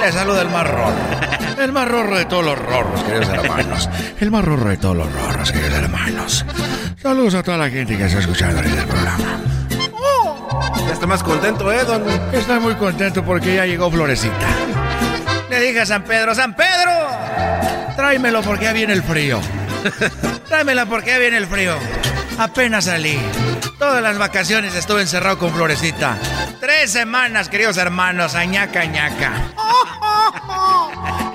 Les 0.00 0.14
saluda 0.14 0.42
el 0.42 0.48
más 0.48 0.66
rorro. 0.66 1.18
El 1.58 1.72
más 1.72 1.88
rorro 1.88 2.16
de 2.16 2.24
todos 2.24 2.44
los 2.44 2.58
rorros, 2.58 3.02
queridos 3.02 3.28
hermanos. 3.28 3.90
El 4.20 4.30
más 4.30 4.44
rorro 4.44 4.70
de 4.70 4.76
todos 4.76 4.96
los 4.96 5.12
rorros, 5.12 5.50
queridos 5.50 5.74
hermanos. 5.74 6.44
Saludos 7.02 7.34
a 7.34 7.42
toda 7.42 7.58
la 7.58 7.68
gente 7.68 7.96
que 7.96 8.06
está 8.06 8.20
escuchando 8.20 8.58
ahorita 8.58 8.82
el 8.82 8.86
programa. 8.86 9.47
Ya 10.88 10.94
está 10.94 11.06
más 11.06 11.22
contento, 11.22 11.70
¿eh, 11.70 11.84
don? 11.84 12.02
Estoy 12.32 12.60
muy 12.60 12.74
contento 12.74 13.22
porque 13.22 13.54
ya 13.54 13.66
llegó 13.66 13.90
Florecita. 13.90 14.48
Le 15.50 15.60
dije 15.60 15.80
a 15.80 15.86
San 15.86 16.02
Pedro, 16.02 16.34
San 16.34 16.56
Pedro, 16.56 16.90
tráemelo 17.94 18.40
porque 18.40 18.64
ya 18.64 18.72
viene 18.72 18.94
el 18.94 19.02
frío. 19.02 19.38
Tráemela 20.48 20.86
porque 20.86 21.10
ya 21.10 21.18
viene 21.18 21.36
el 21.36 21.46
frío. 21.46 21.74
Apenas 22.38 22.86
salí. 22.86 23.18
Todas 23.78 24.02
las 24.02 24.18
vacaciones 24.18 24.74
estuve 24.74 25.02
encerrado 25.02 25.38
con 25.38 25.52
Florecita. 25.52 26.16
Tres 26.60 26.90
semanas, 26.92 27.48
queridos 27.48 27.76
hermanos, 27.76 28.34
añaca, 28.34 28.80
añaca. 28.80 29.32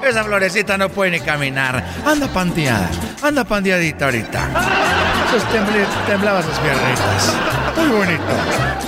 Esa 0.03 0.24
florecita 0.26 0.78
no 0.78 0.90
puede 0.90 1.11
ni 1.11 1.20
caminar. 1.22 1.82
Anda 2.06 2.28
panteada, 2.28 2.90
anda 3.22 3.45
panteadita 3.45 4.06
ahorita. 4.06 4.40
Temblé- 5.53 5.88
temblabas 6.06 6.45
las 6.45 6.60
piernitas. 6.60 7.34
Muy 7.78 7.88
bonito, 7.88 8.24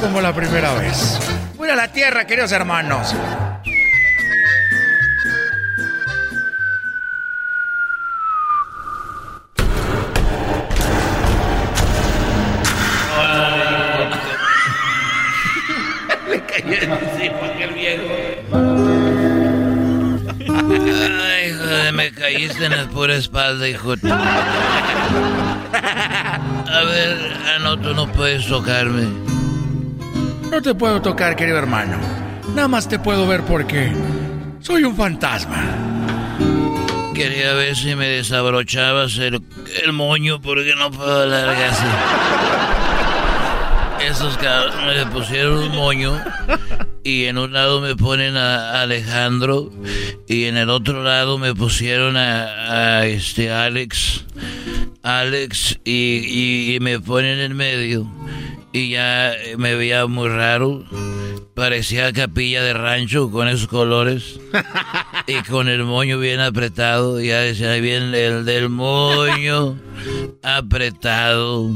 como 0.01 0.19
la 0.19 0.33
primera 0.33 0.73
vez. 0.73 1.17
Voy 1.55 1.69
a 1.69 1.75
la 1.77 1.87
tierra, 1.87 2.25
queridos 2.27 2.51
hermanos. 2.51 3.15
Cayó 16.61 16.73
encima 16.73 17.45
aquel 17.53 17.73
viejo. 17.73 18.03
Ay, 20.47 21.51
joder, 21.51 21.93
me 21.93 22.11
caíste 22.11 22.65
en 22.65 22.77
la 22.77 22.87
pura 22.87 23.15
espalda, 23.15 23.67
hijo. 23.67 23.93
A 25.73 26.83
ver, 26.83 27.17
ah, 27.45 27.59
no, 27.61 27.77
tú 27.79 27.93
no 27.93 28.11
puedes 28.11 28.47
tocarme. 28.47 29.07
No 30.49 30.61
te 30.61 30.73
puedo 30.75 31.01
tocar, 31.01 31.35
querido 31.35 31.57
hermano. 31.57 31.97
Nada 32.53 32.67
más 32.67 32.87
te 32.87 32.99
puedo 32.99 33.27
ver 33.27 33.41
porque 33.41 33.91
soy 34.61 34.83
un 34.83 34.95
fantasma. 34.95 35.63
Quería 37.13 37.53
ver 37.53 37.75
si 37.75 37.95
me 37.95 38.07
desabrochabas 38.07 39.17
el, 39.17 39.41
el 39.83 39.93
moño 39.93 40.41
porque 40.41 40.73
no 40.75 40.91
puedo 40.91 41.33
así. 41.33 41.85
Esos 44.09 44.37
me 44.85 45.05
pusieron 45.07 45.55
un 45.63 45.75
moño 45.75 46.21
y 47.03 47.25
en 47.25 47.37
un 47.39 47.53
lado 47.53 47.81
me 47.81 47.95
ponen 47.95 48.37
a 48.37 48.81
Alejandro 48.81 49.71
y 50.27 50.45
en 50.45 50.57
el 50.57 50.69
otro 50.69 51.03
lado 51.03 51.37
me 51.39 51.55
pusieron 51.55 52.15
a, 52.15 53.05
este 53.07 53.51
Alex. 53.51 54.25
Alex 55.01 55.79
y, 55.83 56.75
y- 56.75 56.79
me 56.81 56.99
ponen 56.99 57.39
en 57.39 57.55
medio 57.55 58.07
y 58.73 58.89
ya 58.89 59.33
me 59.57 59.75
veía 59.75 60.05
muy 60.05 60.29
raro. 60.29 60.83
Parecía 61.55 62.11
capilla 62.13 62.61
de 62.61 62.73
rancho 62.73 63.31
con 63.31 63.47
esos 63.47 63.67
colores 63.67 64.39
y 65.25 65.41
con 65.49 65.67
el 65.67 65.83
moño 65.83 66.19
bien 66.19 66.41
apretado. 66.41 67.19
Ya 67.21 67.39
decía 67.39 67.71
ahí 67.71 67.81
bien 67.81 68.13
el 68.13 68.45
del 68.45 68.69
moño 68.69 69.79
apretado. 70.43 71.71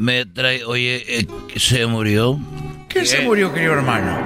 Me 0.00 0.24
trae, 0.24 0.64
oye, 0.64 1.04
eh, 1.06 1.26
se 1.56 1.84
murió. 1.84 2.40
¿Quién 2.88 3.04
se 3.04 3.20
murió, 3.20 3.52
querido 3.52 3.74
hermano? 3.74 4.18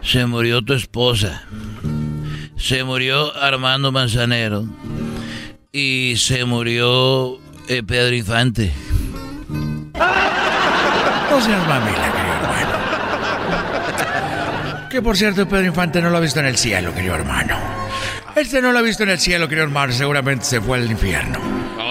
Se 0.00 0.24
murió 0.24 0.62
tu 0.62 0.72
esposa. 0.72 1.42
Se 2.56 2.84
murió 2.84 3.36
Armando 3.36 3.92
Manzanero. 3.92 4.64
Y 5.70 6.14
se 6.16 6.46
murió 6.46 7.38
eh, 7.68 7.82
Pedro 7.86 8.16
Infante. 8.16 8.72
No 11.30 11.40
seas 11.40 11.68
mamila, 11.68 12.12
querido 12.12 12.34
hermano. 12.34 12.78
Que 14.88 15.02
por 15.02 15.16
cierto, 15.18 15.46
Pedro 15.48 15.66
Infante 15.66 16.00
no 16.00 16.08
lo 16.08 16.16
ha 16.16 16.20
visto 16.20 16.40
en 16.40 16.46
el 16.46 16.56
cielo, 16.56 16.94
querido 16.94 17.16
hermano. 17.16 17.58
Este 18.36 18.62
no 18.62 18.72
lo 18.72 18.78
ha 18.78 18.82
visto 18.82 19.02
en 19.02 19.10
el 19.10 19.18
cielo, 19.18 19.48
querido 19.48 19.64
hermano. 19.66 19.92
Seguramente 19.92 20.46
se 20.46 20.62
fue 20.62 20.78
al 20.78 20.90
infierno. 20.90 21.38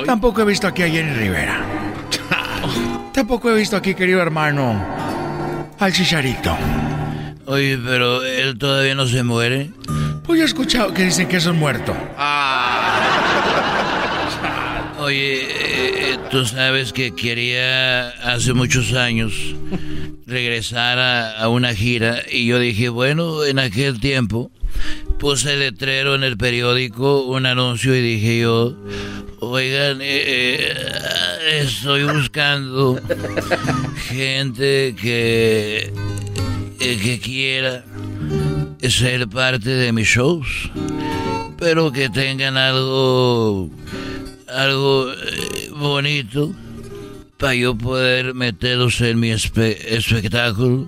Tampoco 0.06 0.41
he 0.41 0.45
visto 0.45 0.65
aquí 0.65 0.81
a 0.81 0.90
Jenny 0.90 1.14
Rivera. 1.14 1.82
Tampoco 3.14 3.52
he 3.52 3.56
visto 3.56 3.77
aquí, 3.77 3.94
querido 3.94 4.22
hermano, 4.22 4.84
al 5.80 5.94
Chicharito. 5.94 6.57
Oye, 7.45 7.77
pero 7.77 8.23
él 8.23 8.57
todavía 8.57 8.95
no 8.95 9.06
se 9.06 9.22
muere. 9.23 9.69
Pues 10.26 10.40
yo 10.40 10.44
he 10.44 10.48
escuchado 10.48 10.94
que 10.94 11.03
dicen 11.03 11.27
que 11.27 11.38
es 11.38 11.45
un 11.45 11.60
muerto. 11.60 11.95
Oye, 14.99 15.44
eh, 15.44 16.14
eh, 16.14 16.18
tú 16.31 16.45
sabes 16.45 16.94
que 16.94 17.14
quería 17.14 18.10
hace 18.10 18.53
muchos 18.53 18.94
años 18.94 19.34
regresar 20.26 20.98
a, 20.98 21.38
a 21.38 21.49
una 21.49 21.76
gira 21.76 22.19
y 22.31 22.45
yo 22.48 22.57
dije, 22.57 22.90
bueno, 22.90 23.44
en 23.44 23.60
aquel 23.60 23.99
tiempo 23.99 24.49
puse 25.23 25.55
letrero 25.55 26.15
en 26.15 26.23
el 26.23 26.35
periódico, 26.35 27.21
un 27.23 27.45
anuncio 27.45 27.95
y 27.95 28.01
dije 28.01 28.41
yo, 28.41 28.75
oigan, 29.39 30.01
eh, 30.01 30.03
eh, 30.27 31.59
estoy 31.61 32.03
buscando 32.03 32.99
gente 34.09 34.93
que, 35.01 35.93
eh, 36.81 36.99
que 37.01 37.19
quiera 37.23 37.85
ser 38.81 39.29
parte 39.29 39.69
de 39.69 39.93
mis 39.93 40.09
shows, 40.09 40.69
pero 41.57 41.89
que 41.93 42.09
tengan 42.09 42.57
algo 42.57 43.69
algo 44.49 45.09
bonito 45.77 46.51
para 47.37 47.55
yo 47.55 47.77
poder 47.77 48.33
meterlos 48.33 48.99
en 48.99 49.21
mi 49.21 49.29
espe- 49.29 49.77
espectáculo. 49.85 50.85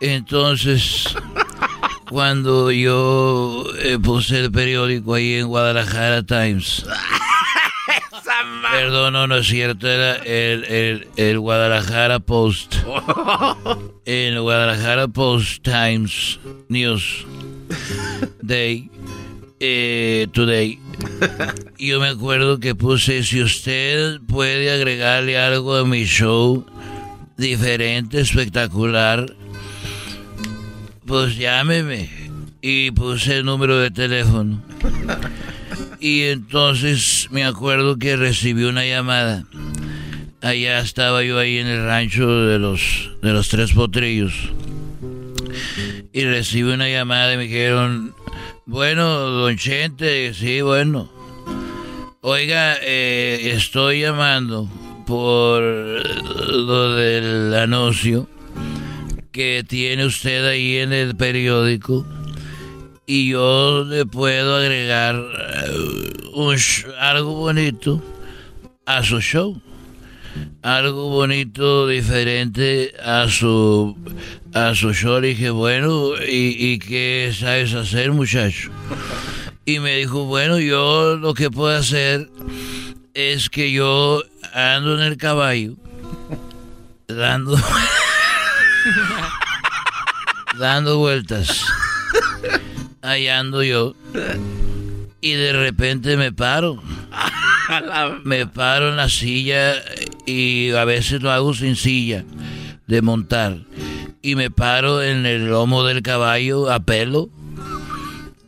Entonces, 0.00 1.04
cuando 2.10 2.72
yo 2.72 3.64
eh, 3.78 3.98
puse 4.02 4.40
el 4.40 4.50
periódico 4.50 5.14
ahí 5.14 5.34
en 5.34 5.46
Guadalajara 5.46 6.24
Times, 6.24 6.84
perdón, 8.72 9.12
no, 9.12 9.28
no 9.28 9.36
es 9.36 9.46
cierto, 9.46 9.88
era 9.88 10.16
el, 10.16 10.64
el, 10.64 11.08
el 11.16 11.38
Guadalajara 11.38 12.18
Post. 12.18 12.74
El 14.06 14.40
Guadalajara 14.40 15.06
Post 15.06 15.62
Times 15.62 16.40
News 16.68 17.24
Day, 18.42 18.90
eh, 19.60 20.26
Today. 20.32 20.80
Yo 21.78 22.00
me 22.00 22.08
acuerdo 22.08 22.58
que 22.58 22.74
puse, 22.74 23.22
si 23.22 23.40
usted 23.40 24.20
puede 24.26 24.72
agregarle 24.72 25.38
algo 25.38 25.76
a 25.76 25.84
mi 25.84 26.06
show, 26.06 26.66
diferente, 27.36 28.20
espectacular, 28.20 29.36
pues 31.10 31.36
llámeme. 31.36 32.08
Y 32.62 32.92
puse 32.92 33.38
el 33.38 33.44
número 33.44 33.78
de 33.78 33.90
teléfono. 33.90 34.62
Y 35.98 36.22
entonces 36.22 37.26
me 37.32 37.44
acuerdo 37.44 37.98
que 37.98 38.16
recibí 38.16 38.62
una 38.62 38.86
llamada. 38.86 39.44
Allá 40.40 40.78
estaba 40.78 41.24
yo 41.24 41.38
ahí 41.38 41.58
en 41.58 41.66
el 41.66 41.84
rancho 41.84 42.46
de 42.46 42.60
los, 42.60 43.10
de 43.22 43.32
los 43.32 43.48
tres 43.48 43.72
potrillos. 43.72 44.32
Y 46.12 46.24
recibí 46.24 46.70
una 46.70 46.88
llamada 46.88 47.34
y 47.34 47.36
me 47.38 47.42
dijeron, 47.44 48.14
bueno, 48.64 49.04
don 49.04 49.56
Chente, 49.56 50.32
sí, 50.32 50.60
bueno. 50.60 51.10
Oiga, 52.20 52.76
eh, 52.82 53.50
estoy 53.56 54.02
llamando 54.02 54.68
por 55.06 55.60
lo 55.60 56.94
del 56.94 57.52
anuncio 57.54 58.28
que 59.32 59.64
tiene 59.66 60.06
usted 60.06 60.46
ahí 60.46 60.78
en 60.78 60.92
el 60.92 61.16
periódico 61.16 62.06
y 63.06 63.30
yo 63.30 63.84
le 63.84 64.06
puedo 64.06 64.56
agregar 64.56 65.16
eh, 65.16 66.92
algo 66.98 67.34
bonito 67.34 68.02
a 68.86 69.02
su 69.02 69.20
show. 69.20 69.60
Algo 70.62 71.08
bonito, 71.08 71.88
diferente 71.88 72.92
a 73.02 73.28
su 73.28 73.96
a 74.54 74.76
su 74.76 74.92
show. 74.94 75.20
Le 75.20 75.28
dije, 75.28 75.50
bueno, 75.50 76.12
¿y, 76.22 76.54
y 76.56 76.78
qué 76.78 77.32
sabes 77.36 77.74
hacer, 77.74 78.12
muchacho? 78.12 78.70
Y 79.64 79.80
me 79.80 79.96
dijo, 79.96 80.26
bueno, 80.26 80.60
yo 80.60 81.16
lo 81.16 81.34
que 81.34 81.50
puedo 81.50 81.76
hacer 81.76 82.30
es 83.14 83.50
que 83.50 83.72
yo 83.72 84.22
ando 84.54 84.94
en 84.94 85.04
el 85.04 85.16
caballo, 85.16 85.74
dando, 87.08 87.58
dando 90.58 90.98
vueltas. 90.98 91.64
Ahí 93.02 93.28
ando 93.28 93.62
yo. 93.62 93.94
Y 95.20 95.32
de 95.32 95.52
repente 95.52 96.16
me 96.16 96.32
paro. 96.32 96.82
Me 98.24 98.46
paro 98.46 98.88
en 98.88 98.96
la 98.96 99.08
silla 99.08 99.74
y 100.26 100.72
a 100.72 100.84
veces 100.84 101.22
lo 101.22 101.30
hago 101.30 101.54
sin 101.54 101.76
silla 101.76 102.24
de 102.88 103.00
montar. 103.00 103.58
Y 104.22 104.34
me 104.34 104.50
paro 104.50 105.02
en 105.02 105.24
el 105.24 105.46
lomo 105.46 105.84
del 105.84 106.02
caballo 106.02 106.68
a 106.70 106.80
pelo. 106.80 107.30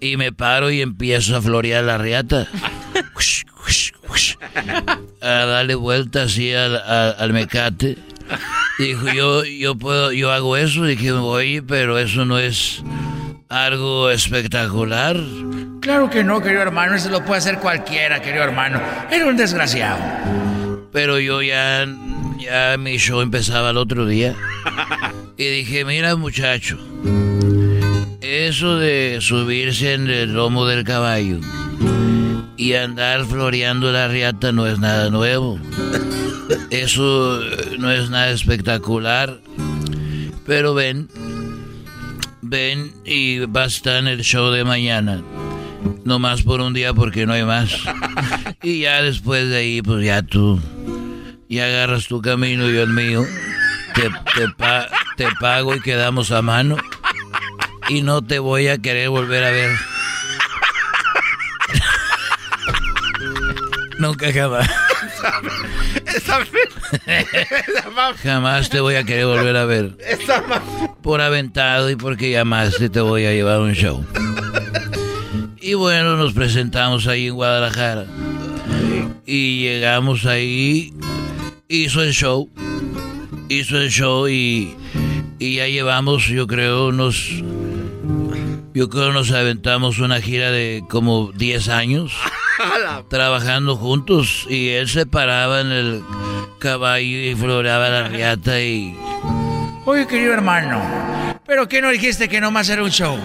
Y 0.01 0.17
me 0.17 0.33
paro 0.33 0.73
y 0.73 0.81
empiezo 0.81 1.37
a 1.37 1.43
florear 1.43 1.85
la 1.85 1.99
riata. 1.99 2.49
A 5.21 5.47
darle 5.47 5.77
vuelta 5.77 6.25
así 6.25 6.53
al, 6.53 6.77
al, 6.77 7.15
al 7.17 7.33
mecate. 7.33 7.97
Dijo, 8.79 9.13
yo, 9.13 9.45
yo 9.45 9.77
puedo, 9.77 10.13
yo 10.13 10.31
hago 10.33 10.57
eso. 10.57 10.85
Dije, 10.85 11.13
oye, 11.13 11.63
pero 11.63 11.99
eso 11.99 12.25
no 12.25 12.39
es 12.39 12.83
algo 13.49 14.11
espectacular. 14.11 15.17
Claro 15.81 16.11
que 16.11 16.25
no, 16.25 16.41
querido 16.41 16.63
hermano. 16.63 16.95
Eso 16.95 17.11
lo 17.11 17.25
puede 17.25 17.39
hacer 17.39 17.59
cualquiera, 17.59 18.21
querido 18.23 18.45
hermano. 18.45 18.81
Era 19.11 19.27
un 19.27 19.37
desgraciado. 19.37 19.99
Pero 20.93 21.19
yo 21.19 21.43
ya, 21.43 21.87
ya 22.39 22.77
mi 22.79 22.99
show 22.99 23.21
empezaba 23.21 23.71
el 23.71 23.77
otro 23.77 24.07
día. 24.07 24.35
Y 25.37 25.45
dije, 25.45 25.85
mira 25.85 26.15
muchacho, 26.15 26.79
eso 28.21 28.77
de 28.77 29.19
subirse 29.21 29.95
en 29.95 30.09
el 30.09 30.35
lomo 30.35 30.67
del 30.67 30.85
caballo 30.85 31.41
y 32.57 32.75
andar 32.75 33.25
floreando 33.25 33.93
la 33.93 34.09
riata 34.09 34.53
no 34.53 34.67
es 34.67 34.79
nada 34.79 35.11
nuevo. 35.11 35.59
Eso 36.71 37.41
no 37.79 37.91
es 37.91 38.11
nada 38.11 38.31
espectacular. 38.31 39.41
Pero 40.47 40.75
ven, 40.75 41.09
ven 42.41 42.93
y 43.05 43.41
va 43.41 43.65
a 43.65 43.67
estar 43.67 43.97
en 43.97 44.09
el 44.09 44.23
show 44.23 44.51
de 44.51 44.65
mañana. 44.65 45.23
No 46.05 46.19
más 46.19 46.43
por 46.43 46.61
un 46.61 46.75
día 46.75 46.93
porque 46.95 47.27
no 47.27 47.33
hay 47.33 47.45
más. 47.45 47.73
Y 48.65 48.83
ya 48.83 49.03
después 49.03 49.49
de 49.49 49.57
ahí, 49.57 49.83
pues 49.83 50.05
ya 50.05 50.23
tú, 50.23 50.61
ya 51.49 51.65
agarras 51.65 52.07
tu 52.07 52.23
camino 52.23 52.71
y 52.71 52.75
yo 52.75 52.85
el 52.85 52.91
mío. 52.91 53.25
Te, 53.97 54.09
te 55.17 55.29
pago 55.41 55.75
y 55.75 55.81
quedamos 55.81 56.31
a 56.31 56.43
mano. 56.43 56.77
Y 57.89 58.03
no 58.03 58.23
te 58.23 58.39
voy 58.39 58.69
a 58.69 58.79
querer 58.79 59.09
volver 59.09 59.43
a 59.43 59.51
ver. 59.51 59.71
Nunca 64.03 64.33
jamás. 64.33 64.69
jamás 68.21 68.69
te 68.69 68.81
voy 68.81 68.97
a 68.97 69.05
querer 69.05 69.27
volver 69.27 69.57
a 69.57 69.65
ver. 69.65 69.97
Por 71.03 71.21
aventado 71.21 71.89
y 71.89 71.95
porque 71.95 72.33
llamaste 72.33 72.89
te 72.89 73.01
voy 73.01 73.27
a 73.27 73.33
llevar 73.33 73.61
un 73.61 73.75
show. 73.75 74.05
Y 75.61 75.75
bueno, 75.75 76.17
nos 76.17 76.33
presentamos 76.33 77.07
ahí 77.07 77.29
en 77.29 77.35
Guadalajara. 77.35 78.07
Y 79.25 79.61
llegamos 79.61 80.27
ahí. 80.27 80.93
Hizo 81.69 82.03
el 82.03 82.13
show. 82.13 82.51
Hizo 83.49 83.79
el 83.79 83.89
show 83.89 84.27
y, 84.27 84.77
y 85.39 85.55
ya 85.55 85.69
llevamos, 85.69 86.27
yo 86.27 86.49
creo, 86.49 86.89
unos... 86.89 87.31
Yo 88.75 88.89
creo 88.89 89.13
nos 89.13 89.31
aventamos 89.31 90.01
una 90.01 90.21
gira 90.21 90.51
de 90.51 90.83
como 90.89 91.31
10 91.37 91.69
años 91.69 92.13
trabajando 93.09 93.77
juntos 93.77 94.47
y 94.49 94.71
él 94.71 94.89
se 94.89 95.07
paraba 95.07 95.61
en 95.61 95.73
el 95.73 96.05
caballo 96.59 97.19
y 97.19 97.35
floreaba 97.35 97.89
la 97.89 98.09
riata 98.09 98.61
y... 98.61 98.97
Oye, 99.85 100.07
querido 100.07 100.33
hermano, 100.33 100.81
¿pero 101.47 101.69
qué 101.69 101.83
no 101.83 101.91
dijiste 101.91 102.29
que 102.29 102.41
nomás 102.41 102.69
era 102.69 102.83
un 102.83 102.91
show? 102.91 103.19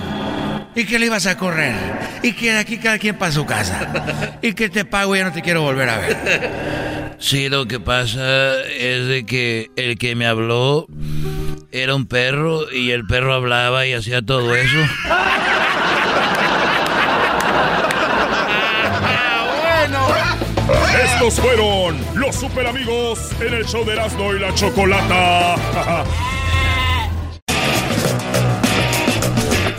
Y 0.75 0.85
que 0.85 0.99
le 0.99 1.07
ibas 1.07 1.25
a 1.25 1.37
correr. 1.37 1.75
Y 2.21 2.33
que 2.33 2.51
de 2.51 2.59
aquí 2.59 2.77
cada 2.77 2.99
quien 2.99 3.17
para 3.17 3.31
su 3.31 3.45
casa. 3.45 4.37
Y 4.43 4.53
que 4.53 4.69
te 4.69 4.85
pago 4.85 5.15
y 5.15 5.19
ya 5.19 5.25
no 5.25 5.31
te 5.31 5.41
quiero 5.41 5.63
volver 5.63 5.89
a 5.89 5.97
ver. 5.97 7.17
Sí, 7.19 7.49
lo 7.49 7.67
que 7.67 7.79
pasa 7.79 8.61
es 8.61 9.07
de 9.07 9.25
que 9.25 9.71
el 9.75 9.97
que 9.97 10.15
me 10.15 10.27
habló 10.27 10.85
era 11.71 11.95
un 11.95 12.05
perro 12.05 12.71
y 12.71 12.91
el 12.91 13.07
perro 13.07 13.33
hablaba 13.33 13.87
y 13.87 13.93
hacía 13.93 14.21
todo 14.21 14.53
eso. 14.55 14.77
Estos 21.03 21.39
fueron 21.39 21.97
los 22.15 22.35
super 22.35 22.67
amigos 22.67 23.31
en 23.39 23.53
el 23.53 23.65
show 23.65 23.85
de 23.85 23.93
Erasmo 23.93 24.33
y 24.33 24.39
la 24.39 24.53
Chocolata. 24.53 25.55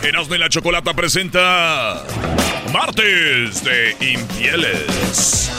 Erasmo 0.03 0.35
y 0.35 0.37
la 0.39 0.49
Chocolata 0.49 0.93
presenta 0.95 2.03
Martes 2.73 3.63
de 3.63 3.95
Infieles. 3.99 5.51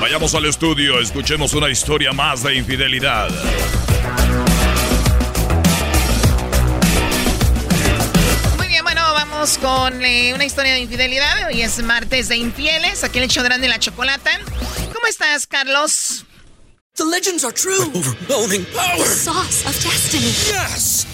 Vayamos 0.00 0.34
al 0.34 0.46
estudio, 0.46 0.98
escuchemos 0.98 1.54
una 1.54 1.70
historia 1.70 2.12
más 2.12 2.42
de 2.42 2.56
infidelidad. 2.56 3.28
Vamos 9.44 9.58
con 9.58 10.02
eh, 10.06 10.32
una 10.32 10.46
historia 10.46 10.72
de 10.72 10.80
infidelidad. 10.80 11.48
Hoy 11.48 11.60
es 11.60 11.82
martes 11.82 12.28
de 12.28 12.36
infieles, 12.36 13.04
aquí 13.04 13.18
en 13.18 13.24
el 13.24 13.30
show 13.30 13.42
de 13.42 13.68
la 13.68 13.78
chocolata. 13.78 14.30
¿Cómo 14.90 15.06
estás, 15.06 15.46
Carlos? 15.46 16.24
The 16.94 17.04
legends 17.04 17.44
are 17.44 17.52
true. 17.52 17.90
overwhelming 17.94 18.64
power. 18.72 19.04
sauce 19.04 19.66
of 19.66 19.74
destiny. 19.84 20.32
Yes. 20.48 21.13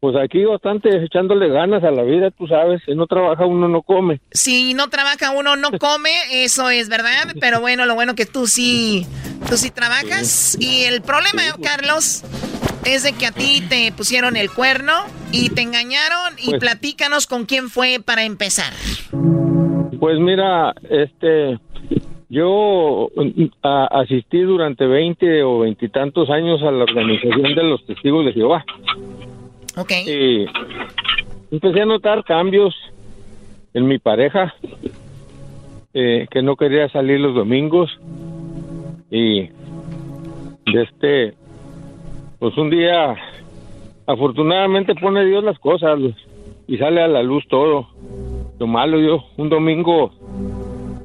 Pues 0.00 0.14
aquí 0.16 0.44
bastante 0.44 0.90
echándole 1.04 1.48
ganas 1.48 1.82
a 1.82 1.90
la 1.90 2.04
vida, 2.04 2.30
tú 2.30 2.46
sabes, 2.46 2.80
si 2.86 2.94
no 2.94 3.06
trabaja 3.08 3.44
uno 3.46 3.66
no 3.66 3.82
come. 3.82 4.20
Si 4.30 4.72
no 4.74 4.88
trabaja 4.88 5.32
uno 5.32 5.56
no 5.56 5.70
come, 5.80 6.10
eso 6.30 6.70
es 6.70 6.88
verdad, 6.88 7.34
pero 7.40 7.60
bueno, 7.60 7.84
lo 7.84 7.96
bueno 7.96 8.14
que 8.14 8.24
tú 8.24 8.46
sí, 8.46 9.06
tú 9.48 9.56
sí 9.56 9.70
trabajas. 9.72 10.56
Y 10.60 10.84
el 10.84 11.02
problema, 11.02 11.42
Carlos, 11.60 12.22
es 12.86 13.02
de 13.02 13.12
que 13.12 13.26
a 13.26 13.32
ti 13.32 13.60
te 13.68 13.90
pusieron 13.90 14.36
el 14.36 14.50
cuerno 14.52 14.92
y 15.32 15.50
te 15.50 15.62
engañaron 15.62 16.34
y 16.40 16.50
Pues- 16.50 16.60
platícanos 16.60 17.26
con 17.26 17.44
quién 17.44 17.68
fue 17.68 17.98
para 18.04 18.22
empezar. 18.22 18.72
Pues 19.98 20.16
mira, 20.20 20.74
este, 20.88 21.58
yo 22.28 23.08
mm, 23.16 23.46
a- 23.64 23.88
asistí 24.00 24.42
durante 24.42 24.86
20 24.86 25.42
o 25.42 25.58
veintitantos 25.58 26.30
años 26.30 26.62
a 26.62 26.70
la 26.70 26.84
organización 26.84 27.42
de 27.56 27.62
los 27.64 27.84
testigos 27.84 28.24
de 28.26 28.32
Jehová. 28.32 28.64
Y 30.06 30.46
empecé 31.50 31.82
a 31.82 31.86
notar 31.86 32.24
cambios 32.24 32.74
en 33.74 33.86
mi 33.86 33.98
pareja, 33.98 34.54
eh, 35.94 36.26
que 36.30 36.42
no 36.42 36.56
quería 36.56 36.88
salir 36.88 37.20
los 37.20 37.34
domingos. 37.34 37.90
Y 39.10 39.48
de 40.72 40.82
este, 40.82 41.34
pues 42.38 42.56
un 42.56 42.70
día, 42.70 43.16
afortunadamente 44.06 44.94
pone 44.94 45.24
Dios 45.24 45.42
las 45.44 45.58
cosas 45.58 45.98
y 46.66 46.76
sale 46.76 47.02
a 47.02 47.08
la 47.08 47.22
luz 47.22 47.44
todo. 47.48 47.88
Lo 48.58 48.66
malo 48.66 49.00
yo, 49.00 49.24
un 49.36 49.48
domingo, 49.48 50.10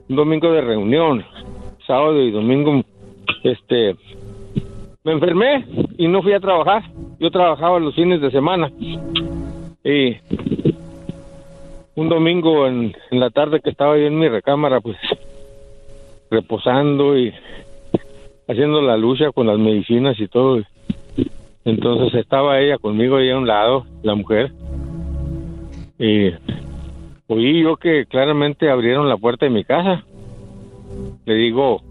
un 0.09 0.15
domingo 0.15 0.51
de 0.51 0.61
reunión, 0.61 1.23
sábado 1.85 2.21
y 2.21 2.31
domingo, 2.31 2.83
este, 3.43 3.95
me 5.03 5.11
enfermé 5.11 5.65
y 5.97 6.07
no 6.07 6.21
fui 6.21 6.33
a 6.33 6.39
trabajar. 6.39 6.83
Yo 7.19 7.29
trabajaba 7.29 7.79
los 7.79 7.95
fines 7.95 8.21
de 8.21 8.31
semana. 8.31 8.71
Y 9.83 10.15
un 11.95 12.09
domingo 12.09 12.67
en, 12.67 12.95
la 13.11 13.29
tarde 13.29 13.59
que 13.59 13.69
estaba 13.69 13.97
yo 13.97 14.05
en 14.05 14.17
mi 14.17 14.29
recámara, 14.29 14.79
pues 14.81 14.97
reposando 16.31 17.17
y 17.17 17.33
haciendo 18.47 18.81
la 18.81 18.97
lucha 18.97 19.31
con 19.31 19.47
las 19.47 19.59
medicinas 19.59 20.19
y 20.19 20.27
todo. 20.27 20.61
Entonces 21.65 22.19
estaba 22.19 22.59
ella 22.59 22.77
conmigo 22.77 23.17
ahí 23.17 23.29
a 23.29 23.37
un 23.37 23.47
lado, 23.47 23.85
la 24.01 24.15
mujer. 24.15 24.51
Y 25.99 26.31
oí 27.27 27.61
yo 27.61 27.77
que 27.77 28.05
claramente 28.05 28.69
abrieron 28.69 29.07
la 29.07 29.17
puerta 29.17 29.45
de 29.45 29.51
mi 29.51 29.63
casa. 29.63 30.03
Le 31.25 31.35
digo, 31.35 31.81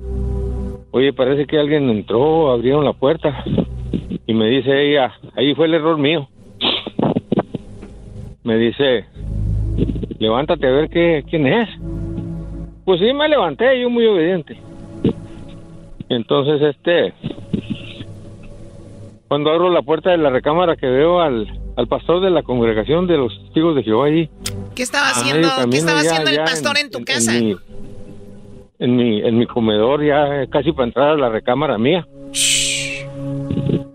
oye, 0.92 1.12
parece 1.12 1.46
que 1.46 1.58
alguien 1.58 1.90
entró, 1.90 2.50
abrieron 2.52 2.84
la 2.84 2.92
puerta. 2.92 3.44
Y 4.26 4.34
me 4.34 4.46
dice 4.46 4.70
ella, 4.90 5.12
ahí 5.36 5.54
fue 5.54 5.66
el 5.66 5.74
error 5.74 5.98
mío. 5.98 6.28
Me 8.44 8.56
dice, 8.56 9.04
levántate 10.18 10.66
a 10.66 10.70
ver 10.70 10.88
qué, 10.88 11.24
quién 11.28 11.46
es. 11.46 11.68
Pues 12.84 13.00
sí, 13.00 13.12
me 13.12 13.28
levanté, 13.28 13.80
yo 13.80 13.90
muy 13.90 14.06
obediente. 14.06 14.56
Entonces, 16.08 16.60
este, 16.74 17.14
cuando 19.28 19.50
abro 19.50 19.70
la 19.70 19.82
puerta 19.82 20.10
de 20.10 20.18
la 20.18 20.30
recámara 20.30 20.76
que 20.76 20.86
veo 20.86 21.20
al, 21.20 21.48
al 21.76 21.86
pastor 21.86 22.20
de 22.20 22.30
la 22.30 22.42
congregación 22.42 23.06
de 23.06 23.16
los 23.16 23.32
testigos 23.44 23.76
de 23.76 23.82
Jehová 23.82 24.06
allí. 24.06 24.28
¿Qué 24.74 24.82
estaba 24.82 25.08
haciendo, 25.10 25.48
¿qué 25.70 25.76
estaba 25.78 26.02
ya- 26.02 26.10
haciendo 26.10 26.30
el 26.30 26.36
pastor 26.38 26.76
en, 26.78 26.90
tu 26.90 27.04
casa? 27.04 27.32
mi, 27.32 27.56
en 28.82 28.96
mi, 28.96 29.20
en 29.20 29.38
mi 29.38 29.46
comedor, 29.46 30.04
ya 30.04 30.44
casi 30.48 30.72
para 30.72 30.88
entrar 30.88 31.10
a 31.10 31.16
la 31.16 31.28
recámara 31.28 31.78
mía. 31.78 32.04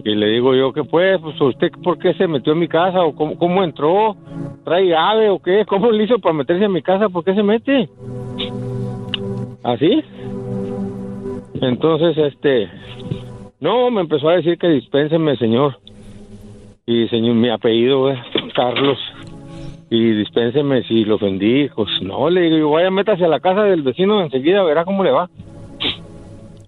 Y 0.05 0.15
le 0.15 0.27
digo 0.27 0.55
yo, 0.55 0.71
¿qué 0.71 0.85
pues? 0.85 1.19
Pues 1.21 1.39
usted, 1.41 1.71
¿por 1.83 1.99
qué 1.99 2.13
se 2.13 2.25
metió 2.25 2.53
en 2.53 2.59
mi 2.59 2.69
casa? 2.69 3.03
¿O 3.03 3.13
cómo, 3.13 3.37
cómo 3.37 3.65
entró? 3.65 4.15
¿Trae 4.63 4.87
llave 4.87 5.29
o 5.29 5.39
qué? 5.39 5.65
¿Cómo 5.67 5.91
le 5.91 6.05
hizo 6.05 6.19
para 6.19 6.33
meterse 6.33 6.63
en 6.63 6.71
mi 6.71 6.81
casa? 6.81 7.09
¿Por 7.09 7.25
qué 7.25 7.35
se 7.35 7.43
mete? 7.43 7.89
¿Así? 9.63 10.01
Entonces, 11.61 12.17
este... 12.17 12.69
No, 13.59 13.91
me 13.91 14.01
empezó 14.01 14.29
a 14.29 14.35
decir 14.35 14.57
que 14.57 14.69
dispénseme, 14.69 15.35
señor. 15.35 15.79
Y 16.85 17.09
señor, 17.09 17.35
mi 17.35 17.49
apellido 17.49 18.09
es 18.09 18.19
Carlos. 18.55 18.97
Y 19.89 20.11
dispénseme 20.17 20.83
si 20.83 21.05
lo 21.05 21.15
ofendí. 21.15 21.69
Pues 21.69 21.87
no, 22.01 22.29
le 22.29 22.41
digo, 22.41 22.71
vaya, 22.71 22.91
métase 22.91 23.23
a 23.23 23.29
la 23.29 23.39
casa 23.39 23.63
del 23.63 23.83
vecino 23.83 24.21
enseguida, 24.21 24.63
verá 24.63 24.83
cómo 24.83 25.03
le 25.03 25.11
va. 25.11 25.29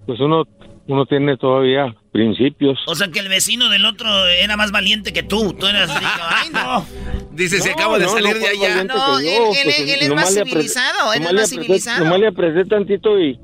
Pues 0.05 0.19
uno, 0.21 0.45
uno 0.87 1.05
tiene 1.05 1.37
todavía 1.37 1.93
principios. 2.11 2.79
O 2.87 2.95
sea 2.95 3.09
que 3.09 3.19
el 3.19 3.27
vecino 3.29 3.69
del 3.69 3.85
otro 3.85 4.07
era 4.27 4.55
más 4.57 4.71
valiente 4.71 5.13
que 5.13 5.21
tú. 5.23 5.53
Tú 5.53 5.67
eras 5.67 5.93
rico. 5.93 6.11
Ay, 6.29 6.49
no. 6.51 6.85
Dice, 7.31 7.59
se 7.59 7.71
acaba 7.71 7.99
de 7.99 8.05
no, 8.05 8.11
salir 8.11 8.33
no 8.35 8.39
de 8.39 8.47
allá. 8.47 8.83
No, 8.85 9.19
él- 9.19 9.25
yo, 9.25 9.51
él- 9.51 9.57
pues, 9.63 9.79
él 9.79 9.99
es 10.01 10.13
más 10.13 10.33
civilizado, 10.33 11.13
él 11.13 11.23
es 11.23 11.33
más 11.33 11.49
civilizado. 11.49 12.03
Nomás 12.05 12.19
le 12.19 12.27
apreté 12.27 12.65
tantito 12.65 13.19
y, 13.19 13.39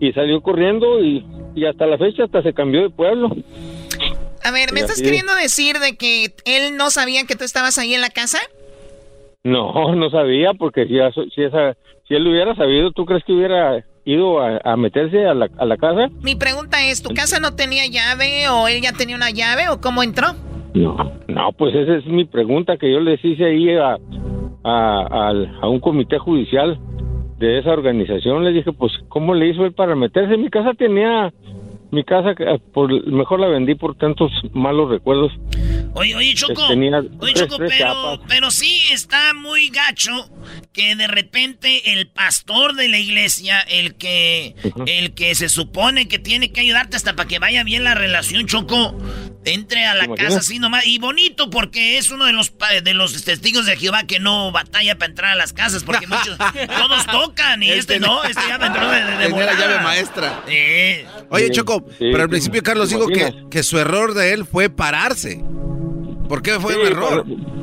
y 0.00 0.12
salió 0.12 0.40
corriendo 0.40 1.02
y, 1.04 1.24
y 1.54 1.66
hasta 1.66 1.86
la 1.86 1.98
fecha 1.98 2.24
hasta 2.24 2.42
se 2.42 2.54
cambió 2.54 2.82
de 2.82 2.90
pueblo. 2.90 3.36
A 4.44 4.50
ver, 4.50 4.72
¿me 4.72 4.80
Y 4.80 4.82
estás 4.84 5.02
queriendo 5.02 5.34
decir 5.34 5.78
de 5.78 5.96
que 5.96 6.34
él 6.46 6.76
no 6.76 6.90
sabía 6.90 7.24
que 7.24 7.36
tú 7.36 7.44
estabas 7.44 7.76
ahí 7.78 7.94
en 7.94 8.00
la 8.00 8.08
casa? 8.10 8.38
No, 9.44 9.94
no 9.94 10.10
sabía 10.10 10.52
porque 10.54 10.86
si, 10.86 10.98
esa, 11.42 11.76
si 12.06 12.14
él 12.14 12.24
lo 12.24 12.30
hubiera 12.30 12.54
sabido, 12.54 12.90
¿tú 12.92 13.04
crees 13.06 13.24
que 13.24 13.32
hubiera 13.32 13.84
ido 14.04 14.40
a, 14.40 14.60
a 14.64 14.76
meterse 14.76 15.26
a 15.26 15.34
la, 15.34 15.48
a 15.58 15.64
la 15.64 15.76
casa? 15.76 16.08
Mi 16.22 16.34
pregunta 16.34 16.84
es, 16.84 17.02
¿tu 17.02 17.14
casa 17.14 17.40
no 17.40 17.54
tenía 17.54 17.86
llave 17.86 18.48
o 18.48 18.68
él 18.68 18.80
ya 18.82 18.92
tenía 18.92 19.16
una 19.16 19.30
llave 19.30 19.68
o 19.68 19.80
cómo 19.80 20.02
entró? 20.02 20.28
No, 20.74 21.12
no, 21.28 21.52
pues 21.52 21.74
esa 21.74 21.96
es 21.96 22.06
mi 22.06 22.24
pregunta 22.24 22.76
que 22.76 22.90
yo 22.92 23.00
les 23.00 23.24
hice 23.24 23.44
ahí 23.44 23.70
a, 23.74 23.96
a, 24.64 25.32
a 25.62 25.68
un 25.68 25.80
comité 25.80 26.18
judicial 26.18 26.78
de 27.38 27.58
esa 27.58 27.70
organización. 27.70 28.44
Les 28.44 28.54
dije, 28.54 28.72
pues, 28.72 28.92
¿cómo 29.08 29.34
le 29.34 29.48
hizo 29.48 29.64
él 29.64 29.72
para 29.72 29.94
meterse? 29.94 30.36
Mi 30.36 30.50
casa 30.50 30.74
tenía, 30.74 31.32
mi 31.90 32.04
casa, 32.04 32.30
eh, 32.38 32.58
por 32.74 32.90
mejor 33.06 33.40
la 33.40 33.48
vendí 33.48 33.74
por 33.74 33.96
tantos 33.96 34.30
malos 34.52 34.90
recuerdos. 34.90 35.32
Oye, 35.94 36.14
oye, 36.14 36.34
Choco. 36.34 36.68
Tenía 36.68 36.98
Oye, 36.98 37.32
tres- 37.34 37.34
Choco, 37.48 37.56
tres 37.56 37.72
pero, 37.78 37.92
chapas. 37.92 38.20
pero 38.28 38.50
sí 38.50 38.80
está 38.92 39.32
muy 39.34 39.68
gacho 39.70 40.12
que 40.72 40.94
de 40.96 41.06
repente 41.08 41.92
el 41.92 42.08
pastor 42.08 42.74
de 42.74 42.88
la 42.88 42.98
iglesia, 42.98 43.60
el 43.60 43.94
que, 43.96 44.54
el 44.86 45.14
que 45.14 45.34
se 45.34 45.48
supone 45.48 46.06
que 46.08 46.18
tiene 46.18 46.52
que 46.52 46.60
ayudarte 46.60 46.96
hasta 46.96 47.16
para 47.16 47.28
que 47.28 47.38
vaya 47.38 47.64
bien 47.64 47.84
la 47.84 47.94
relación, 47.94 48.46
Choco, 48.46 48.96
entre 49.44 49.86
a 49.86 49.94
la 49.94 50.06
casa 50.14 50.38
así 50.40 50.58
nomás. 50.58 50.86
Y 50.86 50.98
bonito 50.98 51.48
porque 51.50 51.96
es 51.98 52.10
uno 52.10 52.26
de 52.26 52.32
los 52.32 52.52
de 52.84 52.94
los 52.94 53.24
testigos 53.24 53.64
de 53.66 53.76
Jehová 53.76 54.04
que 54.04 54.20
no 54.20 54.52
batalla 54.52 54.96
para 54.98 55.08
entrar 55.10 55.30
a 55.32 55.36
las 55.36 55.52
casas, 55.54 55.84
porque 55.84 56.06
muchos, 56.06 56.36
todos 56.78 57.06
tocan 57.06 57.62
y 57.62 57.70
este, 57.70 57.98
no, 57.98 58.22
este 58.24 58.42
ya 58.46 58.58
me 58.58 58.66
entró 58.66 58.88
de, 58.90 59.02
de, 59.04 59.16
de 59.28 59.30
la 59.30 59.54
llave 59.54 59.80
maestra. 59.80 60.42
Oye, 61.30 61.46
Sí, 61.46 61.52
Sí, 61.90 62.10
pero 62.10 62.22
al 62.24 62.28
¿te 62.28 62.32
principio 62.32 62.62
Carlos 62.62 62.90
dijo 62.90 63.06
que, 63.08 63.32
que 63.50 63.62
su 63.62 63.78
error 63.78 64.14
de 64.14 64.32
él 64.32 64.44
fue 64.44 64.68
pararse. 64.70 65.42
¿Por 66.28 66.42
qué 66.42 66.52
fue 66.60 66.74
Sí, 66.74 66.80
un 66.80 66.86
error? 66.86 67.24
por- 67.24 67.58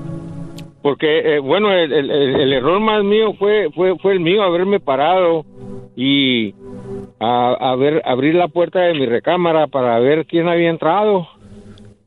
Porque, 0.81 1.35
eh, 1.35 1.39
bueno, 1.39 1.71
el, 1.73 1.91
el- 1.91 2.11
el- 2.11 2.35
el 2.41 2.53
error 2.53 2.79
más 2.79 3.03
mío 3.03 3.33
fue, 3.39 3.69
fue, 3.73 3.97
fue 3.97 4.13
el 4.13 4.19
mío, 4.19 4.43
haberme 4.43 4.79
parado 4.79 5.43
y 5.95 6.53
a, 7.19 7.53
a 7.59 7.75
ver, 7.75 8.01
abrir 8.05 8.35
la 8.35 8.47
puerta 8.49 8.79
de 8.81 8.93
mi 8.93 9.05
recámara 9.07 9.65
para 9.67 9.97
ver 9.99 10.25
quién 10.27 10.47
había 10.47 10.69
entrado. 10.69 11.27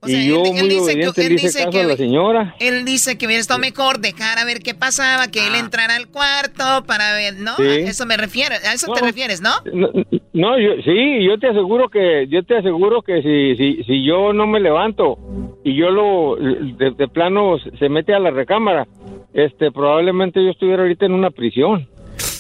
y 0.07 0.29
yo, 0.29 0.43
él- 0.45 0.47
él 0.47 0.53
muy 0.61 0.69
dice 0.69 0.85
que- 0.95 1.09
obediente, 1.09 1.23
él 1.23 1.29
le 1.31 1.35
hice 1.35 1.47
dice 1.49 1.59
caso 1.59 1.71
que- 1.73 1.81
a 1.81 1.87
la 1.89 1.97
señora. 1.97 2.55
Él 2.61 2.85
dice 2.85 3.19
que 3.19 3.27
hubiera 3.27 3.41
estado 3.41 3.59
mejor 3.59 3.99
dejar 3.99 4.39
a 4.39 4.45
ver 4.45 4.61
qué 4.61 4.73
pasaba, 4.75 5.27
que 5.27 5.45
él 5.49 5.57
entrara 5.57 5.97
al 5.97 6.07
cuarto 6.07 6.85
para 6.87 7.15
ver, 7.15 7.35
¿no? 7.35 7.57
Sí. 7.57 7.63
A 7.65 7.75
eso 7.75 8.07
me 8.07 8.17
refiero, 8.17 8.55
a 8.65 8.75
eso 8.75 8.93
te 8.93 9.01
refieres, 9.01 9.41
¿no? 9.41 9.51
No, 9.75 9.89
no, 10.33 10.59
yo, 10.59 10.83
sí, 10.85 11.25
yo 11.25 11.39
te 11.39 11.49
aseguro 11.49 11.89
que, 11.89 12.27
yo 12.29 12.43
te 12.43 12.59
aseguro 12.59 13.03
que 13.03 13.23
si, 13.23 13.57
si, 13.57 13.85
si 13.85 14.05
yo 14.05 14.33
no 14.33 14.47
me 14.47 14.61
levanto 14.61 15.19
y 15.65 15.75
yo 15.75 15.91
lo, 15.91 16.37
de, 16.37 16.91
de 16.91 17.09
plano 17.09 17.57
se 17.79 17.89
mete 17.89 18.15
a 18.15 18.19
la 18.19 18.31
recámara, 18.31 18.87
este, 19.33 19.71
probablemente 19.71 20.43
yo 20.45 20.51
estuviera 20.51 20.83
ahorita 20.83 21.07
en 21.07 21.13
una 21.13 21.31
prisión. 21.31 21.89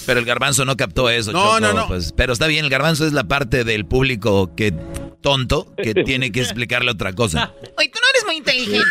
Pero 0.06 0.20
el 0.20 0.26
garbanzo 0.26 0.64
no 0.64 0.76
captó 0.76 1.10
eso. 1.10 1.32
No, 1.32 1.38
Choco, 1.38 1.60
no, 1.60 1.72
no. 1.74 1.86
Pues, 1.86 2.12
pero 2.16 2.32
está 2.32 2.46
bien, 2.46 2.64
el 2.64 2.70
garbanzo 2.70 3.06
es 3.06 3.12
la 3.12 3.24
parte 3.24 3.64
del 3.64 3.84
público 3.84 4.54
que 4.56 4.72
tonto 5.20 5.74
que 5.82 5.94
tiene 6.04 6.30
que 6.32 6.40
explicarle 6.40 6.90
otra 6.90 7.12
cosa. 7.12 7.52
Oye, 7.76 7.88
tú 7.92 7.98
no 8.00 8.08
eres 8.14 8.24
muy 8.26 8.36
inteligente. 8.36 8.86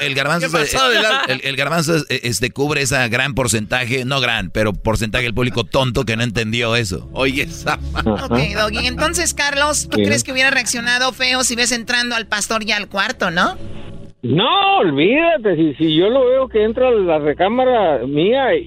El 0.00 0.14
garbanzo, 0.14 0.46
¿Qué 0.48 0.52
pasó, 0.52 0.80
Adelante? 0.82 1.32
el, 1.32 1.40
el 1.44 1.56
garbanzo 1.56 1.96
es- 1.96 2.06
este, 2.08 2.50
cubre 2.50 2.82
esa 2.82 3.06
gran 3.08 3.34
porcentaje, 3.34 4.04
no 4.04 4.20
gran, 4.20 4.50
pero 4.50 4.72
porcentaje 4.72 5.24
del 5.24 5.34
público 5.34 5.64
tonto 5.64 6.04
que 6.04 6.16
no 6.16 6.22
entendió 6.24 6.74
eso. 6.76 7.08
Oye, 7.12 7.42
esa. 7.42 7.78
Ok, 8.04 8.38
Doggy. 8.56 8.86
Entonces, 8.86 9.34
Carlos, 9.34 9.88
¿tú 9.90 9.98
Sí. 9.98 10.04
crees 10.04 10.24
que 10.24 10.32
hubiera 10.32 10.50
reaccionado 10.50 11.12
feo 11.12 11.44
si 11.44 11.54
ves 11.56 11.72
entrando 11.72 12.16
al 12.16 12.26
pastor 12.26 12.64
ya 12.64 12.76
al 12.76 12.88
cuarto, 12.88 13.30
no? 13.30 13.56
No, 14.22 14.78
olvídate, 14.80 15.56
si, 15.56 15.74
si 15.76 15.96
yo 15.96 16.10
lo 16.10 16.26
veo 16.26 16.48
que 16.48 16.62
entra 16.64 16.88
a 16.88 16.90
la 16.90 17.18
recámara 17.20 18.04
mía 18.06 18.54
y, 18.54 18.64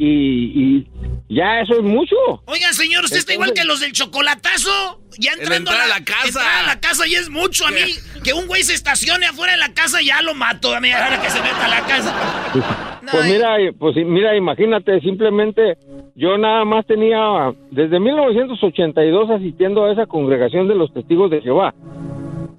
y 0.55 0.87
ya 1.33 1.61
eso 1.61 1.73
es 1.73 1.81
mucho. 1.83 2.15
Oiga, 2.45 2.71
señor, 2.73 3.03
usted 3.03 3.17
está 3.17 3.33
igual 3.33 3.53
que 3.53 3.63
los 3.63 3.79
del 3.79 3.91
chocolatazo. 3.91 4.99
Ya 5.19 5.33
entrando 5.33 5.69
a, 5.69 5.83
a 5.83 5.87
la, 5.87 6.03
casa. 6.03 6.27
entrar 6.27 6.63
a 6.63 6.67
la 6.67 6.79
casa 6.79 7.03
ya 7.07 7.19
es 7.19 7.29
mucho. 7.29 7.67
A 7.67 7.71
mí, 7.71 7.81
que 8.23 8.33
un 8.33 8.47
güey 8.47 8.63
se 8.63 8.73
estacione 8.73 9.27
afuera 9.27 9.53
de 9.53 9.59
la 9.59 9.73
casa, 9.73 9.99
ya 10.01 10.21
lo 10.21 10.33
mato. 10.33 10.73
A 10.73 10.79
mí, 10.79 10.91
ahora 10.91 11.21
que 11.21 11.29
se 11.29 11.41
meta 11.41 11.65
a 11.65 11.69
la 11.69 11.81
casa. 11.85 12.89
Pues 13.11 13.25
mira, 13.25 13.57
pues 13.77 13.95
mira, 13.97 14.33
imagínate, 14.35 15.01
simplemente 15.01 15.77
yo 16.15 16.37
nada 16.37 16.63
más 16.63 16.85
tenía 16.85 17.53
desde 17.69 17.99
1982 17.99 19.29
asistiendo 19.29 19.83
a 19.83 19.91
esa 19.91 20.05
congregación 20.05 20.69
de 20.69 20.75
los 20.75 20.93
testigos 20.93 21.29
de 21.29 21.41
Jehová. 21.41 21.73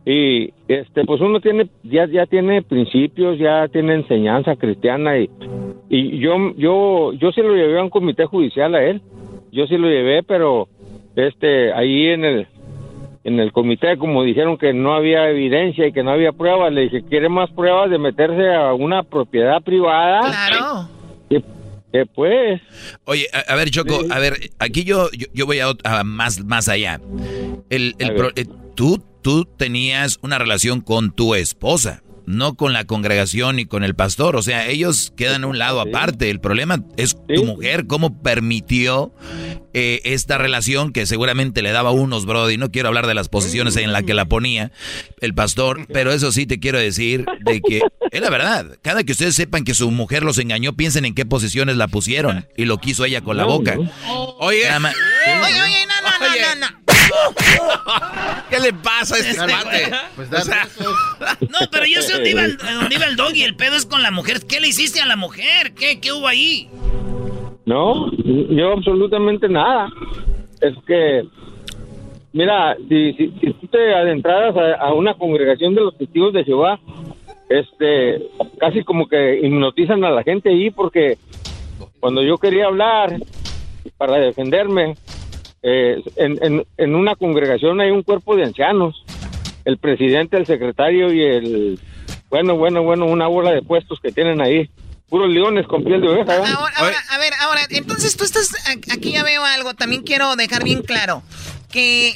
Y 0.06 0.52
este 0.68 1.05
pues 1.05 1.20
uno 1.22 1.40
tiene 1.40 1.68
ya 1.82 2.06
ya 2.06 2.26
tiene 2.26 2.62
principios, 2.62 3.39
ya 3.39 3.68
tiene 3.68 3.94
enseñanza 3.94 4.55
cristiana 4.56 5.18
y 5.18 5.31
y 5.89 6.18
yo 6.18 6.36
yo 6.56 7.12
yo 7.14 7.32
sí 7.32 7.40
lo 7.40 7.55
llevé 7.55 7.78
a 7.78 7.82
un 7.82 7.90
comité 7.90 8.26
judicial 8.26 8.74
a 8.74 8.85
él. 8.85 9.01
Yo 9.51 9.66
sí 9.66 9.76
lo 9.78 9.89
llevé, 9.89 10.22
pero 10.22 10.68
este 11.16 11.72
ahí 11.72 12.09
en 12.09 12.24
el 12.24 12.47
en 13.24 13.40
el 13.40 13.52
comité 13.52 13.97
como 13.97 14.22
dijeron 14.24 14.59
que 14.59 14.74
no 14.74 14.93
había 14.94 15.31
evidencia 15.31 15.86
y 15.86 15.93
que 15.93 16.02
no 16.02 16.10
había 16.10 16.32
pruebas, 16.32 16.70
le 16.72 16.82
dije, 16.82 17.02
¿quiere 17.09 17.31
más 17.31 17.51
pruebas 17.52 17.89
de 17.90 17.98
meterse 17.98 18.52
a 18.55 18.74
una 18.74 19.02
propiedad 19.05 19.62
privada? 19.62 20.20
Claro. 20.20 20.89
Que, 21.31 21.43
que 21.90 22.05
pues. 22.05 22.60
Oye, 23.06 23.24
a, 23.32 23.55
a 23.55 23.56
ver, 23.56 23.70
Choco, 23.70 24.01
a 24.10 24.18
ver, 24.18 24.35
aquí 24.59 24.85
yo, 24.85 25.09
yo, 25.16 25.26
yo 25.32 25.47
voy 25.47 25.60
a, 25.60 26.05
más, 26.05 26.44
más 26.44 26.68
allá. 26.68 27.01
El, 27.70 27.94
el 27.98 28.14
pro- 28.14 28.32
ver. 28.35 28.44
eh, 28.44 28.51
tú, 28.74 28.98
tú 29.24 29.46
tenías 29.46 30.18
una 30.20 30.38
relación 30.38 30.82
con 30.82 31.10
tu 31.10 31.34
esposa, 31.34 32.02
no 32.26 32.56
con 32.56 32.74
la 32.74 32.84
congregación 32.84 33.56
ni 33.56 33.64
con 33.64 33.82
el 33.82 33.94
pastor. 33.94 34.36
O 34.36 34.42
sea, 34.42 34.68
ellos 34.68 35.14
quedan 35.16 35.44
a 35.44 35.46
un 35.46 35.59
lado 35.59 35.80
aparte. 35.80 36.28
El 36.28 36.40
problema 36.40 36.84
es 36.98 37.16
tu 37.34 37.46
mujer, 37.46 37.86
cómo 37.86 38.22
permitió 38.22 39.14
eh, 39.72 40.02
esta 40.05 40.36
relación 40.36 40.92
que 40.92 41.06
seguramente 41.06 41.62
le 41.62 41.72
daba 41.72 41.90
unos, 41.90 42.26
Brody. 42.26 42.59
No 42.59 42.70
quiero 42.70 42.88
hablar 42.88 43.06
de 43.06 43.14
las 43.14 43.30
posiciones 43.30 43.76
en 43.76 43.94
las 43.94 44.02
que 44.02 44.12
la 44.12 44.26
ponía 44.26 44.72
el 45.22 45.34
pastor, 45.34 45.86
pero 45.90 46.12
eso 46.12 46.30
sí 46.30 46.44
te 46.44 46.60
quiero 46.60 46.78
decir 46.78 47.24
de 47.46 47.62
que 47.62 47.80
es 48.10 48.20
la 48.20 48.28
verdad. 48.28 48.76
Cada 48.82 49.05
que 49.05 49.12
ustedes 49.12 49.34
sepan 49.34 49.64
que 49.64 49.72
su 49.72 49.90
mujer 49.90 50.22
los 50.22 50.36
engañó, 50.36 50.74
piensen 50.74 51.06
en 51.06 51.14
qué 51.14 51.24
posiciones 51.24 51.76
la 51.78 51.88
pusieron 51.88 52.46
y 52.59 52.66
lo 52.66 52.76
quiso 52.76 53.06
ella 53.06 53.22
con 53.22 53.38
la 53.38 53.44
boca. 53.44 53.78
Oye, 54.38 54.68
Oye, 54.68 55.62
oye, 55.62 55.86
no, 55.86 55.94
no, 56.02 56.18
no, 56.20 56.60
no, 56.60 56.72
no. 56.72 56.84
¿qué 58.51 58.61
le 58.61 58.73
pasa 58.73 59.16
a 59.16 59.19
este? 59.19 59.97
Pues 60.16 60.32
O 60.32 60.41
sea, 60.41 60.69
No, 61.41 61.59
pero 61.70 61.86
yo 61.86 62.03
sé 62.03 62.15
dónde 62.15 62.31
iba, 62.31 62.45
el, 62.45 62.57
dónde 62.57 62.95
iba 62.95 63.07
el 63.07 63.16
doggy. 63.16 63.43
El 63.43 63.57
pedo 63.57 63.77
es 63.77 63.86
con 63.86 64.03
la 64.03 64.11
mujer. 64.11 64.41
¿Qué 64.49 64.61
le 64.61 64.69
hiciste 64.69 65.01
a 65.01 65.07
la 65.07 65.16
mujer? 65.16 65.74
¿Qué, 65.74 66.01
qué 66.01 66.12
hubo 66.12 66.27
ahí? 66.27 66.69
No, 67.66 68.11
yo 68.12 68.73
absolutamente 68.73 69.49
nada. 69.49 69.89
Es 70.61 70.74
que, 70.86 71.24
mira, 72.32 72.77
si, 72.89 73.12
si, 73.15 73.32
si 73.41 73.53
tú 73.55 73.66
te 73.69 73.95
adentraras 73.95 74.57
a, 74.57 74.86
a 74.86 74.93
una 74.93 75.15
congregación 75.15 75.74
de 75.74 75.82
los 75.82 75.97
testigos 75.97 76.32
de 76.32 76.45
Jehová, 76.45 76.78
este, 77.49 78.23
casi 78.59 78.82
como 78.85 79.07
que 79.07 79.41
hipnotizan 79.41 80.05
a 80.05 80.11
la 80.11 80.23
gente 80.23 80.51
ahí 80.51 80.70
porque 80.70 81.19
cuando 82.01 82.23
yo 82.23 82.39
quería 82.39 82.66
hablar 82.66 83.16
para 83.97 84.16
defenderme, 84.16 84.95
eh, 85.66 85.97
en, 86.16 86.39
en, 86.45 86.65
en 86.77 86.95
una 86.95 87.16
congregación 87.16 87.81
hay 87.81 87.91
un 87.91 88.03
cuerpo 88.03 88.36
de 88.36 88.45
ancianos, 88.45 89.03
el 89.65 89.78
presidente, 89.78 90.36
el 90.36 90.45
secretario 90.47 91.11
y 91.12 91.23
el, 91.23 91.81
bueno, 92.28 92.57
bueno, 92.57 92.82
bueno, 92.82 93.07
una 93.07 93.27
bola 93.28 93.51
de 93.51 93.62
puestos 93.62 93.99
que 94.01 94.12
tienen 94.12 94.41
ahí, 94.43 94.69
puros 95.09 95.31
leones 95.31 95.66
con 95.66 95.82
piel 95.82 96.01
de 96.03 96.09
oveja. 96.09 96.35
Ahora, 96.36 96.73
ahora, 96.77 96.97
a 97.11 97.19
ver, 97.19 97.32
ahora, 97.41 97.61
entonces 97.70 98.15
tú 98.16 98.24
estás, 98.24 98.53
a- 98.69 98.95
aquí 98.95 99.12
ya 99.12 99.23
veo 99.24 99.43
algo, 99.45 99.73
también 99.74 100.03
quiero 100.03 100.36
dejar 100.36 100.65
bien 100.65 100.82
claro, 100.82 101.23
que 101.73 102.15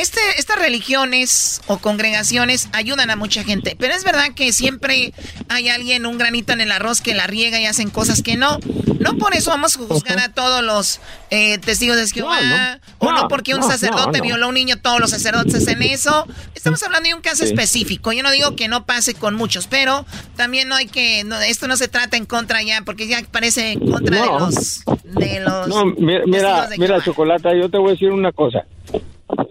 este, 0.00 0.20
estas 0.38 0.58
religiones 0.58 1.60
o 1.66 1.78
congregaciones 1.78 2.68
ayudan 2.72 3.10
a 3.10 3.16
mucha 3.16 3.42
gente, 3.42 3.76
pero 3.78 3.94
es 3.94 4.04
verdad 4.04 4.32
que 4.34 4.52
siempre 4.52 5.12
hay 5.48 5.68
alguien, 5.68 6.06
un 6.06 6.18
granito 6.18 6.52
en 6.52 6.60
el 6.60 6.70
arroz 6.70 7.00
que 7.00 7.14
la 7.14 7.26
riega 7.26 7.60
y 7.60 7.66
hacen 7.66 7.90
cosas 7.90 8.22
que 8.22 8.36
no. 8.36 8.58
No 9.00 9.16
por 9.16 9.34
eso 9.34 9.50
vamos 9.50 9.76
a 9.76 9.78
juzgar 9.78 10.18
a 10.18 10.32
todos 10.32 10.62
los 10.62 11.00
eh, 11.30 11.58
testigos 11.58 11.96
de 11.96 12.06
Jehová, 12.08 12.80
o 12.98 13.12
no 13.12 13.28
porque 13.28 13.54
un 13.54 13.62
sacerdote 13.62 14.20
violó 14.20 14.46
a 14.46 14.48
un 14.48 14.54
niño, 14.54 14.80
todos 14.80 15.00
los 15.00 15.10
sacerdotes 15.10 15.54
hacen 15.54 15.82
eso. 15.82 16.26
Estamos 16.54 16.82
hablando 16.82 17.08
de 17.08 17.14
un 17.14 17.20
caso 17.20 17.44
específico. 17.44 18.12
Yo 18.12 18.22
no 18.22 18.30
digo 18.30 18.56
que 18.56 18.68
no 18.68 18.86
pase 18.86 19.14
con 19.14 19.34
muchos, 19.34 19.66
pero 19.66 20.04
también 20.36 20.68
no 20.68 20.74
hay 20.74 20.86
que, 20.86 21.24
esto 21.46 21.68
no 21.68 21.76
se 21.76 21.88
trata 21.88 22.16
en 22.16 22.26
contra 22.26 22.62
ya, 22.62 22.82
porque 22.82 23.06
ya 23.06 23.22
parece 23.30 23.72
en 23.72 23.90
contra 23.90 24.20
de 24.20 24.26
los... 24.26 24.84
De 25.04 25.40
los 25.40 25.68
no, 25.68 25.86
mira, 25.86 26.68
mira, 26.76 27.02
Chocolata, 27.02 27.50
yo 27.54 27.68
te 27.70 27.78
voy 27.78 27.90
a 27.90 27.92
decir 27.92 28.10
una 28.10 28.30
cosa 28.32 28.64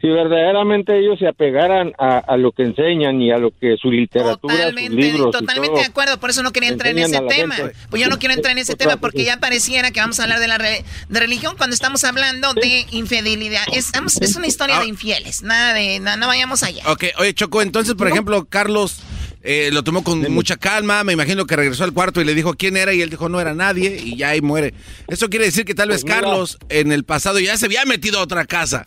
si 0.02 0.08
verdaderamente 0.08 0.98
ellos 0.98 1.20
se 1.20 1.28
apegaran 1.28 1.94
a, 1.98 2.36
lo 2.38 2.52
que 2.52 2.64
enseñan 2.64 3.22
y 3.22 3.32
a 3.32 3.38
lo 3.38 3.52
que 3.52 3.78
su 3.78 3.92
literatura, 3.92 4.56
totalmente, 4.56 4.92
sus 4.92 4.96
libros 4.96 5.32
totalmente 5.32 5.80
de 5.80 5.86
acuerdo, 5.86 6.20
por 6.20 6.30
eso 6.30 6.44
no 6.44 6.52
quería 6.52 6.70
entrar 6.70 6.92
en 6.92 7.00
ese 7.00 7.20
tema. 7.22 7.56
Pues 7.90 8.02
yo 8.02 8.10
no 8.10 8.18
quiero 8.18 8.34
entrar 8.34 8.52
en 8.54 8.58
ese 8.58 8.76
tema 8.76 8.98
porque 8.98 9.24
ya 9.24 9.38
pareciera 9.38 9.92
que 9.92 10.00
vamos 10.00 10.20
a 10.20 10.24
hablar 10.24 10.40
de 10.40 10.48
la 10.48 10.58
de 10.58 10.84
religión 11.10 11.56
cuando 11.58 11.74
estamos 11.74 12.04
hablando 12.04 12.54
de 12.54 12.86
infidelidad. 12.92 13.64
Es, 13.74 13.92
es 14.22 14.36
una 14.36 14.48
historia 14.48 14.78
de 14.80 14.86
ah. 14.86 14.88
infieles, 14.88 15.44
nada 15.44 15.74
de, 15.74 16.00
no, 16.00 16.28
vayamos 16.28 16.64
allá. 16.64 16.84
Ok, 16.92 17.06
oye 17.20 17.34
Choco, 17.34 17.62
entonces 17.62 17.94
por 17.94 18.08
ejemplo 18.08 18.46
Carlos 18.46 19.02
eh, 19.44 19.70
lo 19.72 19.84
tomó 19.84 20.04
con 20.04 20.20
mucha 20.32 20.58
calma, 20.58 21.04
me 21.04 21.14
imagino 21.14 21.46
que 21.46 21.56
regresó 21.56 21.84
al 21.84 21.94
cuarto 21.94 22.20
y 22.20 22.26
le 22.26 22.34
dijo 22.34 22.56
quién 22.56 22.78
era 22.78 22.94
y 22.94 23.02
él 23.02 23.10
dijo 23.10 23.30
no 23.30 23.40
era 23.40 23.54
nadie 23.54 24.02
y 24.04 24.18
ya 24.18 24.30
ahí 24.30 24.42
muere. 24.42 24.74
Eso 25.08 25.30
quiere 25.30 25.46
decir 25.46 25.66
que 25.66 25.76
tal 25.76 25.90
vez 25.90 26.02
pues 26.02 26.14
Carlos 26.14 26.58
en 26.70 26.92
el 26.92 27.04
pasado 27.04 27.40
ya 27.40 27.56
se 27.58 27.68
había 27.68 27.86
metido 27.86 28.20
a 28.20 28.24
otra 28.24 28.46
casa. 28.46 28.84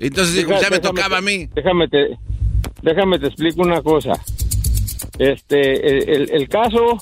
Entonces 0.00 0.46
ya 0.46 0.70
me 0.70 0.78
tocaba 0.78 1.18
a 1.18 1.20
mí. 1.20 1.48
Déjame 1.54 1.88
te, 1.88 2.18
déjame 2.82 3.18
te 3.18 3.26
explico 3.26 3.62
una 3.62 3.82
cosa. 3.82 4.12
Este, 5.18 6.34
el, 6.34 6.48
caso, 6.48 6.98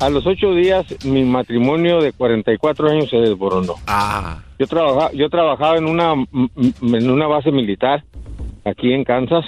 a 0.00 0.08
los 0.08 0.26
ocho 0.26 0.54
días, 0.54 0.86
mi 1.04 1.24
matrimonio 1.24 2.00
de 2.00 2.12
44 2.12 2.90
años 2.90 3.10
se 3.10 3.18
desboronó. 3.18 3.74
Ah. 3.86 4.42
Yo 4.58 4.66
trabajaba, 4.66 5.12
yo 5.12 5.28
trabajaba 5.28 5.76
en 5.76 5.84
una, 5.84 6.14
en 6.14 7.10
una 7.10 7.26
base 7.26 7.50
militar 7.50 8.02
aquí 8.64 8.92
en 8.92 9.04
Kansas 9.04 9.44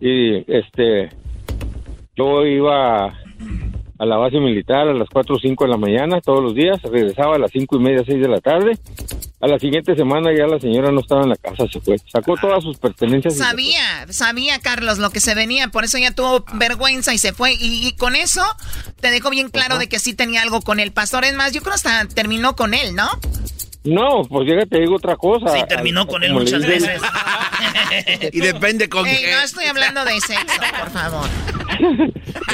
y 0.00 0.50
este, 0.50 1.10
yo 2.16 2.46
iba 2.46 3.12
a 3.98 4.06
la 4.06 4.16
base 4.16 4.38
militar 4.38 4.88
a 4.88 4.94
las 4.94 5.08
4 5.08 5.36
o 5.36 5.38
5 5.38 5.64
de 5.64 5.70
la 5.70 5.76
mañana 5.76 6.20
todos 6.20 6.42
los 6.42 6.54
días, 6.54 6.80
regresaba 6.82 7.36
a 7.36 7.38
las 7.38 7.50
cinco 7.52 7.76
y 7.76 7.80
media, 7.80 8.02
6 8.04 8.20
de 8.20 8.28
la 8.28 8.40
tarde 8.40 8.78
a 9.44 9.46
la 9.46 9.58
siguiente 9.58 9.94
semana 9.94 10.30
ya 10.34 10.46
la 10.46 10.58
señora 10.58 10.90
no 10.90 11.00
estaba 11.00 11.22
en 11.22 11.28
la 11.28 11.36
casa, 11.36 11.66
se 11.70 11.78
fue. 11.78 11.98
Sacó 11.98 12.34
todas 12.40 12.64
sus 12.64 12.78
pertenencias. 12.78 13.36
Sabía, 13.36 14.06
sabía 14.08 14.58
Carlos 14.58 14.98
lo 14.98 15.10
que 15.10 15.20
se 15.20 15.34
venía, 15.34 15.68
por 15.68 15.84
eso 15.84 15.98
ya 15.98 16.12
tuvo 16.12 16.46
vergüenza 16.54 17.12
y 17.12 17.18
se 17.18 17.34
fue. 17.34 17.52
Y, 17.52 17.92
con 17.98 18.16
eso 18.16 18.42
te 19.00 19.10
dejó 19.10 19.28
bien 19.28 19.50
claro 19.50 19.76
de 19.76 19.86
que 19.86 19.98
sí 19.98 20.14
tenía 20.14 20.40
algo 20.40 20.62
con 20.62 20.80
el 20.80 20.92
pastor. 20.92 21.24
Es 21.24 21.34
más, 21.34 21.52
yo 21.52 21.60
creo 21.60 21.74
hasta 21.74 22.08
terminó 22.08 22.56
con 22.56 22.72
él, 22.72 22.94
¿no? 22.94 23.06
No, 23.84 24.22
pues 24.26 24.48
llega 24.48 24.64
te 24.64 24.80
digo 24.80 24.96
otra 24.96 25.16
cosa. 25.16 25.54
Sí, 25.54 25.62
terminó 25.68 26.06
con 26.06 26.24
él 26.24 26.32
muchas 26.32 26.66
veces. 26.66 27.02
y 28.32 28.40
depende 28.40 28.88
con 28.88 29.04
qué. 29.04 29.30
No 29.30 29.40
estoy 29.40 29.64
hablando 29.66 30.04
de 30.04 30.20
sexo, 30.20 30.60
por 30.80 30.90
favor. 30.90 31.28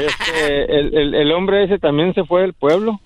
Este, 0.01 0.65
el, 0.79 1.15
el 1.15 1.33
hombre 1.33 1.65
ese 1.65 1.79
también 1.79 2.15
se 2.15 2.25
fue 2.25 2.43
del 2.43 2.55
pueblo 2.55 3.01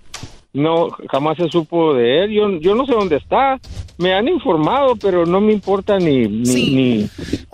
no 0.54 0.88
jamás 1.10 1.36
se 1.36 1.48
supo 1.50 1.94
de 1.94 2.24
él. 2.24 2.30
Yo, 2.30 2.48
yo 2.60 2.74
no 2.74 2.86
sé 2.86 2.92
dónde 2.92 3.16
está. 3.16 3.60
Me 3.98 4.14
han 4.14 4.28
informado, 4.28 4.96
pero 4.96 5.26
no 5.26 5.40
me 5.40 5.52
importa 5.52 5.98
ni 5.98 6.26
ni, 6.26 7.08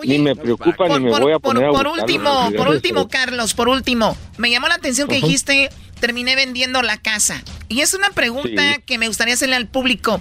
ni, 0.05 0.18
me 0.18 0.36
preocupa 0.36 0.89
ni 0.89 1.06
me 1.06 1.18
voy 1.18 1.32
a 1.32 1.39
poner 1.39 1.70
por, 1.70 1.89
último, 1.89 2.51
por 2.56 2.68
último, 2.68 3.09
Carlos, 3.09 3.55
por 3.55 3.68
último, 3.68 4.16
me 4.39 4.51
llamó 4.51 4.68
la 4.68 4.77
atención 4.77 5.09
que 5.09 5.16
dijiste 5.16 5.70
terminé 6.01 6.35
vendiendo 6.35 6.82
la 6.82 6.97
casa. 6.97 7.43
Y 7.68 7.81
es 7.81 7.94
una 7.94 8.10
pregunta 8.10 8.78
que 8.78 8.98
me 8.98 9.06
gustaría 9.06 9.35
hacerle 9.35 9.56
al 9.56 9.68
público. 9.68 10.20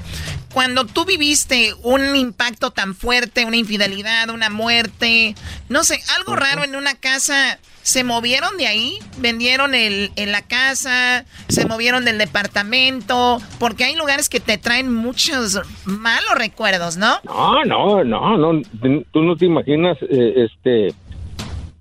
Cuando 0.54 0.86
tú 0.86 1.06
viviste 1.06 1.74
un 1.84 2.16
impacto 2.16 2.72
tan 2.72 2.96
fuerte, 2.96 3.46
una 3.46 3.58
infidelidad, 3.58 4.30
una 4.30 4.50
muerte, 4.50 5.36
no 5.70 5.84
sé, 5.84 6.02
algo 6.18 6.36
raro 6.36 6.64
en 6.64 6.76
una 6.76 6.96
casa, 6.96 7.60
se 7.82 8.04
movieron 8.04 8.58
de 8.58 8.68
ahí, 8.68 9.00
vendieron 9.18 9.74
el, 9.74 10.12
en 10.16 10.32
la 10.32 10.42
casa, 10.42 11.26
se 11.48 11.66
movieron 11.66 12.06
del 12.06 12.18
departamento, 12.18 13.40
porque 13.60 13.86
hay 13.86 13.96
lugares 13.96 14.30
que 14.30 14.40
te 14.40 14.58
traen 14.58 14.94
muchos 14.94 15.60
malos 15.86 16.36
recuerdos, 16.36 16.98
¿no? 16.98 17.16
No, 17.24 17.64
no, 17.66 18.04
no, 18.04 18.38
no, 18.38 18.62
tú 19.12 19.22
no 19.22 19.36
te 19.36 19.46
imaginas, 19.46 19.98
eh, 20.02 20.48
este, 20.48 20.94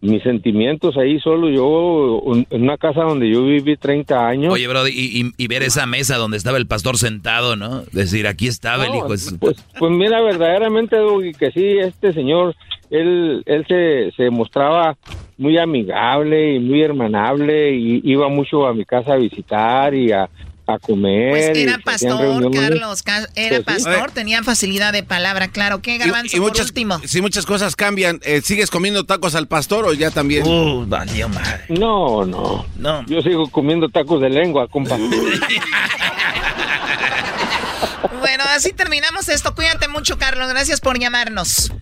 mis 0.00 0.22
sentimientos 0.22 0.96
ahí 0.96 1.18
solo 1.20 1.50
yo 1.50 2.22
en 2.50 2.62
una 2.62 2.76
casa 2.76 3.02
donde 3.02 3.30
yo 3.30 3.44
viví 3.44 3.76
30 3.76 4.28
años. 4.28 4.54
Oye, 4.54 4.68
bro, 4.68 4.86
y, 4.86 5.46
ver 5.48 5.62
esa 5.62 5.86
mesa 5.86 6.16
donde 6.16 6.36
estaba 6.36 6.58
el 6.58 6.66
pastor 6.66 6.98
sentado, 6.98 7.56
¿no? 7.56 7.82
Decir, 7.92 8.26
aquí 8.26 8.46
estaba 8.46 8.86
el 8.86 8.94
hijo. 8.94 9.08
Pues, 9.08 9.36
pues 9.40 9.92
mira, 9.92 10.20
verdaderamente, 10.20 10.96
que 11.38 11.50
sí, 11.50 11.78
este 11.78 12.12
señor, 12.12 12.54
él, 12.90 13.42
él 13.46 13.64
se, 13.66 14.12
se 14.16 14.30
mostraba 14.30 14.96
muy 15.36 15.58
amigable 15.58 16.54
y 16.54 16.60
muy 16.60 16.82
hermanable 16.82 17.74
y 17.74 18.00
iba 18.04 18.28
mucho 18.28 18.66
a 18.66 18.74
mi 18.74 18.84
casa 18.84 19.14
a 19.14 19.16
visitar 19.16 19.94
y 19.94 20.12
a, 20.12 20.28
a 20.68 20.78
comer. 20.78 21.30
Pues 21.30 21.56
era 21.56 21.78
pastor, 21.78 22.52
Carlos, 22.52 23.02
era 23.34 23.62
pues 23.62 23.84
pastor, 23.84 24.10
tenía 24.12 24.42
facilidad 24.42 24.92
de 24.92 25.02
palabra, 25.02 25.48
claro. 25.48 25.80
¿Qué 25.80 25.96
garbanzo 25.96 26.36
y, 26.36 26.40
muchas, 26.40 26.66
último? 26.66 27.00
Si 27.04 27.22
muchas 27.22 27.46
cosas 27.46 27.74
cambian, 27.74 28.20
eh, 28.22 28.42
¿sigues 28.42 28.70
comiendo 28.70 29.04
tacos 29.04 29.34
al 29.34 29.48
pastor 29.48 29.86
o 29.86 29.94
ya 29.94 30.10
también? 30.10 30.46
Uh, 30.46 30.84
valió 30.86 31.30
madre. 31.30 31.64
No, 31.70 32.26
no, 32.26 32.66
no. 32.76 33.06
Yo 33.06 33.22
sigo 33.22 33.48
comiendo 33.50 33.88
tacos 33.88 34.20
de 34.20 34.28
lengua, 34.28 34.68
compa. 34.68 34.96
bueno, 38.20 38.44
así 38.54 38.72
terminamos 38.72 39.30
esto. 39.30 39.54
Cuídate 39.54 39.88
mucho, 39.88 40.18
Carlos. 40.18 40.50
Gracias 40.50 40.80
por 40.80 40.98
llamarnos. 40.98 41.72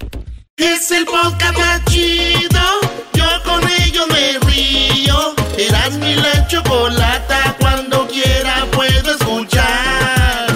Es 0.58 0.90
el 0.90 1.04
podcast 1.04 1.86
chido. 1.90 2.80
Yo 3.12 3.26
con 3.44 3.62
ello 3.82 4.06
me 4.06 4.38
río. 4.50 5.34
Eras 5.58 5.98
mi 5.98 6.14
la 6.14 6.46
chocolata 6.46 7.54
cuando 7.60 8.08
quiera 8.08 8.64
puedo 8.72 9.10
escuchar. 9.10 10.46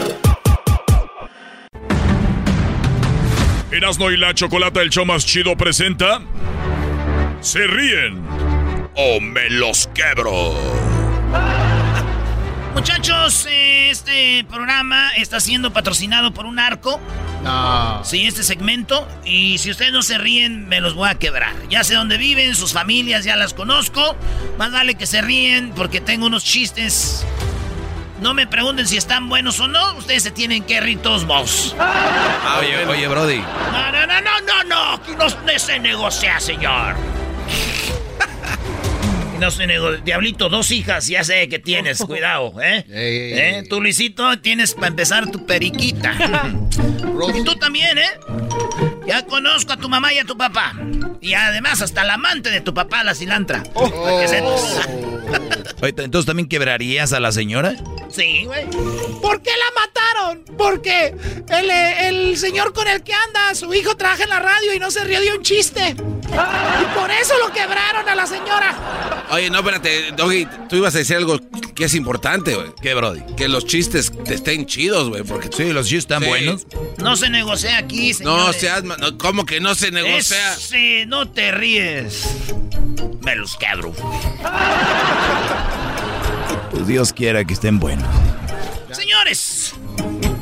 Erasmo 3.70 4.10
y 4.10 4.16
la 4.16 4.32
Chocolata, 4.34 4.80
el 4.80 4.88
show 4.88 5.04
más 5.04 5.26
chido, 5.26 5.54
presenta. 5.56 6.22
Se 7.40 7.66
ríen 7.66 8.24
o 8.96 9.20
me 9.20 9.50
los 9.50 9.86
quebro. 9.88 10.99
Muchachos, 12.74 13.46
este 13.50 14.44
programa 14.48 15.10
está 15.16 15.40
siendo 15.40 15.72
patrocinado 15.72 16.32
por 16.32 16.46
un 16.46 16.58
arco. 16.58 17.00
No. 17.42 18.04
Sí, 18.04 18.26
este 18.26 18.44
segmento. 18.44 19.06
Y 19.24 19.58
si 19.58 19.70
ustedes 19.70 19.92
no 19.92 20.02
se 20.02 20.18
ríen, 20.18 20.68
me 20.68 20.80
los 20.80 20.94
voy 20.94 21.08
a 21.08 21.16
quebrar. 21.16 21.54
Ya 21.68 21.82
sé 21.82 21.94
dónde 21.94 22.16
viven, 22.16 22.54
sus 22.54 22.72
familias 22.72 23.24
ya 23.24 23.36
las 23.36 23.54
conozco. 23.54 24.16
Más 24.56 24.70
vale 24.70 24.94
que 24.94 25.06
se 25.06 25.20
ríen 25.20 25.72
porque 25.74 26.00
tengo 26.00 26.26
unos 26.26 26.44
chistes. 26.44 27.26
No 28.20 28.34
me 28.34 28.46
pregunten 28.46 28.86
si 28.86 28.96
están 28.96 29.28
buenos 29.28 29.58
o 29.60 29.66
no. 29.66 29.94
Ustedes 29.94 30.22
se 30.22 30.30
tienen 30.30 30.62
que 30.62 30.80
rir 30.80 31.00
todos 31.02 31.26
vos. 31.26 31.74
Ah, 31.78 32.58
oye, 32.60 32.86
oye, 32.86 33.08
Brody. 33.08 33.38
No, 33.38 33.92
no, 33.92 34.06
no, 34.06 34.20
no, 34.20 34.40
no, 34.40 34.64
no. 34.64 34.94
Aquí 34.94 35.12
no 35.16 35.58
se 35.58 35.78
negocia, 35.80 36.38
señor. 36.38 36.94
No 39.40 39.50
sé, 39.50 39.66
Diablito, 40.04 40.50
dos 40.50 40.70
hijas, 40.70 41.06
ya 41.08 41.24
sé 41.24 41.48
que 41.48 41.58
tienes, 41.58 41.98
cuidado, 42.06 42.60
¿eh? 42.60 42.84
¿Eh? 42.90 43.64
Tú, 43.70 43.80
Luisito, 43.80 44.38
tienes 44.38 44.74
para 44.74 44.88
empezar 44.88 45.30
tu 45.30 45.46
periquita. 45.46 46.12
y 47.34 47.42
tú 47.42 47.54
también, 47.56 47.96
¿eh? 47.96 48.10
Ya 49.06 49.24
conozco 49.24 49.72
a 49.72 49.78
tu 49.78 49.88
mamá 49.88 50.12
y 50.12 50.18
a 50.18 50.24
tu 50.24 50.36
papá. 50.36 50.74
Y 51.22 51.32
además 51.32 51.80
hasta 51.80 52.04
la 52.04 52.14
amante 52.14 52.50
de 52.50 52.60
tu 52.60 52.74
papá, 52.74 53.02
la 53.02 53.14
cilantra. 53.14 53.62
Oh. 53.72 54.20
entonces 55.82 56.26
también 56.26 56.46
quebrarías 56.46 57.14
a 57.14 57.20
la 57.20 57.32
señora. 57.32 57.76
Sí, 58.10 58.44
güey. 58.44 58.66
¿Por 59.22 59.40
qué 59.40 59.50
la 59.50 59.80
mataron? 59.80 60.44
Porque 60.58 61.14
el, 61.48 61.70
el 61.70 62.36
señor 62.36 62.74
con 62.74 62.86
el 62.88 63.02
que 63.02 63.14
anda, 63.14 63.54
su 63.54 63.72
hijo 63.72 63.96
trabaja 63.96 64.24
en 64.24 64.28
la 64.28 64.40
radio 64.40 64.74
y 64.74 64.78
no 64.78 64.90
se 64.90 65.02
rió 65.04 65.18
de 65.18 65.32
un 65.32 65.42
chiste. 65.42 65.96
Y 66.30 66.98
por 66.98 67.10
eso 67.10 67.34
lo 67.44 67.52
quebraron 67.52 68.08
a 68.08 68.14
la 68.14 68.26
señora. 68.26 69.26
Oye, 69.30 69.50
no, 69.50 69.58
espérate, 69.58 70.12
Doggy, 70.12 70.46
tú 70.68 70.76
ibas 70.76 70.94
a 70.94 70.98
decir 70.98 71.16
algo 71.16 71.38
que 71.74 71.84
es 71.84 71.94
importante, 71.94 72.54
güey. 72.54 72.72
¿Qué, 72.80 72.94
Brody? 72.94 73.20
Que 73.36 73.48
los 73.48 73.66
chistes 73.66 74.12
te 74.24 74.34
estén 74.34 74.66
chidos, 74.66 75.08
güey, 75.08 75.22
porque... 75.22 75.48
Sí, 75.52 75.72
los 75.72 75.86
chistes 75.86 76.16
están 76.16 76.24
buenos. 76.24 76.66
No 76.98 77.16
se 77.16 77.30
negocia 77.30 77.78
aquí, 77.78 78.14
señores. 78.14 78.46
No 78.46 78.52
seas... 78.52 78.82
¿Cómo 79.18 79.44
que 79.44 79.60
no 79.60 79.74
se 79.74 79.90
negocia? 79.90 80.56
sí, 80.56 81.04
no 81.06 81.30
te 81.30 81.52
ríes. 81.52 82.26
Me 83.22 83.36
los 83.36 83.56
quebro. 83.56 83.92
Pues 86.70 86.86
Dios 86.86 87.12
quiera 87.12 87.44
que 87.44 87.54
estén 87.54 87.78
buenos. 87.78 88.08
Señores. 88.92 89.74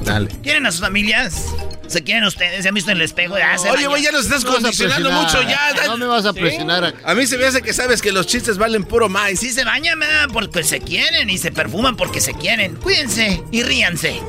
Dale. 0.08 0.28
¿Quieren 0.42 0.66
a 0.66 0.72
sus 0.72 0.80
familias? 0.80 1.44
¿Se 1.86 2.02
quieren 2.02 2.24
ustedes? 2.24 2.62
¿Se 2.62 2.68
han 2.68 2.74
visto 2.74 2.90
en 2.90 2.98
el 2.98 3.02
espejo? 3.02 3.34
Oye, 3.70 3.86
güey, 3.86 4.02
ya 4.02 4.12
nos 4.12 4.24
estás 4.24 4.44
condicionando 4.44 5.10
mucho. 5.10 5.42
Ya, 5.42 5.72
No 5.86 5.96
me 5.96 6.06
vas 6.06 6.26
a 6.26 6.32
presionar. 6.32 6.94
A 7.04 7.14
mí 7.14 7.26
se 7.26 7.38
me 7.38 7.46
hace 7.46 7.62
que 7.62 7.72
sabes 7.72 8.02
que 8.02 8.12
los 8.12 8.26
chistes 8.26 8.58
valen 8.58 8.84
puro 8.84 9.08
más. 9.08 9.38
Sí 9.38 9.50
se 9.50 9.64
bañan, 9.64 9.98
¿verdad? 9.98 10.28
Porque 10.32 10.64
se 10.64 10.80
quieren 10.80 11.30
y 11.30 11.38
se 11.38 11.50
perfuman 11.50 11.96
porque 11.96 12.20
se 12.20 12.34
quieren. 12.34 12.76
Cuídense 12.76 13.42
y 13.50 13.62
ríanse. 13.62 14.20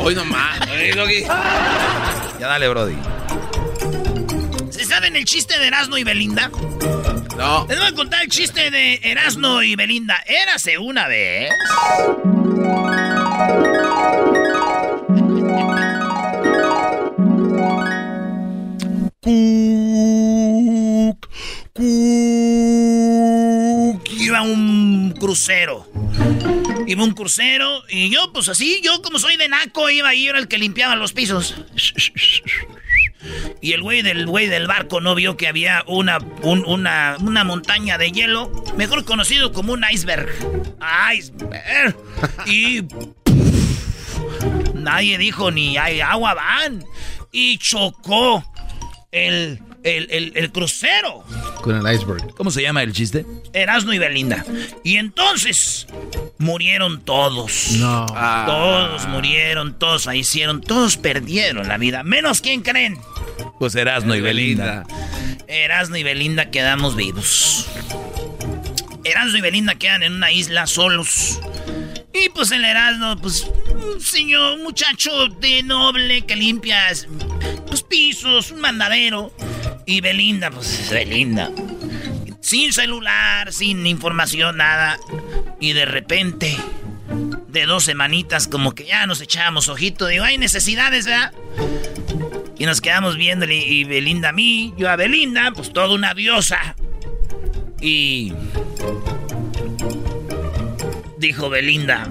Hoy 0.00 0.14
nomás. 0.14 0.60
Ya 2.40 2.48
dale, 2.48 2.68
Brody. 2.68 2.96
¿Se 4.70 4.84
saben 4.84 5.14
el 5.14 5.24
chiste 5.24 5.56
de 5.60 5.68
Erasmo 5.68 5.96
y 5.96 6.02
Belinda? 6.02 6.50
No. 7.36 7.66
Les 7.68 7.78
voy 7.78 7.86
a 7.86 7.92
contar 7.92 8.22
el 8.22 8.28
chiste 8.28 8.70
de 8.72 8.98
Erasmo 9.02 9.62
y 9.62 9.76
Belinda. 9.76 10.20
Érase 10.26 10.78
una 10.78 11.06
vez. 11.06 11.50
Cook, 19.52 21.28
Cook. 21.74 21.82
Iba 24.18 24.42
un 24.42 25.14
crucero. 25.18 25.86
Iba 26.86 27.04
un 27.04 27.12
crucero 27.12 27.82
y 27.88 28.10
yo, 28.10 28.32
pues 28.32 28.48
así, 28.48 28.80
yo 28.82 29.02
como 29.02 29.18
soy 29.18 29.36
de 29.36 29.48
naco, 29.48 29.88
iba 29.90 30.08
ahí, 30.08 30.26
era 30.26 30.38
el 30.38 30.48
que 30.48 30.58
limpiaba 30.58 30.96
los 30.96 31.12
pisos. 31.12 31.54
Y 33.60 33.72
el 33.72 33.82
güey 33.82 34.02
del 34.02 34.26
güey 34.26 34.48
del 34.48 34.66
barco 34.66 35.00
no 35.00 35.14
vio 35.14 35.36
que 35.36 35.46
había 35.46 35.84
una, 35.86 36.18
un- 36.42 36.64
una, 36.66 37.16
una 37.20 37.44
montaña 37.44 37.96
de 37.98 38.10
hielo, 38.10 38.50
mejor 38.76 39.04
conocido 39.04 39.52
como 39.52 39.72
un 39.74 39.84
iceberg. 39.90 40.28
Iceberg. 41.16 41.96
Y 42.46 42.82
nadie 44.82 45.18
dijo 45.18 45.50
ni 45.50 45.76
hay 45.78 46.00
agua 46.00 46.34
van. 46.34 46.84
Y 47.30 47.56
chocó 47.58 48.44
el, 49.10 49.60
el, 49.84 50.10
el- 50.10 50.32
el 50.36 50.52
crucero. 50.52 51.24
Con 51.62 51.76
el 51.86 51.94
iceberg. 51.94 52.34
¿Cómo 52.34 52.50
se 52.50 52.60
llama 52.62 52.82
el 52.82 52.92
chiste? 52.92 53.24
Erasmo 53.52 53.92
y 53.92 53.98
Belinda. 53.98 54.44
Y 54.84 54.96
entonces 54.96 55.86
murieron 56.38 57.00
todos. 57.02 57.72
No. 57.78 58.06
Todos 58.06 59.06
murieron, 59.08 59.78
todos 59.78 60.04
fallecieron, 60.04 60.60
todos 60.60 60.96
perdieron 60.96 61.68
la 61.68 61.78
vida. 61.78 62.02
Menos 62.02 62.40
quién 62.40 62.62
creen. 62.62 62.98
Pues 63.58 63.74
Erasno 63.76 64.14
y 64.16 64.20
Belinda. 64.20 64.84
Erasmo 65.46 65.96
y 65.96 66.02
Belinda 66.02 66.50
quedamos 66.50 66.96
vivos. 66.96 67.68
Erasmo 69.04 69.38
y 69.38 69.40
Belinda 69.40 69.74
quedan 69.76 70.02
en 70.02 70.14
una 70.14 70.32
isla 70.32 70.66
solos. 70.66 71.40
Y 72.14 72.28
pues 72.28 72.50
el 72.50 72.64
Erasmo, 72.64 73.16
pues, 73.16 73.50
un 73.74 74.00
señor, 74.00 74.54
un 74.54 74.64
muchacho 74.64 75.28
de 75.28 75.62
noble 75.62 76.22
que 76.22 76.36
limpia 76.36 76.78
los 77.70 77.82
pisos, 77.82 78.50
un 78.50 78.60
mandadero. 78.60 79.32
Y 79.86 80.00
Belinda, 80.00 80.50
pues, 80.50 80.90
Belinda. 80.90 81.50
Sin 82.40 82.72
celular, 82.72 83.52
sin 83.52 83.86
información, 83.86 84.58
nada. 84.58 84.98
Y 85.58 85.72
de 85.72 85.86
repente, 85.86 86.56
de 87.48 87.66
dos 87.66 87.84
semanitas, 87.84 88.46
como 88.46 88.74
que 88.74 88.84
ya 88.84 89.06
nos 89.06 89.20
echábamos 89.20 89.68
ojito. 89.68 90.06
Digo, 90.06 90.24
hay 90.24 90.38
necesidades, 90.38 91.06
¿verdad? 91.06 91.32
Y 92.58 92.66
nos 92.66 92.80
quedamos 92.80 93.16
viéndole 93.16 93.56
y 93.56 93.84
Belinda 93.84 94.28
a 94.28 94.32
mí, 94.32 94.74
yo 94.76 94.88
a 94.90 94.96
Belinda, 94.96 95.52
pues 95.52 95.72
toda 95.72 95.88
una 95.94 96.14
diosa. 96.14 96.76
Y 97.80 98.32
dijo 101.22 101.48
Belinda. 101.48 102.04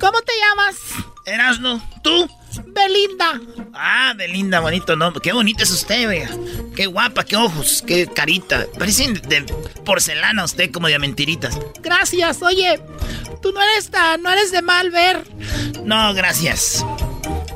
¿Cómo 0.00 0.22
te 0.22 0.32
llamas? 0.40 0.76
Erasno, 1.26 1.86
¿tú? 2.02 2.26
Belinda. 2.66 3.40
Ah, 3.74 4.14
Belinda, 4.16 4.60
bonito 4.60 4.96
nombre. 4.96 5.20
Qué 5.22 5.32
bonita 5.32 5.62
es 5.62 5.70
usted, 5.70 6.08
vea. 6.08 6.30
Qué 6.74 6.86
guapa, 6.86 7.24
qué 7.24 7.36
ojos, 7.36 7.84
qué 7.86 8.06
carita. 8.06 8.66
Parecen 8.78 9.14
de 9.14 9.42
porcelana 9.84 10.44
usted 10.44 10.72
como 10.72 10.88
de 10.88 10.98
mentiritas. 10.98 11.58
Gracias, 11.80 12.40
oye. 12.40 12.80
Tú 13.42 13.52
no 13.52 13.62
eres 13.62 13.90
tan, 13.90 14.22
no 14.22 14.30
eres 14.30 14.50
de 14.50 14.62
mal 14.62 14.90
ver. 14.90 15.22
No, 15.84 16.14
gracias. 16.14 16.84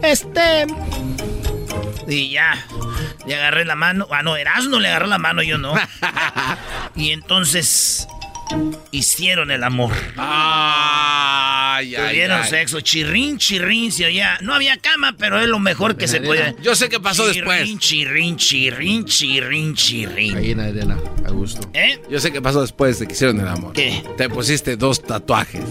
Este. 0.02 0.66
Y 2.06 2.30
ya. 2.32 2.66
Le 3.26 3.34
agarré 3.34 3.64
la 3.64 3.76
mano. 3.76 4.06
Ah, 4.10 4.22
no, 4.22 4.36
Erasmo 4.36 4.78
le 4.78 4.88
agarró 4.88 5.06
la 5.06 5.18
mano, 5.18 5.42
yo 5.42 5.56
no. 5.56 5.74
y 6.96 7.12
entonces. 7.12 8.06
Hicieron 8.90 9.50
el 9.50 9.64
amor. 9.64 9.92
Ay, 10.16 11.94
ay, 11.96 12.10
Tuvieron 12.10 12.42
ay. 12.42 12.48
sexo, 12.48 12.80
chirrín, 12.80 13.38
chirrín, 13.38 13.90
se 13.90 14.04
oía. 14.04 14.38
No 14.42 14.54
había 14.54 14.76
cama, 14.76 15.14
pero 15.18 15.40
es 15.40 15.48
lo 15.48 15.58
mejor 15.58 15.96
que 15.96 16.06
se 16.06 16.20
puede. 16.20 16.54
Yo 16.62 16.74
sé 16.74 16.88
qué 16.88 17.00
pasó 17.00 17.24
Chirrín, 17.32 17.48
después. 17.48 17.78
Chirrín, 17.78 18.36
chirrín, 18.36 19.04
chirrín, 19.04 19.74
chirrín. 19.74 20.36
Ahí 20.36 20.50
en 20.50 20.60
a 20.60 21.30
gusto. 21.30 21.68
¿Eh? 21.72 22.00
Yo 22.10 22.20
sé 22.20 22.32
qué 22.32 22.42
pasó 22.42 22.60
después 22.60 22.98
de 22.98 23.06
que 23.06 23.14
hicieron 23.14 23.40
el 23.40 23.48
amor. 23.48 23.72
¿Qué? 23.72 24.04
Te 24.16 24.28
pusiste 24.28 24.76
dos 24.76 25.02
tatuajes. 25.02 25.64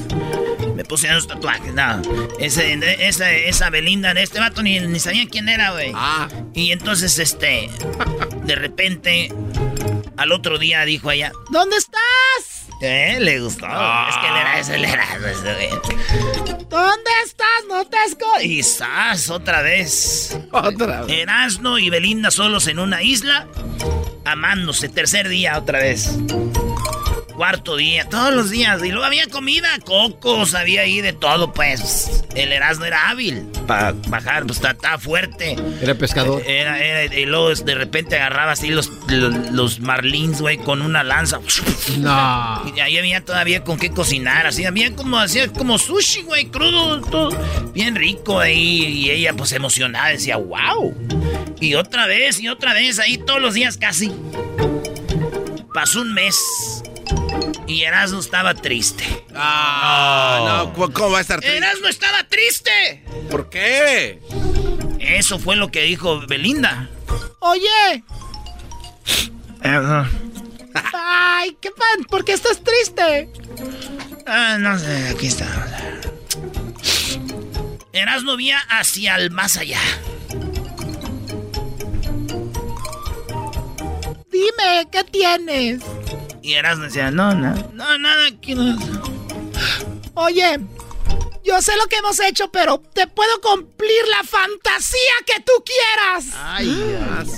Me 0.75 0.83
puse 0.83 1.07
unos 1.09 1.27
tatuajes, 1.27 1.73
nada. 1.73 2.01
Ese, 2.39 2.79
esa, 3.07 3.31
esa 3.31 3.69
Belinda 3.69 4.13
de 4.13 4.23
este 4.23 4.39
vato 4.39 4.63
ni, 4.63 4.79
ni 4.79 4.99
sabía 4.99 5.27
quién 5.29 5.47
era, 5.47 5.71
güey. 5.71 5.91
Ah. 5.93 6.27
Y 6.53 6.71
entonces, 6.71 7.19
este, 7.19 7.69
de 8.45 8.55
repente, 8.55 9.31
al 10.17 10.31
otro 10.31 10.57
día 10.57 10.83
dijo 10.85 11.11
ella, 11.11 11.31
¿dónde 11.51 11.77
estás? 11.77 12.50
¿Eh? 12.81 13.17
Le 13.19 13.39
gustó. 13.39 13.67
Es 13.67 14.17
que 14.17 14.27
él 14.27 14.35
era 14.35 14.59
ese, 14.59 14.75
él 14.75 14.85
era 14.85 15.03
ese, 15.03 15.53
güey. 15.53 15.69
¿Dónde 16.67 17.11
estás? 17.25 17.47
No 17.67 17.85
te 17.85 17.97
esco... 18.07 18.25
Y 18.41 18.63
¡zas! 18.63 19.29
Otra 19.29 19.61
vez. 19.61 20.37
Otra 20.51 21.01
vez. 21.01 21.19
Erasno 21.19 21.77
y 21.77 21.89
Belinda 21.89 22.31
solos 22.31 22.67
en 22.67 22.79
una 22.79 23.03
isla, 23.03 23.47
amándose. 24.25 24.89
Tercer 24.89 25.29
día 25.29 25.57
otra 25.57 25.79
vez. 25.79 26.17
Cuarto 27.35 27.75
día, 27.75 28.07
todos 28.09 28.33
los 28.33 28.49
días. 28.49 28.83
Y 28.83 28.89
luego 28.89 29.05
había 29.05 29.27
comida, 29.27 29.67
cocos, 29.83 30.53
había 30.53 30.81
ahí 30.81 31.01
de 31.01 31.13
todo, 31.13 31.53
pues. 31.53 32.23
El 32.35 32.51
Erasmo 32.51 32.85
era 32.85 33.09
hábil 33.09 33.47
para 33.67 33.93
bajar, 34.07 34.45
pues 34.45 34.61
estaba 34.61 34.97
fuerte. 34.97 35.55
Era 35.81 35.95
pescador. 35.95 36.43
Era, 36.45 36.79
era, 36.79 37.13
y 37.13 37.25
luego 37.25 37.53
de 37.53 37.75
repente 37.75 38.15
agarraba 38.15 38.51
así 38.53 38.69
los, 38.69 38.89
los, 39.07 39.51
los 39.51 39.79
marlins, 39.79 40.41
güey, 40.41 40.57
con 40.57 40.81
una 40.81 41.03
lanza. 41.03 41.39
No. 41.97 42.73
Y 42.75 42.79
ahí 42.79 42.97
había 42.97 43.23
todavía 43.23 43.63
con 43.63 43.77
qué 43.77 43.89
cocinar, 43.89 44.47
así, 44.47 44.65
había 44.65 44.95
como, 44.95 45.17
hacía 45.17 45.47
como 45.47 45.77
sushi, 45.77 46.23
güey, 46.23 46.45
crudo, 46.45 47.01
todo. 47.01 47.29
Bien 47.73 47.95
rico 47.95 48.39
ahí. 48.39 48.85
Y 48.85 49.09
ella, 49.11 49.33
pues 49.33 49.51
emocionada, 49.51 50.09
decía, 50.09 50.37
wow. 50.37 50.93
Y 51.59 51.75
otra 51.75 52.07
vez, 52.07 52.39
y 52.39 52.49
otra 52.49 52.73
vez, 52.73 52.99
ahí 52.99 53.17
todos 53.17 53.41
los 53.41 53.53
días 53.53 53.77
casi. 53.77 54.11
Pasó 55.73 56.01
un 56.01 56.13
mes. 56.13 56.83
Y 57.67 57.83
Erasmo 57.83 58.19
estaba 58.19 58.53
triste. 58.53 59.03
Ah, 59.33 60.63
no, 60.65 60.73
¿cómo- 60.73 60.91
¿cómo 60.93 61.11
va 61.11 61.19
a 61.19 61.21
estar 61.21 61.39
triste? 61.39 61.57
Erasmo 61.57 61.87
estaba 61.87 62.23
triste. 62.27 63.03
¿Por 63.29 63.49
qué? 63.49 64.19
Eso 64.99 65.39
fue 65.39 65.55
lo 65.55 65.71
que 65.71 65.81
dijo 65.83 66.21
Belinda. 66.27 66.89
Oye. 67.39 68.03
Ay, 70.93 71.57
qué 71.61 71.71
pan, 71.71 72.03
¿por 72.09 72.25
qué 72.25 72.33
estás 72.33 72.61
triste? 72.63 73.29
Ah, 74.25 74.57
no 74.59 74.77
sé, 74.77 75.09
aquí 75.09 75.27
está. 75.27 75.47
Erasmo 77.93 78.35
vía 78.37 78.59
hacia 78.69 79.15
el 79.15 79.31
más 79.31 79.57
allá. 79.57 79.79
Dime, 84.31 84.87
¿qué 84.91 85.03
tienes? 85.11 85.81
Y 86.41 86.53
Erasmo 86.53 86.85
decía, 86.85 87.11
no, 87.11 87.33
no, 87.35 87.53
no, 87.73 87.97
nada, 87.99 88.27
aquí 88.27 88.55
no. 88.55 88.77
Oye, 90.15 90.59
yo 91.43 91.61
sé 91.61 91.75
lo 91.77 91.85
que 91.87 91.97
hemos 91.97 92.19
hecho, 92.19 92.51
pero 92.51 92.81
te 92.93 93.05
puedo 93.07 93.39
cumplir 93.41 94.01
la 94.09 94.23
fantasía 94.27 94.99
que 95.25 95.41
tú 95.43 95.51
quieras. 95.63 96.33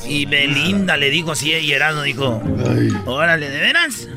y 0.07 0.25
Belinda 0.25 0.97
le 0.97 1.09
dijo 1.09 1.31
así 1.33 1.51
y 1.51 1.71
Erasmo 1.71 2.03
dijo, 2.03 2.41
órale, 3.05 3.49
¿de 3.49 3.59
veras? 3.59 4.07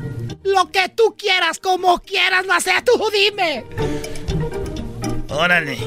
Lo 0.43 0.71
que 0.71 0.87
tú 0.89 1.15
quieras, 1.17 1.59
como 1.59 1.99
quieras, 1.99 2.45
no 2.45 2.59
sé, 2.61 2.71
tú 2.85 2.91
dime. 3.11 3.65
Órale. 5.29 5.77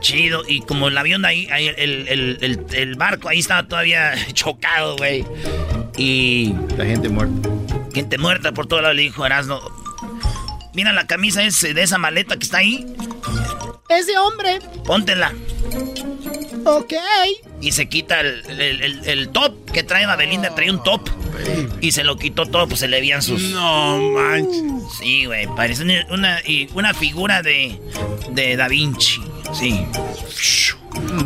Chido, 0.00 0.42
y 0.46 0.60
como 0.62 0.88
el 0.88 0.98
avión 0.98 1.24
ahí, 1.24 1.48
ahí 1.52 1.68
el, 1.68 2.08
el- 2.08 2.38
el- 2.40 2.66
el 2.72 2.94
barco 2.96 3.28
ahí 3.28 3.38
estaba 3.40 3.66
todavía 3.66 4.14
chocado, 4.32 4.96
güey. 4.96 5.24
Y... 5.96 6.54
La 6.76 6.84
gente 6.84 7.08
muerta. 7.08 7.48
Gente 7.94 8.18
muerta 8.18 8.52
por 8.52 8.66
todo 8.66 8.80
lado, 8.82 8.94
le 8.94 9.02
dijo 9.02 9.24
Erasmo. 9.26 9.60
Mira 10.74 10.92
la 10.92 11.06
camisa 11.06 11.42
ese, 11.42 11.74
de 11.74 11.82
esa 11.82 11.98
maleta 11.98 12.36
que 12.36 12.44
está 12.44 12.58
ahí. 12.58 12.86
Es 13.88 14.06
de 14.06 14.16
hombre. 14.18 14.58
Póntela. 14.86 15.32
Ok. 16.64 16.94
Y 17.60 17.72
se 17.72 17.88
quita 17.88 18.20
el, 18.20 18.42
el- 18.48 18.82
el- 18.82 19.08
el 19.08 19.28
top 19.30 19.70
que 19.70 19.82
trae 19.82 20.06
la 20.06 20.16
Belinda, 20.16 20.54
traía 20.54 20.72
un 20.72 20.82
top. 20.82 21.08
Y 21.80 21.92
se 21.92 22.04
lo 22.04 22.16
quitó 22.16 22.46
todo, 22.46 22.68
pues 22.68 22.80
se 22.80 22.88
le 22.88 23.00
veían 23.00 23.20
sus. 23.20 23.42
No 23.42 23.98
manches. 23.98 24.62
Sí, 24.98 25.26
güey. 25.26 25.46
Parece 25.56 25.82
una, 25.82 26.06
una, 26.10 26.40
una 26.74 26.94
figura 26.94 27.42
de, 27.42 27.78
de 28.30 28.56
Da 28.56 28.68
Vinci. 28.68 29.20
Sí. 29.52 29.84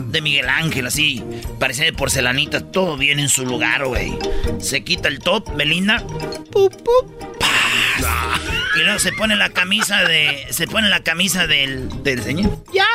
De 0.08 0.20
Miguel 0.20 0.48
Ángel, 0.48 0.86
así. 0.86 1.22
Parecía 1.58 1.84
de 1.84 1.92
porcelanita, 1.92 2.70
todo 2.70 2.96
bien 2.96 3.20
en 3.20 3.28
su 3.28 3.44
lugar, 3.44 3.86
güey. 3.86 4.16
Se 4.60 4.82
quita 4.84 5.08
el 5.08 5.18
top, 5.18 5.54
Belinda. 5.56 6.04
Pup, 6.50 6.74
pup, 6.76 7.38
paz. 7.38 8.40
Y 8.76 8.80
luego 8.80 8.98
se 8.98 9.12
pone 9.12 9.36
la 9.36 9.50
camisa 9.50 10.02
de. 10.04 10.46
Se 10.50 10.66
pone 10.66 10.88
la 10.88 11.00
camisa 11.02 11.46
del, 11.46 12.02
del 12.02 12.22
señor. 12.22 12.62
Ya. 12.72 12.86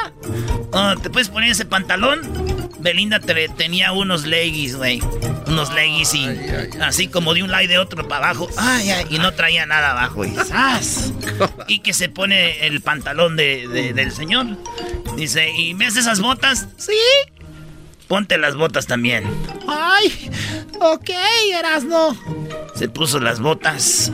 Oh, 0.72 0.96
¿Te 1.02 1.10
puedes 1.10 1.30
poner 1.30 1.52
ese 1.52 1.66
pantalón? 1.66 2.61
Belinda 2.82 3.20
te- 3.20 3.50
tenía 3.50 3.92
unos 3.92 4.26
leggings, 4.26 4.76
güey. 4.76 5.02
Unos 5.48 5.74
leggings 5.74 6.14
y 6.14 6.28
así 6.82 7.08
como 7.08 7.34
de 7.34 7.44
un 7.44 7.52
lado 7.52 7.64
y 7.64 7.68
de 7.68 7.78
otro 7.78 8.08
para 8.08 8.30
abajo. 8.30 8.48
Ay, 8.58 8.90
ay, 8.92 9.06
y 9.10 9.20
no 9.20 9.34
traía 9.34 9.66
nada 9.66 9.92
abajo. 9.92 10.26
Y, 10.26 10.32
¡zas! 10.36 11.14
y 11.68 11.80
que 11.80 11.94
se 11.94 12.10
pone 12.10 12.66
el 12.68 12.82
pantalón 12.82 13.36
de, 13.36 13.68
de- 13.68 13.94
del 13.94 14.12
señor. 14.12 14.46
Dice, 15.16 15.52
¿y 15.52 15.74
haces 15.84 15.98
esas 15.98 16.20
botas? 16.22 16.68
Sí. 16.78 16.94
Ponte 18.08 18.38
las 18.38 18.56
botas 18.56 18.88
también. 18.88 19.24
Ay, 19.68 20.30
ok, 20.80 21.10
Erasno. 21.54 22.18
Se 22.76 22.90
puso 22.90 23.20
las 23.20 23.40
botas. 23.40 24.12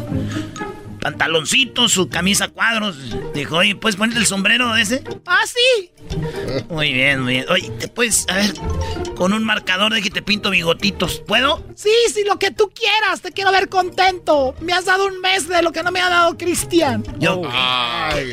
Pantaloncito, 1.01 1.89
su 1.89 2.09
camisa 2.09 2.47
cuadros. 2.49 2.97
Dijo, 3.33 3.57
oye, 3.57 3.75
¿puedes 3.75 3.95
ponerte 3.95 4.19
el 4.19 4.25
sombrero 4.25 4.75
ese? 4.75 5.03
Ah, 5.25 5.43
sí. 5.45 5.91
Muy 6.69 6.93
bien, 6.93 7.21
muy 7.21 7.33
bien. 7.33 7.45
Oye, 7.49 7.69
¿te 7.71 7.87
puedes, 7.87 8.25
a 8.29 8.35
ver, 8.35 8.53
con 9.15 9.33
un 9.33 9.43
marcador 9.43 9.93
de 9.93 10.01
que 10.01 10.09
te 10.09 10.21
pinto 10.21 10.49
bigotitos? 10.49 11.21
¿Puedo? 11.27 11.63
Sí, 11.75 11.91
sí, 12.13 12.23
lo 12.25 12.39
que 12.39 12.51
tú 12.51 12.71
quieras. 12.73 13.21
Te 13.21 13.31
quiero 13.31 13.51
ver 13.51 13.69
contento. 13.69 14.55
Me 14.61 14.73
has 14.73 14.85
dado 14.85 15.07
un 15.07 15.19
mes 15.21 15.47
de 15.47 15.61
lo 15.61 15.71
que 15.71 15.83
no 15.83 15.91
me 15.91 15.99
ha 16.01 16.09
dado 16.09 16.37
Cristian. 16.37 17.03
Yo. 17.19 17.41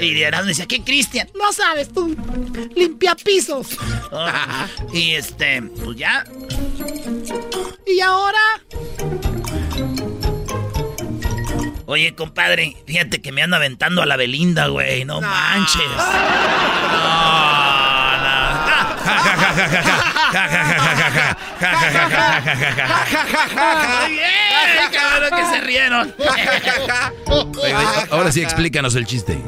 y 0.00 0.14
de 0.14 0.22
Erasmo 0.22 0.48
decía, 0.48 0.66
¿qué 0.66 0.82
Cristian? 0.82 1.28
No 1.34 1.52
sabes 1.52 1.92
tú. 1.92 2.16
Limpia 2.74 3.14
pisos. 3.16 3.76
Oh, 4.10 4.26
y 4.92 5.12
este, 5.12 5.62
pues 5.62 5.96
ya. 5.96 6.24
Y 7.86 8.00
ahora. 8.00 8.38
Oye, 11.86 12.14
compadre, 12.14 12.76
fíjate 12.86 13.20
que 13.20 13.30
me 13.32 13.42
ando 13.42 13.56
aventando 13.56 14.02
a 14.02 14.06
la 14.06 14.16
Belinda, 14.16 14.68
güey. 14.68 15.04
No 15.04 15.20
manches. 15.20 15.82
No, 15.86 16.04
no. 18.18 18.54
Muy 24.00 24.12
bien, 24.12 24.90
cabrón, 24.92 25.30
que 25.36 25.44
se 25.46 25.60
rieron. 25.60 26.14
Ahora 28.10 28.32
sí 28.32 28.42
explícanos 28.42 28.94
el 28.94 29.06
chiste. 29.06 29.38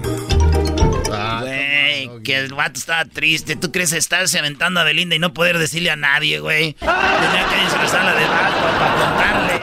Güey, 1.40 2.10
que 2.22 2.38
el 2.38 2.52
vato 2.54 2.78
estaba 2.78 3.04
triste. 3.06 3.56
¿Tú 3.56 3.72
crees 3.72 3.92
estarse 3.92 4.38
aventando 4.38 4.80
a 4.80 4.84
Belinda 4.84 5.16
y 5.16 5.18
no 5.18 5.32
poder 5.32 5.58
decirle 5.58 5.90
a 5.90 5.96
nadie, 5.96 6.40
güey? 6.40 6.74
Tenía 6.74 7.46
que 7.48 7.56
disfrazarla 7.64 8.14
de 8.14 8.26
vato 8.26 8.56
para 8.78 8.94
contarle. 8.94 9.62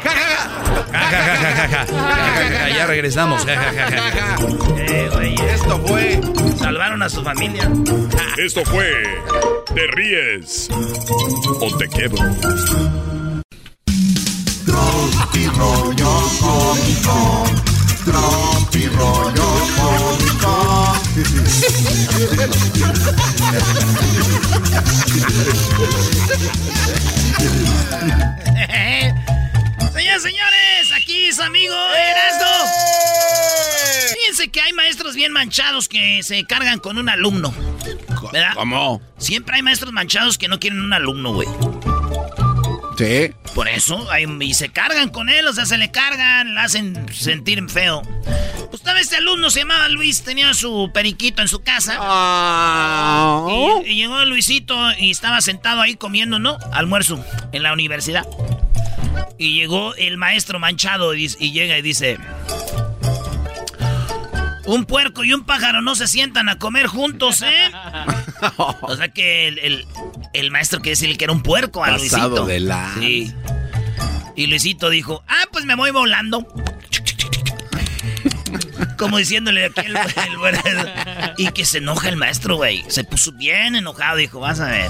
Ya 2.76 2.86
regresamos. 2.88 3.46
Eh, 4.96 5.36
Esto 5.54 5.80
fue. 5.88 6.20
Salvaron 6.60 7.02
a 7.02 7.10
su 7.10 7.24
familia. 7.24 7.70
Esto 8.38 8.64
fue 8.66 8.92
Te 9.74 9.88
ríes 9.88 10.70
o 11.60 11.78
te 11.78 11.88
quebro. 11.90 12.24
Tropi 14.66 15.48
rollo 15.48 16.22
cómico. 16.40 17.44
Tropi 18.06 18.88
rollo 18.88 19.48
cómico. 19.78 20.94
Señores, 30.14 30.22
señores, 30.22 30.92
aquí 30.92 31.32
su 31.32 31.42
amigo 31.42 31.74
Erasmo. 31.74 32.72
Fíjense 34.14 34.50
que 34.50 34.62
hay 34.62 34.72
maestros 34.72 35.16
bien 35.16 35.32
manchados 35.32 35.90
que 35.90 36.22
se 36.22 36.44
cargan 36.46 36.78
con 36.78 37.00
un 37.00 37.10
alumno. 37.10 37.52
¿Verdad? 38.32 38.54
¿Cómo? 38.54 39.02
Siempre 39.18 39.56
hay 39.56 39.64
maestros 39.64 39.92
manchados 39.92 40.38
que 40.38 40.48
no 40.48 40.60
quieren 40.60 40.82
un 40.82 40.94
alumno, 40.94 41.34
güey. 41.34 41.48
Sí. 42.96 43.34
Por 43.56 43.68
eso, 43.68 44.08
y 44.40 44.54
se 44.54 44.70
cargan 44.70 45.10
con 45.10 45.30
él, 45.30 45.48
o 45.48 45.54
sea, 45.54 45.66
se 45.66 45.80
le 45.80 45.90
cargan, 45.90 46.54
le 46.54 46.62
hacen 46.62 47.12
sentir 47.12 47.68
feo. 47.68 48.04
Pues 48.70 48.84
tal 48.84 48.94
vez 48.94 49.06
este 49.06 49.16
alumno 49.18 49.50
se 49.50 49.62
llamaba 49.62 49.90
Luis, 49.90 50.24
tenía 50.24 50.54
su 50.54 50.92
periquito 50.94 51.42
en 51.42 51.48
su 51.48 51.64
casa. 51.64 51.98
Y, 53.50 53.90
y 53.90 53.96
llegó 53.96 54.24
Luisito 54.26 54.78
y 55.00 55.10
estaba 55.10 55.42
sentado 55.42 55.82
ahí 55.82 55.96
comiendo, 55.96 56.38
¿no? 56.38 56.60
Almuerzo 56.72 57.26
en 57.52 57.64
la 57.64 57.74
universidad. 57.74 58.28
Y 59.38 59.56
llegó 59.60 59.96
el 59.96 60.18
maestro 60.18 60.60
manchado 60.60 61.14
y, 61.16 61.28
llega 61.28 61.78
y 61.78 61.82
dice... 61.82 62.18
Un 64.66 64.86
puerco 64.86 65.26
y 65.26 65.34
un 65.34 65.44
pájaro 65.44 65.82
no 65.82 65.94
se 65.94 66.08
sientan 66.08 66.48
a 66.48 66.58
comer 66.58 66.88
juntos, 66.88 67.42
¿eh? 67.42 67.72
O 68.82 68.96
sea 68.96 69.10
que 69.10 69.48
el, 69.50 69.60
el- 69.60 69.88
el 70.34 70.52
maestro 70.52 70.80
quiere 70.80 70.92
decirle 70.92 71.18
que 71.18 71.26
era 71.26 71.34
un 71.34 71.44
puerco 71.44 71.84
a 71.84 71.88
Pasado 71.90 72.30
Luisito. 72.30 72.46
de 72.46 72.60
lanza. 72.62 73.00
Sí. 73.00 73.34
Y 74.36 74.48
Luisito 74.48 74.90
dijo, 74.90 75.24
ah, 75.28 75.44
pues 75.52 75.66
me 75.66 75.76
voy 75.76 75.92
volando. 75.92 76.48
Como 78.98 79.18
diciéndole 79.18 79.66
aquí 79.66 79.82
el, 79.86 79.96
el- 79.98 81.34
Y 81.38 81.48
que 81.52 81.66
se 81.66 81.80
enoja 81.80 82.10
el 82.10 82.16
maestro, 82.18 82.56
güey. 82.56 82.84
Se 82.88 83.04
puso 83.04 83.32
bien 83.34 83.76
enojado, 83.76 84.18
dijo, 84.18 84.40
vas 84.40 84.60
a 84.60 84.68
ver. 84.70 84.90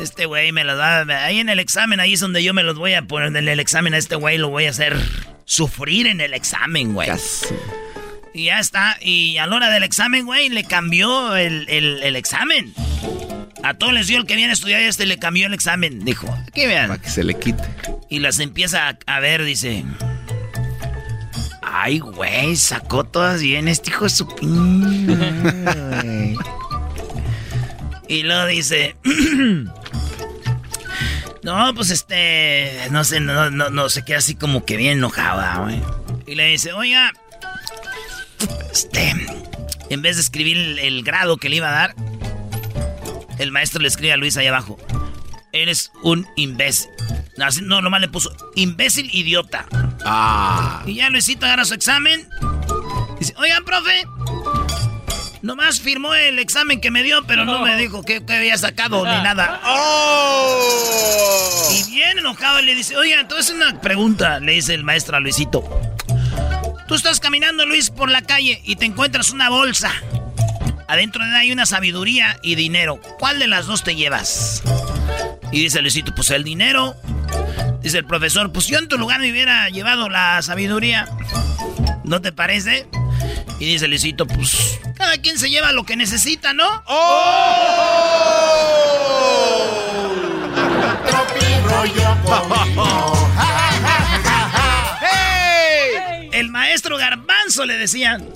Este 0.00 0.26
güey 0.26 0.52
me 0.52 0.64
los 0.64 0.78
va 0.78 1.00
a... 1.00 1.24
Ahí 1.26 1.38
en 1.40 1.48
el 1.48 1.58
examen, 1.60 2.00
ahí 2.00 2.14
es 2.14 2.20
donde 2.20 2.42
yo 2.42 2.54
me 2.54 2.62
los 2.62 2.76
voy 2.76 2.94
a 2.94 3.02
poner. 3.02 3.34
En 3.36 3.48
el 3.48 3.60
examen 3.60 3.94
a 3.94 3.98
este 3.98 4.14
güey 4.16 4.38
lo 4.38 4.48
voy 4.48 4.66
a 4.66 4.70
hacer 4.70 4.96
sufrir 5.44 6.06
en 6.06 6.20
el 6.20 6.32
examen, 6.34 6.94
güey. 6.94 7.08
Y 8.32 8.44
ya 8.46 8.60
está. 8.60 8.96
Y 9.00 9.36
a 9.38 9.46
la 9.46 9.56
hora 9.56 9.70
del 9.70 9.82
examen, 9.82 10.24
güey, 10.24 10.48
le 10.48 10.64
cambió 10.64 11.36
el, 11.36 11.66
el- 11.68 12.02
el 12.02 12.16
examen. 12.16 12.72
A 13.62 13.74
todos 13.74 13.92
les 13.92 14.06
dio 14.06 14.16
el 14.18 14.24
que 14.26 14.36
viene 14.36 14.50
a 14.50 14.54
estudiar 14.54 14.80
y 14.80 14.84
este 14.84 15.04
le 15.04 15.18
cambió 15.18 15.46
el 15.46 15.52
examen. 15.54 16.04
Dijo, 16.04 16.32
aquí 16.48 16.66
vean. 16.66 16.88
Para 16.88 17.02
que 17.02 17.10
se 17.10 17.22
le 17.24 17.34
quite. 17.34 17.62
Y 18.08 18.20
las 18.20 18.38
empieza 18.38 18.88
a, 18.88 18.98
a 19.06 19.20
ver, 19.20 19.44
dice. 19.44 19.84
Ay, 21.62 21.98
güey, 21.98 22.56
sacó 22.56 23.04
todas 23.04 23.42
bien 23.42 23.68
este 23.68 23.90
hijo 23.90 24.04
de 24.04 24.10
su 24.10 24.26
pin. 24.34 25.18
y 28.10 28.24
luego 28.24 28.46
dice. 28.46 28.96
no, 31.42 31.74
pues 31.74 31.90
este. 31.90 32.88
No 32.90 33.04
sé, 33.04 33.20
no, 33.20 33.50
no, 33.50 33.70
no, 33.70 33.88
se 33.88 34.04
queda 34.04 34.18
así 34.18 34.34
como 34.34 34.64
que 34.64 34.76
bien 34.76 34.98
enojada, 34.98 35.58
güey. 35.58 35.80
Y 36.26 36.34
le 36.34 36.48
dice, 36.48 36.72
oiga. 36.72 37.12
Este. 38.72 39.14
En 39.90 40.02
vez 40.02 40.16
de 40.16 40.22
escribir 40.22 40.56
el, 40.56 40.78
el 40.80 41.04
grado 41.04 41.36
que 41.36 41.48
le 41.48 41.56
iba 41.56 41.68
a 41.68 41.72
dar, 41.72 41.94
el 43.38 43.52
maestro 43.52 43.80
le 43.80 43.86
escribe 43.86 44.12
a 44.12 44.16
Luis 44.16 44.36
ahí 44.36 44.48
abajo. 44.48 44.76
Eres 45.52 45.92
un 46.02 46.26
imbécil. 46.34 46.90
No, 47.36 47.46
no, 47.62 47.80
nomás 47.80 48.00
le 48.00 48.08
puso 48.08 48.34
imbécil 48.56 49.08
idiota. 49.14 49.66
Ah. 50.04 50.82
Y 50.84 50.96
ya 50.96 51.10
Luisito 51.10 51.46
agarra 51.46 51.64
su 51.64 51.74
examen. 51.74 52.28
Dice, 53.20 53.34
oigan, 53.38 53.64
profe. 53.64 54.04
Nomás 55.42 55.80
firmó 55.80 56.14
el 56.14 56.38
examen 56.38 56.80
que 56.80 56.90
me 56.90 57.02
dio, 57.02 57.24
pero 57.26 57.44
no, 57.44 57.60
me 57.60 57.76
dijo 57.76 58.02
que, 58.02 58.24
que 58.24 58.34
había 58.34 58.58
sacado 58.58 59.04
ni 59.04 59.22
nada. 59.22 59.60
Y 61.72 61.90
bien 61.90 62.18
enojado 62.18 62.60
le 62.60 62.74
dice, 62.74 62.96
oigan, 62.96 63.20
entonces 63.20 63.54
una 63.54 63.80
pregunta, 63.80 64.38
le 64.40 64.52
dice 64.52 64.74
el 64.74 64.84
maestro 64.84 65.16
a 65.16 65.20
Luisito. 65.20 65.64
Tú 66.86 66.94
estás 66.94 67.20
caminando, 67.20 67.64
Luis, 67.64 67.90
por 67.90 68.10
la 68.10 68.22
calle 68.22 68.60
y 68.64 68.76
te 68.76 68.84
encuentras 68.84 69.30
una 69.30 69.48
bolsa. 69.48 69.92
Adentro 70.88 71.22
de 71.22 71.30
ella 71.30 71.38
hay 71.38 71.52
una 71.52 71.66
sabiduría 71.66 72.38
y 72.42 72.56
dinero. 72.56 73.00
¿Cuál 73.18 73.38
de 73.38 73.46
las 73.46 73.66
dos 73.66 73.84
te 73.84 73.94
llevas? 73.94 74.62
Y 75.52 75.60
dice 75.62 75.80
Luisito, 75.82 76.14
pues 76.14 76.30
el 76.30 76.44
dinero. 76.44 76.96
Dice 77.80 77.98
el 77.98 78.04
profesor, 78.04 78.52
pues 78.52 78.66
yo 78.66 78.78
en 78.78 78.88
tu 78.88 78.98
lugar 78.98 79.20
me 79.20 79.30
hubiera 79.30 79.68
llevado 79.70 80.08
la 80.08 80.42
sabiduría. 80.42 81.08
¿No 82.04 82.20
te 82.20 82.32
parece? 82.32 82.88
Y 83.60 83.66
dice 83.66 83.86
Luisito, 83.86 84.26
pues 84.26 84.80
cada 84.96 85.18
quien 85.18 85.38
se 85.38 85.50
lleva 85.50 85.70
lo 85.72 85.84
que 85.84 85.94
necesita, 85.94 86.54
¿no? 86.54 86.64
El 96.32 96.48
maestro 96.48 96.96
Garbanzo 96.96 97.66
le 97.66 97.76
decían. 97.76 98.26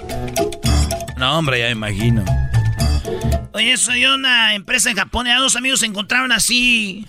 No, 1.16 1.38
hombre, 1.38 1.60
ya 1.60 1.66
me 1.66 1.72
imagino. 1.72 2.24
Oye, 3.52 3.78
soy 3.78 4.04
una 4.04 4.54
empresa 4.54 4.90
en 4.90 4.96
Japón. 4.96 5.26
Ya 5.26 5.38
dos 5.38 5.56
amigos 5.56 5.80
se 5.80 5.86
encontraron 5.86 6.32
así 6.32 7.06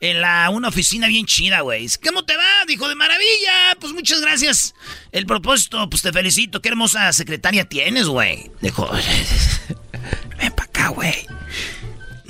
en 0.00 0.20
la, 0.20 0.50
una 0.50 0.68
oficina 0.68 1.08
bien 1.08 1.26
chida, 1.26 1.60
güey. 1.60 1.88
¿Cómo 2.04 2.24
te 2.24 2.36
va? 2.36 2.64
Dijo, 2.66 2.88
de 2.88 2.94
maravilla. 2.94 3.76
Pues 3.80 3.92
muchas 3.92 4.20
gracias. 4.20 4.74
El 5.12 5.26
propósito, 5.26 5.88
pues 5.88 6.02
te 6.02 6.12
felicito. 6.12 6.60
Qué 6.60 6.68
hermosa 6.68 7.12
secretaria 7.12 7.64
tienes, 7.64 8.06
güey. 8.06 8.50
Dijo, 8.60 8.90
ven 10.38 10.52
para 10.52 10.68
acá, 10.68 10.88
güey. 10.88 11.14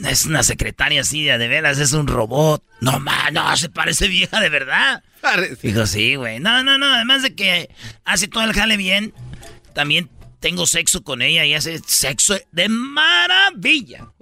es 0.04 0.26
una 0.26 0.42
secretaria 0.42 1.00
así, 1.00 1.24
de, 1.24 1.38
de 1.38 1.48
veras, 1.48 1.78
es 1.78 1.92
un 1.92 2.06
robot. 2.06 2.62
No, 2.80 3.00
ma, 3.00 3.30
no, 3.30 3.56
se 3.56 3.68
parece 3.68 4.08
vieja 4.08 4.40
de 4.40 4.48
verdad. 4.48 5.02
Dijo, 5.62 5.86
sí, 5.86 6.14
güey. 6.14 6.38
No, 6.38 6.62
no, 6.62 6.78
no, 6.78 6.86
además 6.86 7.22
de 7.22 7.34
que 7.34 7.70
hace 8.04 8.28
todo 8.28 8.44
el 8.44 8.52
jale 8.52 8.76
bien, 8.76 9.12
también 9.74 10.08
tengo 10.38 10.66
sexo 10.66 11.02
con 11.02 11.22
ella 11.22 11.44
y 11.44 11.54
hace 11.54 11.80
sexo 11.84 12.38
de 12.52 12.68
maravilla. 12.68 14.12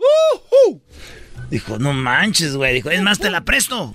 Dijo, 1.55 1.79
no 1.79 1.93
manches, 1.93 2.57
güey. 2.57 2.75
Dijo, 2.75 2.91
es 2.91 3.01
más, 3.01 3.21
te 3.21 3.31
la 3.31 3.45
presto. 3.45 3.95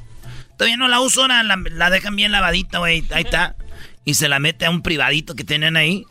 Todavía 0.57 0.77
no 0.77 0.87
la 0.87 1.01
uso, 1.01 1.23
ahora 1.23 1.43
la, 1.43 1.57
la 1.71 1.89
dejan 1.89 2.15
bien 2.15 2.31
lavadita, 2.31 2.77
güey. 2.77 3.03
Ahí 3.11 3.23
está. 3.23 3.57
Y 4.05 4.13
se 4.13 4.29
la 4.29 4.39
mete 4.39 4.65
a 4.65 4.69
un 4.69 4.81
privadito 4.81 5.35
que 5.35 5.43
tienen 5.43 5.75
ahí. 5.75 6.05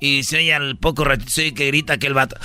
Y 0.00 0.24
se 0.24 0.38
oye 0.38 0.52
al 0.52 0.76
poco 0.76 1.04
ratito 1.04 1.30
se 1.30 1.42
oye 1.42 1.54
que 1.54 1.68
grita 1.68 1.98
que 1.98 2.08
el 2.08 2.14
vato. 2.14 2.36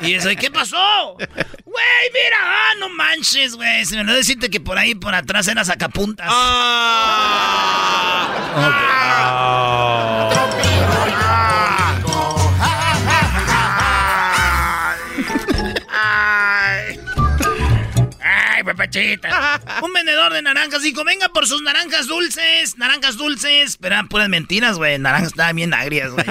Y 0.00 0.14
eso, 0.14 0.28
¿y 0.28 0.34
qué 0.34 0.50
pasó? 0.50 1.14
Güey, 1.14 2.10
mira, 2.12 2.38
ah, 2.40 2.72
no 2.80 2.88
manches, 2.88 3.54
güey. 3.54 3.84
Se 3.84 3.94
me 3.94 4.00
olvidó 4.00 4.16
decirte 4.16 4.50
que 4.50 4.58
por 4.58 4.76
ahí, 4.76 4.96
por 4.96 5.14
atrás 5.14 5.46
era 5.46 5.64
sacapuntas. 5.64 6.26
Ay. 6.28 7.06
Un 19.82 19.92
vendedor 19.92 20.32
de 20.32 20.42
naranjas 20.42 20.82
dijo, 20.82 21.04
venga 21.04 21.28
por 21.30 21.46
sus 21.46 21.62
naranjas 21.62 22.06
dulces, 22.06 22.76
naranjas 22.76 23.16
dulces. 23.16 23.76
Pero 23.80 23.94
eran 23.94 24.08
puras 24.08 24.28
mentiras, 24.28 24.76
güey. 24.76 24.98
Naranjas 24.98 25.28
estaban 25.28 25.56
bien 25.56 25.74
agrias, 25.74 26.12
güey. 26.12 26.26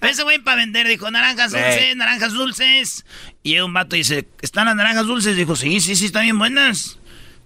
Pero 0.00 0.12
ese 0.12 0.22
güey 0.22 0.38
para 0.38 0.56
vender 0.56 0.88
dijo, 0.88 1.10
naranjas 1.10 1.52
dulces, 1.52 1.96
naranjas 1.96 2.32
dulces. 2.32 3.04
Y 3.42 3.58
un 3.58 3.72
vato 3.72 3.96
dice, 3.96 4.28
¿están 4.42 4.66
las 4.66 4.76
naranjas 4.76 5.06
dulces? 5.06 5.36
Dijo, 5.36 5.56
sí, 5.56 5.80
sí, 5.80 5.96
sí, 5.96 6.06
están 6.06 6.22
bien 6.22 6.38
buenas. 6.38 6.98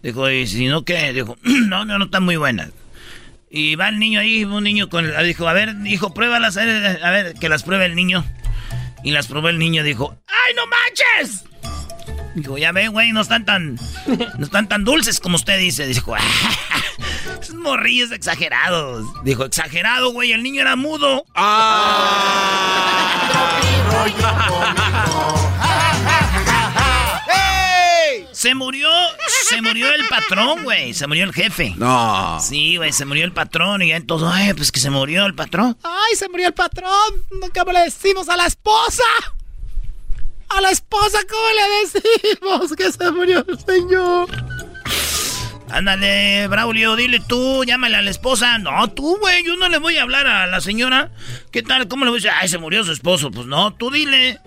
Dijo, 0.02 0.30
¿y 0.30 0.46
si 0.46 0.66
no 0.66 0.84
qué? 0.84 1.12
Dijo, 1.12 1.36
no, 1.42 1.84
no, 1.84 1.98
no 1.98 2.04
están 2.04 2.22
muy 2.22 2.36
buenas. 2.36 2.70
Y 3.50 3.76
va 3.76 3.88
el 3.88 3.98
niño 3.98 4.20
ahí, 4.20 4.44
un 4.44 4.62
niño 4.62 4.88
con... 4.88 5.10
Dijo, 5.24 5.48
a 5.48 5.52
ver, 5.52 5.74
hijo, 5.86 6.12
pruébalas, 6.12 6.56
a 6.56 6.64
ver, 6.64 7.04
a 7.04 7.10
ver, 7.10 7.34
que 7.34 7.48
las 7.48 7.62
pruebe 7.62 7.86
el 7.86 7.94
niño. 7.94 8.24
Y 9.04 9.12
las 9.12 9.26
probó 9.26 9.48
el 9.48 9.58
niño, 9.58 9.82
dijo, 9.82 10.18
¡ay, 10.26 10.54
no 10.54 10.62
manches! 10.66 11.44
Dijo, 12.40 12.56
ya 12.56 12.72
ve, 12.72 12.88
güey, 12.88 13.12
no 13.12 13.20
están 13.20 13.44
tan... 13.44 13.78
No 14.38 14.44
están 14.44 14.68
tan 14.68 14.84
dulces 14.84 15.20
como 15.20 15.36
usted 15.36 15.58
dice. 15.58 15.86
Dijo, 15.86 16.14
esos 17.40 17.54
morrillos 17.56 18.12
exagerados. 18.12 19.06
Dijo, 19.24 19.44
exagerado, 19.44 20.12
güey, 20.12 20.32
el 20.32 20.42
niño 20.42 20.62
era 20.62 20.76
mudo. 20.76 21.24
Se 28.32 28.54
murió, 28.54 28.88
se 29.48 29.60
murió 29.60 29.92
el 29.92 30.06
patrón, 30.06 30.62
güey. 30.62 30.94
Se 30.94 31.08
murió 31.08 31.24
el 31.24 31.32
jefe. 31.32 31.74
No. 31.76 32.38
Sí, 32.40 32.76
güey, 32.76 32.92
se 32.92 33.04
murió 33.04 33.24
el 33.24 33.32
patrón 33.32 33.82
y 33.82 33.88
ya 33.88 33.96
entonces, 33.96 34.28
ay, 34.30 34.54
pues 34.54 34.70
que 34.70 34.78
se 34.78 34.90
murió 34.90 35.26
el 35.26 35.34
patrón. 35.34 35.76
¡Ay, 35.82 36.14
se 36.14 36.28
murió 36.28 36.46
el 36.46 36.54
patrón! 36.54 36.92
¿Cómo 37.52 37.72
le 37.72 37.80
decimos 37.80 38.28
a 38.28 38.36
la 38.36 38.46
esposa? 38.46 39.02
A 40.50 40.60
la 40.60 40.70
esposa, 40.70 41.18
¿cómo 41.28 41.48
le 41.50 42.00
decimos 42.00 42.76
que 42.76 42.90
se 42.92 43.10
murió 43.10 43.44
el 43.46 43.58
señor? 43.60 44.28
Ándale, 45.70 46.48
Braulio, 46.48 46.96
dile 46.96 47.20
tú, 47.20 47.62
llámale 47.64 47.96
a 47.96 48.02
la 48.02 48.10
esposa. 48.10 48.56
No, 48.58 48.90
tú, 48.90 49.18
güey, 49.18 49.44
yo 49.44 49.56
no 49.56 49.68
le 49.68 49.78
voy 49.78 49.98
a 49.98 50.02
hablar 50.02 50.26
a 50.26 50.46
la 50.46 50.60
señora. 50.60 51.10
¿Qué 51.52 51.62
tal? 51.62 51.88
¿Cómo 51.88 52.04
le 52.04 52.10
voy 52.10 52.18
a 52.18 52.22
decir? 52.22 52.30
Ay, 52.34 52.48
se 52.48 52.58
murió 52.58 52.84
su 52.84 52.92
esposo. 52.92 53.30
Pues 53.30 53.46
no, 53.46 53.74
tú 53.74 53.90
dile. 53.90 54.40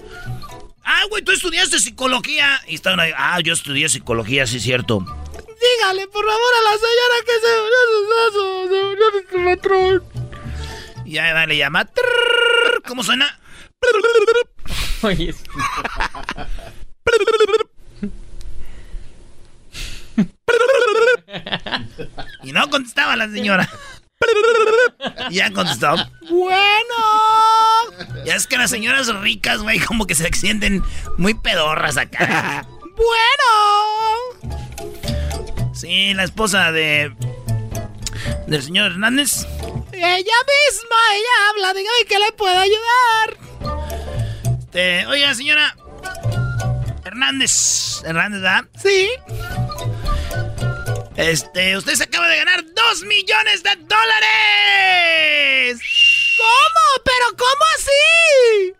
Ah, 0.83 1.03
güey, 1.09 1.23
tú 1.23 1.31
estudiaste 1.31 1.79
psicología. 1.79 2.59
Y 2.67 2.75
estaban 2.75 2.99
ahí, 2.99 3.11
ah, 3.15 3.39
yo 3.39 3.53
estudié 3.53 3.87
psicología, 3.87 4.47
sí 4.47 4.59
cierto. 4.59 4.99
Dígale, 4.99 6.07
por 6.07 6.25
favor, 6.25 6.51
a 6.57 6.71
la 6.71 6.77
señora 6.79 7.17
que 7.25 7.33
se 7.39 7.51
murió 7.61 7.77
su 7.85 7.97
esposo, 8.01 8.63
se 8.63 8.83
murió 8.83 9.11
nuestro 9.11 9.45
patrón. 9.45 10.03
Y 11.05 11.17
ahí 11.19 11.33
va, 11.33 11.45
le 11.45 11.57
llama. 11.57 11.87
¿Cómo 12.87 13.03
suena? 13.03 13.39
Oye. 15.03 15.33
Y 22.43 22.51
no 22.51 22.69
contestaba 22.69 23.15
la 23.15 23.29
señora. 23.29 23.69
Y 25.29 25.35
ya 25.35 25.51
contestó. 25.51 25.95
Bueno. 26.29 26.95
Ya 28.25 28.35
es 28.35 28.47
que 28.47 28.57
las 28.57 28.69
señoras 28.69 29.07
ricas, 29.21 29.61
güey, 29.61 29.79
como 29.79 30.05
que 30.05 30.15
se 30.15 30.31
sienten 30.33 30.83
muy 31.17 31.33
pedorras 31.33 31.97
acá. 31.97 32.67
Bueno. 32.81 34.51
Sí, 35.73 36.13
la 36.13 36.23
esposa 36.23 36.71
de. 36.71 37.15
del 38.47 38.61
señor 38.61 38.91
Hernández. 38.91 39.45
Ella 39.91 40.17
misma, 40.19 40.97
ella 41.13 41.49
habla. 41.49 41.73
Dígame 41.73 42.05
que 42.07 42.19
le 42.19 42.31
puedo 42.33 42.59
ayudar. 42.59 43.37
Este, 44.73 45.05
oiga, 45.07 45.35
señora. 45.35 45.75
Hernández. 47.03 48.01
Hernández, 48.05 48.39
¿verdad? 48.41 48.63
Sí. 48.81 49.09
Este, 51.17 51.75
usted 51.75 51.95
se 51.95 52.05
acaba 52.05 52.29
de 52.29 52.37
ganar 52.37 52.63
dos 52.73 53.01
millones 53.03 53.63
de 53.63 53.75
dólares. 53.75 55.77
¿Cómo? 56.37 57.03
¿Pero 57.03 57.35
cómo 57.37 57.65
así? 57.75 58.73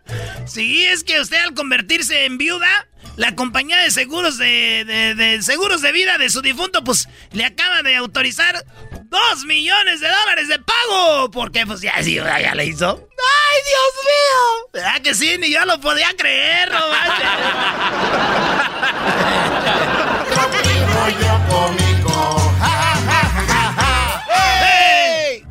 Sí, 0.50 0.86
es 0.86 1.04
que 1.04 1.20
usted 1.20 1.44
al 1.44 1.54
convertirse 1.56 2.24
en 2.24 2.38
viuda, 2.38 2.88
la 3.18 3.36
compañía 3.36 3.78
de 3.82 3.92
seguros 3.92 4.38
de, 4.38 4.86
de- 4.86 5.14
de 5.16 5.42
seguros 5.42 5.82
de 5.82 5.92
vida 5.92 6.18
de 6.18 6.30
su 6.30 6.42
difunto, 6.42 6.86
pues 6.86 7.10
le 7.34 7.44
acaba 7.44 7.82
de 7.84 7.98
autorizar 7.98 8.64
dos 9.12 9.46
millones 9.46 10.00
de 10.00 10.08
dólares 10.08 10.48
de 10.48 10.58
pago. 10.60 11.30
Porque 11.30 11.66
pues 11.66 11.82
ya 11.82 12.02
sí, 12.02 12.16
ya, 12.16 12.40
ya 12.40 12.56
le 12.56 12.66
hizo. 12.66 12.88
¡Ay, 12.88 13.60
Dios 13.68 13.94
mío! 14.06 14.70
¿Verdad 14.74 15.02
que 15.02 15.14
sí? 15.14 15.38
Ni 15.38 15.52
yo 15.52 15.64
lo 15.66 15.80
podía 15.80 16.16
creer, 16.18 16.72
no 16.72 16.80
¡Ey! 24.64 25.46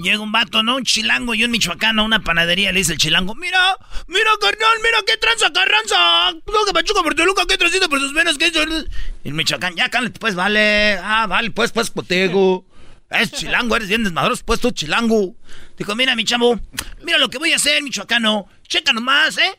Llega 0.00 0.20
un 0.20 0.32
vato, 0.32 0.62
¿no? 0.62 0.76
Un 0.76 0.84
chilango 0.84 1.34
y 1.34 1.44
un 1.44 1.50
michoacano 1.50 2.02
a 2.02 2.04
una 2.04 2.22
panadería. 2.22 2.72
Le 2.72 2.80
dice 2.80 2.92
el 2.92 2.98
chilango, 2.98 3.34
mira, 3.34 3.76
mira, 4.08 4.30
carnal, 4.40 4.78
mira 4.82 4.98
qué 5.06 5.16
tranza, 5.16 5.52
carranza. 5.52 6.34
Que 6.66 6.72
pachuca 6.72 7.02
por 7.02 7.14
Toluca, 7.14 7.44
qué 7.48 7.56
transito 7.56 7.88
por 7.88 8.00
sus 8.00 8.12
venas, 8.12 8.36
qué... 8.36 8.52
El 9.24 9.34
michoacán, 9.34 9.74
ya, 9.76 9.88
cálate, 9.88 10.18
pues, 10.18 10.34
vale. 10.34 10.98
Ah, 11.02 11.26
vale, 11.28 11.50
pues, 11.50 11.72
pues, 11.72 11.90
potego. 11.90 12.64
Es 13.10 13.32
chilango, 13.32 13.74
eres 13.76 13.88
bien 13.88 14.04
desmadroso, 14.04 14.44
pues, 14.44 14.60
tú, 14.60 14.70
chilango. 14.70 15.34
Dijo, 15.76 15.94
mira, 15.94 16.14
mi 16.14 16.24
chavo, 16.24 16.60
mira 17.02 17.18
lo 17.18 17.30
que 17.30 17.38
voy 17.38 17.52
a 17.52 17.56
hacer, 17.56 17.82
michoacano. 17.82 18.48
Checa 18.66 18.92
nomás, 18.92 19.38
¿eh? 19.38 19.58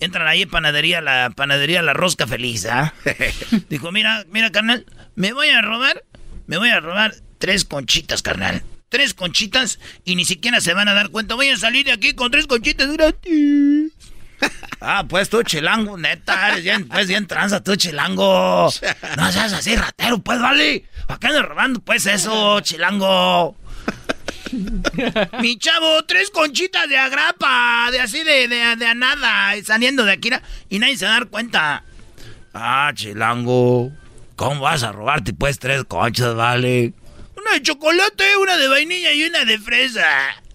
Entran 0.00 0.26
ahí 0.26 0.42
en 0.42 0.50
panadería, 0.50 1.00
la 1.00 1.30
panadería 1.30 1.82
La 1.82 1.92
Rosca 1.92 2.26
Feliz, 2.26 2.66
¿ah? 2.66 2.94
Dijo, 3.68 3.92
mira, 3.92 4.24
mira, 4.30 4.50
carnal, 4.50 4.86
me 5.14 5.32
voy 5.32 5.48
a 5.48 5.62
robar, 5.62 6.04
me 6.46 6.56
voy 6.56 6.70
a 6.70 6.80
robar 6.80 7.14
tres 7.38 7.64
conchitas, 7.64 8.22
carnal. 8.22 8.62
Tres 8.88 9.14
conchitas 9.14 9.80
y 10.04 10.14
ni 10.14 10.24
siquiera 10.24 10.60
se 10.60 10.72
van 10.72 10.88
a 10.88 10.94
dar 10.94 11.10
cuenta. 11.10 11.34
Voy 11.34 11.48
a 11.48 11.56
salir 11.56 11.86
de 11.86 11.92
aquí 11.92 12.14
con 12.14 12.30
tres 12.30 12.46
conchitas 12.46 12.92
gratis. 12.92 13.92
Ah, 14.86 15.06
pues 15.08 15.30
tú, 15.30 15.42
chilango, 15.42 15.96
neta, 15.96 16.50
eres 16.50 16.62
bien, 16.62 16.86
pues 16.86 17.08
bien 17.08 17.26
tranza 17.26 17.62
tú, 17.62 17.74
chilango. 17.74 18.70
No 19.16 19.32
seas 19.32 19.54
así, 19.54 19.74
ratero, 19.76 20.18
pues, 20.18 20.38
vale. 20.38 20.84
¿Para 21.06 21.18
qué 21.18 21.26
andas 21.28 21.46
robando, 21.46 21.80
pues, 21.80 22.04
eso, 22.04 22.60
chilango? 22.62 23.56
Mi 25.40 25.58
chavo, 25.58 26.04
tres 26.04 26.30
conchitas 26.30 26.86
de 26.88 26.98
agrapa, 26.98 27.88
de 27.90 28.00
así 28.00 28.22
de, 28.22 28.46
de, 28.46 28.76
de 28.76 28.86
a 28.86 28.94
nada, 28.94 29.54
saliendo 29.64 30.04
de 30.04 30.12
aquí 30.12 30.30
y 30.68 30.78
nadie 30.78 30.98
se 30.98 31.06
va 31.06 31.12
a 31.12 31.14
dar 31.20 31.28
cuenta. 31.28 31.82
Ah, 32.52 32.92
chilango, 32.94 33.90
¿cómo 34.36 34.60
vas 34.60 34.82
a 34.82 34.92
robarte 34.92 35.32
pues 35.32 35.58
tres 35.58 35.84
conchas, 35.84 36.34
vale? 36.34 36.92
Una 37.36 37.52
de 37.52 37.62
chocolate, 37.62 38.36
una 38.36 38.56
de 38.56 38.68
vainilla 38.68 39.12
y 39.12 39.24
una 39.24 39.44
de 39.44 39.58
fresa. 39.58 40.06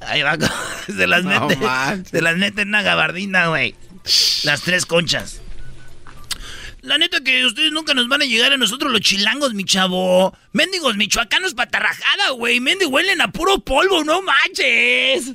Ahí 0.02 0.22
va, 0.22 0.38
se 0.86 1.08
las 1.08 1.24
No 1.24 1.48
mete, 1.48 2.10
se 2.10 2.22
las 2.22 2.38
mete 2.38 2.62
en 2.62 2.70
una 2.70 2.82
gabardina, 2.82 3.48
güey. 3.48 3.76
Las 4.44 4.62
tres 4.62 4.86
conchas. 4.86 5.42
La 6.82 6.98
neta 6.98 7.22
que 7.22 7.46
ustedes 7.46 7.74
nunca 7.74 7.94
nos 7.94 8.08
van 8.08 8.22
a 8.22 8.26
llegar 8.26 8.54
a 8.54 8.58
nosotros 8.58 8.92
los 8.92 9.02
chilangos, 9.02 9.54
mi 9.54 9.66
chavo. 9.66 10.36
Méndigos 10.54 10.96
michoacanos 10.96 11.54
patarrajada, 11.54 12.30
güey. 12.32 12.62
Mendigos 12.62 12.94
huelen 12.94 13.20
a 13.22 13.32
puro 13.32 13.60
polvo, 13.60 14.04
no 14.06 14.22
manches. 14.22 15.34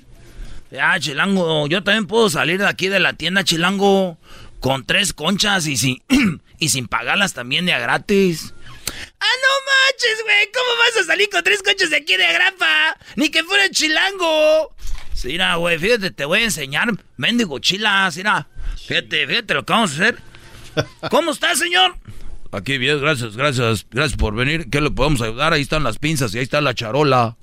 Ya, 0.71 0.99
chilango, 0.99 1.69
yo 1.69 1.85
también 1.85 2.07
puedo 2.07 2.31
salir 2.31 2.59
de 2.59 2.67
aquí 2.67 2.89
de 2.89 2.99
la 2.99 3.13
tienda, 3.13 3.45
chilango, 3.45 4.19
con 4.59 4.85
tres 4.85 5.13
conchas 5.13 5.67
y 5.67 5.77
sin, 5.77 6.03
y 6.59 6.71
sin 6.71 6.89
pagarlas 6.89 7.35
también 7.35 7.67
de 7.67 7.75
a 7.75 7.79
gratis. 7.79 8.55
¡Ah, 9.25 9.37
no 9.43 9.53
manches, 9.71 10.23
güey! 10.23 10.51
¿Cómo 10.53 10.79
vas 10.79 11.03
a 11.03 11.05
salir 11.05 11.31
con 11.31 11.43
tres 11.43 11.63
conchas 11.63 11.91
de 11.91 11.97
aquí 11.97 12.17
de 12.17 12.27
agrapa? 12.27 12.97
Ni 13.17 13.31
que 13.31 13.43
fuera 13.43 13.71
chilango. 13.71 14.75
Sí, 15.15 15.29
mira, 15.29 15.55
güey, 15.57 15.79
fíjate, 15.79 16.11
te 16.11 16.27
voy 16.27 16.41
a 16.41 16.45
enseñar. 16.45 16.89
Mendigo 17.17 17.59
chilas, 17.59 18.17
mira. 18.19 18.49
Fíjate, 18.87 19.27
fíjate 19.27 19.55
lo 19.55 19.65
que 19.65 19.73
vamos 19.73 19.93
a 19.93 19.95
hacer. 19.95 20.19
¿Cómo 21.11 21.31
está, 21.31 21.55
señor? 21.55 21.97
Aquí 22.53 22.77
bien, 22.77 23.01
gracias, 23.01 23.37
gracias, 23.37 23.87
gracias 23.91 24.19
por 24.19 24.35
venir. 24.35 24.69
¿Qué 24.71 24.81
le 24.81 24.91
podemos 24.91 25.23
ayudar? 25.23 25.55
Ahí 25.55 25.63
están 25.63 25.85
las 25.85 25.99
pinzas 25.99 26.35
y 26.35 26.39
ahí 26.39 26.45
está 26.45 26.61
la 26.61 26.75
charola. 26.75 27.37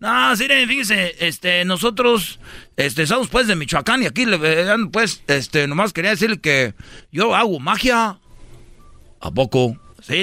No, 0.00 0.36
sí, 0.36 0.46
fíjese, 0.46 1.16
este, 1.20 1.64
nosotros, 1.64 2.38
este, 2.76 3.06
somos 3.06 3.28
pues 3.28 3.46
de 3.46 3.56
Michoacán 3.56 4.02
y 4.02 4.06
aquí 4.06 4.26
le 4.26 4.36
vean, 4.36 4.90
pues, 4.90 5.22
este, 5.28 5.66
nomás 5.66 5.94
quería 5.94 6.10
decirle 6.10 6.40
que 6.40 6.74
yo 7.10 7.34
hago 7.34 7.58
magia. 7.58 8.18
¿A 9.20 9.30
poco? 9.30 9.78
Sí? 10.02 10.22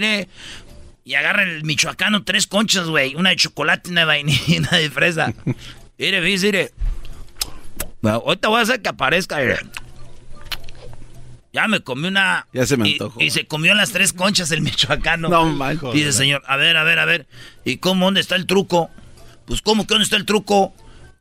Y 1.04 1.16
agarra 1.16 1.44
el 1.44 1.64
michoacano 1.64 2.24
tres 2.24 2.48
conchas, 2.48 2.88
güey. 2.88 3.16
Una 3.16 3.32
de 3.32 3.36
chocolate 3.36 3.90
una 3.90 4.02
de 4.02 4.06
vainilla 4.06 4.44
y 4.48 4.58
una 4.60 4.70
de 4.72 4.90
fresa. 4.90 5.34
Mire, 5.98 6.22
mire. 6.22 6.72
Bueno, 8.02 8.24
ahorita 8.26 8.48
voy 8.48 8.60
a 8.60 8.64
hacer 8.64 8.82
que 8.82 8.90
aparezca, 8.90 9.38
mire. 9.38 9.60
Ya 11.54 11.68
me 11.68 11.82
comí 11.82 12.08
una. 12.08 12.48
Ya 12.54 12.66
se 12.66 12.78
me 12.78 12.90
y- 12.90 12.94
antojó. 12.94 13.22
Y, 13.22 13.30
se 13.30 13.46
comió 13.46 13.76
las 13.76 13.92
tres 13.92 14.14
conchas 14.14 14.52
el 14.52 14.62
michoacano. 14.62 15.28
No, 15.30 15.46
man, 15.46 15.80
Dice, 15.94 16.12
señor, 16.14 16.42
a 16.48 16.56
ver, 16.56 16.78
a 16.78 16.84
ver, 16.84 16.98
a 16.98 17.06
ver. 17.06 17.28
¿Y 17.66 17.78
cómo, 17.78 18.06
dónde 18.06 18.22
está 18.22 18.36
el 18.36 18.48
truco? 18.48 18.90
Pues, 19.46 19.62
¿cómo 19.62 19.86
que 19.86 19.94
dónde 19.94 20.06
está 20.06 20.16
el 20.16 20.26
truco? 20.26 20.74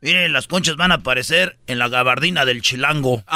Miren, 0.02 0.32
las 0.32 0.46
conchas 0.46 0.76
van 0.76 0.92
a 0.92 0.96
aparecer 0.96 1.58
en 1.66 1.78
la 1.78 1.88
gabardina 1.88 2.44
del 2.46 2.62
chilango. 2.62 3.16
Dice, 3.16 3.26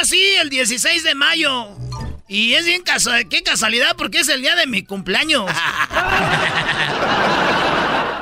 nací 0.00 0.18
el 0.40 0.48
16 0.48 1.02
de 1.02 1.14
mayo. 1.14 1.68
Y 2.26 2.54
es 2.54 2.64
bien 2.64 2.82
casual, 2.82 3.28
qué 3.28 3.42
casualidad 3.42 3.96
porque 3.98 4.20
es 4.20 4.28
el 4.28 4.40
día 4.40 4.54
de 4.54 4.66
mi 4.66 4.82
cumpleaños. 4.82 5.44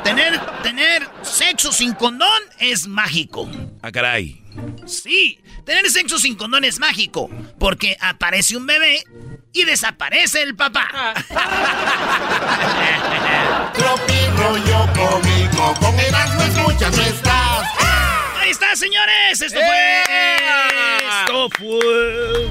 tener, 0.02 0.40
tener 0.62 1.08
sexo 1.22 1.70
sin 1.72 1.94
condón 1.94 2.42
es 2.58 2.88
mágico. 2.88 3.48
Ah, 3.82 3.92
caray. 3.92 4.42
Sí, 4.86 5.40
tener 5.64 5.88
sexo 5.90 6.18
sin 6.18 6.34
condón 6.34 6.64
es 6.64 6.80
mágico. 6.80 7.30
Porque 7.60 7.96
aparece 8.00 8.56
un 8.56 8.66
bebé 8.66 9.04
y 9.52 9.62
desaparece 9.64 10.42
el 10.42 10.56
papá. 10.56 11.14
Tropi 13.74 14.26
rollo 14.36 14.88
cómico, 14.94 15.74
con 15.80 15.96
Erasmo 16.00 16.42
escuchas 16.42 16.96
no 16.96 17.02
estás. 17.04 18.07
Ahí 18.48 18.52
está, 18.52 18.74
señores. 18.74 19.42
Esto 19.42 19.60
fue. 19.60 20.02
Esto 21.20 21.50
fue. 21.58 22.48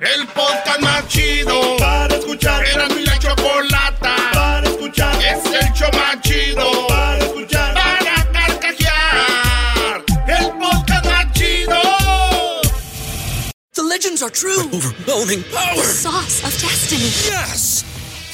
El 0.00 0.24
podcast 0.28 0.78
más 0.78 1.08
chido 1.08 1.76
para 1.78 2.14
escuchar. 2.14 2.64
Erasmo 2.64 2.96
y 2.96 3.06
la 3.06 3.18
chocolata 3.18 4.14
para 4.32 4.68
escuchar. 4.68 5.16
Es 5.16 5.44
el 5.46 5.72
show 5.72 5.90
más 5.94 6.20
chido 6.20 6.86
para 6.86 7.18
escuchar. 7.18 7.74
Para 7.74 8.32
carcajear. 8.32 10.04
El 10.28 10.46
podcast 10.60 11.06
más 11.06 11.32
chido. 11.32 11.80
The 13.72 13.82
legends 13.82 14.22
are 14.22 14.30
true. 14.30 14.62
overwhelming 14.72 15.42
power! 15.52 15.82
Sauce 15.82 16.44
of 16.44 16.52
destiny. 16.62 17.10
Yes! 17.26 17.95